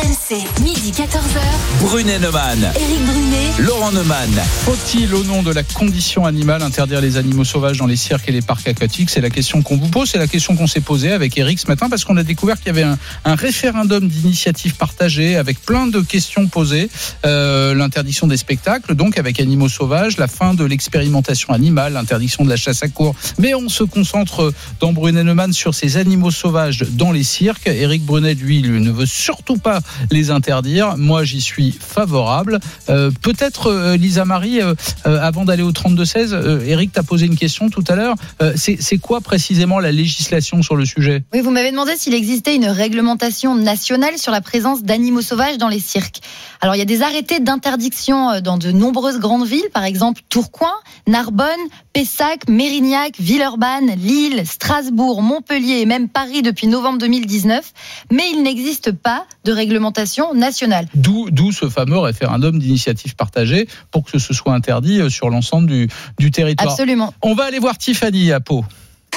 RMC, 0.00 0.62
midi 0.62 0.92
14h. 0.92 1.82
Brunet 1.82 2.18
Neumann. 2.20 2.58
Éric 2.74 3.04
Brunet. 3.04 3.50
Laurent 3.58 3.92
Neumann. 3.92 4.30
Faut-il, 4.64 5.14
au 5.14 5.24
nom 5.24 5.42
de 5.42 5.52
la 5.52 5.62
condition 5.62 6.24
animale, 6.24 6.62
interdire 6.62 7.02
les 7.02 7.18
animaux 7.18 7.44
sauvages 7.44 7.76
dans 7.76 7.86
les 7.86 7.96
cirques 7.96 8.26
et 8.28 8.32
les 8.32 8.40
parcs 8.40 8.66
aquatiques? 8.66 9.10
C'est 9.10 9.20
la 9.20 9.28
question 9.28 9.60
qu'on 9.60 9.76
vous 9.76 9.88
pose, 9.88 10.08
c'est 10.08 10.18
la 10.18 10.26
question 10.26 10.56
qu'on 10.56 10.66
s'est 10.66 10.80
posée 10.80 11.12
avec 11.12 11.36
Eric 11.36 11.58
ce 11.58 11.66
matin, 11.66 11.90
parce 11.90 12.04
qu'on 12.04 12.16
a 12.16 12.22
découvert 12.22 12.56
qu'il 12.56 12.68
y 12.68 12.70
avait 12.70 12.82
un, 12.84 12.96
un 13.26 13.34
référendum 13.34 14.08
d'initiative 14.08 14.76
partagée 14.76 15.36
avec 15.36 15.60
plein 15.60 15.86
de 15.86 16.00
questions 16.00 16.46
posées. 16.46 16.88
Euh, 17.26 17.74
L'interdiction 17.74 18.26
des 18.26 18.38
spectacles, 18.38 18.94
donc 18.94 19.18
avec 19.18 19.38
animaux 19.38 19.68
sauvages, 19.68 20.16
la 20.16 20.28
fin 20.28 20.54
de 20.54 20.64
l'expérimentation 20.64 21.52
animale, 21.52 21.92
l'interdiction 21.92 22.44
de 22.44 22.48
la 22.48 22.56
chasse 22.56 22.82
à 22.82 22.88
cours. 22.88 23.14
Mais 23.38 23.54
on 23.54 23.68
se 23.68 23.84
concentre 23.84 24.54
dans 24.80 24.94
Brunet 24.94 25.24
Neumann 25.24 25.52
sur 25.52 25.74
ces 25.74 25.98
animaux 25.98 26.30
sauvages 26.30 26.86
dans 26.92 27.12
les 27.12 27.24
cirques. 27.24 27.66
Eric 27.66 28.02
Brunet, 28.06 28.34
lui, 28.34 28.62
lui, 28.62 28.80
ne 28.80 28.90
veut 28.90 29.04
surtout 29.04 29.58
pas 29.58 29.80
les 30.10 30.30
interdire. 30.30 30.96
Moi, 30.96 31.24
j'y 31.24 31.40
suis 31.40 31.72
favorable. 31.72 32.60
Euh, 32.88 33.10
Peut-être, 33.22 33.68
euh, 33.68 33.96
Lisa 33.96 34.24
Marie, 34.24 34.60
euh, 34.60 34.74
avant 35.04 35.44
d'aller 35.44 35.62
au 35.62 35.72
32-16, 35.72 36.32
euh, 36.32 36.64
Eric 36.66 36.92
t'a 36.92 37.02
posé 37.02 37.26
une 37.26 37.36
question 37.36 37.68
tout 37.68 37.84
à 37.88 37.94
l'heure. 37.94 38.14
C'est 38.56 38.98
quoi 38.98 39.20
précisément 39.20 39.78
la 39.78 39.92
législation 39.92 40.62
sur 40.62 40.76
le 40.76 40.84
sujet? 40.84 41.22
Oui, 41.32 41.40
vous 41.40 41.50
m'avez 41.50 41.70
demandé 41.70 41.96
s'il 41.96 42.14
existait 42.14 42.54
une 42.54 42.66
réglementation 42.66 43.54
nationale 43.54 44.18
sur 44.18 44.32
la 44.32 44.40
présence 44.40 44.82
d'animaux 44.82 45.22
sauvages 45.22 45.58
dans 45.58 45.68
les 45.68 45.80
cirques. 45.80 46.20
Alors, 46.60 46.74
il 46.74 46.78
y 46.78 46.82
a 46.82 46.86
des 46.86 47.02
arrêtés 47.02 47.40
d'interdiction 47.40 48.40
dans 48.40 48.58
de 48.58 48.70
nombreuses 48.72 49.18
grandes 49.18 49.46
villes, 49.46 49.70
par 49.72 49.84
exemple 49.84 50.22
Tourcoing, 50.28 50.68
Narbonne, 51.06 51.46
Pessac, 51.92 52.48
Mérignac, 52.48 53.14
Villeurbanne, 53.18 53.94
Lille, 53.96 54.42
Strasbourg, 54.46 55.22
Montpellier 55.22 55.80
et 55.80 55.86
même 55.86 56.08
Paris 56.08 56.42
depuis 56.42 56.66
novembre 56.66 56.98
2019. 56.98 57.72
Mais 58.12 58.24
il 58.32 58.42
n'existe 58.42 58.92
pas 58.92 59.26
de 59.44 59.52
réglementation 59.52 60.34
nationale. 60.34 60.86
D'où 60.94 61.30
d'où 61.30 61.50
ce 61.52 61.68
fameux 61.68 61.98
référendum 61.98 62.58
d'initiative 62.58 63.16
partagée 63.16 63.68
pour 63.90 64.04
que 64.04 64.18
ce 64.18 64.32
soit 64.32 64.54
interdit 64.54 65.00
euh, 65.00 65.08
sur 65.08 65.30
l'ensemble 65.30 65.68
du, 65.68 65.88
du 66.18 66.30
territoire. 66.30 66.70
Absolument. 66.70 67.12
On 67.22 67.34
va 67.34 67.44
aller 67.44 67.58
voir 67.58 67.76
Tiffany 67.76 68.32
à 68.32 68.40
Pau. 68.40 68.64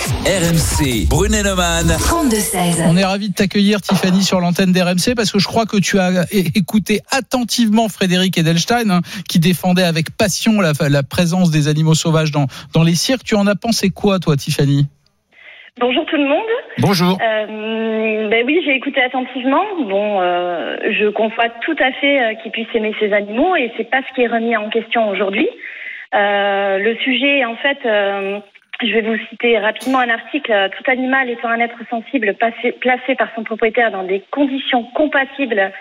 RMC. 0.04 1.08
Brunet 1.10 1.44
Neumann. 1.44 1.88
32 1.98 2.36
16. 2.36 2.84
On 2.90 2.98
est 2.98 3.06
ravi 3.06 3.30
de 3.30 3.34
t'accueillir, 3.34 3.82
Tiffany, 3.82 4.22
sur 4.22 4.42
l'antenne 4.42 4.74
d'RMC, 4.74 5.16
parce 5.16 5.32
que 5.32 5.40
je 5.40 5.48
crois 5.48 5.66
que 5.66 5.78
tu 5.78 5.98
as 5.98 6.26
écouté 6.32 7.00
attentivement 7.10 7.88
Frédéric 7.88 8.38
Edelstein, 8.38 8.90
hein, 8.92 9.00
qui 9.30 9.40
défendait 9.40 9.84
avec 9.84 10.10
passion 10.18 10.60
la, 10.60 10.74
la 10.90 11.04
présence 11.04 11.52
des 11.52 11.70
animaux 11.70 11.94
sauvages 11.94 12.32
dans, 12.32 12.48
dans 12.74 12.84
les 12.84 12.96
cirques. 12.96 13.24
Tu 13.24 13.36
en 13.36 13.48
as 13.48 13.56
pensé 13.56 13.92
quoi, 13.92 14.20
toi, 14.20 14.36
Tiffany? 14.36 14.88
Bonjour 15.80 16.06
tout 16.06 16.18
le 16.18 16.28
monde. 16.28 16.52
Bonjour. 16.80 17.18
Euh, 17.22 18.28
ben 18.30 18.44
oui, 18.46 18.62
j'ai 18.66 18.76
écouté 18.76 19.02
attentivement. 19.02 19.64
Bon, 19.88 20.22
euh, 20.22 20.76
je 21.00 21.08
conçois 21.10 21.48
tout 21.66 21.78
à 21.80 21.94
fait 21.94 22.22
euh, 22.22 22.34
qu'ils 22.44 22.52
puissent 22.52 22.68
aimer 22.76 22.94
ces 23.00 23.14
animaux 23.14 23.56
et 23.56 23.72
c'est 23.78 23.90
pas 23.90 24.02
ce 24.08 24.14
qui 24.16 24.24
est 24.24 24.28
remis 24.28 24.58
en 24.58 24.70
question 24.70 25.08
aujourd'hui. 25.10 25.48
Euh, 26.14 26.78
le 26.78 26.96
sujet, 26.98 27.44
en 27.46 27.56
fait, 27.56 27.80
euh, 27.86 28.40
je 28.86 28.94
vais 28.94 29.02
vous 29.02 29.18
citer 29.30 29.58
rapidement 29.58 30.00
un 30.00 30.10
article. 30.10 30.52
euh, 30.52 30.70
Tout 30.70 30.90
animal 30.90 31.30
étant 31.30 31.50
un 31.50 31.60
être 31.60 31.80
sensible 31.90 32.36
placé 32.80 33.16
par 33.16 33.30
son 33.36 33.44
propriétaire 33.44 33.92
dans 33.92 34.04
des 34.04 34.22
conditions 34.32 34.84
compatibles 34.96 35.72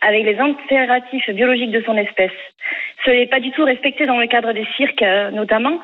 avec 0.00 0.24
les 0.24 0.38
impératifs 0.38 1.30
biologiques 1.30 1.70
de 1.70 1.82
son 1.82 1.96
espèce. 1.96 2.32
Ce 3.04 3.10
n'est 3.10 3.26
pas 3.26 3.40
du 3.40 3.50
tout 3.52 3.64
respecté 3.64 4.06
dans 4.06 4.18
le 4.18 4.26
cadre 4.26 4.52
des 4.52 4.66
cirques, 4.76 5.02
euh, 5.02 5.30
notamment. 5.30 5.78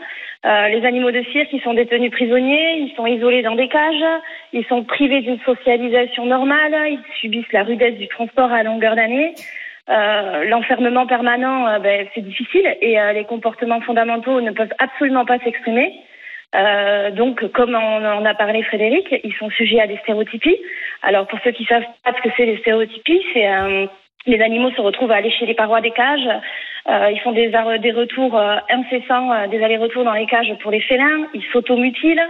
Euh, 0.44 0.68
les 0.68 0.84
animaux 0.84 1.10
de 1.10 1.22
cirque, 1.32 1.48
ils 1.52 1.62
sont 1.62 1.74
détenus 1.74 2.10
prisonniers, 2.10 2.78
ils 2.78 2.94
sont 2.96 3.06
isolés 3.06 3.42
dans 3.42 3.56
des 3.56 3.68
cages, 3.68 4.04
ils 4.52 4.64
sont 4.66 4.84
privés 4.84 5.20
d'une 5.20 5.40
socialisation 5.40 6.26
normale, 6.26 6.74
ils 6.90 7.00
subissent 7.20 7.52
la 7.52 7.64
rudesse 7.64 7.96
du 7.96 8.08
transport 8.08 8.52
à 8.52 8.62
longueur 8.62 8.94
d'année. 8.94 9.34
L'enfermement 9.88 11.06
permanent, 11.06 11.80
ben, 11.80 12.06
c'est 12.14 12.20
difficile 12.20 12.76
et 12.82 12.98
les 13.14 13.24
comportements 13.24 13.80
fondamentaux 13.80 14.42
ne 14.42 14.50
peuvent 14.50 14.74
absolument 14.78 15.24
pas 15.24 15.38
s'exprimer. 15.38 15.94
Euh, 16.54 17.10
donc, 17.10 17.46
comme 17.52 17.74
on 17.74 18.04
en 18.04 18.24
a 18.24 18.34
parlé 18.34 18.62
Frédéric, 18.62 19.14
ils 19.22 19.34
sont 19.34 19.50
sujets 19.50 19.80
à 19.80 19.86
des 19.86 19.98
stéréotypies. 19.98 20.56
Alors, 21.02 21.26
pour 21.26 21.38
ceux 21.44 21.50
qui 21.50 21.64
savent 21.64 21.84
pas 22.04 22.12
ce 22.16 22.22
que 22.22 22.34
c'est 22.36 22.46
les 22.46 22.58
stéréotypies, 22.58 23.22
c'est 23.32 23.48
euh, 23.48 23.86
les 24.26 24.40
animaux 24.40 24.70
se 24.70 24.80
retrouvent 24.80 25.12
à 25.12 25.20
lécher 25.20 25.46
les 25.46 25.54
parois 25.54 25.80
des 25.80 25.90
cages. 25.90 26.28
Euh, 26.88 27.10
ils 27.12 27.20
font 27.20 27.32
des, 27.32 27.48
des 27.48 27.92
retours 27.92 28.38
euh, 28.38 28.56
incessants, 28.70 29.32
euh, 29.32 29.46
des 29.48 29.62
allers-retours 29.62 30.04
dans 30.04 30.14
les 30.14 30.26
cages 30.26 30.52
pour 30.62 30.70
les 30.70 30.80
félins. 30.80 31.26
Ils 31.34 31.44
s'automutilent. 31.52 32.26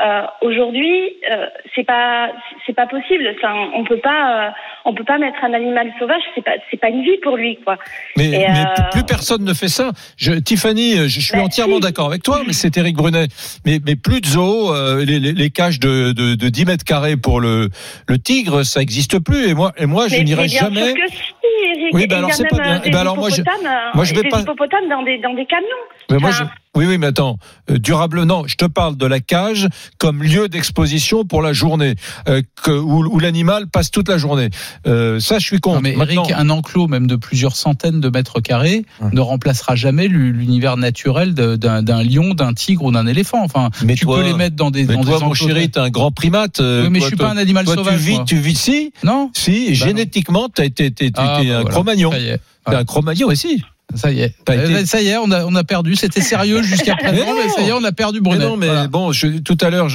Euh, 0.00 0.22
Aujourd'hui, 0.42 1.16
euh, 1.30 1.46
c'est 1.74 1.84
pas 1.84 2.30
c'est 2.66 2.72
pas 2.72 2.86
possible. 2.86 3.24
Ça, 3.40 3.52
on 3.74 3.84
peut 3.84 3.98
pas 3.98 4.48
euh, 4.48 4.50
on 4.84 4.94
peut 4.94 5.02
pas 5.04 5.18
mettre 5.18 5.42
un 5.42 5.52
animal 5.52 5.92
sauvage. 5.98 6.22
C'est 6.34 6.44
pas 6.44 6.52
c'est 6.70 6.76
pas 6.76 6.88
une 6.88 7.02
vie 7.02 7.18
pour 7.22 7.36
lui 7.36 7.58
quoi. 7.64 7.76
Mais, 8.16 8.26
Et, 8.26 8.30
mais 8.30 8.46
euh, 8.60 8.82
plus 8.92 9.04
personne 9.04 9.44
ne 9.44 9.52
fait 9.54 9.68
ça. 9.68 9.90
Je, 10.16 10.32
Tiffany, 10.34 10.92
je, 10.96 11.06
je 11.08 11.20
suis 11.20 11.32
Ben, 11.36 11.42
entièrement 11.44 11.76
si. 11.76 11.80
d'accord 11.80 12.06
avec 12.06 12.22
toi, 12.22 12.42
mais 12.46 12.52
c'est 12.52 12.76
Eric 12.76 12.94
Brunet. 12.96 13.26
Mais, 13.66 13.78
mais 13.84 13.96
plus 13.96 14.20
de 14.20 14.26
zoo, 14.26 14.72
euh, 14.72 15.04
les, 15.04 15.18
les, 15.18 15.32
les 15.32 15.50
cages 15.50 15.80
de, 15.80 16.12
de, 16.12 16.36
de 16.36 16.48
10 16.48 16.66
mètres 16.66 16.84
carrés 16.84 17.16
pour 17.16 17.40
le, 17.40 17.68
le 18.08 18.18
tigre, 18.18 18.62
ça 18.62 18.78
n'existe 18.80 19.18
plus. 19.18 19.48
Et 19.48 19.54
moi, 19.54 19.72
et 19.78 19.86
moi 19.86 20.06
je 20.08 20.16
n'irai 20.22 20.46
jamais. 20.46 20.94
que 20.94 21.08
si, 21.10 21.22
Eric. 21.76 21.94
Oui, 21.94 22.04
il 22.08 22.14
alors 22.14 22.32
c'est 22.32 22.48
pas 22.48 22.58
bien. 22.62 22.76
euh, 22.76 22.80
Eh 22.84 22.90
ben 22.90 22.98
alors 23.00 23.16
moi, 23.16 23.30
je- 23.30 23.40
euh, 23.42 23.44
moi, 23.94 24.04
je 24.04 24.14
vais 24.14 24.22
des 24.22 24.28
pas- 24.28 24.40
hippopotames 24.42 24.88
dans 24.88 25.02
des 25.02 25.18
dans 25.18 25.34
des 25.34 25.46
camions. 25.46 25.66
Mais 26.10 26.18
moi, 26.18 26.30
je, 26.30 26.44
oui, 26.76 26.86
oui, 26.86 26.98
mais 26.98 27.08
attends, 27.08 27.38
euh, 27.70 27.78
durable, 27.78 28.22
non, 28.24 28.44
je 28.46 28.54
te 28.56 28.64
parle 28.66 28.96
de 28.96 29.06
la 29.06 29.20
cage 29.20 29.66
comme 29.98 30.22
lieu 30.22 30.48
d'exposition 30.48 31.24
pour 31.24 31.42
la 31.42 31.52
journée, 31.52 31.94
euh, 32.28 32.42
que, 32.62 32.70
où, 32.70 33.04
où 33.06 33.18
l'animal 33.18 33.66
passe 33.68 33.90
toute 33.90 34.08
la 34.08 34.18
journée. 34.18 34.50
Euh, 34.86 35.18
ça, 35.20 35.38
je 35.38 35.46
suis 35.46 35.58
contre. 35.60 35.76
Non, 35.76 35.82
mais 35.82 35.96
Maintenant, 35.96 36.24
Eric, 36.24 36.36
un 36.38 36.50
enclos 36.50 36.86
même 36.86 37.06
de 37.06 37.16
plusieurs 37.16 37.56
centaines 37.56 38.00
de 38.00 38.08
mètres 38.10 38.40
carrés 38.40 38.84
Ouais. 39.00 39.10
ne 39.12 39.20
remplacera 39.20 39.74
jamais 39.76 40.08
l'u- 40.08 40.32
l'univers 40.32 40.76
naturel 40.76 41.34
d'un 41.34 42.02
lion, 42.02 42.34
d'un 42.34 42.52
tigre 42.54 42.84
ou 42.84 42.92
d'un 42.92 43.06
éléphant. 43.06 43.42
Enfin, 43.42 43.70
Mais 43.84 43.94
tu 43.94 44.04
toi- 44.04 44.18
peux 44.18 44.24
les 44.24 44.34
mettre 44.34 44.56
dans 44.56 44.70
des, 44.70 44.84
mais 44.84 44.94
dans 44.94 45.04
toi, 45.04 45.18
des 45.18 45.24
mon 45.24 45.34
chéri, 45.34 45.70
t'es 45.70 45.80
un 45.80 45.90
grand 45.90 46.10
primate. 46.12 46.60
Oui, 46.60 46.88
mais 46.90 47.00
je 47.00 47.06
suis 47.06 47.16
pas 47.16 47.30
un 47.30 47.36
animal 47.36 47.64
toi, 47.64 47.74
sauvage. 47.76 47.94
tu 47.96 48.00
vis, 48.06 48.14
moi. 48.14 48.24
tu 48.26 48.36
vis, 48.38 48.54
si, 48.58 48.92
Non 49.04 49.30
si, 49.34 49.68
Bah 49.68 49.72
génétiquement, 49.74 50.48
t'as 50.48 50.64
été, 50.64 50.90
t'es, 50.90 51.10
t'es 51.10 51.20
Ah, 51.20 51.38
t'es 51.40 51.48
bah 51.48 51.54
un 51.58 51.60
voilà. 51.62 51.70
Cro-Magnon. 51.74 52.10
T'es 52.10 52.74
un 52.76 52.84
Cro-Magnon, 52.84 53.28
aussi. 53.28 53.62
Ça 53.94 54.10
y 54.12 54.20
est. 54.20 54.26
Été- 54.26 54.52
Euh, 54.52 54.84
Ça 54.84 55.00
y 55.00 55.08
est, 55.08 55.16
on 55.16 55.30
a, 55.30 55.44
on 55.46 55.54
a 55.54 55.64
perdu. 55.64 55.94
C'était 55.96 56.20
sérieux 56.20 56.62
jusqu'à 56.62 56.94
présent, 56.94 57.24
Mais 57.24 57.30
non. 57.32 57.36
mais 57.42 57.48
ça 57.48 57.62
y 57.62 57.68
est, 57.68 57.72
on 57.72 57.82
a 57.84 57.90
perdu 57.92 58.18
Mais 58.20 58.28
Brunet. 58.30 58.44
non, 58.44 58.56
mais 58.56 58.66
Voilà. 58.66 58.86
bon, 58.86 59.12
je- 59.12 59.38
tout 59.38 59.56
à 59.62 59.70
l'heure, 59.70 59.88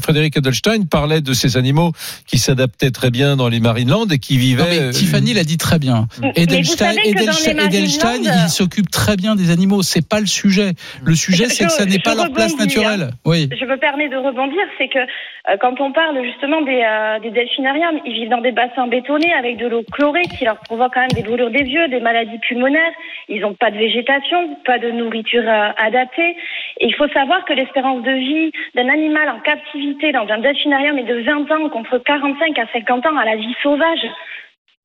Frédéric 0.00 0.36
Edelstein 0.36 0.84
parlait 0.86 1.20
de 1.20 1.32
ces 1.32 1.56
animaux 1.56 1.92
qui 2.26 2.38
s'adaptaient 2.38 2.92
très 2.92 3.10
bien 3.10 3.36
dans 3.36 3.48
les 3.48 3.58
Marineland 3.58 4.06
et 4.12 4.18
qui 4.18 4.38
vivaient. 4.38 4.62
Non, 4.62 4.68
mais 4.70 4.78
euh, 4.80 4.90
Tiffany 4.92 5.34
l'a 5.34 5.42
dit 5.44 5.58
très 5.58 5.78
bien. 5.80 6.06
Mais 6.20 6.32
Edelstein, 6.36 6.94
Edelstein, 7.04 8.22
il 8.44 8.48
s'occupe 8.48 8.90
très 8.90 9.16
bien 9.16 9.34
des 9.34 9.50
animaux. 9.50 9.82
C'est 9.82 10.06
pas 10.06 10.20
le 10.20 10.26
sujet. 10.26 10.72
Le 11.04 11.14
sujet, 11.14 11.44
Je- 11.48 11.54
c'est 11.54 11.64
que 11.66 11.72
ça 11.72 11.84
n'est 11.84 11.98
pas 11.98 12.14
leur 12.14 12.32
place 12.32 12.52
hein. 12.54 12.64
naturelle. 12.64 13.10
Oui. 13.24 13.48
Je 13.58 13.64
me 13.64 13.76
permets 13.76 14.08
de 14.08 14.16
rebondir, 14.16 14.60
c'est 14.78 14.88
que 14.88 14.98
euh, 15.00 15.56
quand 15.60 15.74
on 15.80 15.92
parle 15.92 16.22
justement 16.24 16.62
des, 16.62 16.80
euh, 16.86 17.18
des 17.20 17.30
delphinariums, 17.30 17.98
ils 18.06 18.12
vivent 18.14 18.30
dans 18.30 18.40
des 18.40 18.52
bassins 18.52 18.86
bétonnés 18.86 19.32
avec 19.36 19.58
de 19.58 19.66
l'eau 19.66 19.82
chlorée 19.90 20.22
qui 20.38 20.44
leur 20.44 20.58
provoque 20.60 20.92
quand 20.94 21.00
même 21.00 21.10
des 21.10 21.22
brûlures 21.22 21.50
des 21.50 21.64
yeux, 21.64 21.88
des 21.88 22.00
maladies 22.00 22.38
pulmonaires. 22.48 22.92
Ils 23.32 23.40
n'ont 23.40 23.54
pas 23.54 23.70
de 23.70 23.78
végétation, 23.78 24.56
pas 24.66 24.78
de 24.78 24.90
nourriture 24.90 25.42
euh, 25.46 25.70
adaptée. 25.78 26.36
Et 26.80 26.86
il 26.86 26.94
faut 26.94 27.08
savoir 27.08 27.46
que 27.46 27.54
l'espérance 27.54 28.02
de 28.02 28.12
vie 28.12 28.52
d'un 28.74 28.90
animal 28.90 29.26
en 29.30 29.40
captivité 29.40 30.12
dans 30.12 30.28
un 30.28 30.36
delphinarium 30.36 30.98
est 30.98 31.04
de 31.04 31.22
20 31.22 31.50
ans 31.50 31.68
contre 31.70 31.96
45 31.96 32.58
à 32.58 32.66
50 32.74 33.06
ans 33.06 33.16
à 33.16 33.24
la 33.24 33.36
vie 33.36 33.56
sauvage. 33.62 34.06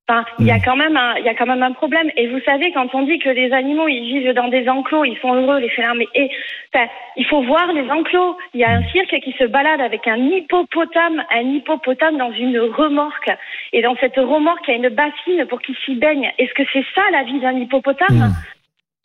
Enfin, 0.09 0.23
il 0.39 0.45
y 0.45 0.51
a 0.51 0.59
quand 0.59 0.77
même 0.77 0.95
un, 0.95 1.15
il 1.17 1.25
y 1.25 1.29
a 1.29 1.35
quand 1.35 1.45
même 1.45 1.63
un 1.63 1.73
problème. 1.73 2.09
Et 2.15 2.27
vous 2.27 2.39
savez, 2.45 2.71
quand 2.71 2.87
on 2.93 3.03
dit 3.03 3.19
que 3.19 3.29
les 3.29 3.51
animaux, 3.51 3.89
ils 3.89 4.07
vivent 4.07 4.33
dans 4.33 4.47
des 4.47 4.69
enclos, 4.69 5.03
ils 5.03 5.17
sont 5.17 5.33
heureux, 5.33 5.59
les 5.59 5.69
félins, 5.69 5.95
mais 5.95 6.07
et, 6.15 6.29
enfin, 6.73 6.87
il 7.17 7.25
faut 7.25 7.41
voir 7.41 7.73
les 7.73 7.89
enclos. 7.91 8.37
Il 8.53 8.61
y 8.61 8.63
a 8.63 8.69
un 8.69 8.83
cirque 8.85 9.19
qui 9.21 9.33
se 9.33 9.43
balade 9.43 9.81
avec 9.81 10.07
un 10.07 10.15
hippopotame, 10.15 11.23
un 11.29 11.41
hippopotame 11.41 12.17
dans 12.17 12.31
une 12.31 12.57
remorque. 12.57 13.31
Et 13.73 13.81
dans 13.81 13.97
cette 13.97 14.15
remorque, 14.15 14.63
il 14.69 14.71
y 14.71 14.73
a 14.75 14.87
une 14.87 14.95
bassine 14.95 15.45
pour 15.49 15.61
qu'il 15.61 15.75
s'y 15.85 15.95
baigne. 15.95 16.31
Est-ce 16.37 16.53
que 16.53 16.63
c'est 16.71 16.85
ça 16.95 17.01
la 17.11 17.23
vie 17.23 17.39
d'un 17.39 17.57
hippopotame? 17.57 18.31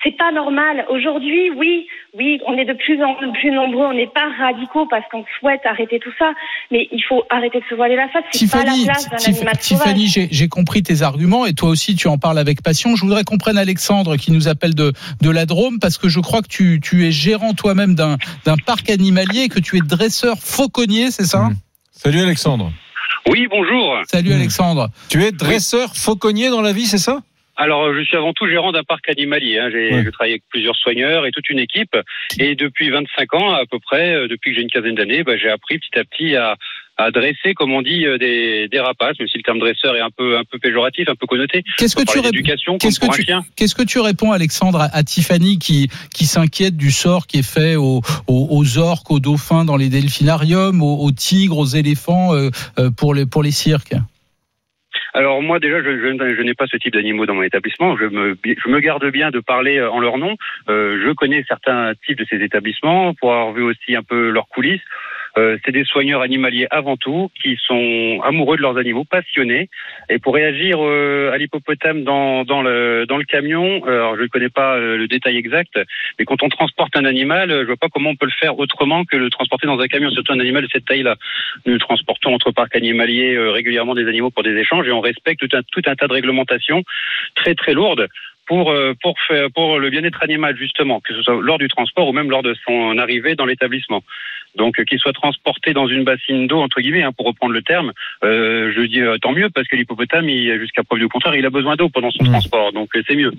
C'est 0.05 0.17
pas 0.17 0.33
normal. 0.33 0.85
Aujourd'hui, 0.91 1.51
oui, 1.57 1.87
oui, 2.19 2.41
on 2.49 2.59
est 2.59 2.65
de 2.65 2.73
plus 2.73 3.01
en 3.05 3.15
plus 3.33 3.53
nombreux. 3.53 3.87
On 3.87 3.93
n'est 3.93 4.09
pas 4.09 4.29
radicaux 4.37 4.87
parce 4.91 5.05
qu'on 5.13 5.25
souhaite 5.39 5.61
arrêter 5.65 6.01
tout 6.01 6.11
ça, 6.19 6.33
mais 6.73 6.89
il 6.91 7.01
faut 7.09 7.23
arrêter 7.31 7.61
de 7.61 7.65
se 7.71 7.75
voiler 7.77 7.95
la 7.95 8.09
face. 8.09 8.25
C'est 8.33 8.51
pas 8.51 8.65
la 8.65 8.73
Tiffany, 8.73 8.85
place 8.87 9.09
d'un 9.11 9.17
Tiff- 9.19 9.37
animal 9.37 9.57
Tiffany, 9.59 10.09
sauvage. 10.09 10.09
j'ai 10.13 10.29
j'ai 10.33 10.49
compris 10.49 10.83
tes 10.83 11.03
arguments 11.03 11.47
et 11.47 11.53
toi 11.55 11.69
aussi 11.69 11.95
tu 11.95 12.09
en 12.09 12.19
parles 12.19 12.39
avec 12.39 12.63
passion. 12.63 12.97
Je 12.97 13.03
voudrais 13.05 13.23
qu'on 13.23 13.39
prenne 13.39 13.57
Alexandre 13.59 14.17
qui 14.17 14.33
nous 14.33 14.49
appelle 14.49 14.75
de, 14.75 14.93
de 15.21 15.31
la 15.31 15.47
Drôme 15.47 15.79
parce 15.79 15.99
que 15.99 16.09
je 16.09 16.19
crois 16.19 16.43
que 16.43 16.49
tu, 16.49 16.81
tu 16.83 17.07
es 17.07 17.13
gérant 17.13 17.53
toi-même 17.55 17.95
d'un 17.95 18.17
d'un 18.45 18.57
parc 18.57 18.91
animalier 18.91 19.43
et 19.43 19.49
que 19.49 19.61
tu 19.61 19.77
es 19.77 19.81
dresseur 19.81 20.37
fauconnier, 20.41 21.11
c'est 21.13 21.27
ça? 21.27 21.51
Salut 21.93 22.21
Alexandre. 22.21 22.73
Oui, 23.31 23.47
bonjour. 23.49 23.99
Salut 24.11 24.33
Alexandre. 24.33 24.89
Tu 25.09 25.23
es 25.23 25.31
dresseur 25.31 25.95
fauconnier 25.95 26.51
dans 26.51 26.61
la 26.61 26.73
vie, 26.73 26.87
c'est 26.87 26.99
ça? 26.99 27.21
Alors, 27.57 27.85
euh, 27.85 27.95
je 27.99 28.03
suis 28.05 28.17
avant 28.17 28.33
tout 28.33 28.49
gérant 28.49 28.73
d'un 28.73 28.83
parc 28.83 29.09
animalier. 29.09 29.59
Hein. 29.59 29.69
J'ai 29.71 29.93
Ouais. 29.93 30.03
je 30.05 30.11
travaille 30.11 30.33
avec 30.33 30.43
plusieurs 30.49 30.77
soigneurs 30.77 31.27
et 31.27 31.31
toute 31.33 31.49
une 31.51 31.59
équipe. 31.59 31.97
Et 32.39 32.55
depuis 32.55 32.89
25 32.91 33.35
ans, 33.35 33.53
à 33.53 33.67
peu 33.71 33.79
près, 33.79 34.15
euh, 34.15 34.29
depuis 34.29 34.51
que 34.51 34.57
j'ai 34.57 34.63
une 34.63 34.71
quinzaine 34.71 34.95
d'années, 34.95 35.23
bah, 35.23 35.37
j'ai 35.37 35.51
appris 35.51 35.79
petit 35.79 35.99
à 35.99 36.05
petit 36.05 36.35
à, 36.35 36.57
à 36.97 37.11
dresser, 37.11 37.53
comme 37.55 37.73
on 37.73 37.83
dit, 37.83 38.07
euh, 38.07 38.17
des, 38.17 38.69
des 38.69 38.81
rapaces, 38.81 39.19
même 39.19 39.29
si 39.29 39.37
le 39.37 39.43
terme 39.43 39.59
dresseur 39.59 39.95
est 39.97 40.01
un 40.01 40.11
peu, 40.17 40.39
un 40.39 40.45
peu 40.45 40.59
péjoratif, 40.59 41.09
un 41.11 41.15
peu 41.15 41.27
connoté. 41.27 41.63
Qu'est-ce 41.77 41.95
que 41.95 42.01
tu 42.01 42.07
parlait 42.07 42.21
rép- 42.23 42.33
d'éducation 42.33 42.73
comme 42.73 42.79
Qu'est-ce 42.79 43.01
que 43.01 43.15
tu 43.15 43.23
chien. 43.23 43.43
qu'est-ce 43.55 43.75
que 43.75 43.83
tu 43.83 43.99
réponds 44.01 44.33
Alexandre 44.33 44.89
à, 44.91 45.03
Tiffany 45.03 45.59
qui 45.59 45.89
qui 46.15 46.25
s'inquiète 46.25 46.77
du 46.77 46.91
sort 46.91 47.27
qui 47.27 47.39
est 47.41 47.43
fait 47.49 47.77
aux, 47.77 48.01
aux, 48.29 48.47
aux 48.51 48.79
orques, 48.79 49.11
aux 49.11 49.21
dauphins 49.21 49.65
dans 49.67 49.77
les 49.77 49.89
delphinariums, 49.91 50.83
aux, 50.83 51.05
aux 51.05 51.11
tigres, 51.13 51.59
aux 51.59 51.67
éléphants 51.67 52.35
euh, 52.35 52.51
pour 52.97 53.15
les 53.15 53.27
pour 53.27 53.43
les 53.43 53.51
cirques? 53.51 53.95
Alors 55.15 55.43
moi 55.43 55.59
déjà, 55.59 55.83
je, 55.83 55.91
je- 55.99 56.35
je 56.37 56.43
n'ai 56.43 56.55
pas 56.55 56.67
ce 56.67 56.77
type 56.77 56.95
d'animaux 56.95 57.27
dans 57.27 57.35
mon 57.35 57.43
établissement. 57.43 57.97
Je 57.97 58.05
me, 58.07 58.37
je 58.45 58.69
me 58.69 58.81
garde 58.81 59.05
bien 59.11 59.31
de 59.31 59.41
parler 59.41 59.79
euh, 59.79 59.91
en 59.91 60.01
leur 60.01 60.17
nom. 60.19 60.37
Euh, 60.69 61.01
je 61.05 61.13
connais 61.13 61.45
certains 61.47 61.93
types 62.07 62.19
de 62.19 62.25
ces 62.29 62.37
établissements 62.43 63.13
pour 63.15 63.33
avoir 63.33 63.53
vu 63.53 63.63
aussi 63.63 63.95
un 63.95 64.03
peu 64.03 64.31
leurs 64.31 64.49
coulisses. 64.49 64.81
Euh, 65.39 65.57
c'est 65.65 65.73
des 65.73 65.85
soigneurs 65.85 66.21
animaliers 66.21 66.67
avant 66.71 66.97
tout 66.97 67.31
qui 67.41 67.59
sont 67.67 68.21
amoureux 68.23 68.57
de 68.57 68.63
leurs 68.63 68.77
animaux, 68.77 69.05
passionnés. 69.05 69.69
Et 70.11 70.19
pour 70.19 70.35
réagir 70.35 70.79
euh, 70.81 71.33
à 71.33 71.39
l'hippopotame 71.39 72.05
dans, 72.05 72.45
dans, 72.45 72.63
le, 72.63 73.07
dans 73.09 73.17
le 73.17 73.25
camion, 73.25 73.83
euh, 73.87 73.95
alors 73.95 74.17
je 74.17 74.23
ne 74.23 74.27
connais 74.27 74.51
pas 74.51 74.77
euh, 74.77 74.97
le 74.97 75.09
détail 75.09 75.37
exact, 75.37 75.79
mais 76.19 76.25
quand 76.25 76.43
on 76.43 76.49
transporte 76.49 76.97
un 76.97 77.05
animal, 77.05 77.51
je 77.51 77.67
vois 77.67 77.77
pas 77.77 77.89
comment 77.89 78.11
on 78.11 78.17
peut 78.17 78.27
le 78.27 78.33
faire 78.33 78.59
autrement 78.59 79.05
que 79.05 79.17
le 79.17 79.31
transporter 79.31 79.67
dans 79.67 79.79
un 79.81 79.89
camion, 79.89 80.11
surtout 80.11 80.33
un 80.33 80.41
animal 80.41 80.65
de 80.65 80.69
cette 80.71 80.85
taille-là. 80.85 81.17
Nous 81.65 81.79
transportons 81.79 82.35
entre 82.35 82.51
parcs 82.51 82.77
animaliers 82.77 83.39
régulièrement 83.39 83.95
des 83.95 84.07
animaux 84.07 84.31
pour 84.31 84.43
des 84.43 84.57
échanges 84.57 84.87
et 84.87 84.93
on 84.93 85.01
respecte 85.01 85.41
tout 85.41 85.57
un, 85.57 85.63
tout 85.73 85.83
un 85.87 85.95
tas 85.95 86.09
de 86.09 86.13
réglementations 86.13 86.83
très 87.35 87.55
très 87.55 87.73
lourdes 87.73 88.09
pour 88.47 88.75
pour 89.03 89.19
faire 89.27 89.49
pour 89.55 89.79
le 89.79 89.89
bien-être 89.91 90.23
animal 90.23 90.57
justement, 90.57 91.01
que 91.01 91.15
ce 91.15 91.23
soit 91.23 91.41
lors 91.41 91.59
du 91.59 91.69
transport 91.69 92.09
ou 92.09 92.13
même 92.13 92.31
lors 92.31 92.43
de 92.43 92.55
son 92.67 92.99
arrivée 92.99 93.35
dans 93.35 93.47
l'établissement. 93.47 94.03
Donc 94.57 94.79
euh, 94.79 94.85
qu'il 94.85 94.99
soit 94.99 95.13
transporté 95.13 95.73
dans 95.73 95.87
une 95.89 96.05
bassine 96.05 96.47
d'eau 96.47 96.61
entre 96.61 96.81
guillemets, 96.81 97.03
hein, 97.03 97.13
pour 97.13 97.27
reprendre 97.27 97.53
le 97.55 97.63
terme, 97.63 97.93
euh, 98.25 98.73
je 98.77 98.83
dis 98.83 99.01
euh, 99.01 99.17
tant 99.19 99.33
mieux 99.33 99.49
parce 99.51 99.67
que 99.69 99.77
l'hippopotame, 99.77 100.29
il- 100.29 100.59
jusqu'à 100.61 100.83
preuve 100.85 100.99
du 101.01 101.09
contraire, 101.09 101.35
il 101.35 101.47
a 101.47 101.51
besoin 101.51 101.77
d'eau 101.77 101.89
pendant 101.89 102.11
son 102.11 102.25
transport, 102.33 102.73
donc 102.73 102.91
euh, 102.97 103.03
c'est 103.09 103.17
mieux. 103.17 103.33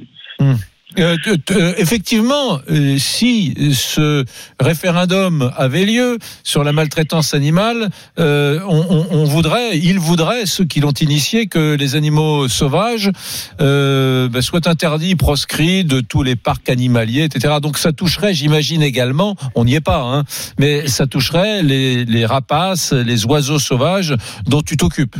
Euh, 0.99 1.17
euh, 1.51 1.73
effectivement, 1.77 2.59
euh, 2.69 2.97
si 2.97 3.55
ce 3.73 4.25
référendum 4.59 5.51
avait 5.57 5.85
lieu 5.85 6.19
sur 6.43 6.63
la 6.63 6.71
maltraitance 6.71 7.33
animale, 7.33 7.89
on, 8.17 9.23
voudrait, 9.25 9.77
il 9.77 9.99
voudrait, 9.99 10.45
ceux 10.45 10.65
qui 10.65 10.79
l'ont 10.79 10.91
initié, 10.91 11.47
que 11.47 11.75
les 11.75 11.95
animaux 11.95 12.47
sauvages 12.47 13.11
ben, 13.59 14.41
soient 14.41 14.67
interdits, 14.67 15.15
proscrits 15.15 15.83
de 15.83 16.01
tous 16.01 16.23
les 16.23 16.35
parcs 16.35 16.69
animaliers, 16.69 17.23
etc. 17.23 17.55
Donc 17.61 17.77
ça 17.77 17.91
toucherait, 17.91 18.33
j'imagine 18.33 18.81
également, 18.81 19.35
on 19.55 19.65
n'y 19.65 19.75
est 19.75 19.81
pas, 19.81 20.01
hein, 20.01 20.23
mais 20.59 20.87
ça 20.87 21.07
toucherait 21.07 21.63
les, 21.63 22.05
les 22.05 22.25
rapaces, 22.25 22.93
les 22.93 23.25
oiseaux 23.25 23.59
sauvages 23.59 24.15
dont 24.45 24.61
tu 24.61 24.77
t'occupes. 24.77 25.15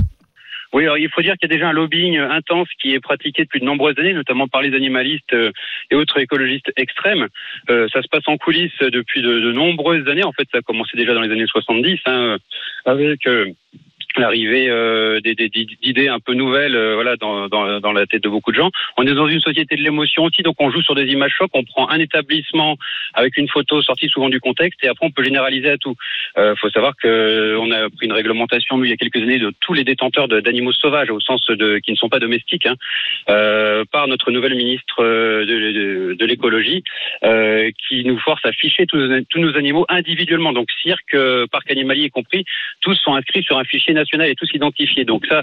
Oui, 0.74 0.84
alors 0.84 0.98
il 0.98 1.10
faut 1.10 1.22
dire 1.22 1.36
qu'il 1.38 1.50
y 1.50 1.54
a 1.54 1.56
déjà 1.56 1.70
un 1.70 1.74
lobbying 1.74 2.18
intense 2.18 2.68
qui 2.82 2.94
est 2.94 3.00
pratiqué 3.00 3.44
depuis 3.44 3.60
de 3.60 3.66
nombreuses 3.66 3.98
années, 4.00 4.14
notamment 4.14 4.48
par 4.48 4.64
les 4.64 4.76
animalistes 4.76 5.34
euh, 5.34 5.52
et 5.92 5.96
autres 5.96 6.20
écologistes 6.20 6.72
extrêmes. 6.76 7.28
Euh, 7.70 7.88
ça 7.94 8.02
se 8.02 8.08
passe 8.08 8.28
en 8.28 8.38
coulisses 8.38 8.80
depuis 8.80 9.22
de, 9.22 9.52
nombreuses 9.52 10.08
années. 10.08 10.24
En 10.24 10.32
fait, 10.32 10.48
ça 10.52 10.58
a 10.58 10.62
commencé 10.62 10.98
déjà 10.98 11.14
dans 11.14 11.22
les 11.22 11.32
années 11.32 11.46
70, 11.46 12.00
hein, 12.08 12.38
avec 12.86 13.28
euh, 13.28 13.52
l'arrivée 14.18 14.70
euh, 14.70 15.20
d'idées 15.22 16.08
un 16.08 16.20
peu 16.20 16.34
nouvelles 16.34 16.76
euh, 16.76 16.96
voilà 16.96 17.16
dans, 17.18 17.48
dans, 17.48 17.80
dans 17.80 17.92
la 17.92 18.06
tête 18.06 18.24
de 18.24 18.30
beaucoup 18.30 18.52
de 18.52 18.58
gens. 18.58 18.72
On 18.98 19.06
est 19.06 19.14
dans 19.14 19.28
une 19.28 19.42
société 19.42 19.76
de 19.76 19.82
l'émotion 19.82 20.24
aussi, 20.24 20.42
donc 20.42 20.56
on 20.60 20.72
joue 20.72 20.82
sur 20.82 20.96
des 20.96 21.06
images 21.06 21.34
chocs, 21.38 21.52
on 21.54 21.64
prend 21.64 21.90
un 21.90 22.00
établissement 22.00 22.78
avec 23.14 23.38
une 23.38 23.48
photo 23.48 23.82
sortie 23.82 24.10
souvent 24.10 24.30
du 24.30 24.40
contexte 24.40 24.84
et 24.84 24.88
après 24.88 25.06
on 25.06 25.12
peut 25.12 25.24
généraliser 25.24 25.70
à 25.70 25.78
tout. 25.78 25.96
Il 26.38 26.54
faut 26.60 26.70
savoir 26.70 26.94
que 26.96 27.58
on 27.60 27.72
a 27.72 27.90
pris 27.90 28.06
une 28.08 28.14
réglementation 28.14 28.78
nous, 28.78 28.86
il 28.86 28.90
y 28.90 28.94
a 28.94 28.98
quelques 28.98 29.22
années 29.22 29.40
de 29.40 29.52
tous 29.60 29.74
les 29.74 29.84
détenteurs 29.84 30.28
d'animaux 30.28 30.72
sauvages 30.72 31.10
au 31.10 31.20
sens 31.20 31.46
de 31.48 31.80
qui 31.80 31.92
ne 31.92 31.96
sont 31.96 32.10
pas 32.10 32.20
domestiques 32.20 32.66
hein, 32.66 32.76
euh, 33.30 33.84
par 33.92 34.08
notre 34.08 34.32
nouvelle 34.32 34.56
ministre 34.56 35.04
euh, 35.04 35.46
de, 35.46 35.56
de, 35.72 36.14
de 36.14 36.26
l'écologie 36.26 36.84
euh, 37.24 37.70
qui 37.88 38.04
nous 38.04 38.20
force 38.20 38.46
à 38.46 38.52
ficher 38.52 38.86
tous, 38.86 39.02
tous 39.30 39.40
nos 39.40 39.56
animaux 39.58 39.86
individuellement. 39.90 40.54
Donc 40.54 40.68
cirque, 40.82 41.14
euh, 41.14 41.46
parc 41.48 41.70
animalier 41.72 42.10
compris, 42.10 42.46
tous 42.82 42.96
sont 42.96 43.16
inscrits 43.16 43.44
sur 43.44 43.58
un 43.58 43.64
fichier 43.64 43.94
national 43.94 44.03
et 44.04 44.36
tous 44.36 44.50
identifiés. 44.54 45.06
Donc 45.06 45.26
ça, 45.28 45.42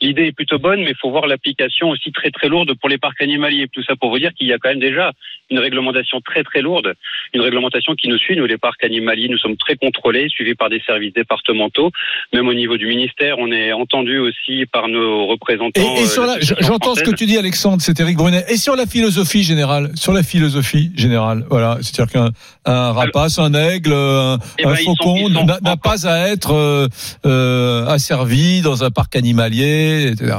l'idée 0.00 0.26
est 0.26 0.32
plutôt 0.32 0.58
bonne, 0.58 0.80
mais 0.80 0.90
il 0.90 0.96
faut 0.96 1.10
voir 1.10 1.26
l'application 1.26 1.90
aussi 1.90 2.12
très 2.12 2.30
très 2.30 2.48
lourde 2.48 2.72
pour 2.74 2.88
les 2.88 2.98
parcs 2.98 3.20
animaliers. 3.20 3.68
Tout 3.72 3.82
ça 3.82 3.96
pour 3.96 4.10
vous 4.10 4.18
dire 4.18 4.32
qu'il 4.34 4.46
y 4.46 4.52
a 4.52 4.58
quand 4.58 4.70
même 4.70 4.80
déjà 4.80 5.12
une 5.50 5.58
réglementation 5.58 6.20
très 6.20 6.44
très 6.44 6.62
lourde, 6.62 6.94
une 7.34 7.40
réglementation 7.40 7.94
qui 7.94 8.08
nous 8.08 8.18
suit. 8.18 8.36
Nous, 8.36 8.46
les 8.46 8.58
parcs 8.58 8.82
animaliers, 8.84 9.28
nous 9.28 9.38
sommes 9.38 9.56
très 9.56 9.76
contrôlés, 9.76 10.28
suivis 10.28 10.54
par 10.54 10.70
des 10.70 10.80
services 10.80 11.12
départementaux. 11.12 11.90
Même 12.32 12.46
au 12.48 12.54
niveau 12.54 12.76
du 12.76 12.86
ministère, 12.86 13.36
on 13.38 13.50
est 13.50 13.72
entendu 13.72 14.18
aussi 14.18 14.66
par 14.66 14.88
nos 14.88 15.26
représentants. 15.26 15.80
Et, 15.80 16.00
et 16.00 16.04
euh, 16.04 16.06
sur 16.06 16.22
la, 16.22 16.36
l'association 16.36 16.60
j'entends 16.60 16.94
ce 16.94 17.02
que 17.02 17.14
tu 17.14 17.26
dis, 17.26 17.36
Alexandre, 17.36 17.82
c'est 17.82 17.98
Eric 18.00 18.16
Brunet. 18.16 18.44
Et 18.48 18.56
sur 18.56 18.76
la 18.76 18.86
philosophie 18.86 19.42
générale, 19.42 19.90
sur 19.94 20.12
la 20.12 20.22
philosophie 20.22 20.90
générale, 20.96 21.44
voilà, 21.50 21.78
c'est-à-dire 21.80 22.12
qu'un 22.12 22.30
un 22.64 22.92
rapace, 22.92 23.38
un 23.38 23.54
aigle, 23.54 23.92
un, 23.92 24.38
Eh 24.58 24.64
un 24.64 24.72
ben, 24.72 24.76
faucon 24.76 25.28
n'a 25.28 25.76
pas 25.76 26.06
à 26.06 26.28
être 26.28 26.52
euh, 26.52 26.88
euh, 27.26 27.86
asservi 28.00 28.62
dans 28.62 28.82
un 28.82 28.90
parc 28.90 29.14
animalier, 29.14 30.08
etc. 30.10 30.38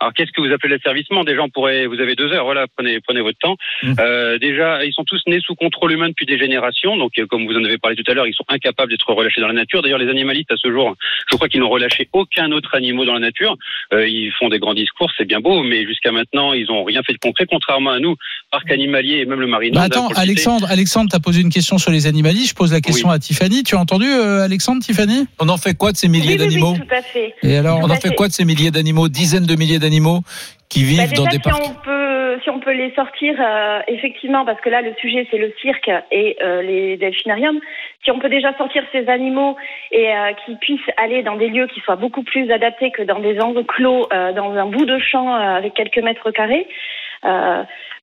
Alors 0.00 0.14
qu'est-ce 0.14 0.30
que 0.32 0.40
vous 0.40 0.52
appelez 0.52 0.74
l'asservissement? 0.74 1.24
Déjà, 1.24 1.42
on 1.42 1.48
pourrait, 1.48 1.86
vous 1.86 2.00
avez 2.00 2.14
deux 2.14 2.32
heures, 2.32 2.44
voilà, 2.44 2.66
prenez, 2.76 3.00
prenez 3.00 3.20
votre 3.20 3.38
temps. 3.38 3.56
Mm. 3.82 3.94
Euh, 3.98 4.38
déjà, 4.38 4.84
ils 4.84 4.92
sont 4.92 5.04
tous 5.04 5.20
nés 5.26 5.40
sous 5.40 5.54
contrôle 5.56 5.92
humain 5.92 6.08
depuis 6.08 6.26
des 6.26 6.38
générations, 6.38 6.96
donc 6.96 7.12
euh, 7.18 7.26
comme 7.26 7.46
vous 7.46 7.54
en 7.54 7.64
avez 7.64 7.78
parlé 7.78 7.96
tout 7.96 8.08
à 8.08 8.14
l'heure, 8.14 8.26
ils 8.26 8.34
sont 8.34 8.44
incapables 8.48 8.90
d'être 8.90 9.12
relâchés 9.12 9.40
dans 9.40 9.48
la 9.48 9.54
nature. 9.54 9.82
D'ailleurs, 9.82 9.98
les 9.98 10.08
animalistes 10.08 10.52
à 10.52 10.56
ce 10.56 10.70
jour, 10.70 10.94
je 11.30 11.36
crois 11.36 11.48
qu'ils 11.48 11.60
n'ont 11.60 11.68
relâché 11.68 12.08
aucun 12.12 12.52
autre 12.52 12.74
animal 12.74 13.06
dans 13.06 13.14
la 13.14 13.18
nature. 13.20 13.56
Euh, 13.92 14.06
ils 14.08 14.30
font 14.38 14.48
des 14.48 14.60
grands 14.60 14.74
discours, 14.74 15.10
c'est 15.18 15.24
bien 15.24 15.40
beau, 15.40 15.62
mais 15.64 15.84
jusqu'à 15.84 16.12
maintenant, 16.12 16.52
ils 16.52 16.66
n'ont 16.66 16.84
rien 16.84 17.02
fait 17.02 17.12
de 17.14 17.18
concret, 17.18 17.46
contrairement 17.50 17.90
à 17.90 17.98
nous, 17.98 18.14
parc 18.52 18.70
animalier 18.70 19.16
et 19.18 19.26
même 19.26 19.40
le 19.40 19.48
marine. 19.48 19.74
Bah 19.74 19.82
attends, 19.82 20.08
Alexandre, 20.14 20.68
Alexandre, 20.70 21.10
t'as 21.10 21.18
posé 21.18 21.40
une 21.40 21.50
question 21.50 21.76
sur 21.78 21.90
les 21.90 22.06
animalistes. 22.06 22.50
Je 22.50 22.54
pose 22.54 22.72
la 22.72 22.80
question 22.80 23.10
à 23.10 23.18
Tiffany. 23.18 23.64
Tu 23.64 23.74
as 23.74 23.80
entendu, 23.80 24.06
euh, 24.06 24.44
Alexandre, 24.44 24.80
Tiffany? 24.80 25.26
On 25.40 25.48
en 25.48 25.56
fait 25.56 25.74
quoi 25.74 25.90
de 25.90 25.96
ces 25.96 26.08
milliers 26.08 26.28
Oui, 26.28 26.34
oui, 26.34 26.40
oui, 26.40 26.48
d'animaux? 26.48 26.76
tout 26.76 26.94
à 26.94 27.02
fait. 27.02 27.34
Et 27.42 27.56
alors 27.56 27.80
On 27.82 27.90
en 27.90 27.96
fait. 27.96 28.14
quoi 28.14 28.28
de 28.28 28.32
ces 28.32 28.44
milliers 28.44 28.70
d'animaux, 28.70 29.08
dizaines 29.08 29.46
de 29.46 29.54
milliers 29.56 29.78
d'animaux 29.78 29.87
qui 30.68 30.84
vivent 30.84 30.98
Bah, 30.98 31.16
dans 31.16 31.24
déjà, 31.24 31.30
des 31.30 31.36
si 31.36 31.42
parcs 31.42 31.64
on 31.64 31.74
peut, 31.84 32.38
si 32.42 32.50
on 32.50 32.60
peut 32.60 32.72
les 32.72 32.92
sortir, 32.94 33.34
euh, 33.40 33.80
effectivement, 33.88 34.44
parce 34.44 34.60
que 34.60 34.68
là, 34.68 34.82
le 34.82 34.94
sujet, 35.00 35.26
c'est 35.30 35.38
le 35.38 35.52
cirque 35.60 35.90
et 36.10 36.36
euh, 36.42 36.62
les 36.62 36.96
delphinariums. 36.96 37.60
Si 38.04 38.10
on 38.10 38.18
peut 38.18 38.28
déjà 38.28 38.56
sortir 38.56 38.82
ces 38.92 39.08
animaux 39.08 39.56
et 39.92 40.14
euh, 40.14 40.32
qu'ils 40.44 40.58
puissent 40.58 40.80
aller 40.96 41.22
dans 41.22 41.36
des 41.36 41.48
lieux 41.48 41.66
qui 41.66 41.80
soient 41.80 41.96
beaucoup 41.96 42.22
plus 42.22 42.50
adaptés 42.50 42.90
que 42.90 43.02
dans 43.02 43.20
des 43.20 43.40
enclos, 43.40 44.08
dans 44.10 44.52
un 44.52 44.66
bout 44.66 44.84
de 44.84 44.98
champ 44.98 45.34
avec 45.34 45.74
quelques 45.74 45.98
mètres 45.98 46.30
carrés. 46.30 46.66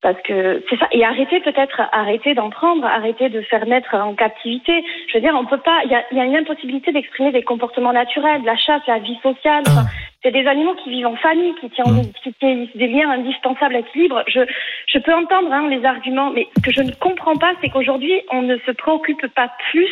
Parce 0.06 0.22
que 0.22 0.64
c'est 0.69 0.77
ça. 0.77 0.88
Et 0.91 1.03
arrêter 1.03 1.40
peut-être, 1.40 1.82
arrêter 1.91 2.36
d'en 2.36 2.52
prendre, 2.52 2.86
arrêter 2.86 3.30
de 3.30 3.41
faire 3.41 3.65
naître 3.65 3.95
en 3.95 4.14
captivité. 4.14 4.84
Je 5.07 5.15
veux 5.15 5.19
dire, 5.19 5.36
on 5.36 5.45
peut 5.45 5.57
pas. 5.57 5.82
Il 5.84 5.90
y 5.90 5.95
a, 5.95 6.03
y 6.11 6.19
a 6.19 6.26
une 6.26 6.36
impossibilité 6.38 6.91
d'exprimer 6.91 7.32
des 7.32 7.41
comportements 7.41 7.91
naturels, 7.91 8.44
la 8.45 8.56
chasse, 8.56 8.84
la 8.86 8.99
vie 8.99 9.18
sociale. 9.23 9.64
Enfin, 9.65 9.86
c'est 10.22 10.30
des 10.30 10.45
animaux 10.45 10.76
qui 10.84 10.91
vivent 10.91 11.07
en 11.07 11.15
famille, 11.15 11.56
qui 11.60 11.72
tiennent 11.72 12.11
qui 12.22 12.34
tissent 12.34 12.76
des 12.76 12.88
liens 12.88 13.10
indispensables 13.10 13.73
à 13.73 13.80
l'équilibre. 13.80 14.23
Je, 14.27 14.41
je 14.86 14.99
peux 14.99 15.14
entendre 15.15 15.52
hein, 15.52 15.68
les 15.69 15.84
arguments, 15.84 16.30
mais 16.30 16.49
ce 16.56 16.61
que 16.61 16.72
je 16.72 16.82
ne 16.82 16.91
comprends 16.91 17.38
pas, 17.38 17.53
c'est 17.61 17.69
qu'aujourd'hui, 17.69 18.22
on 18.32 18.44
ne 18.44 18.57
se 18.57 18.72
préoccupe 18.73 19.26
pas 19.34 19.49
plus 19.72 19.90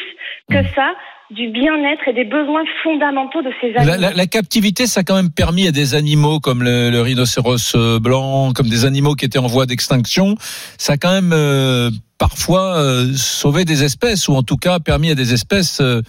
que 0.51 0.63
ça 0.75 0.93
du 1.31 1.49
bien-être 1.49 2.07
et 2.07 2.13
des 2.13 2.25
besoins 2.25 2.63
fondamentaux 2.83 3.41
de 3.41 3.49
ces 3.61 3.75
animaux. 3.75 3.91
La, 3.91 3.97
la- 3.97 4.13
la 4.13 4.27
captivité, 4.27 4.85
ça 4.87 4.99
a 4.99 5.03
quand 5.03 5.15
même 5.15 5.31
permis 5.31 5.67
à 5.67 5.71
des 5.71 5.95
animaux 5.95 6.39
comme 6.39 6.63
le, 6.63 6.89
le 6.89 7.01
rhinocéros 7.01 7.75
euh, 7.75 7.99
blanc, 7.99 8.51
comme 8.53 8.67
des 8.69 8.85
animaux 8.85 9.15
qui 9.15 9.25
étaient 9.25 9.39
en 9.39 9.47
voie 9.47 9.65
d'extinction, 9.65 10.35
ça 10.77 10.93
a 10.93 10.97
quand 10.97 11.11
même 11.11 11.31
euh, 11.33 11.89
parfois 12.27 12.77
euh, 12.77 13.11
sauvé 13.15 13.65
des 13.65 13.83
espèces, 13.83 14.29
ou 14.29 14.33
en 14.35 14.43
tout 14.43 14.55
cas 14.55 14.79
permis 14.79 15.11
à 15.11 15.15
des 15.15 15.33
espèces 15.33 15.81
euh, 15.81 16.01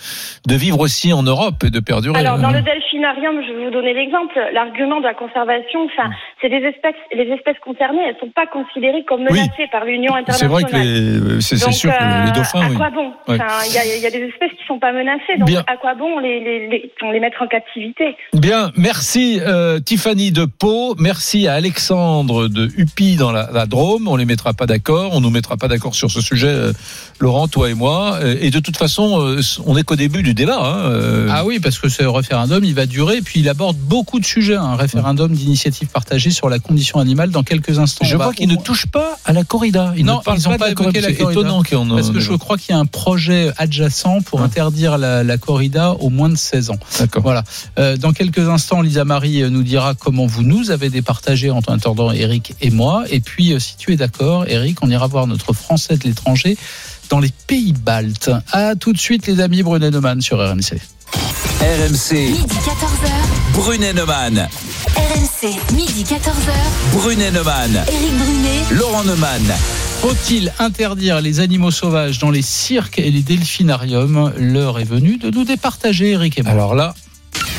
de 0.47 0.55
vivre 0.55 0.79
aussi 0.79 1.13
en 1.13 1.25
Europe 1.25 1.65
et 1.67 1.71
de 1.71 1.81
perdurer. 1.81 2.17
Alors, 2.21 2.39
dans 2.39 2.51
Euh, 2.55 2.59
le 2.59 2.63
delphinarium, 2.63 3.35
je 3.45 3.53
vais 3.53 3.65
vous 3.65 3.71
donner 3.73 3.93
l'exemple. 3.95 4.35
L'argument 4.53 4.99
de 5.01 5.07
la 5.11 5.15
conservation, 5.15 5.81
enfin, 5.91 6.09
c'est 6.41 6.51
des 6.51 6.63
espèces, 6.73 6.95
les 7.21 7.29
espèces 7.37 7.57
concernées, 7.65 8.05
elles 8.09 8.21
sont 8.21 8.31
pas 8.41 8.47
considérées 8.47 9.05
comme 9.09 9.23
Oui. 9.29 9.41
menacées 9.41 9.69
par 9.73 9.85
l'Union 9.85 10.13
c'est 10.15 10.21
internationale. 10.21 10.53
vrai 10.53 10.63
que 10.71 11.41
c'est 11.41 11.57
c'est 11.57 11.73
sûr 11.73 11.91
que 11.91 11.97
euh, 12.05 12.25
les 12.27 12.31
dauphins, 12.39 12.61
à 12.67 12.69
oui. 12.71 12.77
quoi 12.77 12.91
bon 12.91 13.09
Ouais. 13.27 13.39
Enfin, 13.41 13.65
Il 13.69 13.75
y, 13.75 13.79
a, 13.79 13.85
il 13.97 14.03
y 14.03 14.07
a 14.07 14.11
des 14.19 14.25
espèces 14.33 14.53
qui 14.59 14.65
sont 14.69 14.79
pas 14.79 14.93
menacées, 14.93 15.37
donc 15.41 15.49
Bien. 15.49 15.65
à 15.67 15.77
quoi 15.83 15.95
bon 15.97 16.21
les, 16.21 16.39
les, 16.47 16.69
les, 16.69 16.93
on 17.03 17.11
les 17.11 17.19
mettre 17.27 17.43
en 17.43 17.49
captivité? 17.49 18.15
Bien, 18.35 18.71
merci 18.77 19.41
euh, 19.41 19.81
Tiffany 19.81 20.31
de 20.31 20.45
Pau, 20.45 20.95
merci 21.11 21.49
à 21.49 21.55
Alexandre 21.55 22.47
de 22.47 22.69
Huppy 22.79 23.17
dans 23.17 23.33
la, 23.33 23.49
la 23.53 23.67
Drôme. 23.67 24.07
On 24.07 24.17
les 24.17 24.27
mettra 24.27 24.53
pas 24.53 24.67
d'accord, 24.67 25.11
on 25.17 25.21
nous 25.21 25.31
mettra 25.31 25.57
pas 25.57 25.67
d'accord 25.67 25.95
sur 25.97 26.04
ce 26.11 26.21
sujet, 26.21 26.49
euh, 26.49 26.73
Laurent, 27.21 27.49
toi 27.49 27.71
et 27.71 27.75
moi. 27.75 28.19
Euh, 28.23 28.37
Et 28.41 28.51
de 28.51 28.59
toute 28.59 28.77
façon, 28.77 29.21
euh, 29.21 29.41
on 29.67 29.75
n'est 29.75 29.83
qu'au 29.85 29.97
début 29.97 30.23
du 30.23 30.35
débat. 30.35 30.59
Hein. 30.61 31.27
Ah 31.31 31.45
oui, 31.45 31.59
parce 31.61 31.79
que 31.79 31.89
ce 31.89 32.03
référendum, 32.05 32.65
il 32.65 32.75
va 32.75 32.87
durer, 32.87 33.21
puis 33.23 33.41
il 33.41 33.49
aborde 33.49 33.77
beaucoup 33.77 34.19
de 34.21 34.25
sujets. 34.25 34.57
Un 34.57 34.77
référendum 34.77 35.33
d'initiative 35.33 35.89
partagée 35.89 36.31
sur 36.31 36.49
la 36.49 36.59
condition 36.59 36.99
animale 36.99 37.31
dans 37.31 37.43
quelques 37.43 37.79
instants. 37.79 38.05
Je 38.05 38.17
On 38.17 38.19
vois 38.19 38.33
qu'il 38.35 38.49
ne 38.49 38.57
touche 38.57 38.87
pas 38.87 39.17
à 39.25 39.33
la 39.33 39.45
corrida. 39.45 39.95
Il 39.97 40.05
non, 40.05 40.21
ne 40.27 40.37
ils 40.37 40.43
n'ont 40.45 40.51
pas, 40.51 40.59
pas 40.59 40.71
évoqué 40.71 40.85
corrida. 40.85 41.01
la 41.01 41.07
C'est 41.09 41.15
corrida. 41.23 41.41
étonnant 41.41 41.59
en 41.93 41.95
Parce 41.97 42.11
que 42.11 42.21
je 42.21 42.33
crois 42.35 42.57
qu'il 42.59 42.75
y 42.75 42.77
a 42.77 42.81
un 42.81 42.87
projet 42.87 43.51
adjacent 43.57 44.21
pour 44.23 44.43
interdire 44.43 44.99
la, 44.99 45.23
la 45.23 45.39
corrida 45.39 45.93
aux 45.93 46.11
moins 46.11 46.29
de 46.29 46.37
16 46.37 46.71
ans. 46.71 46.79
D'accord. 46.99 47.23
Voilà. 47.23 47.45
Euh, 47.79 47.97
dans 47.97 48.13
quelques 48.13 48.49
instants, 48.49 48.81
Lisa 48.83 49.05
Marie 49.05 49.49
nous 49.51 49.63
dira 49.63 49.95
comment 49.95 50.27
vous 50.27 50.43
nous 50.43 50.71
avez 50.71 50.91
départagé 50.91 51.51
en 51.51 51.61
attendant 51.61 52.13
Eric 52.13 52.55
et 52.61 52.71
moi. 52.71 53.05
Et 53.11 53.21
puis, 53.21 53.55
si 53.61 53.77
tu 53.77 53.93
es 53.93 53.97
d'accord, 53.97 54.45
Eric, 54.49 54.79
on 54.83 54.91
ira 54.91 55.07
voir 55.07 55.27
notre 55.27 55.53
Français 55.53 55.94
de 55.97 56.05
l'étranger 56.05 56.57
dans 57.11 57.21
les 57.21 57.31
pays 57.47 57.73
baltes. 57.73 58.31
À 58.53 58.75
tout 58.75 58.93
de 58.93 58.99
suite, 58.99 59.27
les 59.27 59.41
amis 59.41 59.63
Brunet 59.63 59.91
Neumann 59.91 60.21
sur 60.21 60.39
RMC. 60.39 60.81
RMC, 61.61 62.13
Midi 62.13 62.57
14h. 62.57 63.11
Brunet 63.55 63.93
Neumann. 63.93 64.49
RMC, 64.97 65.75
midi 65.75 66.05
14h. 66.05 66.53
Brunet 66.93 67.31
Neumann. 67.31 67.85
Éric 67.89 68.19
Brunet. 68.19 68.65
Laurent 68.73 69.05
Neumann. 69.05 69.43
Faut-il 70.01 70.53
interdire 70.59 71.21
les 71.21 71.41
animaux 71.41 71.71
sauvages 71.71 72.19
dans 72.19 72.31
les 72.31 72.43
cirques 72.43 72.99
et 72.99 73.11
les 73.11 73.23
delphinariums? 73.23 74.33
L'heure 74.37 74.79
est 74.79 74.85
venue 74.85 75.17
de 75.17 75.31
nous 75.31 75.45
départager, 75.45 76.11
Eric 76.11 76.39
et 76.39 76.43
moi. 76.43 76.53
Alors 76.53 76.75
là, 76.75 76.95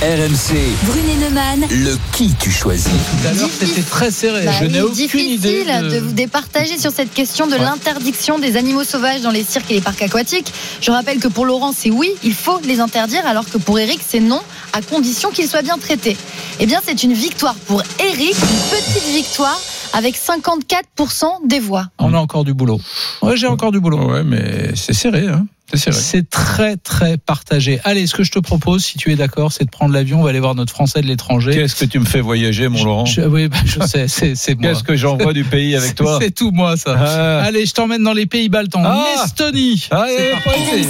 RMC, 0.02 0.56
Brunet 0.84 1.16
Neumann. 1.22 1.66
le 1.70 1.98
qui 2.12 2.34
tu 2.40 2.52
choisis. 2.52 2.86
Tout 2.86 3.28
à 3.28 3.34
l'heure, 3.34 3.50
c'était 3.50 3.82
très 3.82 4.12
serré. 4.12 4.46
Bah 4.46 4.52
Je 4.60 4.66
oui, 4.66 4.72
n'ai 4.72 4.82
aucune 4.82 4.94
difficile 4.96 5.32
idée. 5.32 5.64
de... 5.66 6.00
vous 6.00 6.12
départager 6.12 6.78
sur 6.78 6.92
cette 6.92 7.14
question 7.14 7.48
de 7.48 7.54
Ouais. 7.54 7.60
l'interdiction 7.60 8.38
des 8.38 8.58
animaux 8.58 8.84
sauvages 8.84 9.22
dans 9.22 9.32
les 9.32 9.44
cirques 9.44 9.72
et 9.72 9.76
les 9.76 9.82
parcs 9.82 10.02
aquatiques. 10.02 10.52
Je 10.82 10.92
rappelle 10.92 11.20
que 11.20 11.28
pour 11.30 11.46
Laurent, 11.46 11.72
c'est 11.76 11.90
oui, 11.92 12.12
il 12.24 12.34
faut 12.34 12.60
les 12.66 12.82
interdire, 12.82 13.26
alors 13.26 13.46
que 13.50 13.58
pour 13.58 13.80
Eric, 13.80 14.00
c'est 14.06 14.20
non, 14.20 14.42
à 14.74 14.82
condition 14.82 15.32
qu'ils 15.32 15.48
soient 15.48 15.62
bien 15.64 15.78
traités. 15.78 16.18
Eh 16.60 16.66
bien, 16.66 16.82
c'est 16.86 17.02
une 17.04 17.14
victoire 17.14 17.56
pour 17.56 17.82
Eric, 18.00 18.36
une 18.36 18.78
petite 18.78 19.08
victoire 19.14 19.60
avec 19.94 20.16
54% 20.18 21.48
des 21.48 21.60
voix. 21.60 21.86
On 22.00 22.14
a 22.14 22.18
encore 22.18 22.44
du 22.44 22.54
boulot. 22.54 22.80
Ouais, 23.22 23.38
j'ai 23.38 23.48
encore 23.48 23.72
du 23.72 23.80
boulot. 23.80 24.12
ouais, 24.12 24.24
mais 24.24 24.72
c'est 24.76 24.94
serré. 24.94 25.26
Hein. 25.28 25.46
C'est 25.74 26.30
très 26.30 26.78
très 26.78 27.18
partagé. 27.18 27.80
Allez, 27.84 28.08
ce 28.08 28.14
que 28.16 28.24
je 28.24 28.32
te 28.32 28.40
propose, 28.40 28.84
si 28.86 28.98
tu 28.98 29.12
es 29.12 29.16
d'accord, 29.16 29.52
c'est 29.52 29.66
de 29.66 29.70
prendre 29.70 29.94
l'avion. 29.94 30.20
On 30.20 30.24
va 30.24 30.30
aller 30.30 30.40
voir 30.40 30.56
notre 30.56 30.72
Français 30.72 31.02
de 31.02 31.08
l'étranger. 31.08 31.52
Qu'est-ce 31.54 31.76
que 31.76 31.86
tu 31.86 32.00
me 32.00 32.06
fais 32.06 32.22
voyager, 32.22 32.68
mon 32.68 32.84
Laurent 32.84 33.06
Je- 33.06 33.22
oui, 33.22 33.48
bah, 33.48 33.58
je 33.66 33.80
sais, 33.86 34.08
c'est 34.08 34.36
c'est 34.36 34.56
moi. 34.60 34.70
Qu'est-ce 34.72 34.84
que 34.84 34.96
j'envoie 34.96 35.34
du 35.34 35.44
pays 35.44 35.76
avec 35.76 35.96
toi 35.96 36.20
C'est 36.22 36.32
tout 36.32 36.52
moi 36.52 36.78
ça. 36.78 36.96
Ah. 36.98 37.44
Allez, 37.44 37.66
je 37.66 37.74
t'emmène 37.74 38.04
dans 38.04 38.14
les 38.14 38.26
pays 38.26 38.48
baltes, 38.50 38.76
en 38.76 38.84
Ah. 38.86 39.24
Estonie. 39.26 39.88
Allez, 39.92 40.34
RMC. 40.46 40.86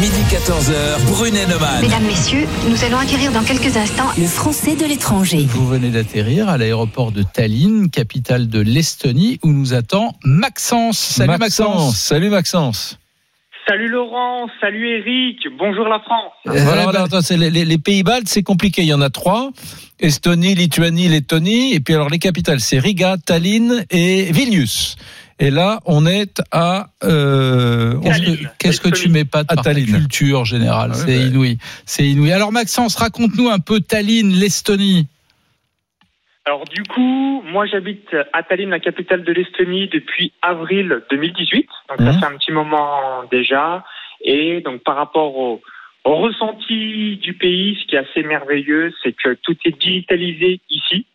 Midi 0.00 0.22
14h, 0.30 1.04
Brunet 1.08 1.46
Neumann. 1.46 1.82
Mesdames, 1.82 2.04
Messieurs, 2.04 2.46
nous 2.68 2.84
allons 2.84 2.98
acquérir 2.98 3.32
dans 3.32 3.42
quelques 3.42 3.76
instants 3.76 4.08
Le 4.16 4.26
Français 4.26 4.76
de 4.76 4.84
l'étranger. 4.86 5.46
Vous 5.48 5.66
venez 5.66 5.90
d'atterrir 5.90 6.48
à 6.48 6.56
l'aéroport 6.58 7.12
de 7.12 7.22
Tallinn, 7.22 7.90
capitale 7.90 8.48
de 8.48 8.60
l'Estonie, 8.60 9.38
où 9.42 9.52
nous 9.52 9.74
attend 9.74 10.14
Maxence. 10.24 10.98
Salut 10.98 11.38
Maxence. 11.38 11.96
Salut 11.96 12.30
Maxence. 12.30 12.98
Salut 13.68 13.88
Laurent, 13.88 14.48
salut 14.60 14.88
Eric, 14.88 15.38
bonjour 15.56 15.86
la 15.88 16.00
France. 16.00 16.32
Euh, 16.48 16.50
Voilà, 16.64 16.74
bah, 16.78 16.82
voilà, 16.84 17.02
attends, 17.02 17.20
c'est 17.22 17.36
les, 17.36 17.48
les- 17.48 17.64
les 17.64 17.78
pays 17.78 18.02
baltes, 18.02 18.26
c'est 18.26 18.42
compliqué. 18.42 18.82
Il 18.82 18.88
y 18.88 18.92
en 18.94 19.00
a 19.00 19.08
trois 19.08 19.50
Estonie, 20.00 20.56
Lituanie, 20.56 21.08
Lettonie. 21.08 21.72
Et 21.74 21.80
puis 21.80 21.94
alors 21.94 22.08
les 22.08 22.18
capitales, 22.18 22.58
c'est 22.58 22.80
Riga, 22.80 23.16
Tallinn 23.24 23.84
et 23.90 24.32
Vilnius. 24.32 24.96
Et 25.38 25.50
là, 25.50 25.80
on 25.86 26.06
est 26.06 26.42
à. 26.50 26.88
Euh, 27.04 27.94
Qu'est-ce 28.58 28.80
que, 28.80 28.88
tu 28.90 29.08
mets 29.08 29.24
pas 29.24 29.44
de 29.44 29.48
À 29.52 29.54
par 29.54 29.64
ta 29.64 29.70
Tallinn. 29.72 29.86
culture 29.86 30.44
générale 30.44 30.90
Ah 30.94 30.98
ouais, 30.98 31.04
C'est 31.06 31.18
inouï. 31.28 31.58
C'est 31.86 32.06
inouï. 32.06 32.32
Alors 32.32 32.50
Maxence, 32.52 32.96
raconte-nous 32.96 33.48
un 33.48 33.58
peu 33.60 33.80
Tallinn, 33.80 34.32
l'Estonie. 34.32 35.06
Alors 36.44 36.64
du 36.64 36.82
coup, 36.84 37.42
moi 37.46 37.66
j'habite 37.66 38.16
à 38.32 38.42
Tallinn, 38.42 38.70
la 38.70 38.80
capitale 38.80 39.22
de 39.22 39.32
l'Estonie, 39.32 39.86
depuis 39.88 40.32
avril 40.42 41.02
2018. 41.10 41.68
Donc 41.88 41.98
ça 41.98 42.12
Mhm. 42.12 42.18
fait 42.18 42.26
un 42.26 42.36
petit 42.36 42.52
moment 42.52 43.22
déjà. 43.30 43.84
Et 44.22 44.60
donc 44.60 44.82
par 44.82 44.96
rapport 44.96 45.36
au, 45.36 45.60
au 46.04 46.16
ressenti 46.16 47.16
du 47.18 47.34
pays, 47.34 47.78
ce 47.80 47.86
qui 47.86 47.94
est 47.94 47.98
assez 47.98 48.22
merveilleux, 48.24 48.92
c'est 49.02 49.12
que 49.12 49.34
tout 49.34 49.56
est 49.64 49.78
digitalisé 49.78 50.60
ici. 50.68 51.06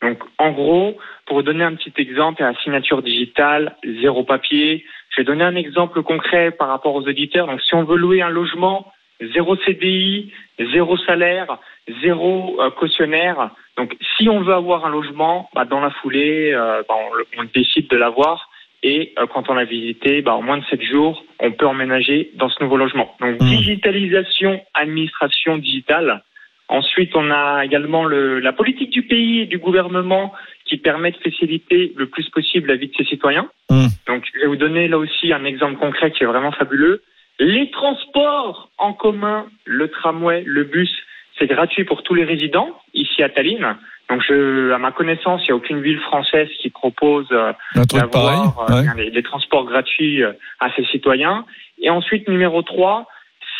Donc 0.00 0.18
en 0.38 0.50
gros, 0.52 0.96
pour 1.26 1.36
vous 1.36 1.42
donner 1.42 1.64
un 1.64 1.74
petit 1.74 1.92
exemple, 1.98 2.40
il 2.40 2.44
y 2.44 2.46
a 2.46 2.52
la 2.52 2.58
signature 2.60 3.02
digitale, 3.02 3.76
zéro 4.00 4.24
papier. 4.24 4.86
Je 5.10 5.20
vais 5.20 5.24
donner 5.24 5.44
un 5.44 5.56
exemple 5.56 6.02
concret 6.02 6.52
par 6.52 6.68
rapport 6.68 6.94
aux 6.94 7.02
auditeurs. 7.06 7.46
Donc 7.46 7.60
si 7.60 7.74
on 7.74 7.84
veut 7.84 7.98
louer 7.98 8.22
un 8.22 8.30
logement, 8.30 8.90
zéro 9.34 9.56
CDI, 9.56 10.32
zéro 10.72 10.96
salaire, 10.96 11.58
zéro 12.02 12.62
euh, 12.62 12.70
cautionnaire. 12.70 13.50
Donc, 13.80 13.96
si 14.18 14.28
on 14.28 14.42
veut 14.42 14.52
avoir 14.52 14.84
un 14.84 14.90
logement, 14.90 15.48
bah, 15.54 15.64
dans 15.64 15.80
la 15.80 15.88
foulée, 15.88 16.52
euh, 16.52 16.82
bah, 16.86 16.96
on, 17.38 17.44
décide 17.44 17.88
de 17.88 17.96
l'avoir. 17.96 18.50
Et 18.82 19.14
euh, 19.18 19.24
quand 19.32 19.48
on 19.48 19.54
l'a 19.54 19.64
visité, 19.64 20.20
bah, 20.20 20.34
en 20.34 20.42
moins 20.42 20.58
de 20.58 20.64
7 20.68 20.82
jours, 20.82 21.24
on 21.38 21.50
peut 21.52 21.66
emménager 21.66 22.30
dans 22.34 22.50
ce 22.50 22.62
nouveau 22.62 22.76
logement. 22.76 23.16
Donc, 23.20 23.40
Mmh. 23.40 23.46
digitalisation, 23.46 24.60
administration 24.74 25.56
digitale. 25.56 26.22
Ensuite, 26.68 27.16
on 27.16 27.30
a 27.30 27.64
également 27.64 28.04
le, 28.04 28.38
la 28.40 28.52
politique 28.52 28.90
du 28.90 29.02
pays 29.02 29.40
et 29.40 29.46
du 29.46 29.56
gouvernement 29.56 30.34
qui 30.66 30.76
permet 30.76 31.12
de 31.12 31.16
faciliter 31.16 31.94
le 31.96 32.04
plus 32.06 32.28
possible 32.28 32.68
la 32.68 32.76
vie 32.76 32.88
de 32.88 32.94
ses 32.94 33.06
citoyens. 33.06 33.48
Mmh. 33.70 33.86
Donc, 34.08 34.24
je 34.34 34.40
vais 34.40 34.46
vous 34.46 34.56
donner 34.56 34.88
là 34.88 34.98
aussi 34.98 35.32
un 35.32 35.44
exemple 35.46 35.78
concret 35.78 36.10
qui 36.10 36.22
est 36.22 36.26
vraiment 36.26 36.52
fabuleux. 36.52 37.02
Les 37.38 37.70
transports 37.70 38.68
en 38.76 38.92
commun, 38.92 39.46
le 39.64 39.88
tramway, 39.88 40.42
le 40.44 40.64
bus, 40.64 40.94
c'est 41.40 41.46
gratuit 41.46 41.84
pour 41.84 42.02
tous 42.02 42.14
les 42.14 42.24
résidents 42.24 42.78
ici 42.94 43.22
à 43.22 43.28
Tallinn. 43.30 43.76
Donc, 44.10 44.22
je, 44.28 44.72
à 44.72 44.78
ma 44.78 44.90
connaissance, 44.92 45.40
il 45.42 45.46
n'y 45.46 45.52
a 45.52 45.56
aucune 45.56 45.80
ville 45.80 46.00
française 46.00 46.48
qui 46.60 46.68
propose 46.68 47.28
euh, 47.30 47.52
d'avoir 47.92 48.66
euh, 48.70 48.82
les, 48.96 49.10
les 49.10 49.22
transports 49.22 49.64
gratuits 49.64 50.22
euh, 50.22 50.32
à 50.58 50.70
ses 50.74 50.84
citoyens. 50.86 51.44
Et 51.80 51.90
ensuite, 51.90 52.28
numéro 52.28 52.62
3, 52.62 53.06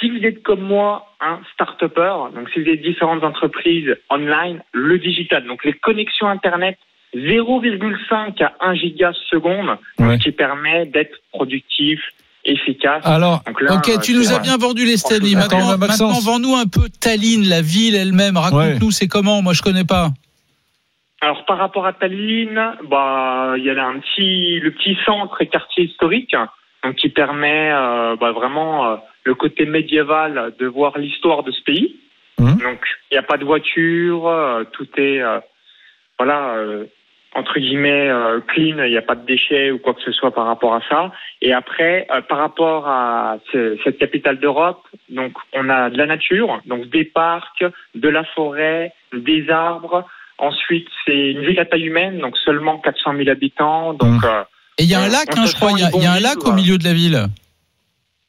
si 0.01 0.11
vous 0.11 0.25
êtes 0.27 0.43
comme 0.43 0.63
moi 0.63 1.07
un 1.21 1.39
start-upper, 1.55 2.35
donc 2.35 2.51
si 2.51 2.63
vous 2.63 2.69
êtes 2.69 2.83
différentes 2.83 3.23
entreprises 3.23 3.97
online, 4.11 4.63
le 4.73 4.99
digital, 4.99 5.45
donc 5.47 5.65
les 5.65 5.73
connexions 5.73 6.27
Internet 6.29 6.77
0,5 7.15 8.43
à 8.43 8.55
1 8.61 8.75
giga 8.75 9.13
seconde, 9.31 9.79
Ouais. 9.99 10.17
ce 10.17 10.23
qui 10.25 10.33
permet 10.33 10.87
d'être 10.87 11.17
productif, 11.33 12.01
efficace. 12.45 13.05
Alors, 13.05 13.43
Donc 13.47 13.61
là, 13.61 13.77
Ok, 13.77 13.89
euh, 13.89 13.99
tu 13.99 14.15
nous 14.15 14.33
as 14.33 14.39
bien 14.39 14.57
vendu 14.57 14.85
l'Estonie. 14.85 15.37
Attends, 15.37 15.59
Maintenant, 15.59 15.79
maintenant 15.79 16.21
vends-nous 16.21 16.57
un 16.57 16.67
peu 16.67 16.89
Tallinn, 17.01 17.49
la 17.49 17.63
ville 17.63 17.95
elle-même. 17.95 18.37
Raconte-nous, 18.37 18.91
c'est 18.91 19.09
comment 19.09 19.43
Moi, 19.43 19.53
je 19.53 19.63
connais 19.63 19.85
pas. 19.85 20.11
Alors 21.23 21.45
par 21.45 21.59
rapport 21.59 21.87
à 21.87 21.93
Tallinn, 21.93 22.77
bah 22.91 23.53
il 23.59 23.65
y 23.65 23.71
a 23.71 23.87
un 23.87 23.99
petit 23.99 24.59
le 24.61 24.71
petit 24.71 24.97
centre 25.05 25.43
et 25.43 25.49
quartier 25.49 25.85
historique 25.85 26.35
donc 26.83 26.97
qui 26.97 27.11
permet 27.11 27.71
euh, 27.73 28.17
bah, 28.17 28.33
vraiment 28.33 28.87
euh, 28.87 28.97
le 29.25 29.35
côté 29.35 29.67
médiéval 29.67 30.55
de 30.59 30.67
voir 30.67 30.99
l'histoire 30.99 31.43
de 31.43 31.51
ce 31.51 31.63
pays. 31.63 31.97
Mhm. 32.39 32.59
Donc 32.59 32.81
il 33.11 33.15
n'y 33.15 33.19
a 33.19 33.23
pas 33.23 33.37
de 33.37 33.45
voiture, 33.45 34.29
euh, 34.29 34.65
tout 34.73 34.89
est 34.97 35.21
euh, 35.21 35.41
voilà 36.19 36.55
euh, 36.55 36.87
entre 37.35 37.59
guillemets 37.61 38.09
euh, 38.09 38.41
clean, 38.49 38.83
il 38.85 38.91
n'y 38.91 38.97
a 38.97 39.03
pas 39.03 39.15
de 39.15 39.25
déchets 39.25 39.71
ou 39.71 39.79
quoi 39.79 39.95
que 39.95 40.03
ce 40.03 40.13
soit 40.13 40.33
par 40.33 40.47
rapport 40.47 40.75
à 40.75 40.81
ça. 40.89 41.13
Et 41.43 41.53
après 41.53 42.07
euh, 42.13 42.21
par 42.23 42.39
rapport 42.39 42.89
à 42.89 43.39
ce- 43.53 43.77
cette 43.85 43.99
capitale 43.99 44.39
d'Europe, 44.41 44.83
donc 45.09 45.33
on 45.53 45.69
a 45.69 45.91
de 45.91 45.97
la 45.99 46.07
nature, 46.07 46.61
donc 46.67 46.87
des 46.91 47.05
parcs, 47.05 47.65
de 47.95 48.09
la 48.09 48.25
forêt, 48.25 48.93
des 49.13 49.49
arbres. 49.51 50.05
Ensuite, 50.39 50.89
c'est 51.05 51.33
une 51.33 51.45
ville 51.45 51.61
à 51.61 51.67
taille 51.67 51.87
humaine, 51.87 52.19
donc 52.19 52.37
seulement 52.39 52.79
400 52.79 53.15
000 53.17 53.29
habitants. 53.29 53.93
Donc, 53.93 54.25
euh, 54.25 54.43
Et 54.79 54.85
il 54.85 54.91
y 54.91 54.95
a 54.95 55.01
un 55.01 55.09
lac, 55.09 55.29
hein, 55.37 55.45
je 55.47 55.55
crois. 55.55 55.71
Il 55.73 55.79
y 55.81 55.85
a, 55.85 55.91
y 56.03 56.07
un 56.07 56.21
lac 56.21 56.39
au 56.47 56.53
milieu 56.53 56.79
de 56.79 56.85
la 56.85 56.95
ville. 56.95 57.27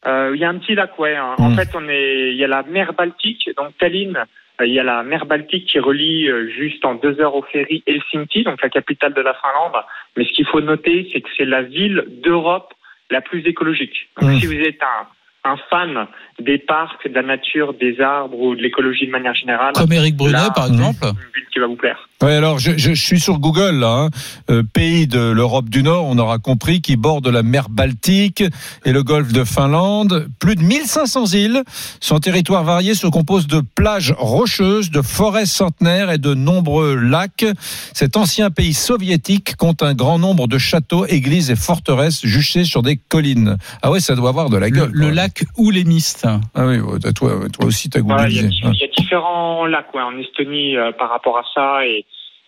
Euh, 0.08 0.32
il 0.36 0.42
y 0.42 0.44
a 0.44 0.50
un 0.50 0.58
petit 0.58 0.76
lac, 0.76 0.98
ouais. 1.00 1.16
hein. 1.16 1.36
En 1.38 1.52
fait, 1.56 1.70
on 1.76 1.88
est, 1.88 2.32
il 2.32 2.38
y 2.38 2.44
a 2.44 2.48
la 2.48 2.64
mer 2.64 2.94
Baltique, 2.94 3.50
donc 3.56 3.78
Tallinn. 3.78 4.18
Euh, 4.62 4.66
Il 4.66 4.74
y 4.74 4.80
a 4.80 4.84
la 4.84 5.04
mer 5.04 5.26
Baltique 5.26 5.68
qui 5.68 5.80
relie 5.80 6.30
euh, 6.30 6.48
juste 6.50 6.86
en 6.86 6.96
deux 6.96 7.20
heures 7.20 7.36
au 7.36 7.42
ferry 7.44 7.84
Helsinki, 7.88 8.44
donc 8.44 8.62
la 8.62 8.70
capitale 8.70 9.14
de 9.14 9.22
la 9.22 9.34
Finlande. 9.34 9.84
Mais 10.16 10.26
ce 10.26 10.32
qu'il 10.32 10.46
faut 10.46 10.62
noter, 10.62 11.10
c'est 11.12 11.22
que 11.22 11.30
c'est 11.36 11.46
la 11.46 11.64
ville 11.64 12.06
d'Europe 12.24 12.74
la 13.10 13.22
plus 13.22 13.46
écologique. 13.46 14.10
Donc, 14.22 14.32
Mm. 14.32 14.40
si 14.40 14.46
vous 14.48 14.60
êtes 14.60 14.82
un, 14.82 15.08
un 15.44 15.56
fan 15.70 16.08
des 16.40 16.58
parcs, 16.60 17.08
de 17.08 17.14
la 17.14 17.24
nature, 17.24 17.74
des 17.74 18.00
arbres 18.00 18.40
ou 18.40 18.56
de 18.56 18.62
l'écologie 18.62 19.06
de 19.08 19.12
manière 19.12 19.34
générale, 19.36 19.74
Comme 19.76 19.92
Éric 19.94 20.16
Brunet, 20.16 20.34
là, 20.34 20.50
par 20.52 20.68
exemple. 20.68 20.98
c'est 21.02 21.08
une 21.10 21.14
ville 21.36 21.46
qui 21.54 21.60
va 21.60 21.68
vous 21.68 21.76
plaire. 21.76 21.98
Ouais, 22.22 22.36
alors 22.36 22.60
je, 22.60 22.72
je, 22.78 22.94
je 22.94 23.02
suis 23.04 23.20
sur 23.20 23.40
Google 23.40 23.80
là, 23.80 23.88
hein. 24.06 24.10
Euh, 24.52 24.62
pays 24.62 25.08
de 25.08 25.20
l'Europe 25.32 25.70
du 25.70 25.82
Nord, 25.82 26.06
on 26.06 26.18
aura 26.20 26.38
compris, 26.38 26.82
qui 26.82 26.96
borde 26.96 27.28
la 27.28 27.42
mer 27.42 27.70
Baltique 27.70 28.44
et 28.86 28.92
le 28.92 29.02
golfe 29.04 29.34
de 29.34 29.44
Finlande. 29.44 30.28
Plus 30.40 30.56
de 30.56 30.62
1500 30.62 31.26
îles. 31.34 31.64
Son 32.00 32.20
territoire 32.20 32.64
varié 32.64 32.94
se 32.94 33.08
compose 33.08 33.48
de 33.48 33.62
plages 33.76 34.14
rocheuses, 34.18 34.92
de 34.92 35.02
forêts 35.02 35.48
centenaires 35.48 36.12
et 36.12 36.20
de 36.20 36.34
nombreux 36.36 36.96
lacs. 36.96 37.46
Cet 37.94 38.16
ancien 38.18 38.52
pays 38.52 38.74
soviétique 38.74 39.56
compte 39.56 39.82
un 39.82 39.94
grand 39.96 40.20
nombre 40.20 40.48
de 40.48 40.58
châteaux, 40.60 41.06
églises 41.08 41.50
et 41.50 41.56
forteresses 41.56 42.24
juchées 42.26 42.64
sur 42.66 42.84
des 42.84 42.98
collines. 42.98 43.58
Ah 43.82 43.90
ouais, 43.90 44.00
ça 44.00 44.16
doit 44.16 44.30
avoir 44.30 44.50
de 44.52 44.58
la 44.58 44.68
Le, 44.70 44.76
gueule. 44.76 44.92
le 44.94 45.06
quoi. 45.08 45.12
lac 45.16 45.31
Oulémiste. 45.58 46.28
Ah 46.56 46.66
oui, 46.68 46.80
ouais, 46.80 47.00
toi, 47.16 47.34
toi 47.54 47.66
aussi 47.66 47.90
t'as 47.90 48.02
Voilà, 48.02 48.30
il, 48.30 48.36
y 48.36 48.40
a, 48.40 48.42
googlisé. 48.44 48.62
il 48.74 48.80
y 48.80 48.84
a 48.84 48.88
différents 48.98 49.66
lacs 49.66 49.94
ouais, 49.94 50.02
en 50.02 50.18
Estonie 50.18 50.78
euh, 50.78 50.92
par 50.92 51.10
rapport 51.10 51.38
à 51.38 51.44
ça 51.54 51.86
et, 51.86 52.06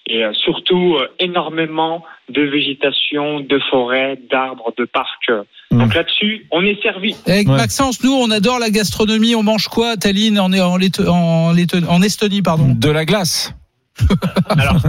et 0.07 0.23
euh, 0.23 0.33
surtout 0.33 0.95
euh, 0.95 1.07
énormément 1.19 2.03
de 2.29 2.41
végétation, 2.41 3.39
de 3.41 3.59
forêts, 3.69 4.19
d'arbres, 4.29 4.73
de 4.77 4.85
parcs. 4.85 5.29
Mm. 5.71 5.77
Donc 5.79 5.95
là-dessus, 5.95 6.45
on 6.51 6.61
est 6.63 6.81
servi. 6.81 7.15
Avec 7.27 7.47
Ouais. 7.47 7.57
Maxence, 7.57 8.03
nous, 8.03 8.13
on 8.13 8.29
adore 8.31 8.59
la 8.59 8.69
gastronomie. 8.69 9.35
On 9.35 9.43
mange 9.43 9.67
quoi, 9.67 9.89
à 9.91 9.97
Tallinn, 9.97 10.39
en, 10.39 10.51
en, 10.53 10.77
en 10.77 12.01
Estonie, 12.01 12.41
pardon? 12.41 12.73
De 12.75 12.89
la 12.89 13.05
glace. 13.05 13.53
Alors, 14.49 14.77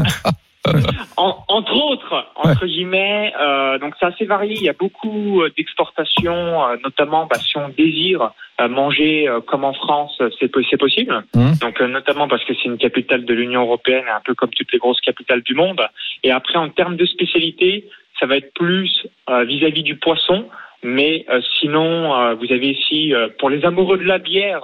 en- 1.16 1.44
entre 1.48 1.74
autres, 1.76 2.26
entre 2.36 2.66
guillemets, 2.66 3.32
euh, 3.40 3.78
donc 3.78 3.94
c'est 3.98 4.06
assez 4.06 4.24
varié. 4.24 4.54
Il 4.56 4.62
y 4.62 4.68
a 4.68 4.72
beaucoup 4.74 5.42
euh, 5.42 5.50
d'exportations, 5.56 6.64
euh, 6.66 6.76
notamment 6.82 7.26
bah, 7.26 7.36
si 7.38 7.56
on 7.56 7.68
désire 7.68 8.30
euh, 8.60 8.68
manger 8.68 9.28
euh, 9.28 9.40
comme 9.40 9.64
en 9.64 9.74
France, 9.74 10.16
euh, 10.20 10.30
c'est 10.38 10.48
po- 10.48 10.60
c'est 10.70 10.76
possible. 10.78 11.22
Mhm. 11.34 11.56
Donc 11.60 11.80
euh, 11.80 11.86
notamment 11.88 12.28
parce 12.28 12.44
que 12.44 12.54
c'est 12.54 12.68
une 12.68 12.78
capitale 12.78 13.24
de 13.24 13.34
l'Union 13.34 13.62
européenne, 13.62 14.04
un 14.14 14.20
peu 14.24 14.34
comme 14.34 14.50
toutes 14.50 14.72
les 14.72 14.78
grosses 14.78 15.00
capitales 15.00 15.42
du 15.42 15.54
monde. 15.54 15.80
Et 16.22 16.30
après, 16.30 16.56
en 16.58 16.68
termes 16.70 16.96
de 16.96 17.04
spécialité, 17.04 17.86
ça 18.18 18.26
va 18.26 18.36
être 18.36 18.52
plus 18.54 19.06
euh, 19.28 19.44
vis-à-vis 19.44 19.82
du 19.82 19.96
poisson. 19.96 20.46
Mais 20.82 21.24
euh, 21.30 21.40
sinon, 21.60 22.14
euh, 22.14 22.34
vous 22.34 22.52
avez 22.52 22.70
ici, 22.70 23.14
euh, 23.14 23.28
pour 23.38 23.48
les 23.50 23.64
amoureux 23.64 23.96
de 23.98 24.04
la 24.04 24.18
bière, 24.18 24.60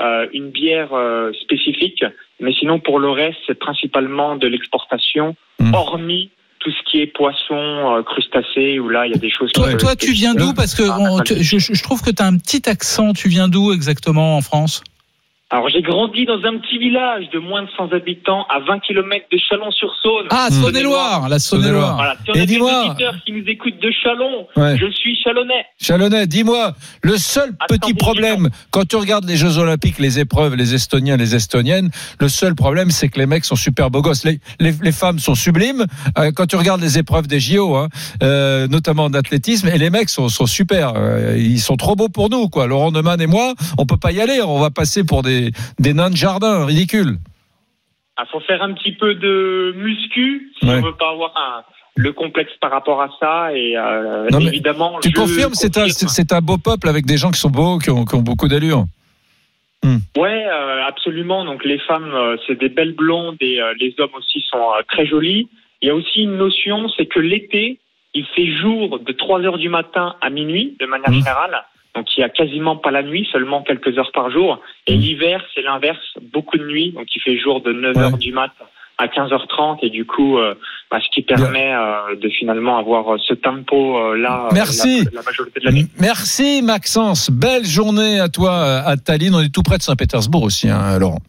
euh, 0.00 0.26
une 0.32 0.50
bière 0.50 0.92
euh, 0.94 1.32
spécifique. 1.42 2.04
Mais 2.40 2.52
sinon, 2.52 2.78
pour 2.80 2.98
le 2.98 3.10
reste, 3.10 3.38
c'est 3.46 3.58
principalement 3.58 4.36
de 4.36 4.46
l'exportation, 4.46 5.36
Mm. 5.60 5.74
hormis 5.74 6.30
tout 6.58 6.70
ce 6.70 6.90
qui 6.90 7.00
est 7.00 7.06
poisson, 7.06 7.54
euh, 7.56 8.02
crustacés, 8.02 8.78
où 8.78 8.88
là, 8.90 9.06
il 9.06 9.12
y 9.12 9.14
a 9.14 9.18
des 9.18 9.30
choses 9.30 9.50
Toi, 9.52 9.74
toi 9.74 9.96
tu 9.96 10.12
viens 10.12 10.34
d'où? 10.34 10.52
Parce 10.54 10.74
que 10.74 10.82
Ah, 10.90 10.96
on- 10.98 11.18
d'accord. 11.18 11.22
tu- 11.24 11.42
je, 11.42 11.58
je 11.58 11.82
trouve 11.82 12.02
que 12.02 12.10
tu 12.10 12.22
as 12.22 12.26
un 12.26 12.36
petit 12.36 12.68
accent. 12.68 13.12
Tu 13.14 13.28
viens 13.28 13.48
d'où 13.48 13.72
exactement 13.72 14.36
en 14.36 14.40
France? 14.42 14.82
Alors, 15.52 15.68
j'ai 15.68 15.82
grandi 15.82 16.26
dans 16.26 16.38
un 16.44 16.58
petit 16.58 16.78
village 16.78 17.28
de 17.32 17.40
moins 17.40 17.64
de 17.64 17.68
100 17.76 17.92
habitants 17.92 18.46
à 18.48 18.60
20 18.60 18.78
km 18.86 19.26
de 19.32 19.36
Chalon-sur-Saône. 19.36 20.28
Ah, 20.30 20.46
Saône-et-Loire, 20.48 21.28
la 21.28 21.40
Saône-et-Loire. 21.40 21.96
Voilà, 21.96 22.14
si 22.24 22.30
on 22.30 22.34
Et 22.34 22.38
a 22.38 22.40
des 22.42 22.46
dis-moi- 22.46 22.86
auditeurs 22.86 23.14
qui 23.26 23.32
nous 23.32 23.42
écoutent 23.48 23.80
de 23.82 23.90
Chalon, 23.90 24.46
Ouais. 24.56 24.76
je 24.78 24.86
suis 24.92 25.16
chalonnais. 25.16 25.64
Chalonnais, 25.82 26.28
dis-moi, 26.28 26.74
le 27.02 27.16
seul 27.18 27.50
petit 27.68 27.94
problème, 27.94 28.48
quand 28.70 28.86
tu 28.86 28.94
regardes 28.94 29.24
les 29.24 29.36
Jeux 29.36 29.58
Olympiques, 29.58 29.98
les 29.98 30.20
épreuves, 30.20 30.54
les 30.54 30.72
Estoniens, 30.74 31.16
les 31.16 31.34
Estoniennes, 31.34 31.90
le 32.20 32.28
seul 32.28 32.54
problème, 32.54 32.92
c'est 32.92 33.08
que 33.08 33.18
les 33.18 33.26
mecs 33.26 33.44
sont 33.44 33.56
super 33.56 33.90
beaux 33.90 34.02
gosses. 34.02 34.24
Les, 34.24 34.38
les, 34.60 34.72
les 34.80 34.92
femmes 34.92 35.18
sont 35.18 35.34
sublimes. 35.34 35.84
Euh, 36.16 36.30
quand 36.30 36.46
tu 36.46 36.54
regardes 36.54 36.80
les 36.80 36.96
épreuves 36.96 37.26
des 37.26 37.40
JO, 37.40 37.74
hein, 37.74 37.88
euh, 38.22 38.68
notamment 38.68 39.06
en 39.06 39.14
athlétisme, 39.14 39.66
et 39.66 39.78
les 39.78 39.90
mecs 39.90 40.10
sont, 40.10 40.28
sont 40.28 40.46
super. 40.46 40.92
Euh, 40.94 41.36
ils 41.36 41.58
sont 41.60 41.76
trop 41.76 41.96
beaux 41.96 42.08
pour 42.08 42.30
nous, 42.30 42.48
quoi. 42.48 42.68
Laurent 42.68 42.92
Neumann 42.92 43.20
et 43.20 43.26
moi, 43.26 43.54
on 43.78 43.84
peut 43.86 43.96
pas 43.96 44.12
y 44.12 44.20
aller. 44.20 44.40
On 44.42 44.60
va 44.60 44.70
passer 44.70 45.02
pour 45.02 45.22
des, 45.24 45.39
des 45.78 45.94
nains 45.94 46.10
de 46.10 46.16
jardin, 46.16 46.64
ridicule. 46.66 47.18
Il 48.18 48.26
faut 48.30 48.40
faire 48.40 48.62
un 48.62 48.72
petit 48.74 48.92
peu 48.92 49.14
de 49.14 49.72
muscu 49.76 50.52
si 50.58 50.66
Ouais. 50.66 50.74
on 50.78 50.82
veut 50.82 50.94
pas 50.96 51.10
avoir 51.10 51.32
un- 51.36 51.62
le 51.96 52.12
complexe 52.12 52.52
par 52.60 52.70
rapport 52.70 53.00
à 53.02 53.08
ça. 53.18 53.52
Et 53.54 53.76
euh, 53.76 54.28
Non, 54.30 54.40
évidemment, 54.40 54.98
Tu 55.02 55.12
confirmes, 55.12 55.54
c'est 55.54 55.76
un, 55.78 55.84
confirme. 55.88 56.08
c'est 56.08 56.32
un 56.32 56.40
beau 56.40 56.56
peuple 56.58 56.88
avec 56.88 57.04
des 57.06 57.16
gens 57.16 57.30
qui 57.30 57.40
sont 57.40 57.50
beaux, 57.50 57.78
qui 57.78 57.90
ont, 57.90 58.04
qui 58.04 58.14
ont 58.14 58.22
beaucoup 58.22 58.48
d'allure. 58.48 58.84
Ouais, 60.16 60.44
euh, 60.46 60.84
absolument. 60.86 61.44
Donc 61.44 61.64
les 61.64 61.78
femmes, 61.80 62.12
euh, 62.14 62.36
c'est 62.46 62.58
des 62.58 62.68
belles 62.68 62.94
blondes 62.94 63.36
et 63.40 63.60
euh, 63.60 63.72
les 63.80 63.94
hommes 63.98 64.14
aussi 64.16 64.44
sont 64.50 64.62
très 64.88 65.06
jolis. 65.06 65.48
Il 65.80 65.88
y 65.88 65.90
a 65.90 65.94
aussi 65.94 66.22
une 66.24 66.36
notion, 66.36 66.88
c'est 66.96 67.06
que 67.06 67.20
l'été, 67.20 67.78
il 68.12 68.26
fait 68.36 68.46
jour 68.60 68.98
de 68.98 69.12
3 69.12 69.40
heures 69.40 69.56
du 69.58 69.70
matin 69.70 70.16
à 70.20 70.28
minuit, 70.28 70.76
de 70.78 70.84
manière 70.86 71.10
générale. 71.12 71.64
Donc 71.94 72.06
il 72.16 72.20
y 72.20 72.24
a 72.24 72.28
quasiment 72.28 72.76
pas 72.76 72.90
la 72.90 73.02
nuit, 73.02 73.28
seulement 73.32 73.62
quelques 73.62 73.98
heures 73.98 74.12
par 74.12 74.30
jour. 74.30 74.60
Et 74.86 74.94
l'hiver, 74.94 75.44
c'est 75.54 75.62
l'inverse, 75.62 75.98
beaucoup 76.32 76.56
de 76.56 76.66
nuit. 76.66 76.92
Donc 76.92 77.06
il 77.14 77.20
fait 77.20 77.36
jour 77.38 77.60
de 77.60 77.72
9 77.72 77.96
heures 77.98 78.18
du 78.18 78.32
matin 78.32 78.64
à 79.00 79.06
15h30 79.06 79.78
et 79.82 79.90
du 79.90 80.04
coup, 80.04 80.38
euh, 80.38 80.54
bah, 80.90 80.98
ce 81.02 81.08
qui 81.12 81.22
permet 81.22 81.72
euh, 81.72 82.16
de 82.16 82.28
finalement 82.28 82.78
avoir 82.78 83.14
euh, 83.14 83.18
ce 83.26 83.34
tempo 83.34 83.98
euh, 83.98 84.16
là 84.16 84.46
euh, 84.46 84.54
Merci. 84.54 85.04
la, 85.04 85.10
la 85.14 85.22
majorité 85.22 85.60
de 85.60 85.64
l'année. 85.64 85.86
Merci 85.98 86.60
Maxence, 86.62 87.30
belle 87.30 87.64
journée 87.64 88.20
à 88.20 88.28
toi 88.28 88.52
à 88.84 88.96
Tallinn. 88.96 89.34
On 89.34 89.40
est 89.40 89.52
tout 89.52 89.62
près 89.62 89.78
de 89.78 89.82
Saint-Pétersbourg 89.82 90.42
aussi, 90.42 90.68
hein, 90.68 90.98
Laurent. 90.98 91.20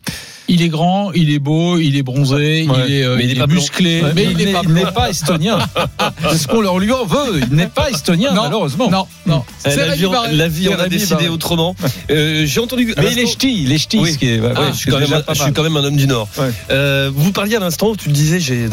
Il 0.47 0.61
est 0.61 0.69
grand, 0.69 1.11
il 1.13 1.31
est 1.31 1.39
beau, 1.39 1.77
il 1.77 1.95
est 1.95 2.03
bronzé, 2.03 2.67
Ouais. 2.67 2.75
il 2.87 2.93
est, 2.95 3.03
euh, 3.03 3.15
Mais 3.15 3.23
il 3.23 3.29
il 3.29 3.33
est 3.33 3.35
est 3.37 3.39
pas 3.39 3.47
blond. 3.47 3.55
musclé, 3.61 4.01
Ouais, 4.01 4.11
mais 4.15 4.23
il 4.25 4.37
n'est 4.73 4.85
pas, 4.91 5.09
estonien. 5.09 5.59
C'est 6.31 6.37
ce 6.37 6.47
qu'on 6.47 6.61
leur 6.61 6.77
lui 6.79 6.91
en 6.91 7.05
veut. 7.05 7.39
Il 7.49 7.55
n'est 7.55 7.67
pas 7.67 7.89
estonien, 7.89 8.33
Non, 8.33 8.43
malheureusement. 8.43 8.89
Non, 8.89 9.05
non. 9.25 9.43
C'est 9.59 9.75
la, 9.75 9.95
vie, 9.95 10.05
la 10.33 10.47
vie 10.47 10.65
C'est 10.67 10.73
a 10.81 10.89
décidé 10.89 11.13
Barré. 11.15 11.27
autrement. 11.29 11.75
Euh, 12.09 12.45
J'ai 12.45 12.59
entendu. 12.59 12.93
à 12.97 13.01
Mais 13.01 13.11
il 13.11 13.19
est 13.19 13.21
l'instant- 13.23 13.39
ch'ti, 13.39 13.63
il 13.63 13.71
est 13.71 13.77
ch'ti, 13.77 13.99
Oui. 13.99 14.11
ce 14.13 14.17
qui 14.17 14.27
est, 14.29 14.39
ouais, 14.39 14.51
Ah, 14.55 14.61
ouais, 14.61 14.67
je, 14.73 14.77
suis 14.77 14.91
quand 14.91 14.99
même, 14.99 15.13
un- 15.13 15.21
pas 15.21 15.33
je 15.33 15.39
mal. 15.39 15.47
suis 15.47 15.53
quand 15.53 15.63
même 15.63 15.77
un 15.77 15.83
homme 15.83 15.95
du 15.97 16.07
Nord. 16.07 16.27
Ouais. 16.37 16.49
Euh, 16.71 17.11
vous 17.13 17.31
parliez 17.31 17.55
à 17.55 17.59
l'instant, 17.59 17.95
tu 17.95 18.09
le 18.09 18.13
disais, 18.13 18.39
j'ai 18.39 18.67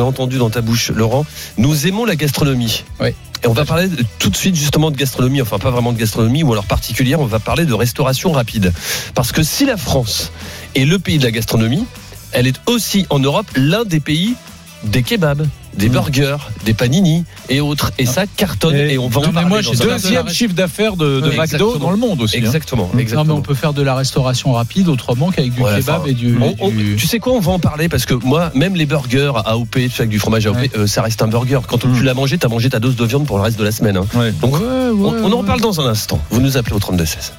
entendu 0.00 0.38
dans 0.38 0.50
ta 0.50 0.62
bouche, 0.62 0.90
Laurent, 0.90 1.24
nous 1.58 1.86
aimons 1.86 2.04
la 2.06 2.16
gastronomie. 2.16 2.82
Oui. 3.00 3.10
Et 3.42 3.46
on 3.46 3.54
va 3.54 3.64
parler 3.64 3.88
de- 3.88 4.04
tout 4.18 4.28
de 4.28 4.36
suite 4.36 4.54
justement 4.54 4.90
de 4.90 4.96
gastronomie, 4.98 5.40
enfin 5.40 5.58
pas 5.58 5.70
vraiment 5.70 5.92
de 5.92 5.98
gastronomie, 5.98 6.42
ou 6.42 6.52
alors 6.52 6.66
particulière, 6.66 7.20
on 7.20 7.24
va 7.26 7.38
parler 7.38 7.64
de 7.64 7.72
restauration 7.72 8.32
rapide. 8.32 8.70
Parce 9.14 9.32
que 9.32 9.42
si 9.42 9.64
la 9.64 9.78
France 9.78 10.30
est 10.74 10.84
le 10.84 10.98
pays 10.98 11.18
de 11.18 11.24
la 11.24 11.30
gastronomie, 11.30 11.84
elle 12.32 12.46
est 12.46 12.60
aussi 12.66 13.06
en 13.10 13.18
Europe 13.18 13.46
l'un 13.56 13.84
des 13.84 14.00
pays 14.00 14.34
des 14.84 15.02
kebabs, 15.02 15.46
des 15.74 15.88
Mmh. 15.90 15.92
burgers, 15.92 16.36
des 16.64 16.72
panini 16.72 17.24
et 17.50 17.60
autres. 17.60 17.92
Et 17.98 18.06
ça 18.06 18.22
cartonne 18.26 18.74
et, 18.74 18.94
Et- 18.94 18.98
on 18.98 19.08
va 19.08 19.20
Non, 19.20 19.26
en 19.26 19.28
mais 19.28 19.32
parler 19.34 19.48
moi, 19.50 19.60
j'ai. 19.60 19.76
Deuxième 19.76 20.28
chiffre 20.30 20.54
d'affaires 20.54 20.96
de, 20.96 21.20
McDo 21.20 21.42
exactement. 21.42 21.74
dans 21.76 21.90
le 21.90 21.98
monde 21.98 22.22
aussi. 22.22 22.36
hein. 22.38 22.40
Exactement, 22.40 22.84
Non, 22.84 22.90
mais 22.94 23.02
exactement. 23.02 23.34
on 23.36 23.42
peut 23.42 23.52
faire 23.54 23.74
de 23.74 23.82
la 23.82 23.94
restauration 23.94 24.52
rapide 24.54 24.88
autrement 24.88 25.30
qu'avec 25.30 25.52
du 25.52 25.60
kebab 25.62 26.00
enfin, 26.00 26.02
et 26.06 26.14
du. 26.14 26.34
On- 26.40 26.56
on- 26.60 26.70
du- 26.70 26.96
tu 26.96 27.06
sais 27.06 27.18
quoi, 27.18 27.34
on 27.34 27.40
va 27.40 27.52
en 27.52 27.58
parler 27.58 27.90
parce 27.90 28.06
que 28.06 28.14
moi, 28.14 28.50
même 28.54 28.74
les 28.74 28.86
burgers 28.86 29.32
AOP, 29.44 29.74
tu 29.74 29.90
sais, 29.90 30.00
avec 30.00 30.08
du 30.10 30.18
fromage 30.18 30.46
AOP, 30.46 30.56
Ouais. 30.56 30.70
euh, 30.78 30.86
ça 30.86 31.02
reste 31.02 31.20
un 31.20 31.28
burger. 31.28 31.60
Quand 31.68 31.84
Mm. 31.84 31.98
tu 31.98 32.02
l'as 32.04 32.14
mangé, 32.14 32.38
t'as 32.38 32.48
mangé 32.48 32.70
ta 32.70 32.78
dose 32.80 32.96
de 32.96 33.04
viande 33.04 33.26
pour 33.26 33.36
le 33.36 33.42
reste 33.42 33.58
de 33.58 33.64
la 33.64 33.72
semaine. 33.72 33.98
hein. 33.98 34.06
Ouais. 34.14 34.32
Donc, 34.40 34.54
on, 34.62 35.30
en 35.32 35.44
parle 35.44 35.60
dans 35.60 35.78
un 35.82 35.86
instant. 35.90 36.18
Vous 36.30 36.40
nous 36.40 36.56
appelez 36.56 36.74
au 36.74 36.80
32 36.80 37.04
16. 37.04 37.28